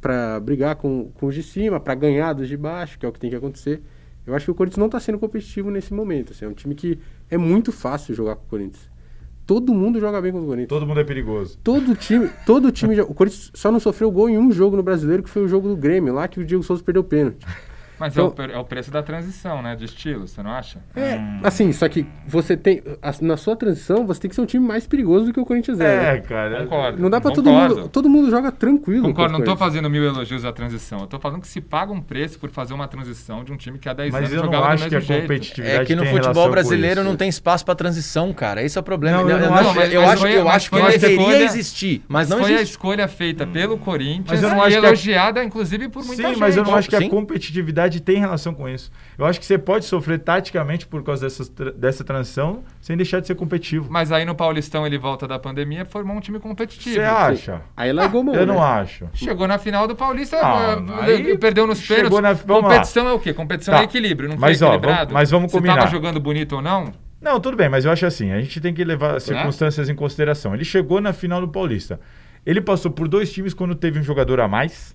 para 0.00 0.40
brigar 0.40 0.76
com, 0.76 1.10
com 1.14 1.26
os 1.26 1.34
de 1.34 1.42
cima, 1.42 1.78
para 1.78 1.94
ganhar 1.94 2.32
dos 2.32 2.48
de 2.48 2.56
baixo, 2.56 2.98
que 2.98 3.04
é 3.04 3.08
o 3.08 3.12
que 3.12 3.18
tem 3.18 3.28
que 3.28 3.36
acontecer. 3.36 3.82
Eu 4.26 4.34
acho 4.34 4.46
que 4.46 4.50
o 4.50 4.54
Corinthians 4.54 4.78
não 4.78 4.86
está 4.86 4.98
sendo 4.98 5.18
competitivo 5.18 5.70
nesse 5.70 5.92
momento. 5.92 6.32
Assim, 6.32 6.46
é 6.46 6.48
um 6.48 6.54
time 6.54 6.74
que 6.74 6.98
é 7.30 7.36
muito 7.36 7.70
fácil 7.70 8.14
jogar 8.14 8.36
com 8.36 8.44
o 8.44 8.48
Corinthians. 8.48 8.90
Todo 9.46 9.72
mundo 9.72 10.00
joga 10.00 10.20
bem 10.20 10.32
com 10.32 10.40
o 10.40 10.46
Corinthians. 10.46 10.68
Todo 10.68 10.86
mundo 10.86 10.98
é 10.98 11.04
perigoso. 11.04 11.58
Todo 11.62 11.94
time, 11.94 12.28
todo 12.44 12.72
time. 12.72 12.98
O 13.02 13.14
Corinthians 13.14 13.52
só 13.54 13.70
não 13.70 13.78
sofreu 13.78 14.10
gol 14.10 14.28
em 14.28 14.38
um 14.38 14.50
jogo 14.50 14.76
no 14.76 14.82
brasileiro, 14.82 15.22
que 15.22 15.30
foi 15.30 15.44
o 15.44 15.48
jogo 15.48 15.68
do 15.68 15.76
Grêmio, 15.76 16.12
lá 16.12 16.26
que 16.26 16.40
o 16.40 16.44
Diego 16.44 16.64
Souza 16.64 16.82
perdeu 16.82 17.02
o 17.02 17.04
pênalti. 17.04 17.46
Mas 17.98 18.12
Então- 18.12 18.26
é, 18.26 18.28
o, 18.28 18.32
pre- 18.32 18.52
é 18.52 18.58
o 18.58 18.64
preço 18.64 18.90
da 18.90 19.02
transição, 19.02 19.62
né? 19.62 19.74
De 19.74 19.84
estilo, 19.86 20.28
você 20.28 20.42
não 20.42 20.50
acha? 20.50 20.80
É, 20.94 21.18
assim, 21.42 21.72
só 21.72 21.88
que 21.88 22.06
você 22.26 22.56
tem. 22.56 22.82
a- 23.02 23.14
Na 23.22 23.36
sua 23.36 23.56
transição, 23.56 24.06
você 24.06 24.20
tem 24.20 24.28
que 24.28 24.34
ser 24.34 24.42
um 24.42 24.46
time 24.46 24.66
mais 24.66 24.86
perigoso 24.86 25.26
do 25.26 25.32
que 25.32 25.40
o 25.40 25.46
Corinthians 25.46 25.80
é. 25.80 25.94
É, 25.94 26.12
né? 26.14 26.20
cara. 26.20 26.62
Concordo. 26.64 27.02
Não 27.02 27.08
dá 27.10 27.20
pra 27.20 27.30
todo 27.30 27.44
Concordo. 27.50 27.76
mundo. 27.76 27.88
Todo 27.88 28.08
mundo 28.10 28.30
joga 28.30 28.52
tranquilo. 28.52 29.02
Concordo, 29.04 29.32
não 29.38 29.44
tô 29.44 29.56
fazendo 29.56 29.88
mil 29.88 30.04
elogios 30.04 30.44
à 30.44 30.52
transição. 30.52 31.00
Eu 31.00 31.06
tô 31.06 31.18
falando 31.18 31.40
que 31.40 31.48
se 31.48 31.60
paga 31.60 31.92
um 31.92 32.00
preço 32.00 32.38
por 32.38 32.50
fazer 32.50 32.74
uma 32.74 32.86
transição 32.86 33.42
de 33.44 33.52
um 33.52 33.56
time 33.56 33.78
que 33.78 33.88
há 33.88 33.92
10 33.94 34.12
Mas 34.12 34.20
anos 34.24 34.32
eu 34.32 34.36
não 34.38 34.44
jogava 34.52 34.66
acho 34.74 34.84
do 34.84 34.88
que 34.90 34.94
a 34.94 34.98
mesmo 34.98 35.08
jeito. 35.14 35.22
competitividade 35.22 35.82
É 35.82 35.84
que 35.84 35.94
no 35.96 36.02
tem 36.02 36.12
futebol 36.12 36.50
brasileiro 36.50 37.02
não 37.02 37.16
tem 37.16 37.28
espaço 37.28 37.64
pra 37.64 37.74
transição, 37.74 38.32
cara. 38.34 38.62
Esse 38.62 38.76
é 38.76 38.80
o 38.80 38.84
problema. 38.84 39.22
Não, 39.22 39.30
eu 39.30 39.38
não 39.38 39.46
eu, 39.46 39.54
acho, 39.54 39.74
mas- 39.74 39.92
eu 39.92 40.00
mas 40.02 40.10
acho, 40.10 40.20
foi- 40.22 40.36
eu 40.36 40.44
mas 40.44 40.54
acho 40.56 40.70
que 40.70 40.76
foi 40.76 40.86
a 40.86 40.90
deveria 40.90 41.16
escolha- 41.16 41.44
existir, 41.44 42.04
mas 42.08 42.28
não 42.28 42.38
foi 42.38 42.50
a 42.50 42.54
existe. 42.56 42.70
escolha 42.72 43.08
feita 43.08 43.46
pelo 43.46 43.78
Corinthians 43.78 44.26
Mas 44.28 44.42
eu 44.42 44.48
não 44.50 44.56
e 44.58 44.60
acho 44.60 44.68
que 44.68 44.74
a- 44.84 44.88
elogiada, 44.88 45.44
inclusive, 45.44 45.88
por 45.88 46.04
muita 46.04 46.22
Sim, 46.22 46.28
gente. 46.30 46.38
mas 46.40 46.56
eu 46.56 46.64
não 46.64 46.74
acho 46.74 46.88
que 46.90 46.96
Sim. 46.98 47.06
a 47.06 47.10
competitividade 47.10 47.85
tem 48.00 48.18
relação 48.18 48.52
com 48.52 48.68
isso. 48.68 48.90
Eu 49.18 49.24
acho 49.24 49.38
que 49.40 49.46
você 49.46 49.56
pode 49.56 49.84
sofrer 49.84 50.18
taticamente 50.18 50.86
por 50.86 51.02
causa 51.02 51.22
dessas 51.26 51.48
tra- 51.48 51.70
dessa 51.72 52.02
transição 52.04 52.62
sem 52.80 52.96
deixar 52.96 53.20
de 53.20 53.26
ser 53.26 53.34
competitivo. 53.34 53.86
Mas 53.90 54.10
aí 54.12 54.24
no 54.24 54.34
Paulistão 54.34 54.86
ele 54.86 54.98
volta 54.98 55.26
da 55.28 55.38
pandemia 55.38 55.82
e 55.82 55.84
formou 55.84 56.16
um 56.16 56.20
time 56.20 56.38
competitivo. 56.38 56.94
Você 56.96 57.00
acha? 57.02 57.62
Aí 57.76 57.92
largou 57.92 58.22
mão. 58.22 58.34
Eu 58.34 58.46
né? 58.46 58.52
não 58.52 58.62
acho. 58.62 59.08
Chegou 59.14 59.46
na 59.48 59.58
final 59.58 59.86
do 59.88 59.94
Paulista, 59.96 60.36
Não, 60.80 60.98
eh, 61.04 61.06
aí 61.16 61.38
perdeu 61.38 61.66
nos 61.66 61.86
pênaltis. 61.86 62.20
na- 62.20 62.32
vamos 62.32 62.62
lá. 62.64 62.68
Competição 62.70 63.08
é 63.08 63.12
o 63.12 63.18
quê? 63.18 63.32
Competição 63.32 63.74
Tá. 63.74 63.80
é 63.80 63.84
equilíbrio, 63.84 64.28
não 64.28 64.36
Mas, 64.36 64.58
foi 64.58 64.66
ó, 64.66 64.70
equilibrado? 64.72 64.98
vamos- 64.98 65.12
mas 65.14 65.30
vamos 65.30 65.50
Você 65.52 65.56
combinar. 65.58 65.76
tava 65.76 65.90
jogando 65.90 66.20
bonito 66.20 66.56
ou 66.56 66.62
não? 66.62 66.92
Não, 67.20 67.40
tudo 67.40 67.56
bem, 67.56 67.68
mas 67.68 67.84
eu 67.84 67.90
acho 67.90 68.04
assim, 68.06 68.30
a 68.30 68.40
gente 68.40 68.60
tem 68.60 68.74
que 68.74 68.84
levar 68.84 69.20
circunstâncias 69.20 69.88
em 69.88 69.94
consideração. 69.94 70.54
Ele 70.54 70.64
chegou 70.64 71.00
na 71.00 71.12
final 71.12 71.40
do 71.40 71.48
Paulista. 71.48 71.98
Ele 72.44 72.60
passou 72.60 72.90
por 72.90 73.08
dois 73.08 73.32
times 73.32 73.52
quando 73.54 73.74
teve 73.74 73.98
um 73.98 74.02
jogador 74.02 74.38
a 74.38 74.46
mais, 74.46 74.94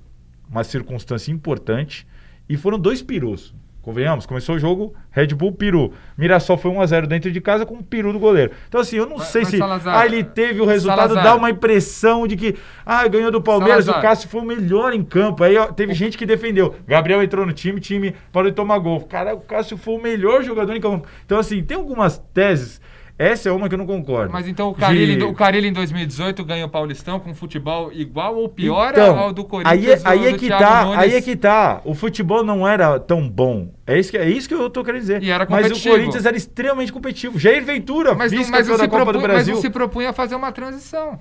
uma 0.50 0.64
circunstância 0.64 1.32
importante, 1.32 2.08
e 2.54 2.58
foram 2.58 2.78
dois 2.80 3.02
perus. 3.02 3.54
Convenhamos, 3.82 4.28
começou 4.28 4.56
o 4.56 4.60
jogo, 4.60 4.94
Red 5.10 5.30
Bull, 5.30 5.54
peru. 5.54 5.92
Mirassol 6.16 6.56
foi 6.56 6.70
1x0 6.70 7.08
dentro 7.08 7.32
de 7.32 7.42
casa 7.42 7.66
com 7.66 7.74
o 7.78 7.84
peru 7.84 8.14
do 8.14 8.20
goleiro. 8.20 8.52
Então, 8.68 8.80
assim, 8.80 8.96
eu 8.98 9.08
não 9.08 9.18
Mas- 9.18 9.30
sei 9.30 9.42
mas 9.42 9.50
se. 9.50 9.58
Salazar, 9.58 9.98
ah, 9.98 10.06
ele 10.06 10.24
teve 10.24 10.62
o 10.62 10.66
resultado, 10.66 11.00
Salazar. 11.14 11.24
dá 11.24 11.36
uma 11.36 11.50
impressão 11.50 12.28
de 12.28 12.36
que. 12.38 12.56
Ah, 12.86 13.08
ganhou 13.08 13.32
do 13.32 13.42
Palmeiras, 13.42 13.86
Salazar. 13.86 14.04
o 14.06 14.08
Cássio 14.08 14.30
foi 14.30 14.42
o 14.42 14.46
melhor 14.46 14.94
em 14.94 15.04
campo. 15.04 15.44
Aí 15.44 15.58
ó, 15.58 15.66
teve 15.66 15.96
gente 15.96 16.16
que 16.16 16.28
defendeu. 16.28 16.76
Gabriel 16.88 17.24
entrou 17.24 17.44
no 17.44 17.54
time, 17.54 17.80
time 17.80 18.14
parou 18.32 18.52
de 18.52 18.56
tomar 18.56 18.78
gol. 18.78 19.02
Cara, 19.02 19.34
o 19.34 19.42
Cássio 19.42 19.76
foi 19.78 19.96
o 19.96 20.02
melhor 20.02 20.44
jogador 20.44 20.76
em 20.76 20.82
campo. 20.82 21.08
Então, 21.26 21.40
assim, 21.40 21.64
tem 21.64 21.76
algumas 21.76 22.20
teses. 22.36 22.80
Essa 23.22 23.50
é 23.50 23.52
uma 23.52 23.68
que 23.70 23.76
eu 23.76 23.78
não 23.78 23.86
concordo. 23.86 24.32
Mas 24.34 24.48
então 24.48 24.70
o 24.70 24.74
Carilli, 24.74 25.16
De- 25.18 25.24
o 25.24 25.34
Carilli 25.34 25.68
em 25.68 25.74
2018 25.74 26.44
ganhou 26.44 26.68
o 26.68 26.72
Paulistão 26.72 27.20
com 27.20 27.34
futebol 27.36 27.92
igual 27.94 28.36
ou 28.36 28.50
pior 28.50 28.92
Então, 28.92 29.20
ao 29.20 29.32
do 29.32 29.42
aí, 29.42 29.48
Corinthians 29.48 30.04
é- 30.06 30.10
aí 30.10 30.26
é 30.28 30.34
que 30.34 30.48
Thiago 30.48 30.64
tá, 30.64 30.84
Nunes. 30.86 31.00
aí 31.00 31.14
é 31.16 31.22
que 31.22 31.36
tá. 31.36 31.82
O 31.86 31.94
futebol 31.94 32.44
não 32.44 32.68
era 32.68 33.00
tão 33.00 33.30
bom. 33.30 33.70
É 33.86 34.00
isso 34.00 34.10
que, 34.12 34.18
é 34.18 34.28
isso 34.30 34.48
que 34.48 34.56
eu 34.56 34.70
tô 34.70 34.84
querendo 34.84 35.02
dizer. 35.02 35.22
E 35.22 35.30
era 35.30 35.46
mas 35.50 35.70
o. 35.72 35.90
Corinthians 35.90 36.26
era 36.26 36.36
extremamente 36.36 36.92
competitivo. 36.92 37.38
Jair 37.38 37.64
Ventura, 37.64 38.16
mas, 38.16 38.32
não, 38.32 38.48
mas, 38.50 38.68
da 38.68 38.74
Copa 38.88 38.88
propunha, 38.88 39.14
do 39.14 39.20
mas 39.20 39.28
Brasil. 39.32 39.54
não 39.56 39.62
se 39.62 39.70
propunha 39.70 40.10
a 40.10 40.14
fazer 40.14 40.36
uma 40.36 40.52
transição. 40.52 41.20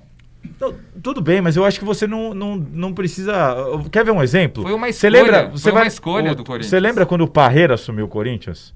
Não, 0.59 0.73
tudo 1.03 1.21
bem, 1.21 1.39
mas 1.39 1.55
eu 1.55 1.63
acho 1.63 1.77
que 1.77 1.85
você 1.85 2.07
não, 2.07 2.33
não, 2.33 2.55
não 2.55 2.93
precisa. 2.93 3.55
Quer 3.91 4.03
ver 4.03 4.09
um 4.11 4.23
exemplo? 4.23 4.63
Foi 4.63 4.73
uma 4.73 4.87
Você 4.91 5.07
escolha, 5.07 5.21
lembra? 5.23 5.41
foi 5.49 5.57
Você 5.59 5.69
uma 5.71 5.85
escolha 5.85 6.31
o- 6.31 6.35
do 6.35 6.43
Corinthians. 6.43 6.69
Você 6.69 6.79
lembra 6.79 7.05
quando 7.05 7.21
o 7.21 7.27
Parreira 7.27 7.75
assumiu 7.75 8.05
o 8.05 8.07
Corinthians? 8.07 8.73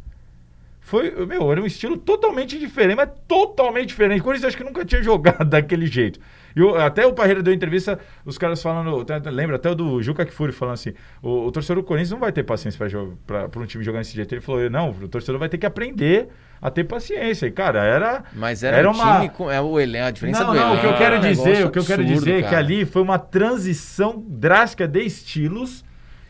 Foi, 0.87 1.25
meu, 1.25 1.51
era 1.51 1.59
um 1.59 1.65
estilo 1.65 1.97
totalmente 1.97 2.59
diferente, 2.59 2.95
mas 2.95 3.09
totalmente 3.27 3.87
diferente. 3.87 4.21
O 4.21 4.23
Corinthians 4.23 4.49
acho 4.49 4.57
que 4.57 4.63
nunca 4.63 4.85
tinha 4.85 5.01
jogado 5.01 5.43
daquele 5.49 5.87
jeito. 5.87 6.19
E 6.55 6.61
o- 6.61 6.75
até 6.75 7.07
o 7.07 7.11
Parreira 7.11 7.41
deu 7.41 7.51
entrevista, 7.51 7.97
os 8.23 8.37
caras 8.37 8.61
falando, 8.61 9.03
lembra 9.31 9.55
até 9.55 9.67
o 9.71 9.73
do 9.73 9.99
Juca 10.03 10.23
Kfouri 10.23 10.51
falando 10.53 10.75
assim, 10.75 10.93
o, 11.23 11.47
o 11.47 11.51
torcedor 11.51 11.81
do 11.81 11.87
Corinthians 11.87 12.11
não 12.11 12.19
vai 12.19 12.31
ter 12.31 12.43
paciência 12.43 12.79
para 13.25 13.59
um 13.59 13.65
time 13.65 13.83
jogar 13.83 13.97
desse 13.97 14.13
jeito. 14.15 14.31
Ele 14.35 14.41
falou, 14.41 14.69
não, 14.69 14.91
o 14.91 15.07
torcedor 15.07 15.39
vai 15.39 15.49
ter 15.49 15.57
que 15.57 15.65
aprender 15.65 16.27
a 16.61 16.69
ter 16.69 16.83
paciência. 16.83 17.47
E, 17.47 17.51
cara, 17.51 17.83
era... 17.83 18.23
Mas 18.33 18.61
era, 18.61 18.87
um 18.87 18.93
uma- 18.93 19.15
time 19.21 19.29
com. 19.29 19.49
É 19.49 19.59
o 19.59 19.79
elenco, 19.79 20.05
a 20.05 20.11
diferença 20.11 20.43
não, 20.43 20.53
do 20.53 20.59
não, 20.59 20.67
elenco. 20.73 20.77
o 20.77 20.81
que 20.81 20.93
eu 20.93 20.97
quero 20.99 21.15
é 21.15 21.17
um 21.17 21.21
dizer, 21.21 21.65
o 21.65 21.71
que 21.71 21.79
eu 21.79 21.83
quero 21.85 22.01
absurdo, 22.03 22.19
dizer 22.25 22.43
é 22.45 22.47
que 22.47 22.53
ali 22.53 22.85
foi 22.85 23.01
uma 23.01 23.17
transição 23.17 24.23
drástica 24.27 24.87
de 24.87 25.01
estilos 25.01 25.83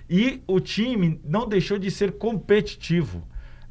e 0.10 0.42
o 0.48 0.62
time 0.62 1.20
não 1.26 1.46
deixou 1.46 1.78
de 1.78 1.92
ser 1.92 2.14
competitivo. 2.14 3.22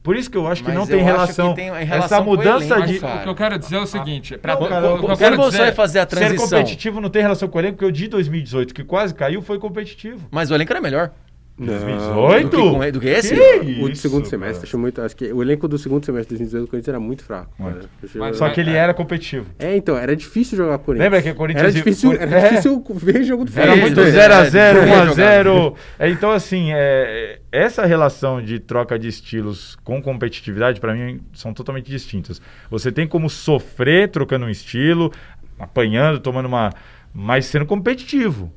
Por 0.05 0.17
isso 0.17 0.31
que 0.31 0.37
eu 0.37 0.47
acho 0.47 0.63
que 0.63 0.69
Mas 0.69 0.77
não 0.79 0.87
tem 0.87 1.03
relação, 1.03 1.49
que 1.55 1.57
tem 1.57 1.69
em 1.69 1.85
relação 1.85 2.05
essa 2.05 2.17
com 2.19 2.31
o 2.31 2.37
mudança 2.37 2.75
elenco, 2.75 2.87
de 2.93 3.01
cara. 3.01 3.21
O 3.21 3.23
que 3.23 3.29
eu 3.31 3.35
quero 3.35 3.59
dizer 3.59 3.77
é 3.77 3.79
o 3.81 3.87
seguinte, 3.87 4.37
pra, 4.37 4.55
Não, 4.55 4.63
o- 4.63 4.69
cara, 4.69 4.87
o, 4.87 4.89
que 4.91 4.95
eu 4.97 5.07
quando 5.09 5.19
quero 5.19 5.37
você 5.37 5.51
dizer, 5.53 5.63
vai 5.63 5.73
fazer 5.73 5.99
a 5.99 6.03
ser 6.03 6.07
transição. 6.09 6.47
competitivo 6.47 7.01
não 7.01 7.09
tem 7.09 7.23
relação 7.23 7.49
com 7.49 7.57
o 7.57 7.61
elenco, 7.63 7.77
porque 7.79 7.87
o 7.87 7.91
de 7.91 8.07
2018 8.09 8.75
que 8.75 8.85
quase 8.85 9.15
caiu 9.15 9.41
foi 9.41 9.59
competitivo. 9.59 10.29
Mas 10.31 10.51
o 10.51 10.55
elenco 10.55 10.71
era 10.71 10.81
melhor. 10.83 11.11
Não. 11.57 11.67
2018? 11.67 12.51
Do 12.51 12.57
que 12.57 12.57
com- 12.57 12.91
do 12.91 13.01
que 13.01 13.07
esse? 13.09 13.35
Que 13.35 13.81
O 13.81 13.85
do 13.87 13.91
isso, 13.93 14.03
segundo 14.03 14.23
cara. 14.23 14.31
semestre, 14.31 14.67
achei 14.67 14.79
muito. 14.81 15.01
Acho 15.01 15.15
que 15.15 15.33
o 15.33 15.41
elenco 15.41 15.69
do 15.69 15.79
segundo 15.79 16.05
semestre 16.05 16.35
de 16.35 16.43
2018 16.43 16.65
do 16.67 16.71
Corinthians 16.71 16.89
era 16.89 16.99
muito 16.99 17.23
fraco. 17.25 17.53
Muito. 17.57 17.89
Mas- 18.17 18.37
Só 18.39 18.49
que 18.51 18.61
ele 18.61 18.73
era 18.73 18.93
competitivo. 18.93 19.47
É, 19.57 19.77
então, 19.77 19.97
era 19.97 20.17
difícil 20.17 20.57
jogar 20.57 20.79
Corinthians. 20.79 21.05
Lembra 21.13 21.23
que 21.23 21.31
o 21.31 21.35
Corinthians 21.37 21.63
Era 21.65 21.73
difícil, 21.73 22.13
era 22.13 22.39
É. 22.41 22.49
difícil 22.51 22.85
ver 22.95 23.23
jogo 23.23 23.45
do 23.45 23.53
Era 23.57 23.69
Fez, 23.71 23.81
muito 23.83 23.95
dois, 23.95 24.13
0x0, 24.13 24.57
é, 24.57 24.73
dois 24.75 24.91
1x0. 24.91 25.75
É, 25.99 26.11
então, 26.11 26.31
assim, 26.33 26.71
é, 26.73 27.39
essa 27.53 27.87
relação 27.87 28.43
de 28.43 28.59
troca 28.59 28.99
de 28.99 29.07
estilos 29.07 29.77
com 29.85 30.03
competitividade, 30.03 30.81
pra 30.81 30.93
mim, 30.93 31.21
são 31.33 31.55
totalmente 31.55 31.87
distintas. 31.89 32.43
Você 32.69 32.91
tem 32.91 33.07
como 33.07 33.31
sofrer 33.31 34.09
trocando 34.11 34.45
um 34.47 34.51
estilo, 34.51 35.13
apanhando, 35.57 36.19
tomando 36.19 36.47
uma. 36.47 36.71
mas 37.17 37.47
sendo 37.47 37.65
competitivo. 37.65 38.53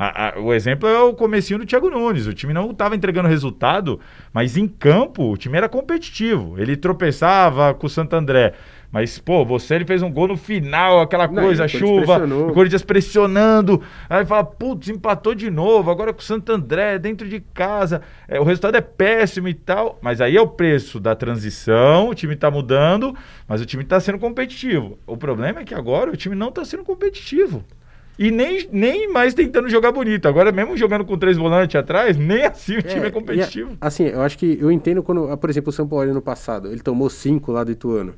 A- 0.00 0.28
a- 0.28 0.40
o 0.40 0.54
exemplo 0.54 0.88
é 0.88 1.00
o 1.00 1.12
comecinho 1.12 1.58
do 1.58 1.66
Thiago 1.66 1.90
Nunes. 1.90 2.28
O 2.28 2.32
time 2.32 2.52
não 2.54 2.70
estava 2.70 2.94
entregando 2.94 3.28
resultado, 3.28 3.98
mas 4.32 4.56
em 4.56 4.68
campo 4.68 5.24
o 5.32 5.36
time 5.36 5.58
era 5.58 5.68
competitivo. 5.68 6.54
Ele 6.56 6.76
tropeçava 6.76 7.74
com 7.74 7.86
o 7.86 7.90
Santo 7.90 8.14
André. 8.14 8.52
Mas, 8.90 9.18
pô, 9.18 9.44
você 9.44 9.74
ele 9.74 9.84
fez 9.84 10.00
um 10.00 10.10
gol 10.10 10.28
no 10.28 10.36
final, 10.36 11.02
aquela 11.02 11.26
coisa, 11.42 11.64
a 11.64 11.68
chuva, 11.68 12.14
o 12.48 12.52
Corinthians 12.54 12.82
pressionando. 12.82 13.82
Aí 14.08 14.24
fala, 14.24 14.44
putz, 14.44 14.88
empatou 14.88 15.34
de 15.34 15.50
novo, 15.50 15.90
agora 15.90 16.10
com 16.12 16.20
o 16.20 16.22
Santo 16.22 16.50
André, 16.52 16.98
dentro 16.98 17.28
de 17.28 17.38
casa. 17.52 18.00
É, 18.26 18.40
o 18.40 18.44
resultado 18.44 18.76
é 18.76 18.80
péssimo 18.80 19.46
e 19.48 19.52
tal. 19.52 19.98
Mas 20.00 20.20
aí 20.22 20.36
é 20.36 20.40
o 20.40 20.46
preço 20.48 20.98
da 20.98 21.14
transição, 21.14 22.08
o 22.08 22.14
time 22.14 22.34
tá 22.34 22.50
mudando, 22.50 23.14
mas 23.46 23.60
o 23.60 23.66
time 23.66 23.84
tá 23.84 24.00
sendo 24.00 24.18
competitivo. 24.18 24.98
O 25.06 25.16
problema 25.18 25.60
é 25.60 25.64
que 25.64 25.74
agora 25.74 26.10
o 26.10 26.16
time 26.16 26.34
não 26.34 26.50
tá 26.50 26.64
sendo 26.64 26.82
competitivo. 26.84 27.62
E 28.18 28.30
nem, 28.32 28.68
nem 28.72 29.12
mais 29.12 29.32
tentando 29.32 29.68
jogar 29.68 29.92
bonito. 29.92 30.26
Agora, 30.26 30.50
mesmo 30.50 30.76
jogando 30.76 31.04
com 31.04 31.16
três 31.16 31.36
volantes 31.36 31.76
atrás, 31.76 32.16
nem 32.16 32.44
assim 32.44 32.76
o 32.78 32.82
time 32.82 33.04
é, 33.04 33.08
e 33.08 33.10
competitivo. 33.12 33.76
a- 33.80 33.86
assim, 33.86 34.04
eu 34.04 34.20
acho 34.22 34.36
que 34.36 34.58
eu 34.60 34.72
entendo 34.72 35.02
quando, 35.02 35.30
ah, 35.30 35.36
por 35.36 35.48
exemplo, 35.48 35.70
o 35.70 35.72
São 35.72 35.86
Paulo 35.86 36.12
no 36.12 36.20
passado, 36.20 36.68
ele 36.68 36.80
tomou 36.80 37.08
cinco 37.08 37.52
lá 37.52 37.62
do 37.62 37.70
Ituano. 37.70 38.14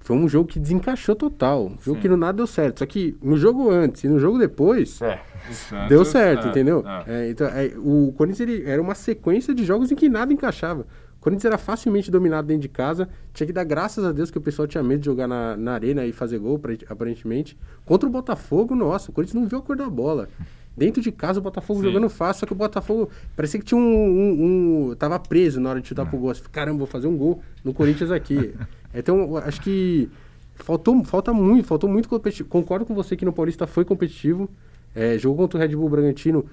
Foi 0.00 0.16
um 0.16 0.28
jogo 0.28 0.48
que 0.48 0.58
desencaixou 0.58 1.14
total. 1.16 1.66
Um 1.66 1.76
jogo 1.82 1.96
Sim. 1.96 2.00
que 2.02 2.08
no 2.08 2.16
nada 2.16 2.34
deu 2.34 2.46
certo. 2.46 2.78
Só 2.78 2.86
que 2.86 3.16
no 3.22 3.36
jogo 3.36 3.70
antes 3.70 4.04
e 4.04 4.08
no 4.08 4.18
jogo 4.18 4.38
depois, 4.38 5.00
É. 5.02 5.18
O 5.50 5.52
Santos, 5.54 5.88
deu 5.88 6.04
certo, 6.04 6.46
é, 6.46 6.50
entendeu? 6.50 6.84
é. 7.06 7.26
É, 7.26 7.30
então, 7.30 7.46
é, 7.48 7.72
o 7.78 8.12
Corinthians 8.16 8.48
ele, 8.48 8.64
era 8.70 8.80
uma 8.82 8.94
sequência 8.94 9.54
de 9.54 9.64
jogos 9.64 9.90
em 9.90 9.94
que 9.96 10.08
nada 10.08 10.32
encaixava. 10.32 10.86
O 11.18 11.20
Corinthians 11.20 11.46
era 11.46 11.58
facilmente 11.58 12.10
dominado 12.10 12.46
dentro 12.46 12.62
de 12.62 12.68
casa. 12.68 13.08
Tinha 13.34 13.46
que 13.46 13.52
dar 13.52 13.64
graças 13.64 14.04
a 14.04 14.12
Deus 14.12 14.30
que 14.30 14.38
o 14.38 14.40
pessoal 14.40 14.68
tinha 14.68 14.82
medo 14.82 15.00
de 15.00 15.06
jogar 15.06 15.26
na, 15.26 15.56
na 15.56 15.72
arena 15.72 16.06
e 16.06 16.12
fazer 16.12 16.38
gol, 16.38 16.56
apare- 16.56 16.86
aparentemente. 16.88 17.56
Contra 17.84 18.08
o 18.08 18.12
Botafogo, 18.12 18.74
nossa, 18.74 19.10
o 19.10 19.14
Corinthians 19.14 19.40
não 19.42 19.48
viu 19.48 19.58
a 19.58 19.62
cor 19.62 19.76
da 19.76 19.88
bola. 19.90 20.28
Dentro 20.76 21.02
de 21.02 21.10
casa, 21.10 21.40
o 21.40 21.42
Botafogo 21.42 21.80
Sim. 21.80 21.86
jogando 21.86 22.08
fácil, 22.08 22.40
só 22.40 22.46
que 22.46 22.52
o 22.52 22.56
Botafogo 22.56 23.10
parecia 23.34 23.58
que 23.58 23.66
tinha 23.66 23.80
um. 23.80 23.82
um- 23.84 24.90
um- 24.90 24.94
tava 24.94 25.18
preso 25.18 25.60
na 25.60 25.70
hora 25.70 25.80
de 25.80 25.88
chutar 25.88 26.06
pro 26.06 26.16
gol. 26.18 26.30
Assim, 26.30 26.42
Caramba, 26.52 26.78
vou 26.78 26.86
fazer 26.86 27.08
um 27.08 27.16
gol 27.16 27.42
no 27.64 27.74
Corinthians 27.74 28.12
aqui. 28.12 28.54
então, 28.94 29.36
acho 29.38 29.60
que 29.60 30.08
faltou, 30.54 31.02
falta 31.04 31.32
muito, 31.32 31.66
faltou 31.66 31.90
muito 31.90 32.08
competitivo. 32.08 32.48
Concordo 32.48 32.86
com 32.86 32.94
você 32.94 33.16
que 33.16 33.24
no 33.24 33.32
Paulista 33.32 33.66
foi 33.66 33.84
competitivo. 33.84 34.48
É, 34.94 35.18
jogou 35.18 35.38
contra 35.38 35.58
o 35.58 35.60
Red 35.60 35.74
Bull 35.74 35.88
Bragantino 35.88 36.46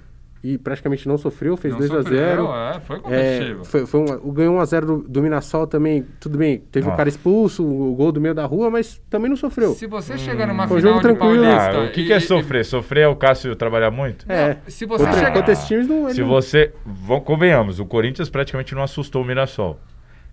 e 0.54 0.58
praticamente 0.58 1.08
não 1.08 1.18
sofreu, 1.18 1.58
fez 1.58 1.74
Não 1.74 1.80
2 1.80 1.92
a 1.92 1.96
sofreu, 2.04 2.18
0 2.18 2.54
É, 2.54 2.80
foi 2.82 2.96
é, 2.98 3.00
competitivo. 3.00 3.66
foi, 3.66 3.86
foi 3.86 4.00
um, 4.00 4.06
o 4.28 4.32
ganhou 4.32 4.56
1x0 4.60 4.82
do, 4.86 4.98
do 5.08 5.22
Mirassol 5.22 5.66
também, 5.66 6.06
tudo 6.20 6.38
bem, 6.38 6.60
teve 6.72 6.88
Ah. 6.90 6.94
um 6.94 6.96
cara 6.96 7.10
expulso, 7.10 7.64
o 7.66 7.96
gol 7.96 8.12
do 8.12 8.22
meio 8.22 8.36
da 8.36 8.46
rua, 8.46 8.70
mas 8.70 9.02
também 9.10 9.30
não 9.30 9.36
sofreu. 9.36 9.74
Se 9.74 9.88
você 9.88 10.18
chegar 10.18 10.48
numa 10.48 10.68
Foi 10.68 10.78
um 10.78 10.80
final 10.82 10.94
jogo 11.02 11.08
de 11.08 11.18
tranquilo. 11.18 11.44
Paulista... 11.44 11.78
Ah, 11.80 11.84
o 11.86 11.92
que, 11.92 12.02
e- 12.02 12.06
que 12.08 12.14
é 12.14 12.18
e- 12.18 12.22
sofrer? 12.22 12.66
Sofrer 12.66 13.02
é 13.04 13.08
o 13.08 13.16
Cássio 13.16 13.56
trabalhar 13.56 13.92
muito? 13.92 14.26
É, 14.32 14.58
se 14.68 14.86
você 14.86 15.04
contra, 15.06 15.20
chegar- 15.20 15.34
contra 15.34 15.52
esses 15.54 15.68
times 15.68 15.88
não... 15.88 16.10
Se 16.12 16.22
não- 16.22 16.28
você. 16.28 16.74
Vamos, 16.86 17.24
convenhamos, 17.26 17.80
o 17.80 17.86
Corinthians 17.86 18.30
praticamente 18.30 18.76
não 18.76 18.84
assustou 18.84 19.22
o 19.24 19.26
Mirassol. 19.26 19.80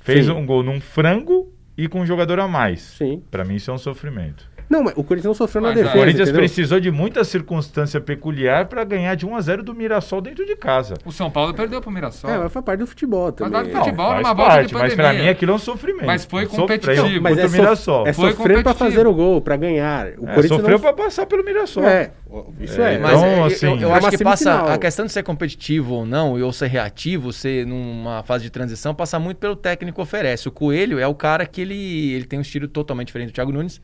Fez 0.00 0.26
Sim. 0.26 0.32
um 0.32 0.44
gol 0.44 0.62
num 0.62 0.80
frango 0.80 1.52
e 1.78 1.88
com 1.88 2.00
um 2.00 2.06
jogador 2.06 2.38
a 2.40 2.46
mais. 2.48 2.80
Sim. 2.98 3.22
Pra 3.30 3.44
mim 3.44 3.54
isso 3.54 3.70
é 3.70 3.74
um 3.74 3.78
sofrimento. 3.78 4.50
Não, 4.68 4.82
mas 4.84 4.94
o 4.96 5.04
Corinthians 5.04 5.26
não 5.26 5.34
sofreu 5.34 5.62
na 5.62 5.68
Mas, 5.68 5.78
é, 5.78 5.82
defesa. 5.82 5.96
O 5.96 6.00
Corinthians 6.00 6.28
entendeu? 6.28 6.40
precisou 6.42 6.80
de 6.80 6.90
muita 6.90 7.24
circunstância 7.24 8.00
peculiar 8.00 8.66
para 8.66 8.82
ganhar 8.84 9.14
de 9.14 9.26
1 9.26 9.36
a 9.36 9.40
0 9.40 9.62
do 9.62 9.74
Mirassol 9.74 10.20
dentro 10.20 10.46
de 10.46 10.56
casa. 10.56 10.94
O 11.04 11.12
São 11.12 11.30
Paulo 11.30 11.52
perdeu 11.54 11.80
pro 11.80 11.90
Mirassol. 11.90 12.30
É, 12.30 12.38
mas 12.38 12.52
faz 12.52 12.64
parte 12.64 12.78
do 12.80 12.86
futebol 12.86 13.32
também. 13.32 13.52
parte 13.52 13.70
do 13.70 13.78
futebol. 13.78 14.14
numa 14.16 14.34
volta 14.34 14.64
de 14.64 14.72
parte, 14.72 14.74
mas 14.74 14.94
pandemia. 14.94 15.22
mim 15.24 15.28
aquilo 15.28 15.52
é 15.52 15.54
um 15.54 15.58
sofrimento. 15.58 16.06
Mas 16.06 16.24
foi 16.24 16.44
Sofreu 16.46 16.60
competitivo. 16.60 17.22
Mas 17.22 17.38
é, 17.38 17.46
o 17.46 17.50
Mirassol. 17.50 18.06
é 18.06 18.12
Foi 18.12 18.32
pra 18.32 18.44
competitivo. 18.44 18.74
fazer 18.74 19.06
o 19.06 19.14
gol, 19.14 19.40
pra 19.40 19.56
ganhar. 19.56 20.06
O 20.18 20.26
É, 20.28 20.34
Corinthians 20.34 20.46
sofreu 20.48 20.70
não... 20.72 20.80
pra 20.80 20.92
passar 20.92 21.26
pelo 21.26 21.44
Mirassol. 21.44 21.84
É, 21.84 22.10
isso 22.60 22.80
é. 22.80 22.94
É, 22.94 22.98
Mas 22.98 23.12
Então, 23.12 23.24
é, 23.24 23.44
assim, 23.44 23.66
eu, 23.66 23.76
eu 23.80 23.90
é 23.94 23.98
acho 23.98 24.10
que 24.10 24.24
passa 24.24 24.72
a 24.72 24.78
questão 24.78 25.04
de 25.06 25.12
ser 25.12 25.22
competitivo 25.22 25.94
ou 25.94 26.06
não, 26.06 26.40
ou 26.40 26.52
ser 26.52 26.68
reativo, 26.68 27.32
ser 27.32 27.66
numa 27.66 28.22
fase 28.22 28.44
de 28.44 28.50
transição, 28.50 28.94
passa 28.94 29.18
muito 29.18 29.38
pelo 29.38 29.54
técnico 29.56 29.96
que 29.96 30.00
oferece. 30.02 30.48
O 30.48 30.50
Coelho 30.52 30.98
é 30.98 31.06
o 31.06 31.14
cara 31.14 31.44
que 31.44 31.60
ele, 31.60 32.12
ele 32.12 32.24
tem 32.24 32.38
um 32.38 32.42
estilo 32.42 32.66
totalmente 32.68 33.08
diferente 33.08 33.30
do 33.30 33.34
Thiago 33.34 33.52
Nunes. 33.52 33.80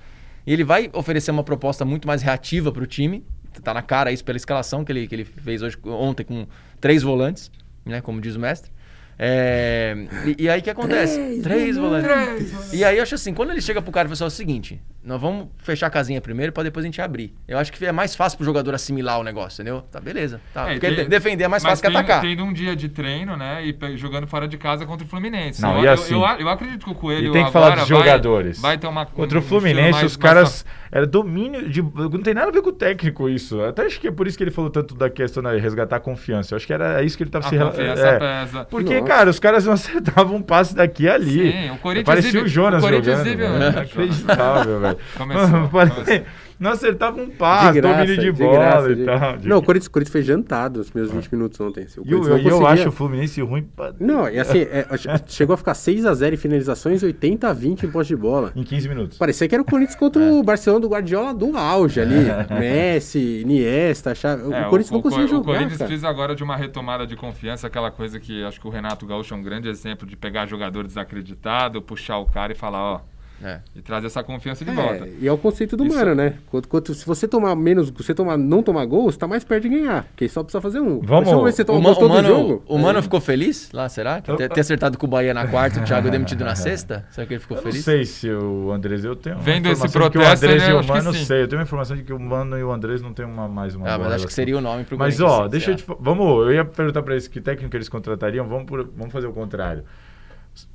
E 0.47 0.53
ele 0.53 0.65
vai 0.65 0.91
oferecer 0.93 1.31
uma 1.31 1.45
proposta 1.45 1.85
muito 1.85 2.07
mais 2.07 2.23
reativa 2.23 2.73
para 2.73 2.83
o 2.83 2.87
time. 2.87 3.25
Tá 3.63 3.75
na 3.75 3.83
cara 3.83 4.13
isso 4.13 4.25
pela 4.25 4.37
escalação 4.37 4.85
que 4.85 4.93
ele, 4.93 5.09
que 5.09 5.15
ele 5.15 5.25
fez 5.25 5.63
hoje, 5.63 5.77
ontem 5.85 6.25
com 6.25 6.47
três 6.81 7.03
volantes, 7.03 7.51
né, 7.85 8.01
como 8.01 8.21
diz 8.21 8.37
o 8.37 8.41
mestre. 8.41 8.71
É, 9.19 9.97
e, 10.25 10.45
e 10.45 10.49
aí 10.49 10.61
o 10.61 10.63
que 10.63 10.71
acontece? 10.71 11.41
Três, 11.43 11.77
volantes. 11.77 12.73
E 12.73 12.85
aí 12.85 12.97
eu 12.97 13.03
acho 13.03 13.15
assim, 13.17 13.35
quando 13.35 13.51
ele 13.51 13.61
chega 13.61 13.83
pro 13.83 13.91
cara 13.91 14.07
e 14.07 14.09
fala 14.09 14.13
assim, 14.15 14.23
"Ó, 14.25 14.27
é 14.27 14.29
o 14.29 14.31
seguinte, 14.31 14.81
nós 15.03 15.21
vamos 15.21 15.49
fechar 15.59 15.89
a 15.89 15.91
casinha 15.91 16.21
primeiro 16.21 16.53
para 16.53 16.63
depois 16.63 16.85
a 16.85 16.87
gente 16.87 17.01
abrir. 17.01 17.35
Eu 17.49 17.59
acho 17.59 17.73
que 17.73 17.85
é 17.85 17.91
mais 17.91 18.15
fácil 18.15 18.37
pro 18.39 18.45
jogador 18.45 18.75
assimilar 18.75 19.19
o 19.19 19.25
negócio, 19.25 19.61
entendeu? 19.63 19.83
Tá, 19.91 20.01
beleza. 20.01 20.41
Tá. 20.55 20.69
É, 20.69 20.73
Porque 20.75 20.87
tem- 20.87 20.97
de- 21.05 21.11
defender 21.11 21.45
é 21.45 21.49
mais 21.49 21.63
fácil 21.63 21.83
que 21.83 21.89
tem- 21.91 21.97
atacar. 21.97 22.21
Tendo 22.21 22.45
um 22.45 22.53
dia 22.53 22.77
de 22.77 22.89
treino, 22.89 23.37
né? 23.37 23.65
E 23.65 23.97
jogando 23.97 24.27
fora 24.27 24.47
de 24.47 24.57
casa 24.57 24.87
contra 24.87 25.05
o 25.05 25.09
Fluminense. 25.09 25.61
Não, 25.63 25.79
eu, 25.79 25.83
e 25.83 25.87
eu- 25.87 25.93
assim- 25.93 26.15
eu, 26.15 26.21
eu 26.39 26.49
acredito 26.49 26.85
que 26.85 26.93
o 26.93 26.95
Coelho 26.95 27.31
E 27.31 27.33
tem 27.33 27.45
que 27.45 27.51
falar 27.53 27.71
dos 27.71 27.89
vai- 27.89 27.99
jogadores. 27.99 28.61
Vai, 28.61 28.79
ter 28.79 28.87
uma. 28.87 29.05
Contra 29.07 29.39
um 29.39 29.41
o 29.41 29.45
Fluminense, 29.45 29.81
estilo 29.81 29.93
mais- 30.03 30.13
os 30.13 30.17
mais 30.17 30.35
caras. 30.35 30.65
Era 30.91 31.07
domínio 31.07 31.69
de. 31.69 31.83
Não 31.83 32.23
tem 32.23 32.33
nada 32.33 32.49
a 32.49 32.51
ver 32.53 32.63
com 32.63 32.71
o 32.71 32.73
técnico 32.73 33.29
isso. 33.29 33.61
Até 33.63 33.83
acho 33.83 34.01
que 34.01 34.09
é 34.09 34.11
por 34.11 34.27
isso 34.27 34.39
que 34.39 34.45
ele 34.45 34.51
falou 34.51 34.71
tanto 34.71 34.95
da 34.95 35.11
questão 35.11 35.43
de 35.43 35.59
resgatar 35.59 35.97
a 35.97 36.01
confiança. 36.01 36.55
Eu 36.55 36.57
acho 36.57 36.67
que 36.67 36.73
era 36.73 37.03
isso 37.03 37.15
que 37.17 37.23
ele 37.25 37.31
tava 37.31 37.47
A 37.47 37.49
se 37.51 37.57
rela- 37.57 37.71
confiança 37.71 38.07
é. 38.09 38.19
pesa. 38.19 38.65
Porque, 38.65 38.95
Nossa. 39.01 39.08
Cara, 39.09 39.31
os 39.31 39.39
caras 39.39 39.65
não 39.65 39.73
acertavam 39.75 40.37
um 40.37 40.43
passe 40.43 40.75
daqui 40.75 41.05
e 41.05 41.09
ali. 41.09 41.53
Sim, 41.53 41.71
o 41.71 41.79
Corinthians 41.79 42.07
Parecia 42.07 42.43
o 42.43 42.49
Jonas 42.49 42.83
o 42.83 42.87
Corinthians 42.87 43.19
jogando. 43.19 43.37
velho. 43.39 43.57
Inacreditável, 43.73 44.81
velho. 44.81 44.99
Começou, 45.17 45.49
Mano, 45.49 45.69
começou. 45.69 46.25
Não 46.59 46.73
acertava 46.73 47.21
um 47.23 47.31
passe, 47.31 47.73
de 47.75 47.81
graça, 47.81 47.95
domínio 47.99 48.17
de, 48.17 48.33
de 48.33 48.33
bola 48.33 48.53
graça, 48.59 48.91
e 48.91 48.95
de- 48.97 49.05
tal. 49.05 49.37
Não, 49.45 49.59
o 49.59 49.63
Corinthians, 49.63 49.87
o 49.87 49.91
Corinthians 49.93 50.13
fez 50.13 50.27
jantado 50.27 50.79
nos 50.79 50.91
primeiros 50.91 51.15
20 51.15 51.33
minutos 51.33 51.61
ontem. 51.61 51.87
O 51.97 52.03
E 52.05 52.13
eu, 52.13 52.21
Corinthians 52.21 52.53
eu, 52.53 52.61
não 52.61 52.67
acho 52.67 52.89
o 52.89 52.93
Fluminense 52.93 53.41
ruim 53.43 53.63
pra... 53.63 53.95
Não, 54.01 54.29
e 54.29 54.39
assim, 54.41 54.63
é, 54.63 54.87
chegou 55.29 55.55
a 55.55 55.57
ficar 55.57 55.73
6x0 55.73 56.33
em 56.33 56.37
finalizações, 56.37 57.03
80 57.03 57.49
a 57.49 57.53
20 57.53 57.87
em 57.87 57.91
posse 57.91 58.09
de 58.09 58.17
bola. 58.17 58.53
em 58.57 58.65
15 58.65 58.89
minutos. 58.89 59.19
Parecia 59.19 59.47
que 59.49 59.55
era 59.55 59.63
o 59.63 59.65
Corinthians 59.65 59.95
contra 59.97 60.23
É. 60.23 60.31
o 60.33 60.43
Barcelona 60.43 60.81
do 60.81 60.89
Guardiola 60.89 61.33
do 61.33 61.57
auge 61.57 62.01
ali. 62.01 62.15
Messi, 62.59 63.43
Iniesta, 63.43 64.15
Xavi. 64.15 64.43
É, 64.53 64.67
o 64.67 64.71
Corinthians 64.71 64.91
não 64.91 64.99
o, 64.99 65.03
Cor- 65.03 65.11
conseguia 65.13 65.27
o 65.27 65.29
jogar, 65.29 65.45
Corinthians 65.53 65.79
cara. 65.79 65.89
precisa 65.89 66.09
agora 66.09 66.35
de 66.35 66.43
uma 66.43 66.57
retomada 66.57 67.07
de 67.07 67.15
confiança, 67.17 67.67
aquela 67.69 67.91
coisa 67.91 68.19
que 68.19 68.43
acho 68.45 68.61
que 68.61 68.67
o 68.67 68.71
Renato 68.71 69.07
Gaúcho 69.07 69.33
é 69.33 69.37
um 69.37 69.43
grande 69.43 69.69
exemplo 69.69 70.07
de 70.07 70.17
pegar 70.17 70.47
jogador 70.47 70.85
desacreditado, 70.87 71.81
puxar 71.81 72.19
o 72.19 72.27
cara 72.27 72.53
e 72.53 72.57
falar, 72.57 72.79
ó, 72.95 73.01
É. 73.43 73.61
e 73.77 73.81
trazer 73.81 74.07
essa 74.07 74.23
confiança 74.23 74.65
de 74.65 74.71
volta. 74.73 75.05
É, 75.07 75.13
e 75.21 75.29
é 75.29 75.33
o 75.33 75.39
conceito 75.39 75.77
do 75.77 75.87
Isso- 75.87 75.97
Mano, 75.97 76.15
né? 76.15 76.35
Quanto, 76.51 76.69
quanto- 76.69 76.93
se 76.95 77.07
você 77.07 77.29
tomar 77.29 77.55
menos, 77.55 77.89
você 77.91 78.13
tomar, 78.15 78.37
não 78.37 78.63
tomar 78.63 78.85
gol, 78.85 79.11
você 79.11 79.17
tá 79.19 79.29
mais 79.29 79.45
perto 79.45 79.63
de 79.63 79.69
ganhar. 79.69 80.05
Porque 80.05 80.29
só 80.29 80.43
precisa 80.43 80.61
fazer 80.61 80.81
um. 80.81 81.01
Vamos- 81.01 81.31
Mas 81.43 81.55
se 81.55 81.57
você 81.59 81.63
O, 81.63 81.65
toma 81.67 81.81
Ma- 81.91 81.95
gol 81.95 82.05
o 82.05 82.09
Mano, 82.09 82.29
jogo. 82.29 82.63
o 82.67 82.79
Mano 82.79 83.03
ficou 83.03 83.21
feliz 83.21 83.71
lá, 83.73 83.89
será? 83.89 84.21
Que 84.21 84.35
ter, 84.37 84.49
ter 84.49 84.61
acertado 84.61 84.99
com 84.99 85.07
o 85.07 85.09
Bahia 85.09 85.33
na 85.33 85.47
quarta 85.47 85.79
e 85.79 85.83
o 85.83 85.85
Thiago 85.85 86.11
demitido 86.11 86.45
na 86.45 86.57
sexta? 86.57 87.07
Será 87.11 87.27
que 87.27 87.35
ele 87.35 87.41
ficou 87.41 87.57
Eu 87.57 87.63
não 87.63 87.71
feliz? 87.71 87.85
sei 87.85 88.05
se 88.05 88.29
o 88.31 88.73
Andrés, 88.73 89.05
eu 89.05 89.15
tenho 89.15 89.37
uma 89.37 89.43
Vendo 89.45 89.69
esse 89.69 89.83
que 89.83 89.89
o 89.89 89.93
protesto, 89.93 90.45
Andrés 90.45 90.63
ele- 90.65 90.73
e 90.73 90.75
o 90.75 90.85
Mano, 90.87 91.15
sim. 91.15 91.25
sei, 91.25 91.43
eu 91.43 91.49
tenho 91.49 91.61
uma 91.61 91.65
informação 91.65 91.97
de 91.97 92.03
que 92.03 92.13
o 92.13 92.19
Mano 92.19 92.59
e 92.59 92.63
o 92.65 92.73
Andrés 92.73 93.01
não 93.01 93.13
tem 93.13 93.25
uma, 93.25 93.47
mais 93.47 93.75
uma 93.75 93.89
Ah, 93.89 93.99
mas 93.99 94.13
acho 94.15 94.27
que 94.27 94.33
seria 94.35 94.59
o 94.59 94.61
nome 94.61 94.83
pro 94.85 94.99
Mas 94.99 95.21
ó, 95.21 95.47
deixa 95.47 95.71
eu 95.71 95.77
te 95.77 95.85
vamos, 96.01 96.27
eu 96.47 96.53
ia 96.53 96.65
perguntar 96.65 97.03
pra 97.03 97.15
eles 97.15 97.29
que 97.29 97.41
técnico 97.41 97.77
eles 97.77 97.89
contratariam, 97.89 98.49
vamos, 98.49 98.67
por- 98.67 98.89
vamos 98.97 99.13
fazer 99.13 99.27
o 99.29 99.33
contrário. 99.33 99.85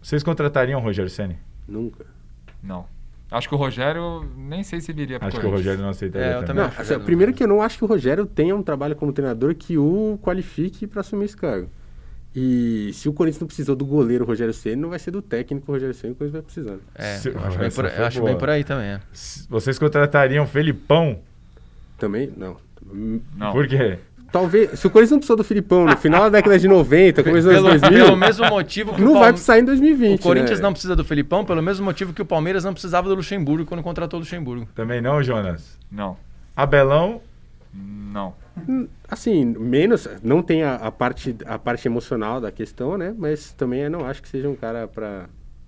Vocês 0.01 0.23
contratariam 0.23 0.79
o 0.79 0.83
Rogério 0.83 1.09
Ceni? 1.09 1.37
Nunca. 1.67 2.05
Não. 2.63 2.85
Acho 3.31 3.49
que 3.49 3.55
o 3.55 3.57
Rogério 3.57 4.23
nem 4.37 4.63
sei 4.63 4.79
se 4.79 4.93
viria 4.93 5.17
pro 5.19 5.27
Acho 5.27 5.39
que 5.39 5.45
o. 5.45 5.49
Rogério 5.49 5.81
não 5.81 5.89
aceitaria 5.89 6.27
É, 6.27 6.35
eu 6.37 6.45
também. 6.45 6.63
Não, 6.63 6.71
assim, 6.77 6.99
primeiro 6.99 7.33
que 7.33 7.43
eu 7.43 7.47
não 7.47 7.61
acho 7.63 7.77
que 7.79 7.83
o 7.83 7.87
Rogério 7.87 8.25
tenha 8.27 8.55
um 8.55 8.61
trabalho 8.61 8.95
como 8.95 9.11
treinador 9.11 9.55
que 9.55 9.75
o 9.77 10.19
qualifique 10.21 10.85
pra 10.85 11.01
assumir 11.01 11.25
esse 11.25 11.35
cargo. 11.37 11.67
E 12.35 12.91
se 12.93 13.07
o 13.09 13.13
Corinthians 13.13 13.41
não 13.41 13.47
precisou 13.47 13.75
do 13.75 13.85
goleiro 13.85 14.25
Rogério 14.25 14.53
Ceni, 14.53 14.75
não 14.81 14.89
vai 14.89 14.99
ser 14.99 15.11
do 15.11 15.21
técnico 15.21 15.71
Rogério 15.71 15.93
Ceni 15.93 16.13
que 16.13 16.23
o 16.23 16.29
Corinthians 16.29 16.43
vai 16.43 16.51
precisando. 16.53 16.81
É, 16.95 17.15
Se- 17.17 17.29
eu 17.29 17.39
acho, 17.39 17.57
bem 17.59 17.71
por, 17.71 17.85
eu 17.85 18.05
acho 18.05 18.19
boa. 18.19 18.31
bem 18.31 18.39
por 18.39 18.49
aí 18.49 18.63
também. 18.63 18.85
é. 18.87 18.99
Vocês 19.49 19.77
contratariam 19.79 20.43
o 20.43 20.47
Felipão? 20.47 21.19
Também, 21.97 22.31
não. 22.37 22.57
Não. 23.35 23.51
Por 23.51 23.67
quê? 23.67 23.97
Talvez, 24.33 24.79
se 24.79 24.87
o 24.87 24.89
Corinthians 24.89 25.11
não 25.11 25.19
precisou 25.19 25.37
do 25.37 25.43
Filipão 25.43 25.85
no 25.85 25.95
final 25.95 26.23
da 26.23 26.29
década 26.29 26.57
de 26.57 26.67
90, 26.67 27.21
começo 27.23 27.47
dos 27.47 27.55
Pelo, 27.55 27.67
anos 27.67 27.81
2000, 27.81 28.05
pelo 28.05 28.17
mesmo 28.17 28.45
motivo 28.49 28.93
que 28.95 29.01
não 29.01 29.15
o, 29.15 29.19
vai 29.19 29.31
precisar 29.31 29.59
em 29.59 29.63
2020. 29.63 30.19
o 30.19 30.23
Corinthians 30.23 30.59
né? 30.59 30.63
não 30.63 30.71
precisa 30.73 30.95
do 30.95 31.05
Felipão, 31.05 31.45
pelo 31.45 31.61
mesmo 31.61 31.85
motivo 31.85 32.11
que 32.11 32.21
o 32.21 32.25
Palmeiras 32.25 32.63
não 32.63 32.73
precisava 32.73 33.07
do 33.07 33.13
Luxemburgo 33.15 33.63
quando 33.65 33.83
contratou 33.83 34.17
o 34.19 34.21
Luxemburgo. 34.21 34.67
Também 34.73 34.99
não, 35.01 35.21
Jonas? 35.21 35.77
Não. 35.91 36.17
Abelão? 36.55 37.21
Não. 37.73 38.33
Assim, 39.07 39.45
menos, 39.45 40.07
não 40.23 40.41
tem 40.41 40.63
a, 40.63 40.75
a 40.75 40.91
parte, 40.91 41.35
a 41.45 41.57
parte 41.59 41.87
emocional 41.87 42.41
da 42.41 42.51
questão, 42.51 42.97
né? 42.97 43.13
Mas 43.17 43.51
também 43.51 43.81
eu 43.81 43.89
não 43.91 44.05
acho 44.05 44.21
que 44.21 44.29
seja 44.29 44.49
um 44.49 44.55
cara 44.55 44.87
pra 44.87 45.25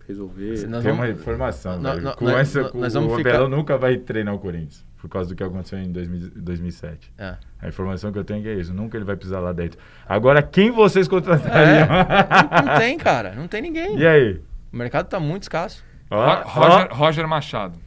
resolver. 0.07 0.59
Tem 0.59 0.69
vamos- 0.69 0.91
uma 0.91 1.09
informação, 1.09 1.79
Nós- 1.79 1.93
velho. 1.93 2.05
nós- 2.05 2.15
Com 2.15 2.25
nós- 2.25 2.35
essa, 2.39 2.61
nós- 2.63 2.71
com- 2.71 2.79
nós 2.79 2.95
o 2.95 2.99
vamos 3.01 3.15
ficar- 3.17 3.29
Abelão 3.35 3.49
nunca 3.49 3.77
vai 3.77 3.97
treinar 3.97 4.33
o 4.35 4.39
Corinthians, 4.39 4.83
por 5.07 5.09
causa 5.09 5.29
do 5.29 5.35
que 5.35 5.43
aconteceu 5.43 5.77
em 5.77 5.91
2000 5.91 6.31
2007. 6.35 7.11
É. 7.17 7.35
A 7.61 7.67
informação 7.67 8.11
que 8.11 8.17
eu 8.17 8.23
tenho 8.23 8.39
é 8.39 8.43
que 8.43 8.49
é 8.49 8.53
isso. 8.55 8.73
Nunca 8.73 8.97
ele 8.97 9.05
vai 9.05 9.15
pisar 9.15 9.39
lá 9.39 9.53
dentro. 9.53 9.77
Agora, 10.07 10.41
quem 10.41 10.71
vocês 10.71 11.07
contratariam? 11.07 11.87
Não, 11.87 12.65
não 12.73 12.79
tem, 12.79 12.97
cara. 12.97 13.33
Não 13.35 13.47
tem 13.47 13.61
ninguém. 13.61 13.97
e 13.97 14.05
aí? 14.07 14.41
O 14.73 14.77
mercado 14.77 15.07
tá 15.07 15.19
muito 15.19 15.43
escasso. 15.43 15.83
Ó. 16.09 16.41
Roger, 16.43 16.87
Roger 16.91 17.27
Machado. 17.27 17.77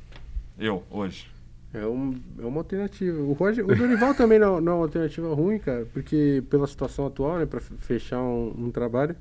Eu, 0.59 0.83
hoje. 0.91 1.29
É, 1.75 1.85
um, 1.87 2.19
é 2.41 2.47
uma 2.47 2.61
alternativa. 2.61 3.21
O, 3.21 3.33
Roger, 3.33 3.65
o 3.65 3.75
Dorival 3.75 4.15
também 4.15 4.39
não, 4.39 4.61
não 4.61 4.73
é 4.73 4.75
uma 4.77 4.85
alternativa 4.85 5.35
ruim, 5.35 5.59
cara, 5.59 5.87
porque 5.93 6.43
pela 6.49 6.67
situação 6.67 7.07
atual, 7.07 7.39
né, 7.39 7.47
pra 7.47 7.61
f- 7.61 7.75
fechar 7.79 8.21
um, 8.21 8.55
um 8.59 8.71
trabalho. 8.71 9.15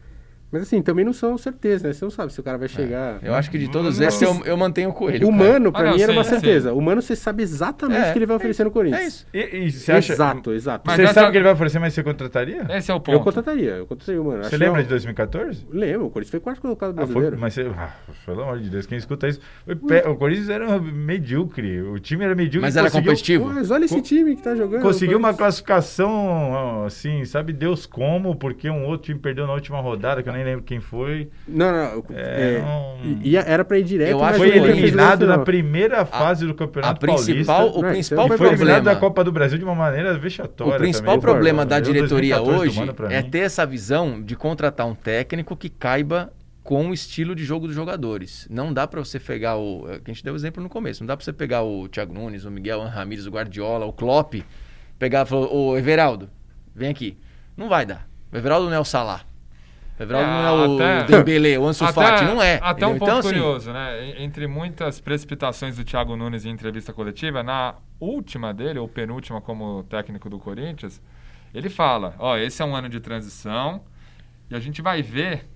Mas 0.51 0.61
assim, 0.61 0.81
também 0.81 1.03
não 1.03 1.11
são 1.11 1.37
certezas, 1.37 1.83
né? 1.83 1.91
Você 1.93 2.05
não 2.05 2.09
sabe 2.09 2.31
se 2.31 2.39
o 2.39 2.43
cara 2.43 2.57
vai 2.57 2.69
chegar. 2.69 3.19
Eu 3.21 3.33
acho 3.35 3.51
que 3.51 3.57
de 3.57 3.69
todos 3.69 3.99
esses 3.99 4.21
eu, 4.21 4.41
eu 4.45 4.55
mantenho 4.55 4.89
o 4.91 4.93
Coelho. 4.93 5.27
O 5.27 5.31
cara. 5.31 5.43
Mano, 5.51 5.71
pra 5.73 5.89
Ah, 5.89 5.93
mim, 5.93 6.01
era 6.01 6.11
uma 6.13 6.23
certeza. 6.23 6.73
O 6.73 6.81
Mano, 6.81 7.01
você 7.01 7.15
sabe 7.17 7.43
exatamente 7.43 7.99
É, 8.05 8.09
o 8.09 8.13
que 8.13 8.19
ele 8.19 8.25
vai 8.25 8.35
é 8.35 8.37
oferecer 8.37 8.63
no 8.63 8.69
isso, 8.69 8.73
Corinthians. 8.73 9.01
É 9.03 9.07
isso. 9.07 9.25
E, 9.33 9.57
e 9.67 9.71
você 9.71 9.91
acha... 9.91 10.13
Exato, 10.13 10.53
exato. 10.53 10.83
Mas 10.87 10.95
Você 10.95 11.13
sabe 11.13 11.27
o 11.27 11.31
que 11.31 11.37
ele 11.37 11.43
vai 11.43 11.53
oferecer, 11.53 11.79
mas 11.79 11.93
você 11.93 12.01
contrataria? 12.01 12.65
Esse 12.69 12.89
é 12.89 12.93
o 12.93 12.97
Eu 12.97 13.01
ponto. 13.01 13.19
contrataria, 13.25 13.71
eu 13.71 13.85
contrataria 13.85 14.21
o 14.21 14.25
Mano. 14.25 14.43
Você 14.43 14.55
Acho 14.55 14.63
lembra 14.63 14.77
que 14.77 14.83
de 14.83 14.89
2014? 14.89 15.65
não- 15.69 15.79
Lembro, 15.79 16.05
o 16.05 16.09
Corinthians 16.09 16.31
foi 16.31 16.39
quarto 16.39 16.61
colocado 16.61 16.91
Ah, 16.91 17.05
foi, 17.05 17.07
brasileiro. 17.07 17.37
mas 17.39 17.53
você, 17.53 17.69
ah, 17.77 17.93
pelo 18.25 18.41
amor 18.43 18.59
de 18.59 18.69
Deus, 18.69 18.85
quem 18.85 18.97
escuta 18.97 19.27
isso. 19.27 19.41
O, 19.67 20.15
Corinthians 20.15 20.47
era 20.49 20.79
medíocre. 20.79 21.81
O 21.81 21.99
time 21.99 22.23
era 22.23 22.33
medíocre. 22.33 22.61
Mas 22.61 22.77
era 22.77 22.85
conseguiu- 22.85 23.11
competitivo. 23.11 23.45
Mas 23.53 23.69
olha 23.69 23.83
esse 23.83 24.01
time 24.01 24.33
que 24.35 24.41
tá 24.43 24.55
jogando. 24.55 24.81
Conseguiu 24.81 25.17
uma 25.17 25.33
classificação, 25.33 26.85
assim, 26.85 27.25
sabe 27.25 27.53
Deus 27.53 27.85
como, 27.85 28.35
porque 28.35 28.69
um 28.69 28.85
outro 28.85 29.07
time 29.07 29.19
perdeu 29.19 29.45
na 29.45 29.53
última 29.53 29.79
rodada, 29.81 30.23
que 30.23 30.29
eu 30.29 30.36
nem 30.37 30.45
lembro 30.45 30.63
quem 30.63 30.79
foi. 30.79 31.29
Não, 31.47 31.71
não. 31.71 32.03
É, 32.15 32.55
é, 32.55 32.61
não- 32.61 33.19
ia- 33.21 33.41
era 33.41 33.65
pra 33.65 33.77
ir 33.77 33.83
direto, 33.83 34.11
Eu 34.11 34.23
acho 34.23 34.37
Foi 34.39 34.49
o 34.49 34.65
eliminado 34.65 35.25
na 35.27 35.39
primeira 35.39 36.05
fase 36.05 36.45
do 36.45 36.51
A 36.51 36.55
Campeonato 36.55 36.99
principal, 36.99 37.57
Paulista. 37.57 37.79
o 37.79 37.81
Não, 37.81 37.89
principal 37.89 38.25
então 38.25 38.35
E 38.35 38.37
foi 38.37 38.47
eliminado 38.47 38.75
problema. 38.75 38.95
da 38.95 38.99
Copa 38.99 39.23
do 39.23 39.31
Brasil 39.31 39.57
de 39.57 39.63
uma 39.63 39.75
maneira 39.75 40.17
vexatória. 40.17 40.75
O 40.75 40.77
principal 40.77 41.15
também. 41.15 41.19
problema 41.21 41.65
da 41.65 41.79
diretoria 41.79 42.35
2014 42.37 42.79
do 42.79 42.91
hoje 43.09 43.13
é 43.13 43.21
ter 43.21 43.39
essa 43.39 43.65
visão 43.65 44.21
de 44.21 44.35
contratar 44.35 44.87
um 44.87 44.95
técnico 44.95 45.55
que 45.55 45.69
caiba 45.69 46.31
com 46.63 46.89
o 46.89 46.93
estilo 46.93 47.33
de 47.33 47.45
jogo 47.45 47.65
dos 47.65 47.75
jogadores. 47.75 48.45
Não 48.49 48.73
dá 48.73 48.85
pra 48.85 48.99
você 48.99 49.19
pegar 49.19 49.55
o. 49.57 49.85
é, 49.89 49.93
a 49.95 50.11
gente 50.11 50.23
deu 50.23 50.35
exemplo 50.35 50.61
no 50.61 50.67
começo. 50.69 51.01
Não 51.01 51.07
dá 51.07 51.15
pra 51.15 51.23
você 51.23 51.31
pegar 51.31 51.63
o 51.63 51.87
Thiago 51.87 52.13
Nunes, 52.13 52.43
o 52.45 52.51
Miguel 52.51 52.81
Ramírez, 52.83 53.25
o 53.25 53.31
Guardiola, 53.31 53.85
o 53.85 53.93
Klopp, 53.93 54.35
pegar 54.99 55.21
e 55.25 55.29
falar: 55.29 55.47
Ô 55.47 55.77
Everaldo, 55.77 56.29
vem 56.75 56.89
aqui. 56.89 57.17
Não 57.55 57.69
vai 57.69 57.85
dar. 57.85 58.05
O 58.33 58.35
Everaldo 58.37 58.65
não 58.67 58.73
é 58.75 58.79
o 58.79 58.83
Salah. 58.83 59.21
Everaldo 59.99 60.27
É, 60.29 60.31
não 60.31 60.45
é 60.47 60.51
o 60.67 60.75
até- 60.75 61.03
Dembele, 61.05 61.57
o 61.57 61.65
Ansu 61.65 61.85
Fati. 61.91 62.23
Não 62.25 62.41
é. 62.41 62.59
Até 62.61 62.85
um 62.85 62.91
entendeu? 62.91 62.99
ponto 62.99 63.03
então, 63.03 63.17
assim, 63.19 63.29
curioso, 63.29 63.73
né? 63.73 64.05
En- 64.09 64.23
Entre 64.23 64.45
muitas 64.47 64.99
precipitações 65.01 65.75
do 65.75 65.83
Thiago 65.83 66.15
Nunes 66.15 66.45
em 66.45 66.49
entrevista 66.49 66.93
coletiva, 66.93 67.41
na 67.41 67.75
última 67.99 68.53
dele, 68.53 68.77
ou 68.79 68.87
penúltima 68.87 69.41
como 69.41 69.83
técnico 69.89 70.29
do 70.29 70.37
Corinthians, 70.37 71.01
ele 71.53 71.69
fala: 71.69 72.13
Ó, 72.19 72.37
esse 72.37 72.61
é 72.61 72.65
um 72.65 72.75
ano 72.75 72.89
de 72.89 72.99
transição 72.99 73.81
e 74.51 74.55
a 74.55 74.59
gente 74.59 74.81
vai 74.83 75.01
ver 75.01 75.47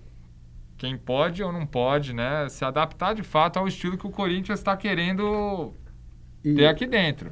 quem 0.77 0.97
pode 0.97 1.43
ou 1.43 1.51
não 1.51 1.65
pode, 1.67 2.11
né? 2.11 2.49
Se 2.49 2.65
adaptar 2.65 3.13
de 3.13 3.21
fato 3.21 3.57
ao 3.59 3.67
estilo 3.67 3.95
que 3.97 4.07
o 4.07 4.09
Corinthians 4.09 4.57
está 4.59 4.75
querendo 4.75 5.71
E- 6.43 6.55
ter 6.55 6.65
aqui 6.65 6.87
dentro. 6.87 7.31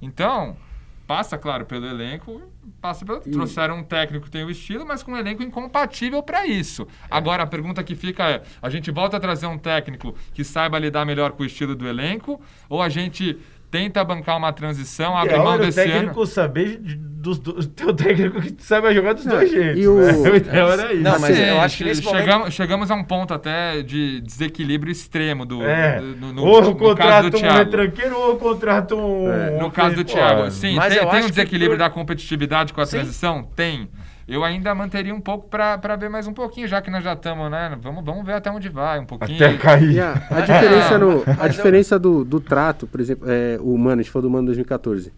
Então, 0.00 0.56
passa, 1.04 1.36
claro, 1.36 1.66
pelo 1.66 1.86
elenco, 1.86 2.40
passa 2.80 3.04
pelo. 3.04 3.22
E- 3.26 3.30
Trouxeram 3.30 3.78
um 3.78 3.82
técnico 3.82 4.24
que 4.26 4.30
tem 4.30 4.44
o 4.44 4.50
estilo, 4.50 4.86
mas 4.86 5.02
com 5.02 5.12
um 5.12 5.16
elenco 5.16 5.42
incompatível 5.42 6.22
para 6.22 6.46
isso. 6.46 6.86
Agora, 7.10 7.42
a 7.42 7.46
pergunta 7.46 7.82
que 7.82 7.94
fica 7.94 8.28
é: 8.28 8.42
a 8.60 8.68
gente 8.70 8.90
volta 8.90 9.16
a 9.16 9.20
trazer 9.20 9.46
um 9.46 9.58
técnico 9.58 10.14
que 10.32 10.44
saiba 10.44 10.78
lidar 10.78 11.04
melhor 11.04 11.32
com 11.32 11.42
o 11.42 11.46
estilo 11.46 11.74
do 11.74 11.86
elenco, 11.86 12.40
ou 12.68 12.80
a 12.82 12.88
gente 12.88 13.38
tenta 13.74 14.04
bancar 14.04 14.36
uma 14.36 14.52
transição, 14.52 15.18
É 15.18 15.22
abre 15.22 15.36
mão 15.36 15.46
hora 15.48 15.62
o 15.62 15.66
desse 15.66 15.80
ano. 15.80 15.92
técnico 15.92 16.26
saber 16.26 16.78
dos, 16.80 17.40
dos, 17.40 17.66
teu 17.74 17.92
técnico 17.92 18.40
que 18.40 18.54
sabe 18.62 18.94
jogar 18.94 19.14
dos 19.14 19.24
Não, 19.24 19.34
dois 19.34 19.50
e 19.50 19.54
jeitos. 19.56 19.86
o- 19.86 19.98
né? 19.98 20.12
O 20.30 20.36
ideal 20.36 20.70
era 20.72 20.92
isso. 20.92 21.02
Não, 21.02 21.18
mas 21.18 21.36
Sim, 21.36 21.42
eu 21.42 21.60
acho 21.60 21.76
que 21.78 21.84
nesse 21.84 22.02
chegamos, 22.02 22.26
momento- 22.38 22.50
chegamos 22.52 22.90
a 22.92 22.94
um 22.94 23.02
ponto 23.02 23.34
até 23.34 23.82
de 23.82 24.20
desequilíbrio 24.20 24.92
extremo 24.92 25.44
do, 25.44 25.64
É. 25.64 25.98
do- 26.00 26.06
no, 26.16 26.32
no- 26.34 26.44
ou 26.44 26.62
no 26.62 26.76
contrato 26.76 27.30
do 27.30 27.38
um 27.38 27.50
retranqueiro 27.50 28.16
ou 28.16 28.28
eu 28.30 28.36
contrato 28.36 28.94
um. 28.96 29.28
É. 29.32 29.58
No 29.58 29.72
caso 29.72 29.96
do 29.96 30.04
Thiago, 30.04 30.48
sim, 30.52 30.76
mas 30.76 30.94
tem, 30.94 31.04
tem 31.08 31.18
um 31.18 31.24
que 31.24 31.30
desequilíbrio 31.30 31.76
por- 31.76 31.78
da 31.84 31.90
competitividade 31.90 32.72
com 32.72 32.80
a 32.80 32.86
Sim. 32.86 32.98
transição? 32.98 33.42
Tem. 33.56 33.88
Eu 34.26 34.42
ainda 34.42 34.74
manteria 34.74 35.14
um 35.14 35.20
pouco 35.20 35.48
para 35.48 35.96
ver 35.96 36.08
mais 36.08 36.26
um 36.26 36.32
pouquinho, 36.32 36.66
já 36.66 36.80
que 36.80 36.90
nós 36.90 37.04
já 37.04 37.12
estamos, 37.12 37.50
né? 37.50 37.76
Vamos, 37.80 38.04
vamos 38.04 38.24
ver 38.24 38.32
até 38.32 38.50
onde 38.50 38.68
vai, 38.68 38.98
um 38.98 39.04
pouquinho. 39.04 39.36
Até 39.36 39.56
cair. 39.58 40.00
A, 40.00 40.12
a 40.30 40.40
diferença, 40.40 40.98
no, 40.98 41.22
a 41.38 41.48
diferença 41.48 41.98
do, 41.98 42.24
do 42.24 42.40
trato, 42.40 42.86
por 42.86 43.00
exemplo, 43.00 43.30
é, 43.30 43.58
o 43.60 43.76
Mano, 43.76 44.00
a 44.00 44.02
gente 44.02 44.10
falou 44.10 44.28
do 44.28 44.32
Mano 44.32 44.46
2014. 44.46 45.12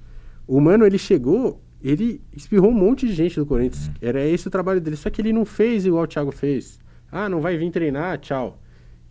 O 0.46 0.60
Mano, 0.60 0.84
ele 0.84 0.98
chegou, 0.98 1.62
ele 1.82 2.20
espirrou 2.36 2.70
um 2.70 2.74
monte 2.74 3.06
de 3.06 3.14
gente 3.14 3.38
do 3.38 3.46
Corinthians. 3.46 3.90
Era 4.02 4.24
esse 4.24 4.48
o 4.48 4.50
trabalho 4.50 4.80
dele, 4.80 4.96
só 4.96 5.08
que 5.08 5.20
ele 5.20 5.32
não 5.32 5.44
fez 5.44 5.86
igual 5.86 6.02
o 6.02 6.06
Thiago 6.06 6.32
fez. 6.32 6.80
Ah, 7.10 7.28
não 7.28 7.40
vai 7.40 7.56
vir 7.56 7.70
treinar, 7.70 8.18
tchau. 8.18 8.58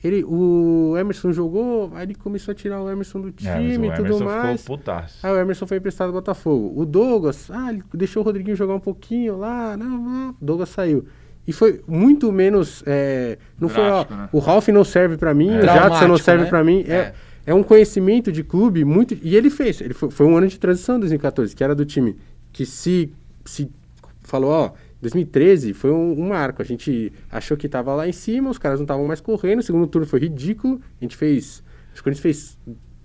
Ele, 0.06 0.24
o 0.24 0.96
Emerson 0.98 1.32
jogou, 1.32 1.92
aí 1.96 2.04
ele 2.04 2.16
começou 2.16 2.52
a 2.52 2.56
tirar 2.56 2.82
o 2.82 2.90
Emerson 2.90 3.22
do 3.22 3.30
É, 3.30 3.32
time 3.32 3.88
e 3.88 3.90
o 3.90 3.94
tudo 3.96 4.06
Emerson 4.08 4.24
mais. 4.26 4.62
ficou 4.62 4.78
putaço. 4.78 5.18
Aí 5.26 5.32
o 5.34 5.38
Emerson 5.40 5.66
foi 5.66 5.78
emprestado 5.78 6.08
ao 6.08 6.14
Botafogo. 6.14 6.74
O 6.80 6.86
Douglas, 6.86 7.50
ah, 7.50 7.72
ele 7.72 7.84
deixou 7.94 8.22
o 8.22 8.26
Rodriguinho 8.26 8.56
jogar 8.56 8.76
um 8.76 8.80
pouquinho 8.80 9.38
lá, 9.38 9.76
não, 9.76 9.90
não, 9.98 10.30
o 10.32 10.36
Douglas 10.40 10.70
saiu. 10.70 11.06
E 11.48 11.54
foi 11.54 11.82
muito 11.88 12.32
menos. 12.32 12.84
é, 12.86 13.38
não 13.60 13.70
foi, 13.70 13.84
ó, 13.84 13.88
Drástico, 14.04 14.14
né? 14.16 14.30
o 14.32 14.40
Ralf 14.40 14.68
não 14.70 14.84
serve 14.84 15.18
pra 15.18 15.34
mim, 15.34 15.50
É. 15.50 15.60
o 15.60 15.66
Jadson 15.66 16.08
não 16.08 16.18
serve 16.18 16.44
né? 16.44 16.50
pra 16.50 16.64
mim. 16.64 16.84
É, 16.88 16.94
É. 16.94 17.14
é. 17.48 17.54
um 17.54 17.64
conhecimento 17.64 18.32
de 18.32 18.44
clube 18.44 18.84
muito. 18.86 19.16
E 19.22 19.36
ele 19.36 19.50
fez. 19.50 19.80
Ele 19.82 19.94
foi, 19.94 20.10
foi 20.12 20.26
um 20.26 20.36
ano 20.38 20.48
de 20.48 20.60
transição 20.60 20.98
em 20.98 21.00
2014, 21.02 21.56
que 21.56 21.64
era 21.64 21.74
do 21.76 21.86
time 21.86 22.16
que 22.52 22.66
se, 22.66 23.12
se 23.44 23.70
falou, 24.24 24.50
ó. 24.52 24.72
2013 25.06 25.74
foi 25.74 25.92
um, 25.92 26.20
um 26.20 26.30
marco. 26.30 26.62
A 26.62 26.66
gente 26.66 27.12
achou 27.32 27.56
que 27.56 27.70
tava 27.70 27.94
lá 27.94 28.08
em 28.08 28.12
cima, 28.12 28.50
os 28.50 28.58
caras 28.58 28.80
não 28.80 28.86
estavam 28.86 29.06
mais 29.06 29.22
correndo. 29.22 29.60
O 29.60 29.64
segundo 29.64 29.88
turno 29.88 30.08
foi 30.08 30.20
ridículo. 30.20 30.82
A 31.00 31.04
gente 31.04 31.16
fez. 31.16 31.64
Acho 31.94 32.02
que 32.04 32.10
a 32.10 32.12
gente 32.12 32.22
fez 32.22 32.58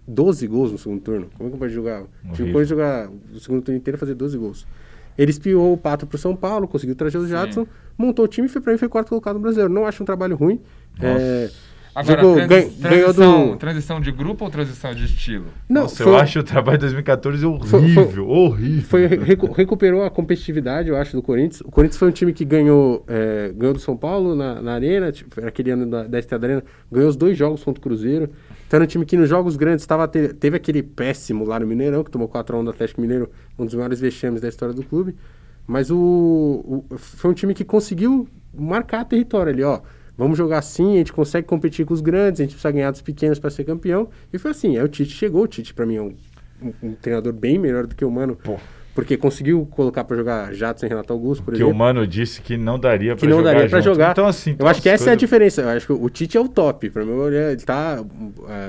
12 0.07 0.46
gols 0.46 0.72
no 0.72 0.78
segundo 0.78 1.01
turno. 1.01 1.30
Como 1.36 1.48
é 1.48 1.53
que 1.53 1.59
pode 1.59 1.72
jogar? 1.72 2.05
Tinha 2.22 2.32
Horrível. 2.32 2.53
coisa 2.53 2.64
de 2.66 2.70
jogar 2.70 3.11
o 3.34 3.38
segundo 3.40 3.62
turno 3.62 3.78
inteiro 3.78 3.96
e 3.96 4.01
fazer 4.01 4.14
12 4.14 4.38
gols. 4.38 4.66
Ele 5.18 5.30
espiou 5.30 5.72
o 5.74 5.76
Pato 5.76 6.07
pro 6.07 6.16
São 6.16 6.34
Paulo, 6.34 6.66
conseguiu 6.66 6.94
trazer 6.96 7.18
o 7.18 7.26
Jadson, 7.26 7.66
montou 7.98 8.24
o 8.24 8.28
time 8.28 8.46
e 8.46 8.51
foi 8.51 8.62
pra 8.62 8.72
mim 8.72 8.78
foi 8.78 8.88
quarto 8.88 9.11
colocado 9.11 9.34
no 9.34 9.40
brasileiro. 9.40 9.72
Não 9.72 9.84
acho 9.84 10.03
um 10.03 10.07
trabalho 10.07 10.34
ruim. 10.36 10.61
É, 11.01 11.51
Agora, 11.95 12.20
transi- 12.47 12.70
transição, 12.80 13.49
do. 13.51 13.57
transição 13.57 14.01
de 14.01 14.12
grupo 14.12 14.45
ou 14.45 14.51
transição 14.51 14.95
de 14.95 15.05
estilo? 15.07 15.47
Não, 15.68 15.82
Nossa, 15.82 16.05
foi- 16.05 16.12
eu 16.12 16.16
acho 16.16 16.38
o 16.38 16.43
trabalho 16.45 16.78
de 16.78 16.82
2014 16.82 17.45
horrível. 17.45 17.68
Foi- 17.68 18.07
foi- 18.12 18.22
horrível. 18.22 18.82
Foi, 18.82 19.07
recu- 19.07 19.51
recuperou 19.51 20.05
a 20.05 20.11
competitividade, 20.11 20.88
eu 20.88 20.97
acho, 20.97 21.16
do 21.16 21.22
Corinthians. 21.22 21.61
O 21.62 21.70
Corinthians 21.70 21.99
foi 21.99 22.09
um 22.09 22.12
time 22.12 22.32
que 22.32 22.45
ganhou, 22.45 23.05
é, 23.09 23.53
ganhou 23.57 23.74
do 23.74 23.80
São 23.80 23.97
Paulo 23.97 24.36
na, 24.36 24.62
na 24.62 24.72
Arena, 24.74 25.11
tipo, 25.11 25.45
aquele 25.45 25.72
ano 25.72 25.86
da, 25.91 26.05
da 26.05 26.18
Estrada 26.18 26.47
Arena, 26.47 26.64
ganhou 26.93 27.09
os 27.09 27.16
dois 27.16 27.36
jogos 27.36 27.62
contra 27.64 27.80
o 27.80 27.82
Cruzeiro. 27.82 28.30
Então 28.68 28.76
era 28.78 28.84
um 28.84 28.86
time 28.86 29.05
que 29.05 29.16
nos 29.16 29.28
jogos 29.28 29.57
grandes 29.57 29.84
tava, 29.84 30.07
te- 30.07 30.32
teve 30.34 30.57
aquele 30.57 30.84
péssimo 30.84 31.45
lá 31.45 31.59
no 31.59 31.66
Mineirão, 31.66 32.05
que 32.05 32.11
tomou 32.11 32.28
4x1 32.28 32.62
do 32.64 32.70
Atlético 32.70 33.01
Mineiro, 33.01 33.28
um 33.59 33.64
dos 33.66 33.74
maiores 33.74 33.99
vexames 34.01 34.41
da 34.41 34.49
história 34.49 34.72
do 34.72 34.84
clube. 34.84 35.16
Mas 35.66 35.91
o, 35.91 35.97
o- 36.88 36.97
foi 36.97 37.30
um 37.32 37.34
time 37.34 37.53
que 37.53 37.64
conseguiu 37.64 38.28
marcar 38.57 39.05
território 39.05 39.53
ali, 39.53 39.62
ó. 39.64 39.80
Vamos 40.21 40.37
jogar 40.37 40.59
assim, 40.59 40.97
a 40.97 40.99
gente 40.99 41.14
consegue 41.14 41.47
competir 41.47 41.87
com 41.87 41.95
os 41.95 42.03
grandes, 42.03 42.41
a 42.41 42.45
gente 42.45 42.53
precisa 42.53 42.71
ganhar 42.71 42.91
dos 42.91 43.01
pequenos 43.01 43.39
para 43.39 43.49
ser 43.49 43.64
campeão. 43.64 44.11
E 44.31 44.37
foi 44.37 44.51
assim, 44.51 44.77
aí 44.77 44.85
o 44.85 44.89
Tite 44.89 45.12
chegou, 45.14 45.45
o 45.45 45.49
Tite 45.49 45.73
para 45.73 45.87
mim 45.87 45.97
é 45.97 46.03
um, 46.03 46.14
um- 46.62 46.89
um 46.91 46.95
treinador 46.95 47.33
bem 47.33 47.59
melhor 47.59 47.87
do 47.87 47.95
que 47.95 48.05
o 48.05 48.11
Mano, 48.11 48.37
Pô. 48.37 48.59
Porque 49.01 49.16
conseguiu 49.16 49.66
colocar 49.70 50.05
para 50.05 50.16
jogar 50.16 50.53
Jadson 50.55 50.86
e 50.86 50.88
Renato 50.88 51.12
Augusto, 51.12 51.42
por 51.44 51.55
Que 51.55 51.62
o 51.62 51.66
exemplo. 51.66 51.78
Mano 51.78 52.07
disse 52.07 52.40
que 52.40 52.57
não 52.57 52.78
daria 52.78 53.14
pra 53.16 53.20
que 53.20 53.26
não 53.26 53.38
jogar 53.38 53.53
daria 53.55 53.68
para 53.68 53.80
jogar. 53.80 54.11
Então, 54.12 54.26
assim, 54.26 54.57
eu 54.59 54.66
acho 54.66 54.80
que 54.82 54.88
essa 54.88 55.05
é 55.05 55.11
a 55.11 55.14
as 55.14 55.16
coisas- 55.16 55.18
diferença. 55.20 55.62
Eu 55.62 55.68
acho 55.70 55.86
que 55.86 55.92
o 55.92 56.09
Tite 56.11 56.36
é 56.36 56.40
o 56.40 56.48
top. 56.48 56.90
Para 56.90 57.05
mim, 57.05 57.12
ele 57.22 57.57
tá, 57.62 58.05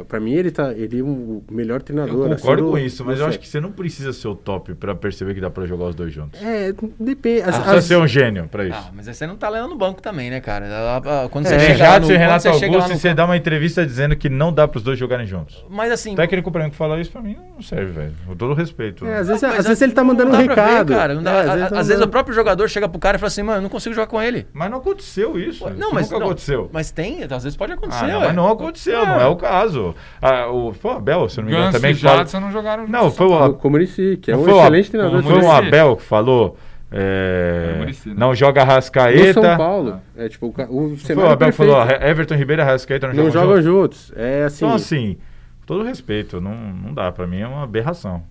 para 0.07 0.19
mim 0.19 0.33
ele 0.33 0.51
tá, 0.51 0.71
ele 0.73 0.99
é 0.99 1.03
o 1.03 1.43
melhor 1.51 1.81
treinador. 1.81 2.27
Eu 2.27 2.33
assim, 2.33 2.41
concordo 2.41 2.63
do- 2.65 2.71
com 2.71 2.77
isso, 2.77 3.03
mas 3.05 3.17
do 3.17 3.23
eu 3.23 3.27
acho 3.27 3.39
que 3.39 3.47
você 3.47 3.59
não 3.59 3.71
precisa 3.71 4.13
ser 4.13 4.27
o 4.27 4.35
top 4.35 4.73
pra 4.75 4.95
perceber 4.95 5.33
que 5.33 5.41
dá 5.41 5.49
pra 5.49 5.65
jogar 5.65 5.85
os 5.85 5.95
dois 5.95 6.13
juntos. 6.13 6.41
é, 6.41 6.73
depende. 6.99 7.41
As, 7.41 7.47
Não 7.47 7.53
precisa 7.53 7.77
as- 7.77 7.85
ser 7.85 7.97
um 7.97 8.07
gênio 8.07 8.47
pra 8.47 8.65
isso. 8.65 8.77
Ah, 8.77 8.91
mas 8.93 9.07
aí 9.07 9.13
você 9.13 9.25
não 9.27 9.35
tá 9.35 9.49
lendo 9.49 9.67
no 9.69 9.75
banco 9.75 10.01
também, 10.01 10.29
né, 10.29 10.39
cara? 10.39 10.65
Ah, 10.69 11.01
ah, 11.25 11.29
Quando 11.29 11.47
você 11.47 11.55
É, 11.55 11.59
chega 11.59 11.75
Jadson 11.75 12.07
no, 12.09 12.13
e 12.13 12.17
Renato 12.17 12.41
você 12.43 12.47
Augusto, 12.49 12.71
no 12.71 12.81
você 12.97 13.07
campo- 13.09 13.15
dá 13.17 13.25
uma 13.25 13.37
entrevista 13.37 13.85
dizendo 13.85 14.15
que 14.15 14.29
não 14.29 14.51
dá 14.53 14.67
pros 14.67 14.83
dois 14.83 14.97
jogarem 14.97 15.25
juntos. 15.25 15.63
Mas 15.69 15.91
assim, 15.91 16.13
O 16.13 16.15
técnico 16.15 16.51
pra 16.51 16.63
mim 16.63 16.69
que 16.69 16.75
fala 16.75 16.99
isso, 16.99 17.11
pra 17.11 17.21
mim, 17.21 17.37
não 17.55 17.61
serve, 17.61 17.91
velho. 17.91 18.13
Com 18.27 18.35
todo 18.35 18.53
respeito. 18.53 19.05
É, 19.05 19.17
às 19.17 19.27
vezes, 19.27 19.41
Mas 19.41 19.59
às 19.59 19.67
vezes 19.67 19.81
ele 19.81 19.91
tá 19.93 20.03
não 20.03 20.15
mandando 20.25 20.43
um 20.43 20.47
dá 20.47 20.53
pra 20.53 20.63
ver, 20.65 20.71
recado. 20.71 20.93
cara. 20.93 21.13
Não 21.15 21.23
dá- 21.23 21.31
É, 21.31 21.49
a- 21.49 21.53
às 21.65 21.69
tá 21.69 21.81
vezes, 21.83 22.01
o 22.01 22.07
próprio 22.07 22.33
jogador 22.35 22.67
chega 22.69 22.87
pro 22.89 22.99
cara 22.99 23.17
e 23.17 23.19
fala 23.19 23.27
assim, 23.27 23.43
mano, 23.43 23.57
eu 23.59 23.61
não 23.63 23.69
consigo 23.69 23.93
jogar 23.95 24.07
com 24.07 24.21
ele. 24.21 24.47
Mas 24.53 24.69
não 24.71 24.77
aconteceu 24.79 25.39
isso. 25.39 25.63
Ué, 25.65 25.71
Isso 25.71 25.79
Não, 25.79 25.91
mas 25.91 26.05
nunca 26.07 26.19
não, 26.19 26.25
aconteceu. 26.27 26.69
Mas 26.71 26.91
tem, 26.91 27.23
às 27.23 27.43
vezes 27.43 27.55
pode 27.57 27.73
acontecer. 27.73 28.05
Ah, 28.05 28.07
não, 28.07 28.19
mas 28.21 28.35
não 28.35 28.47
aconteceu, 28.49 29.05
não 29.05 29.19
é 29.21 29.27
o 29.27 29.35
caso. 29.35 29.95
Ah, 30.21 30.47
o, 30.49 30.73
foi 30.73 30.91
o 30.91 30.93
Abel, 30.95 31.29
se 31.29 31.39
eu 31.39 31.43
não 31.43 31.49
me 31.49 31.55
engano, 31.55 31.71
Ganso 31.71 31.81
também 31.81 31.95
fala- 31.95 32.41
não 32.41 32.51
jogaram 32.51 32.87
Não, 32.87 33.11
foi 33.11 33.27
o, 33.27 33.45
O 33.45 33.53
Comurici, 33.55 34.17
que 34.21 34.31
é 34.31 34.33
não 34.33 34.41
um 34.41 34.45
foi 34.45 34.53
o- 34.53 34.59
excelente 34.59 34.91
treinador. 34.91 35.21
Não 35.21 35.29
foi 35.29 35.41
o. 35.41 35.51
Abel 35.51 35.95
que 35.95 36.03
falou. 36.03 36.57
É, 36.93 37.75
Muricy, 37.77 38.09
né? 38.09 38.15
não 38.17 38.35
joga 38.35 38.65
No 38.65 38.71
Rascaeta. 38.71 39.41
São 39.41 39.57
Paulo. 39.57 40.01
É 40.17 40.27
tipo, 40.27 40.47
o, 40.47 40.49
o 40.75 40.89
Não 40.89 40.97
foi 40.97 41.15
o 41.15 41.29
Abel 41.29 41.53
falou, 41.53 41.75
ó, 41.75 41.85
Everton 41.89 42.35
Ribeiro 42.35 42.61
e 42.61 42.65
Rascaeta 42.65 43.07
não, 43.07 43.13
Não 43.13 43.31
jogam 43.31 43.41
jogam 43.55 43.61
juntos. 43.61 44.07
juntos. 44.07 44.13
É 44.17 44.43
assim. 44.43 44.65
Então, 44.65 44.75
assim, 44.75 45.17
todo 45.65 45.83
respeito, 45.85 46.41
não, 46.41 46.53
não 46.53 46.93
dá. 46.93 47.09
Pra 47.11 47.25
mim 47.25 47.39
é 47.39 47.47
uma 47.47 47.63
aberração. 47.63 48.23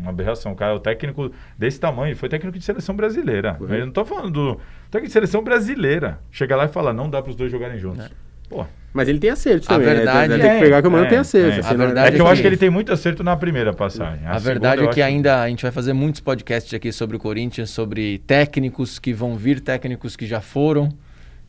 Uma 0.00 0.10
aberração. 0.10 0.52
O 0.52 0.56
cara, 0.56 0.74
o 0.74 0.80
técnico 0.80 1.30
desse 1.56 1.78
tamanho, 1.80 2.08
ele 2.08 2.14
foi 2.14 2.28
técnico 2.28 2.58
de 2.58 2.64
seleção 2.64 2.94
brasileira. 2.94 3.54
Foi. 3.54 3.80
Eu 3.80 3.86
não 3.86 3.92
tô 3.92 4.04
falando 4.04 4.30
do 4.30 4.54
técnico 4.90 5.06
de 5.08 5.12
seleção 5.12 5.42
brasileira. 5.42 6.18
Chega 6.30 6.54
lá 6.56 6.64
e 6.66 6.68
fala, 6.68 6.92
não 6.92 7.08
dá 7.10 7.20
pros 7.22 7.34
dois 7.36 7.50
jogarem 7.50 7.78
juntos. 7.78 8.04
É. 8.06 8.10
Pô, 8.48 8.64
Mas 8.94 9.06
ele 9.08 9.18
tem 9.18 9.28
acertos 9.28 9.68
A 9.68 9.74
também. 9.74 9.88
né? 9.88 9.94
verdade 9.96 10.28
Tem 10.32 10.40
que 10.40 10.46
é- 10.46 10.60
pegar 10.60 10.80
que 10.80 10.88
o 10.88 10.90
Mano 10.90 11.04
é, 11.04 11.08
tem 11.08 11.18
acertos. 11.18 11.56
é. 11.58 11.60
assim, 11.60 11.68
A 11.68 11.72
não 11.76 11.84
verdade 11.84 12.08
é 12.08 12.10
que 12.12 12.20
eu 12.20 12.24
que- 12.24 12.30
acho 12.32 12.40
que 12.40 12.46
ele 12.46 12.56
tem 12.56 12.70
muito 12.70 12.90
acerto 12.90 13.22
na 13.22 13.36
primeira 13.36 13.74
passagem. 13.74 14.20
A, 14.26 14.38
segunda, 14.38 14.40
verdade 14.40 14.84
é 14.84 14.88
que 14.88 15.02
ainda 15.02 15.42
a 15.42 15.48
gente 15.50 15.60
vai 15.62 15.70
fazer 15.70 15.92
muitos 15.92 16.22
podcasts 16.22 16.72
aqui 16.72 16.90
sobre 16.90 17.14
o 17.16 17.20
Corinthians, 17.20 17.68
sobre 17.68 18.18
técnicos 18.26 18.98
que 18.98 19.12
vão 19.12 19.36
vir, 19.36 19.60
técnicos 19.60 20.16
que 20.16 20.26
já 20.26 20.40
foram. 20.40 20.88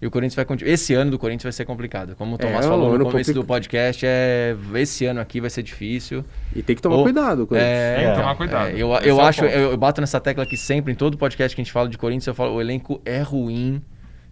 E 0.02 0.08
o 0.08 0.12
Corinthians 0.12 0.36
vai 0.36 0.46
continuar. 0.46 0.72
Esse 0.72 0.94
ano 0.94 1.12
do 1.12 1.20
Corinthians 1.20 1.44
vai 1.44 1.52
ser 1.52 1.66
complicado. 1.66 2.16
Como 2.16 2.32
o 2.32 2.36
É, 2.36 2.38
Tomás 2.38 2.66
é 2.66 2.70
falou 2.70 2.98
no 2.98 3.06
começo 3.06 3.34
do 3.34 3.42
complica- 3.42 3.48
podcast, 3.48 4.06
é 4.06 4.56
esse 4.76 5.06
ano 5.06 5.20
aqui 5.20 5.42
vai 5.42 5.50
ser 5.50 5.62
difícil. 5.62 6.24
E 6.56 6.64
tem 6.64 6.74
que 6.76 6.82
tomar 6.82 6.96
Ou- 6.96 7.04
cuidado 7.04 7.46
com 7.46 7.54
isso. 7.56 7.64
É, 7.66 7.96
Tem 7.98 8.10
que 8.12 8.16
tomar 8.20 8.36
cuidado. 8.36 8.68
é, 8.70 8.82
eu 8.82 8.94
Esse 8.96 9.08
eu 9.10 9.20
é 9.20 9.24
acho, 9.24 9.44
eu, 9.46 9.72
eu 9.72 9.78
bato 9.78 10.00
nessa 10.00 10.20
tecla 10.22 10.44
aqui 10.46 10.56
sempre, 10.56 10.94
em 10.94 10.96
todo 10.96 11.18
podcast 11.18 11.54
que 11.54 11.62
a 11.62 11.64
gente 11.64 11.72
fala 11.74 11.90
de 11.90 11.98
Corinthians, 11.98 12.28
eu 12.28 12.34
falo, 12.34 12.54
o 12.56 12.62
elenco 12.62 13.02
é 13.04 13.22
ruim. 13.22 13.82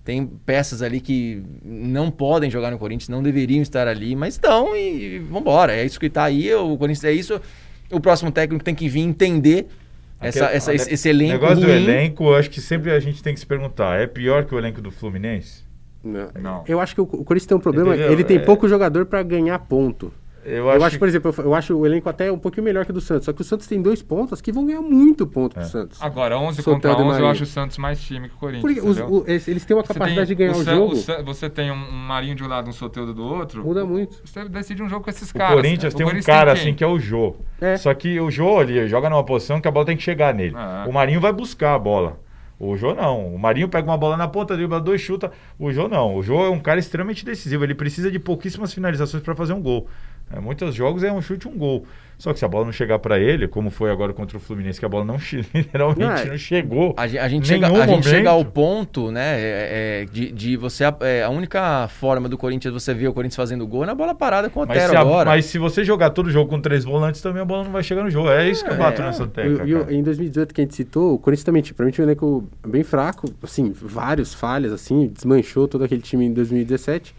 Tem 0.05 0.25
peças 0.25 0.81
ali 0.81 1.01
que 1.01 1.43
não 1.65 2.09
podem 2.09 2.49
jogar 2.49 2.71
no 2.71 2.79
Corinthians, 2.79 3.09
não 3.09 3.21
deveriam 3.21 3.61
estar 3.61 3.89
ali, 3.89 4.15
mas 4.15 4.35
estão 4.35 4.73
e 4.73 5.19
vambora. 5.19 5.75
É 5.75 5.83
isso 5.83 5.99
que 5.99 6.09
tá 6.09 6.23
aí, 6.23 6.53
o 6.55 6.77
Corinthians 6.77 7.03
é 7.03 7.11
isso. 7.11 7.41
O 7.91 7.99
próximo 7.99 8.31
técnico 8.31 8.63
tem 8.63 8.73
que 8.73 8.87
vir 8.87 9.01
entender 9.01 9.67
Aquele- 10.19 10.45
essa- 10.45 10.73
esse, 10.73 10.93
esse 10.93 11.07
O 11.07 11.11
elenco 11.11 11.33
negócio 11.33 11.57
do 11.57 11.67
ruim. 11.67 11.75
elenco, 11.75 12.23
eu 12.25 12.35
acho 12.35 12.49
que 12.49 12.59
sempre 12.59 12.91
a 12.91 12.99
gente 12.99 13.21
tem 13.21 13.33
que 13.33 13.39
se 13.39 13.45
perguntar: 13.45 13.99
é 13.99 14.07
pior 14.07 14.45
que 14.45 14.55
o 14.55 14.57
elenco 14.57 14.81
do 14.81 14.89
Fluminense? 14.91 15.63
Não. 16.03 16.29
Não. 16.39 16.63
Eu 16.67 16.79
acho 16.79 16.95
que 16.95 17.01
o, 17.01 17.03
o 17.03 17.23
Corinthians 17.23 17.45
tem 17.47 17.57
um 17.57 17.59
problema. 17.59 17.93
Entendeu? 17.93 18.11
Ele 18.13 18.23
tem 18.23 18.37
É. 18.37 18.39
pouco 18.39 18.67
jogador 18.67 19.05
pra 19.05 19.21
ganhar 19.23 19.57
ponto. 19.59 20.11
Eu 20.49 20.65
Eu 20.71 20.83
acho, 20.83 20.97
por 20.97 21.07
exemplo, 21.09 21.33
eu, 21.39 21.53
acho 21.53 21.75
o 21.75 21.85
elenco 21.85 22.07
até 22.07 22.31
um 22.31 22.37
pouquinho 22.37 22.63
melhor 22.63 22.85
que 22.85 22.91
o 22.91 22.93
do 22.93 23.01
Santos. 23.01 23.25
Só 23.25 23.33
que 23.33 23.41
o 23.41 23.43
Santos 23.43 23.67
tem 23.67 23.81
dois 23.81 24.01
pontos 24.01 24.39
que 24.39 24.51
vão 24.51 24.65
ganhar 24.65 24.81
muito 24.81 25.27
ponto 25.27 25.57
É. 25.57 25.61
pro 25.61 25.69
Santos. 25.69 26.01
Agora, 26.01 26.37
11 26.39 26.61
Soteldo 26.61 26.81
contra 26.87 27.03
e 27.03 27.05
11, 27.15 27.19
eu 27.21 27.27
acho 27.27 27.43
o 27.43 27.45
Santos 27.45 27.77
mais 27.77 27.99
time 28.01 28.29
que 28.29 28.35
o 28.35 28.37
Corinthians. 28.37 28.61
Porque 28.75 28.79
os- 28.87 28.99
o- 28.99 29.23
eles 29.27 29.65
têm 29.65 29.75
uma 29.75 29.83
Você 29.83 29.93
capacidade 29.93 30.27
tem 30.27 30.35
de 30.35 30.35
ganhar 30.35 30.51
o, 30.57 30.63
San- 30.63 30.75
jogo. 30.75 30.95
San- 30.95 31.23
você 31.23 31.49
tem 31.49 31.69
um, 31.69 31.75
um 31.75 31.91
Marinho 32.07 32.35
de 32.35 32.43
um 32.43 32.47
lado, 32.47 32.69
um 32.69 32.73
Soteldo 32.73 33.13
do 33.13 33.23
outro. 33.25 33.61
Muda 33.63 33.83
muito. 33.85 34.21
Você 34.23 34.47
decide 34.47 34.81
um 34.81 34.87
jogo 34.87 35.03
com 35.03 35.09
esses 35.09 35.29
O 35.29 35.33
caras. 35.33 35.55
Corinthians 35.55 35.93
O 35.93 35.97
tem 35.97 36.05
um 36.05 36.09
Corinthians 36.09 36.25
cara 36.25 36.53
quem? 36.53 36.61
assim 36.61 36.73
que 36.73 36.83
é 36.83 36.87
o 36.87 36.97
Jô. 36.97 37.35
É. 37.59 37.75
Só 37.75 37.93
que 37.93 38.19
o 38.19 38.31
Jô 38.31 38.57
ali 38.59 38.87
joga 38.87 39.09
numa 39.09 39.23
posição 39.25 39.59
que 39.59 39.67
a 39.67 39.71
bola 39.71 39.85
tem 39.85 39.97
que 39.97 40.03
chegar 40.03 40.33
nele. 40.33 40.53
Ah. 40.55 40.85
O 40.87 40.93
Marinho 40.93 41.19
vai 41.19 41.33
buscar 41.33 41.75
a 41.75 41.79
bola. 41.79 42.19
O 42.59 42.75
Jô 42.75 42.95
não. 42.95 43.35
O 43.35 43.37
Marinho 43.37 43.69
pega 43.69 43.87
uma 43.87 43.97
bola 43.97 44.17
na 44.17 44.27
ponta, 44.27 44.55
dribla 44.55 44.79
dois, 44.79 44.99
chuta. 44.99 45.31
O 45.59 45.71
Jô 45.71 45.87
não. 45.87 46.15
O 46.15 46.23
Jô 46.23 46.43
é 46.43 46.49
um 46.49 46.59
cara 46.59 46.79
extremamente 46.79 47.23
decisivo. 47.23 47.63
Ele 47.63 47.75
precisa 47.75 48.09
de 48.09 48.17
pouquíssimas 48.17 48.73
finalizações 48.73 49.21
para 49.21 49.35
fazer 49.35 49.53
um 49.53 49.61
gol. 49.61 49.87
É, 50.35 50.39
muitos 50.39 50.75
jogos 50.75 51.03
é 51.03 51.11
um 51.11 51.21
chute, 51.21 51.47
um 51.47 51.57
gol. 51.57 51.85
Só 52.17 52.33
que 52.33 52.39
se 52.39 52.43
a 52.45 52.47
bola 52.47 52.65
não 52.65 52.71
chegar 52.71 52.97
para 52.97 53.19
ele, 53.19 53.47
como 53.47 53.69
foi 53.69 53.91
agora 53.91 54.11
contra 54.11 54.35
o 54.37 54.39
Fluminense, 54.39 54.79
que 54.79 54.85
a 54.85 54.89
bola 54.89 55.05
não 55.05 55.17
literalmente 55.53 55.99
Não, 56.01 56.11
é- 56.11 56.25
não 56.25 56.37
chegou. 56.37 56.95
A, 56.97 57.03
a 57.03 57.07
gente, 57.29 57.47
chega, 57.47 57.67
a 57.67 57.85
gente 57.87 58.07
chega 58.09 58.31
ao 58.31 58.43
ponto, 58.43 59.11
né, 59.11 59.39
é, 59.39 60.01
é, 60.01 60.05
de, 60.11 60.31
de 60.31 60.57
você. 60.57 60.83
é, 61.01 61.23
a 61.23 61.29
única 61.29 61.87
forma 61.89 62.27
do 62.27 62.35
Corinthians 62.35 62.73
você 62.73 62.91
ver 62.91 63.07
o 63.07 63.13
Corinthians 63.13 63.35
fazendo 63.35 63.67
gol 63.67 63.83
é 63.83 63.85
na 63.85 63.93
bola 63.93 64.15
parada 64.15 64.49
com 64.49 64.59
o 64.59 64.63
Otero 64.63 64.97
agora. 64.97 65.29
mas 65.29 65.45
se 65.45 65.59
você 65.59 65.83
jogar 65.85 66.09
todo 66.09 66.31
jogo 66.31 66.49
com 66.49 66.59
três 66.59 66.83
volantes, 66.83 67.21
também 67.21 67.41
a 67.41 67.45
bola 67.45 67.63
não 67.65 67.71
vai 67.71 67.83
chegar 67.83 68.03
no 68.03 68.09
jogo. 68.09 68.29
É 68.31 68.49
isso 68.49 68.65
que 68.65 68.71
eu 68.71 68.77
bato 68.77 68.99
É. 69.01 69.05
nessa 69.05 69.23
E- 69.23 69.27
tecla. 69.27 69.67
e 69.67 69.75
o- 69.75 69.79
cara. 69.81 69.93
em 69.93 70.01
2018, 70.01 70.53
que 70.55 70.61
a 70.61 70.63
gente 70.63 70.75
citou, 70.75 71.13
o 71.13 71.19
Corinthians 71.19 71.43
também, 71.45 71.61
pra 71.63 71.85
mim, 71.85 71.91
tinha 71.91 72.03
um 72.03 72.09
elenco 72.09 72.49
bem 72.67 72.81
fraco, 72.83 73.31
assim, 73.43 73.71
vários 73.79 74.33
falhas, 74.33 74.73
assim, 74.73 75.07
desmanchou 75.07 75.67
todo 75.67 75.83
aquele 75.83 76.01
time 76.01 76.25
em 76.25 76.33
2017. 76.33 77.13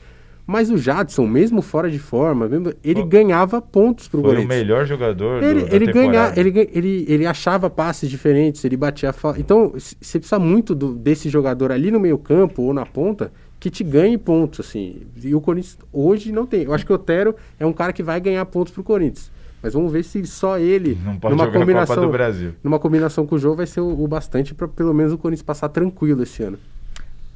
Mas 0.51 0.71
o 0.71 0.79
Jadson, 0.79 1.27
mesmo 1.27 1.61
fora 1.61 1.91
de 1.91 1.99
forma, 1.99 2.49
mesmo- 2.49 2.73
ele 2.83 3.01
Foi- 3.01 3.09
ganhava 3.11 3.61
pontos 3.61 4.09
pro 4.09 4.23
Foi 4.23 4.31
o 4.31 4.35
Corinthians. 4.35 4.59
melhor 4.59 4.87
jogador 4.87 5.43
Ele, 5.43 5.61
do, 5.61 5.69
da 5.69 5.77
ele, 5.77 5.87
ganha, 5.93 6.07
temporada. 6.07 6.41
ele, 6.41 6.51
ganha- 6.51 6.69
ele, 6.73 7.05
ele 7.07 7.27
achava 7.27 7.69
passes 7.69 8.09
diferentes, 8.09 8.65
ele 8.65 8.75
batia 8.75 9.13
falta. 9.13 9.39
Então, 9.39 9.75
você 9.75 10.19
precisa 10.19 10.39
muito 10.39 10.75
do- 10.75 10.95
desse 10.95 11.29
jogador 11.29 11.71
ali 11.71 11.91
no 11.91 12.01
meio-campo 12.01 12.63
ou 12.63 12.73
na 12.73 12.87
ponta 12.87 13.31
que 13.61 13.69
te 13.69 13.85
ganhe 13.85 14.17
pontos, 14.17 14.61
assim. 14.67 15.03
E 15.23 15.35
o 15.35 15.41
Corinthians 15.43 15.77
hoje 15.93 16.33
não 16.33 16.47
tem. 16.47 16.63
Eu 16.63 16.73
acho 16.73 16.87
que 16.87 16.93
o 16.93 16.95
Otero 16.95 17.35
é 17.61 17.67
um 17.67 17.73
cara 17.75 17.93
que 17.93 18.03
vai 18.03 18.19
ganhar 18.19 18.47
pontos 18.47 18.73
pro 18.73 18.83
Corinthians. 18.83 19.31
Mas 19.63 19.75
vamos 19.75 19.93
ver 19.93 20.03
se 20.03 20.25
só 20.25 20.59
ele, 20.59 20.97
numa 21.29 21.51
combinação, 21.51 21.95
Copa 21.97 22.07
do 22.07 22.13
Brasil. 22.13 22.53
numa 22.65 22.79
combinação 22.79 23.27
com 23.27 23.35
o 23.35 23.39
jogo, 23.39 23.57
vai 23.57 23.67
ser 23.67 23.81
o, 23.81 24.03
o 24.03 24.09
bastante 24.09 24.55
para 24.55 24.67
pelo 24.69 24.95
menos 24.95 25.13
o 25.13 25.19
Corinthians 25.19 25.43
passar 25.43 25.69
tranquilo 25.69 26.23
esse 26.23 26.43
ano. 26.43 26.57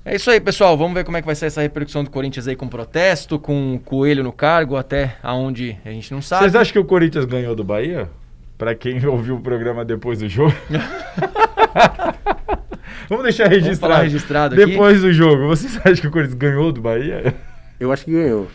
É 0.04 0.16
isso 0.16 0.30
aí, 0.30 0.40
pessoal. 0.40 0.76
Vamos 0.76 0.94
ver 0.94 1.04
como 1.04 1.16
é 1.16 1.20
que 1.20 1.26
vai 1.26 1.34
ser 1.34 1.46
essa 1.46 1.60
repercussão 1.62 2.02
do 2.02 2.10
Corinthians 2.10 2.48
aí 2.48 2.56
com 2.56 2.66
protesto, 2.68 3.38
com 3.38 3.74
o 3.76 3.78
Coelho 3.78 4.24
no 4.24 4.32
cargo, 4.32 4.76
até 4.76 5.16
aonde 5.22 5.78
a 5.84 5.90
gente 5.90 6.12
não 6.12 6.20
sabe. 6.20 6.42
Vocês 6.42 6.56
acham 6.56 6.72
que 6.72 6.78
o 6.78 6.84
Corinthians 6.84 7.24
ganhou 7.24 7.54
do 7.54 7.62
Bahia? 7.62 8.10
Pra 8.58 8.74
quem 8.74 9.04
ouviu 9.06 9.36
o 9.36 9.40
programa 9.40 9.84
depois 9.84 10.18
do 10.18 10.28
jogo. 10.28 10.54
Vamos 13.08 13.24
deixar 13.24 13.44
Vamos 13.44 13.62
registrado. 13.62 13.92
falar 13.92 14.02
registrado 14.04 14.54
aqui. 14.54 14.66
Depois 14.66 15.02
do 15.02 15.12
jogo, 15.12 15.46
vocês 15.46 15.76
acham 15.78 15.94
que 15.94 16.06
o 16.08 16.10
Corinthians 16.10 16.38
ganhou 16.38 16.72
do 16.72 16.80
Bahia? 16.80 17.34
Eu 17.78 17.92
acho 17.92 18.04
que 18.04 18.12
ganhou. 18.12 18.48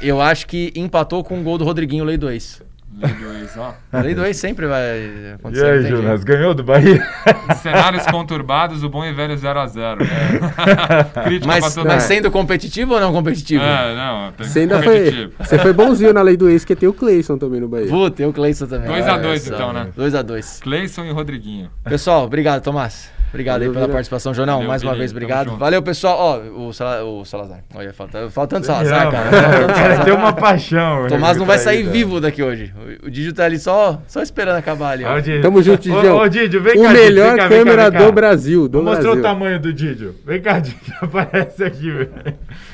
Eu 0.00 0.20
acho 0.20 0.46
que 0.46 0.72
empatou 0.74 1.22
com 1.22 1.40
o 1.40 1.42
gol 1.42 1.58
do 1.58 1.64
Rodriguinho, 1.64 2.04
lei 2.04 2.16
do 2.16 2.30
ex. 2.30 2.62
Lei 2.98 3.12
do 3.14 3.32
ex, 3.32 3.56
ó. 3.56 3.74
Lei 4.02 4.14
do 4.14 4.24
ex 4.26 4.36
sempre 4.36 4.66
vai 4.66 4.82
E 4.82 5.32
acontecer. 5.34 5.64
aí, 5.64 5.76
não 5.76 5.82
tem 5.82 5.90
Jonas, 5.92 6.06
jeito. 6.20 6.24
ganhou 6.24 6.54
do 6.54 6.64
Bahia? 6.64 7.06
Cenários 7.62 8.04
conturbados, 8.06 8.82
o 8.82 8.88
bom 8.88 9.04
e 9.04 9.12
velho 9.12 9.34
0x0. 9.36 9.96
Crítica 11.24 11.52
pra 11.52 11.60
Mas, 11.60 11.76
mas 11.76 12.02
sendo 12.02 12.30
competitivo 12.30 12.94
ou 12.94 13.00
não 13.00 13.12
competitivo? 13.12 13.62
É, 13.62 13.94
não, 13.94 14.32
tem 14.32 14.46
Você 14.46 14.58
ainda 14.60 14.82
foi, 14.82 14.98
competitivo. 14.98 15.32
você 15.38 15.58
foi 15.58 15.72
bonzinho 15.72 16.12
na 16.12 16.22
lei 16.22 16.36
do 16.36 16.48
ex, 16.50 16.64
que 16.64 16.74
tem 16.76 16.88
o 16.88 16.92
Cleison 16.92 17.38
também 17.38 17.60
no 17.60 17.68
Bahia. 17.68 17.86
Puta, 17.88 18.16
tem 18.16 18.26
o 18.26 18.32
Cleison 18.32 18.66
também. 18.66 18.88
Dois 18.88 19.06
a 19.06 19.12
Olha 19.14 19.22
dois, 19.22 19.42
só, 19.42 19.54
então, 19.54 19.72
né? 19.72 19.88
2x2. 19.96 20.60
Cleison 20.60 21.04
e 21.04 21.10
Rodriguinho. 21.12 21.70
Pessoal, 21.84 22.24
obrigado, 22.24 22.62
Tomás. 22.62 23.10
Obrigado 23.30 23.62
aí 23.62 23.68
Valeu, 23.68 23.72
pela 23.74 23.86
Vila. 23.86 23.94
participação, 23.94 24.34
Jornal. 24.34 24.56
Valeu, 24.56 24.68
Mais 24.68 24.82
uma 24.82 24.94
vez, 24.94 25.12
obrigado. 25.12 25.56
Valeu, 25.56 25.80
pessoal. 25.82 26.16
Ó, 26.18 26.66
o, 26.66 26.72
Sala- 26.72 27.04
o 27.04 27.24
Salazar. 27.24 27.60
Olha, 27.74 27.92
falta, 27.92 28.28
faltando 28.28 28.66
Não, 28.66 28.74
Salazar, 28.74 29.10
cara. 29.10 29.30
cara, 29.30 29.64
o 29.64 29.68
cara 29.68 30.04
tem 30.04 30.12
uma 30.12 30.32
paixão. 30.32 31.06
Tomás 31.06 31.36
não 31.36 31.46
vai 31.46 31.56
sair 31.58 31.76
retraída. 31.84 31.92
vivo 31.92 32.20
daqui 32.20 32.42
hoje. 32.42 32.74
O, 33.02 33.06
o 33.06 33.10
Digio 33.10 33.32
tá 33.32 33.44
ali 33.44 33.58
só, 33.58 34.02
só 34.08 34.20
esperando 34.20 34.56
acabar 34.56 34.90
ali. 34.90 35.04
ó. 35.04 35.12
Ó, 35.14 35.16
o 35.18 35.20
Didio. 35.22 35.42
Tamo 35.42 35.62
junto, 35.62 35.80
Didião. 35.82 36.16
Ô, 36.16 36.22
ô, 36.22 36.28
Didio, 36.28 36.60
vem 36.60 36.72
o 36.78 36.82
cá, 36.82 36.88
Didio, 36.88 37.04
melhor 37.04 37.36
cá, 37.36 37.48
câmera 37.48 37.90
cá. 37.92 37.98
do 38.04 38.12
Brasil. 38.12 38.68
Do 38.68 38.78
Vou 38.78 38.82
mostrar 38.84 39.02
Brasil. 39.04 39.20
o 39.20 39.22
tamanho 39.22 39.60
do 39.60 39.72
Didio. 39.72 40.14
Vem 40.26 40.40
cá, 40.40 40.58
Didio. 40.58 40.80
Aparece 41.00 41.62
aqui, 41.64 41.88
velho. 41.90 42.10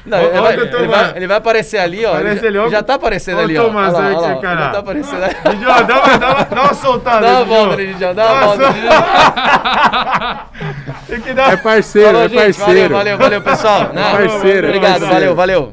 Não, 0.07 0.19
ele, 0.21 0.41
vai, 0.41 0.53
ele 0.55 0.87
vai- 0.87 1.13
ele 1.17 1.27
vai 1.27 1.37
aparecer 1.37 1.79
ali, 1.79 2.07
ó. 2.07 2.13
Aparece 2.15 2.47
ele 2.47 2.57
já, 2.59 2.65
ó. 2.65 2.69
já 2.69 2.83
tá 2.83 2.95
aparecendo 2.95 3.39
Ó 3.39 3.43
ali, 3.43 3.59
ó. 3.59 3.65
Tomás 3.65 3.93
Olha 3.95 4.03
lá, 4.03 4.09
olha 4.19 4.19
lá. 4.19 4.29
Já 4.57 4.69
tá 4.71 4.79
aparecendo 4.79 5.25
ali. 5.25 5.35
Dá 5.45 5.51
uma, 5.73 5.83
dá 5.83 5.95
uma, 6.31 6.45
dá 6.45 6.63
uma 6.63 6.75
soltada. 6.75 7.21
Dá 7.27 7.33
uma 7.35 7.45
volta, 7.45 7.77
Digio, 7.77 8.15
dá 8.15 8.33
uma 8.33 8.41
volta. 8.47 8.63
Nossa. 8.63 8.73
Digio. 8.73 8.91
Tem 11.07 11.21
que 11.21 11.33
dar 11.35 11.53
É 11.53 11.57
parceiro, 11.57 12.09
Falou, 12.09 12.23
é 12.25 12.29
gente. 12.29 12.39
parceiro. 12.39 12.95
Valeu, 12.95 13.17
valeu, 13.17 13.19
valeu, 13.19 13.43
pessoal. 13.43 13.91
Não, 13.95 14.11
parceiro, 14.13 14.67
é 14.67 14.71
Obrigado, 14.71 15.01
parceiro. 15.07 15.35
valeu, 15.35 15.37
valeu. 15.37 15.73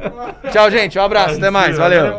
Tchau, 0.52 0.70
gente. 0.70 1.00
Um 1.00 1.04
abraço. 1.04 1.38
Até 1.38 1.50
mais. 1.50 1.78
Valeu. 1.78 2.18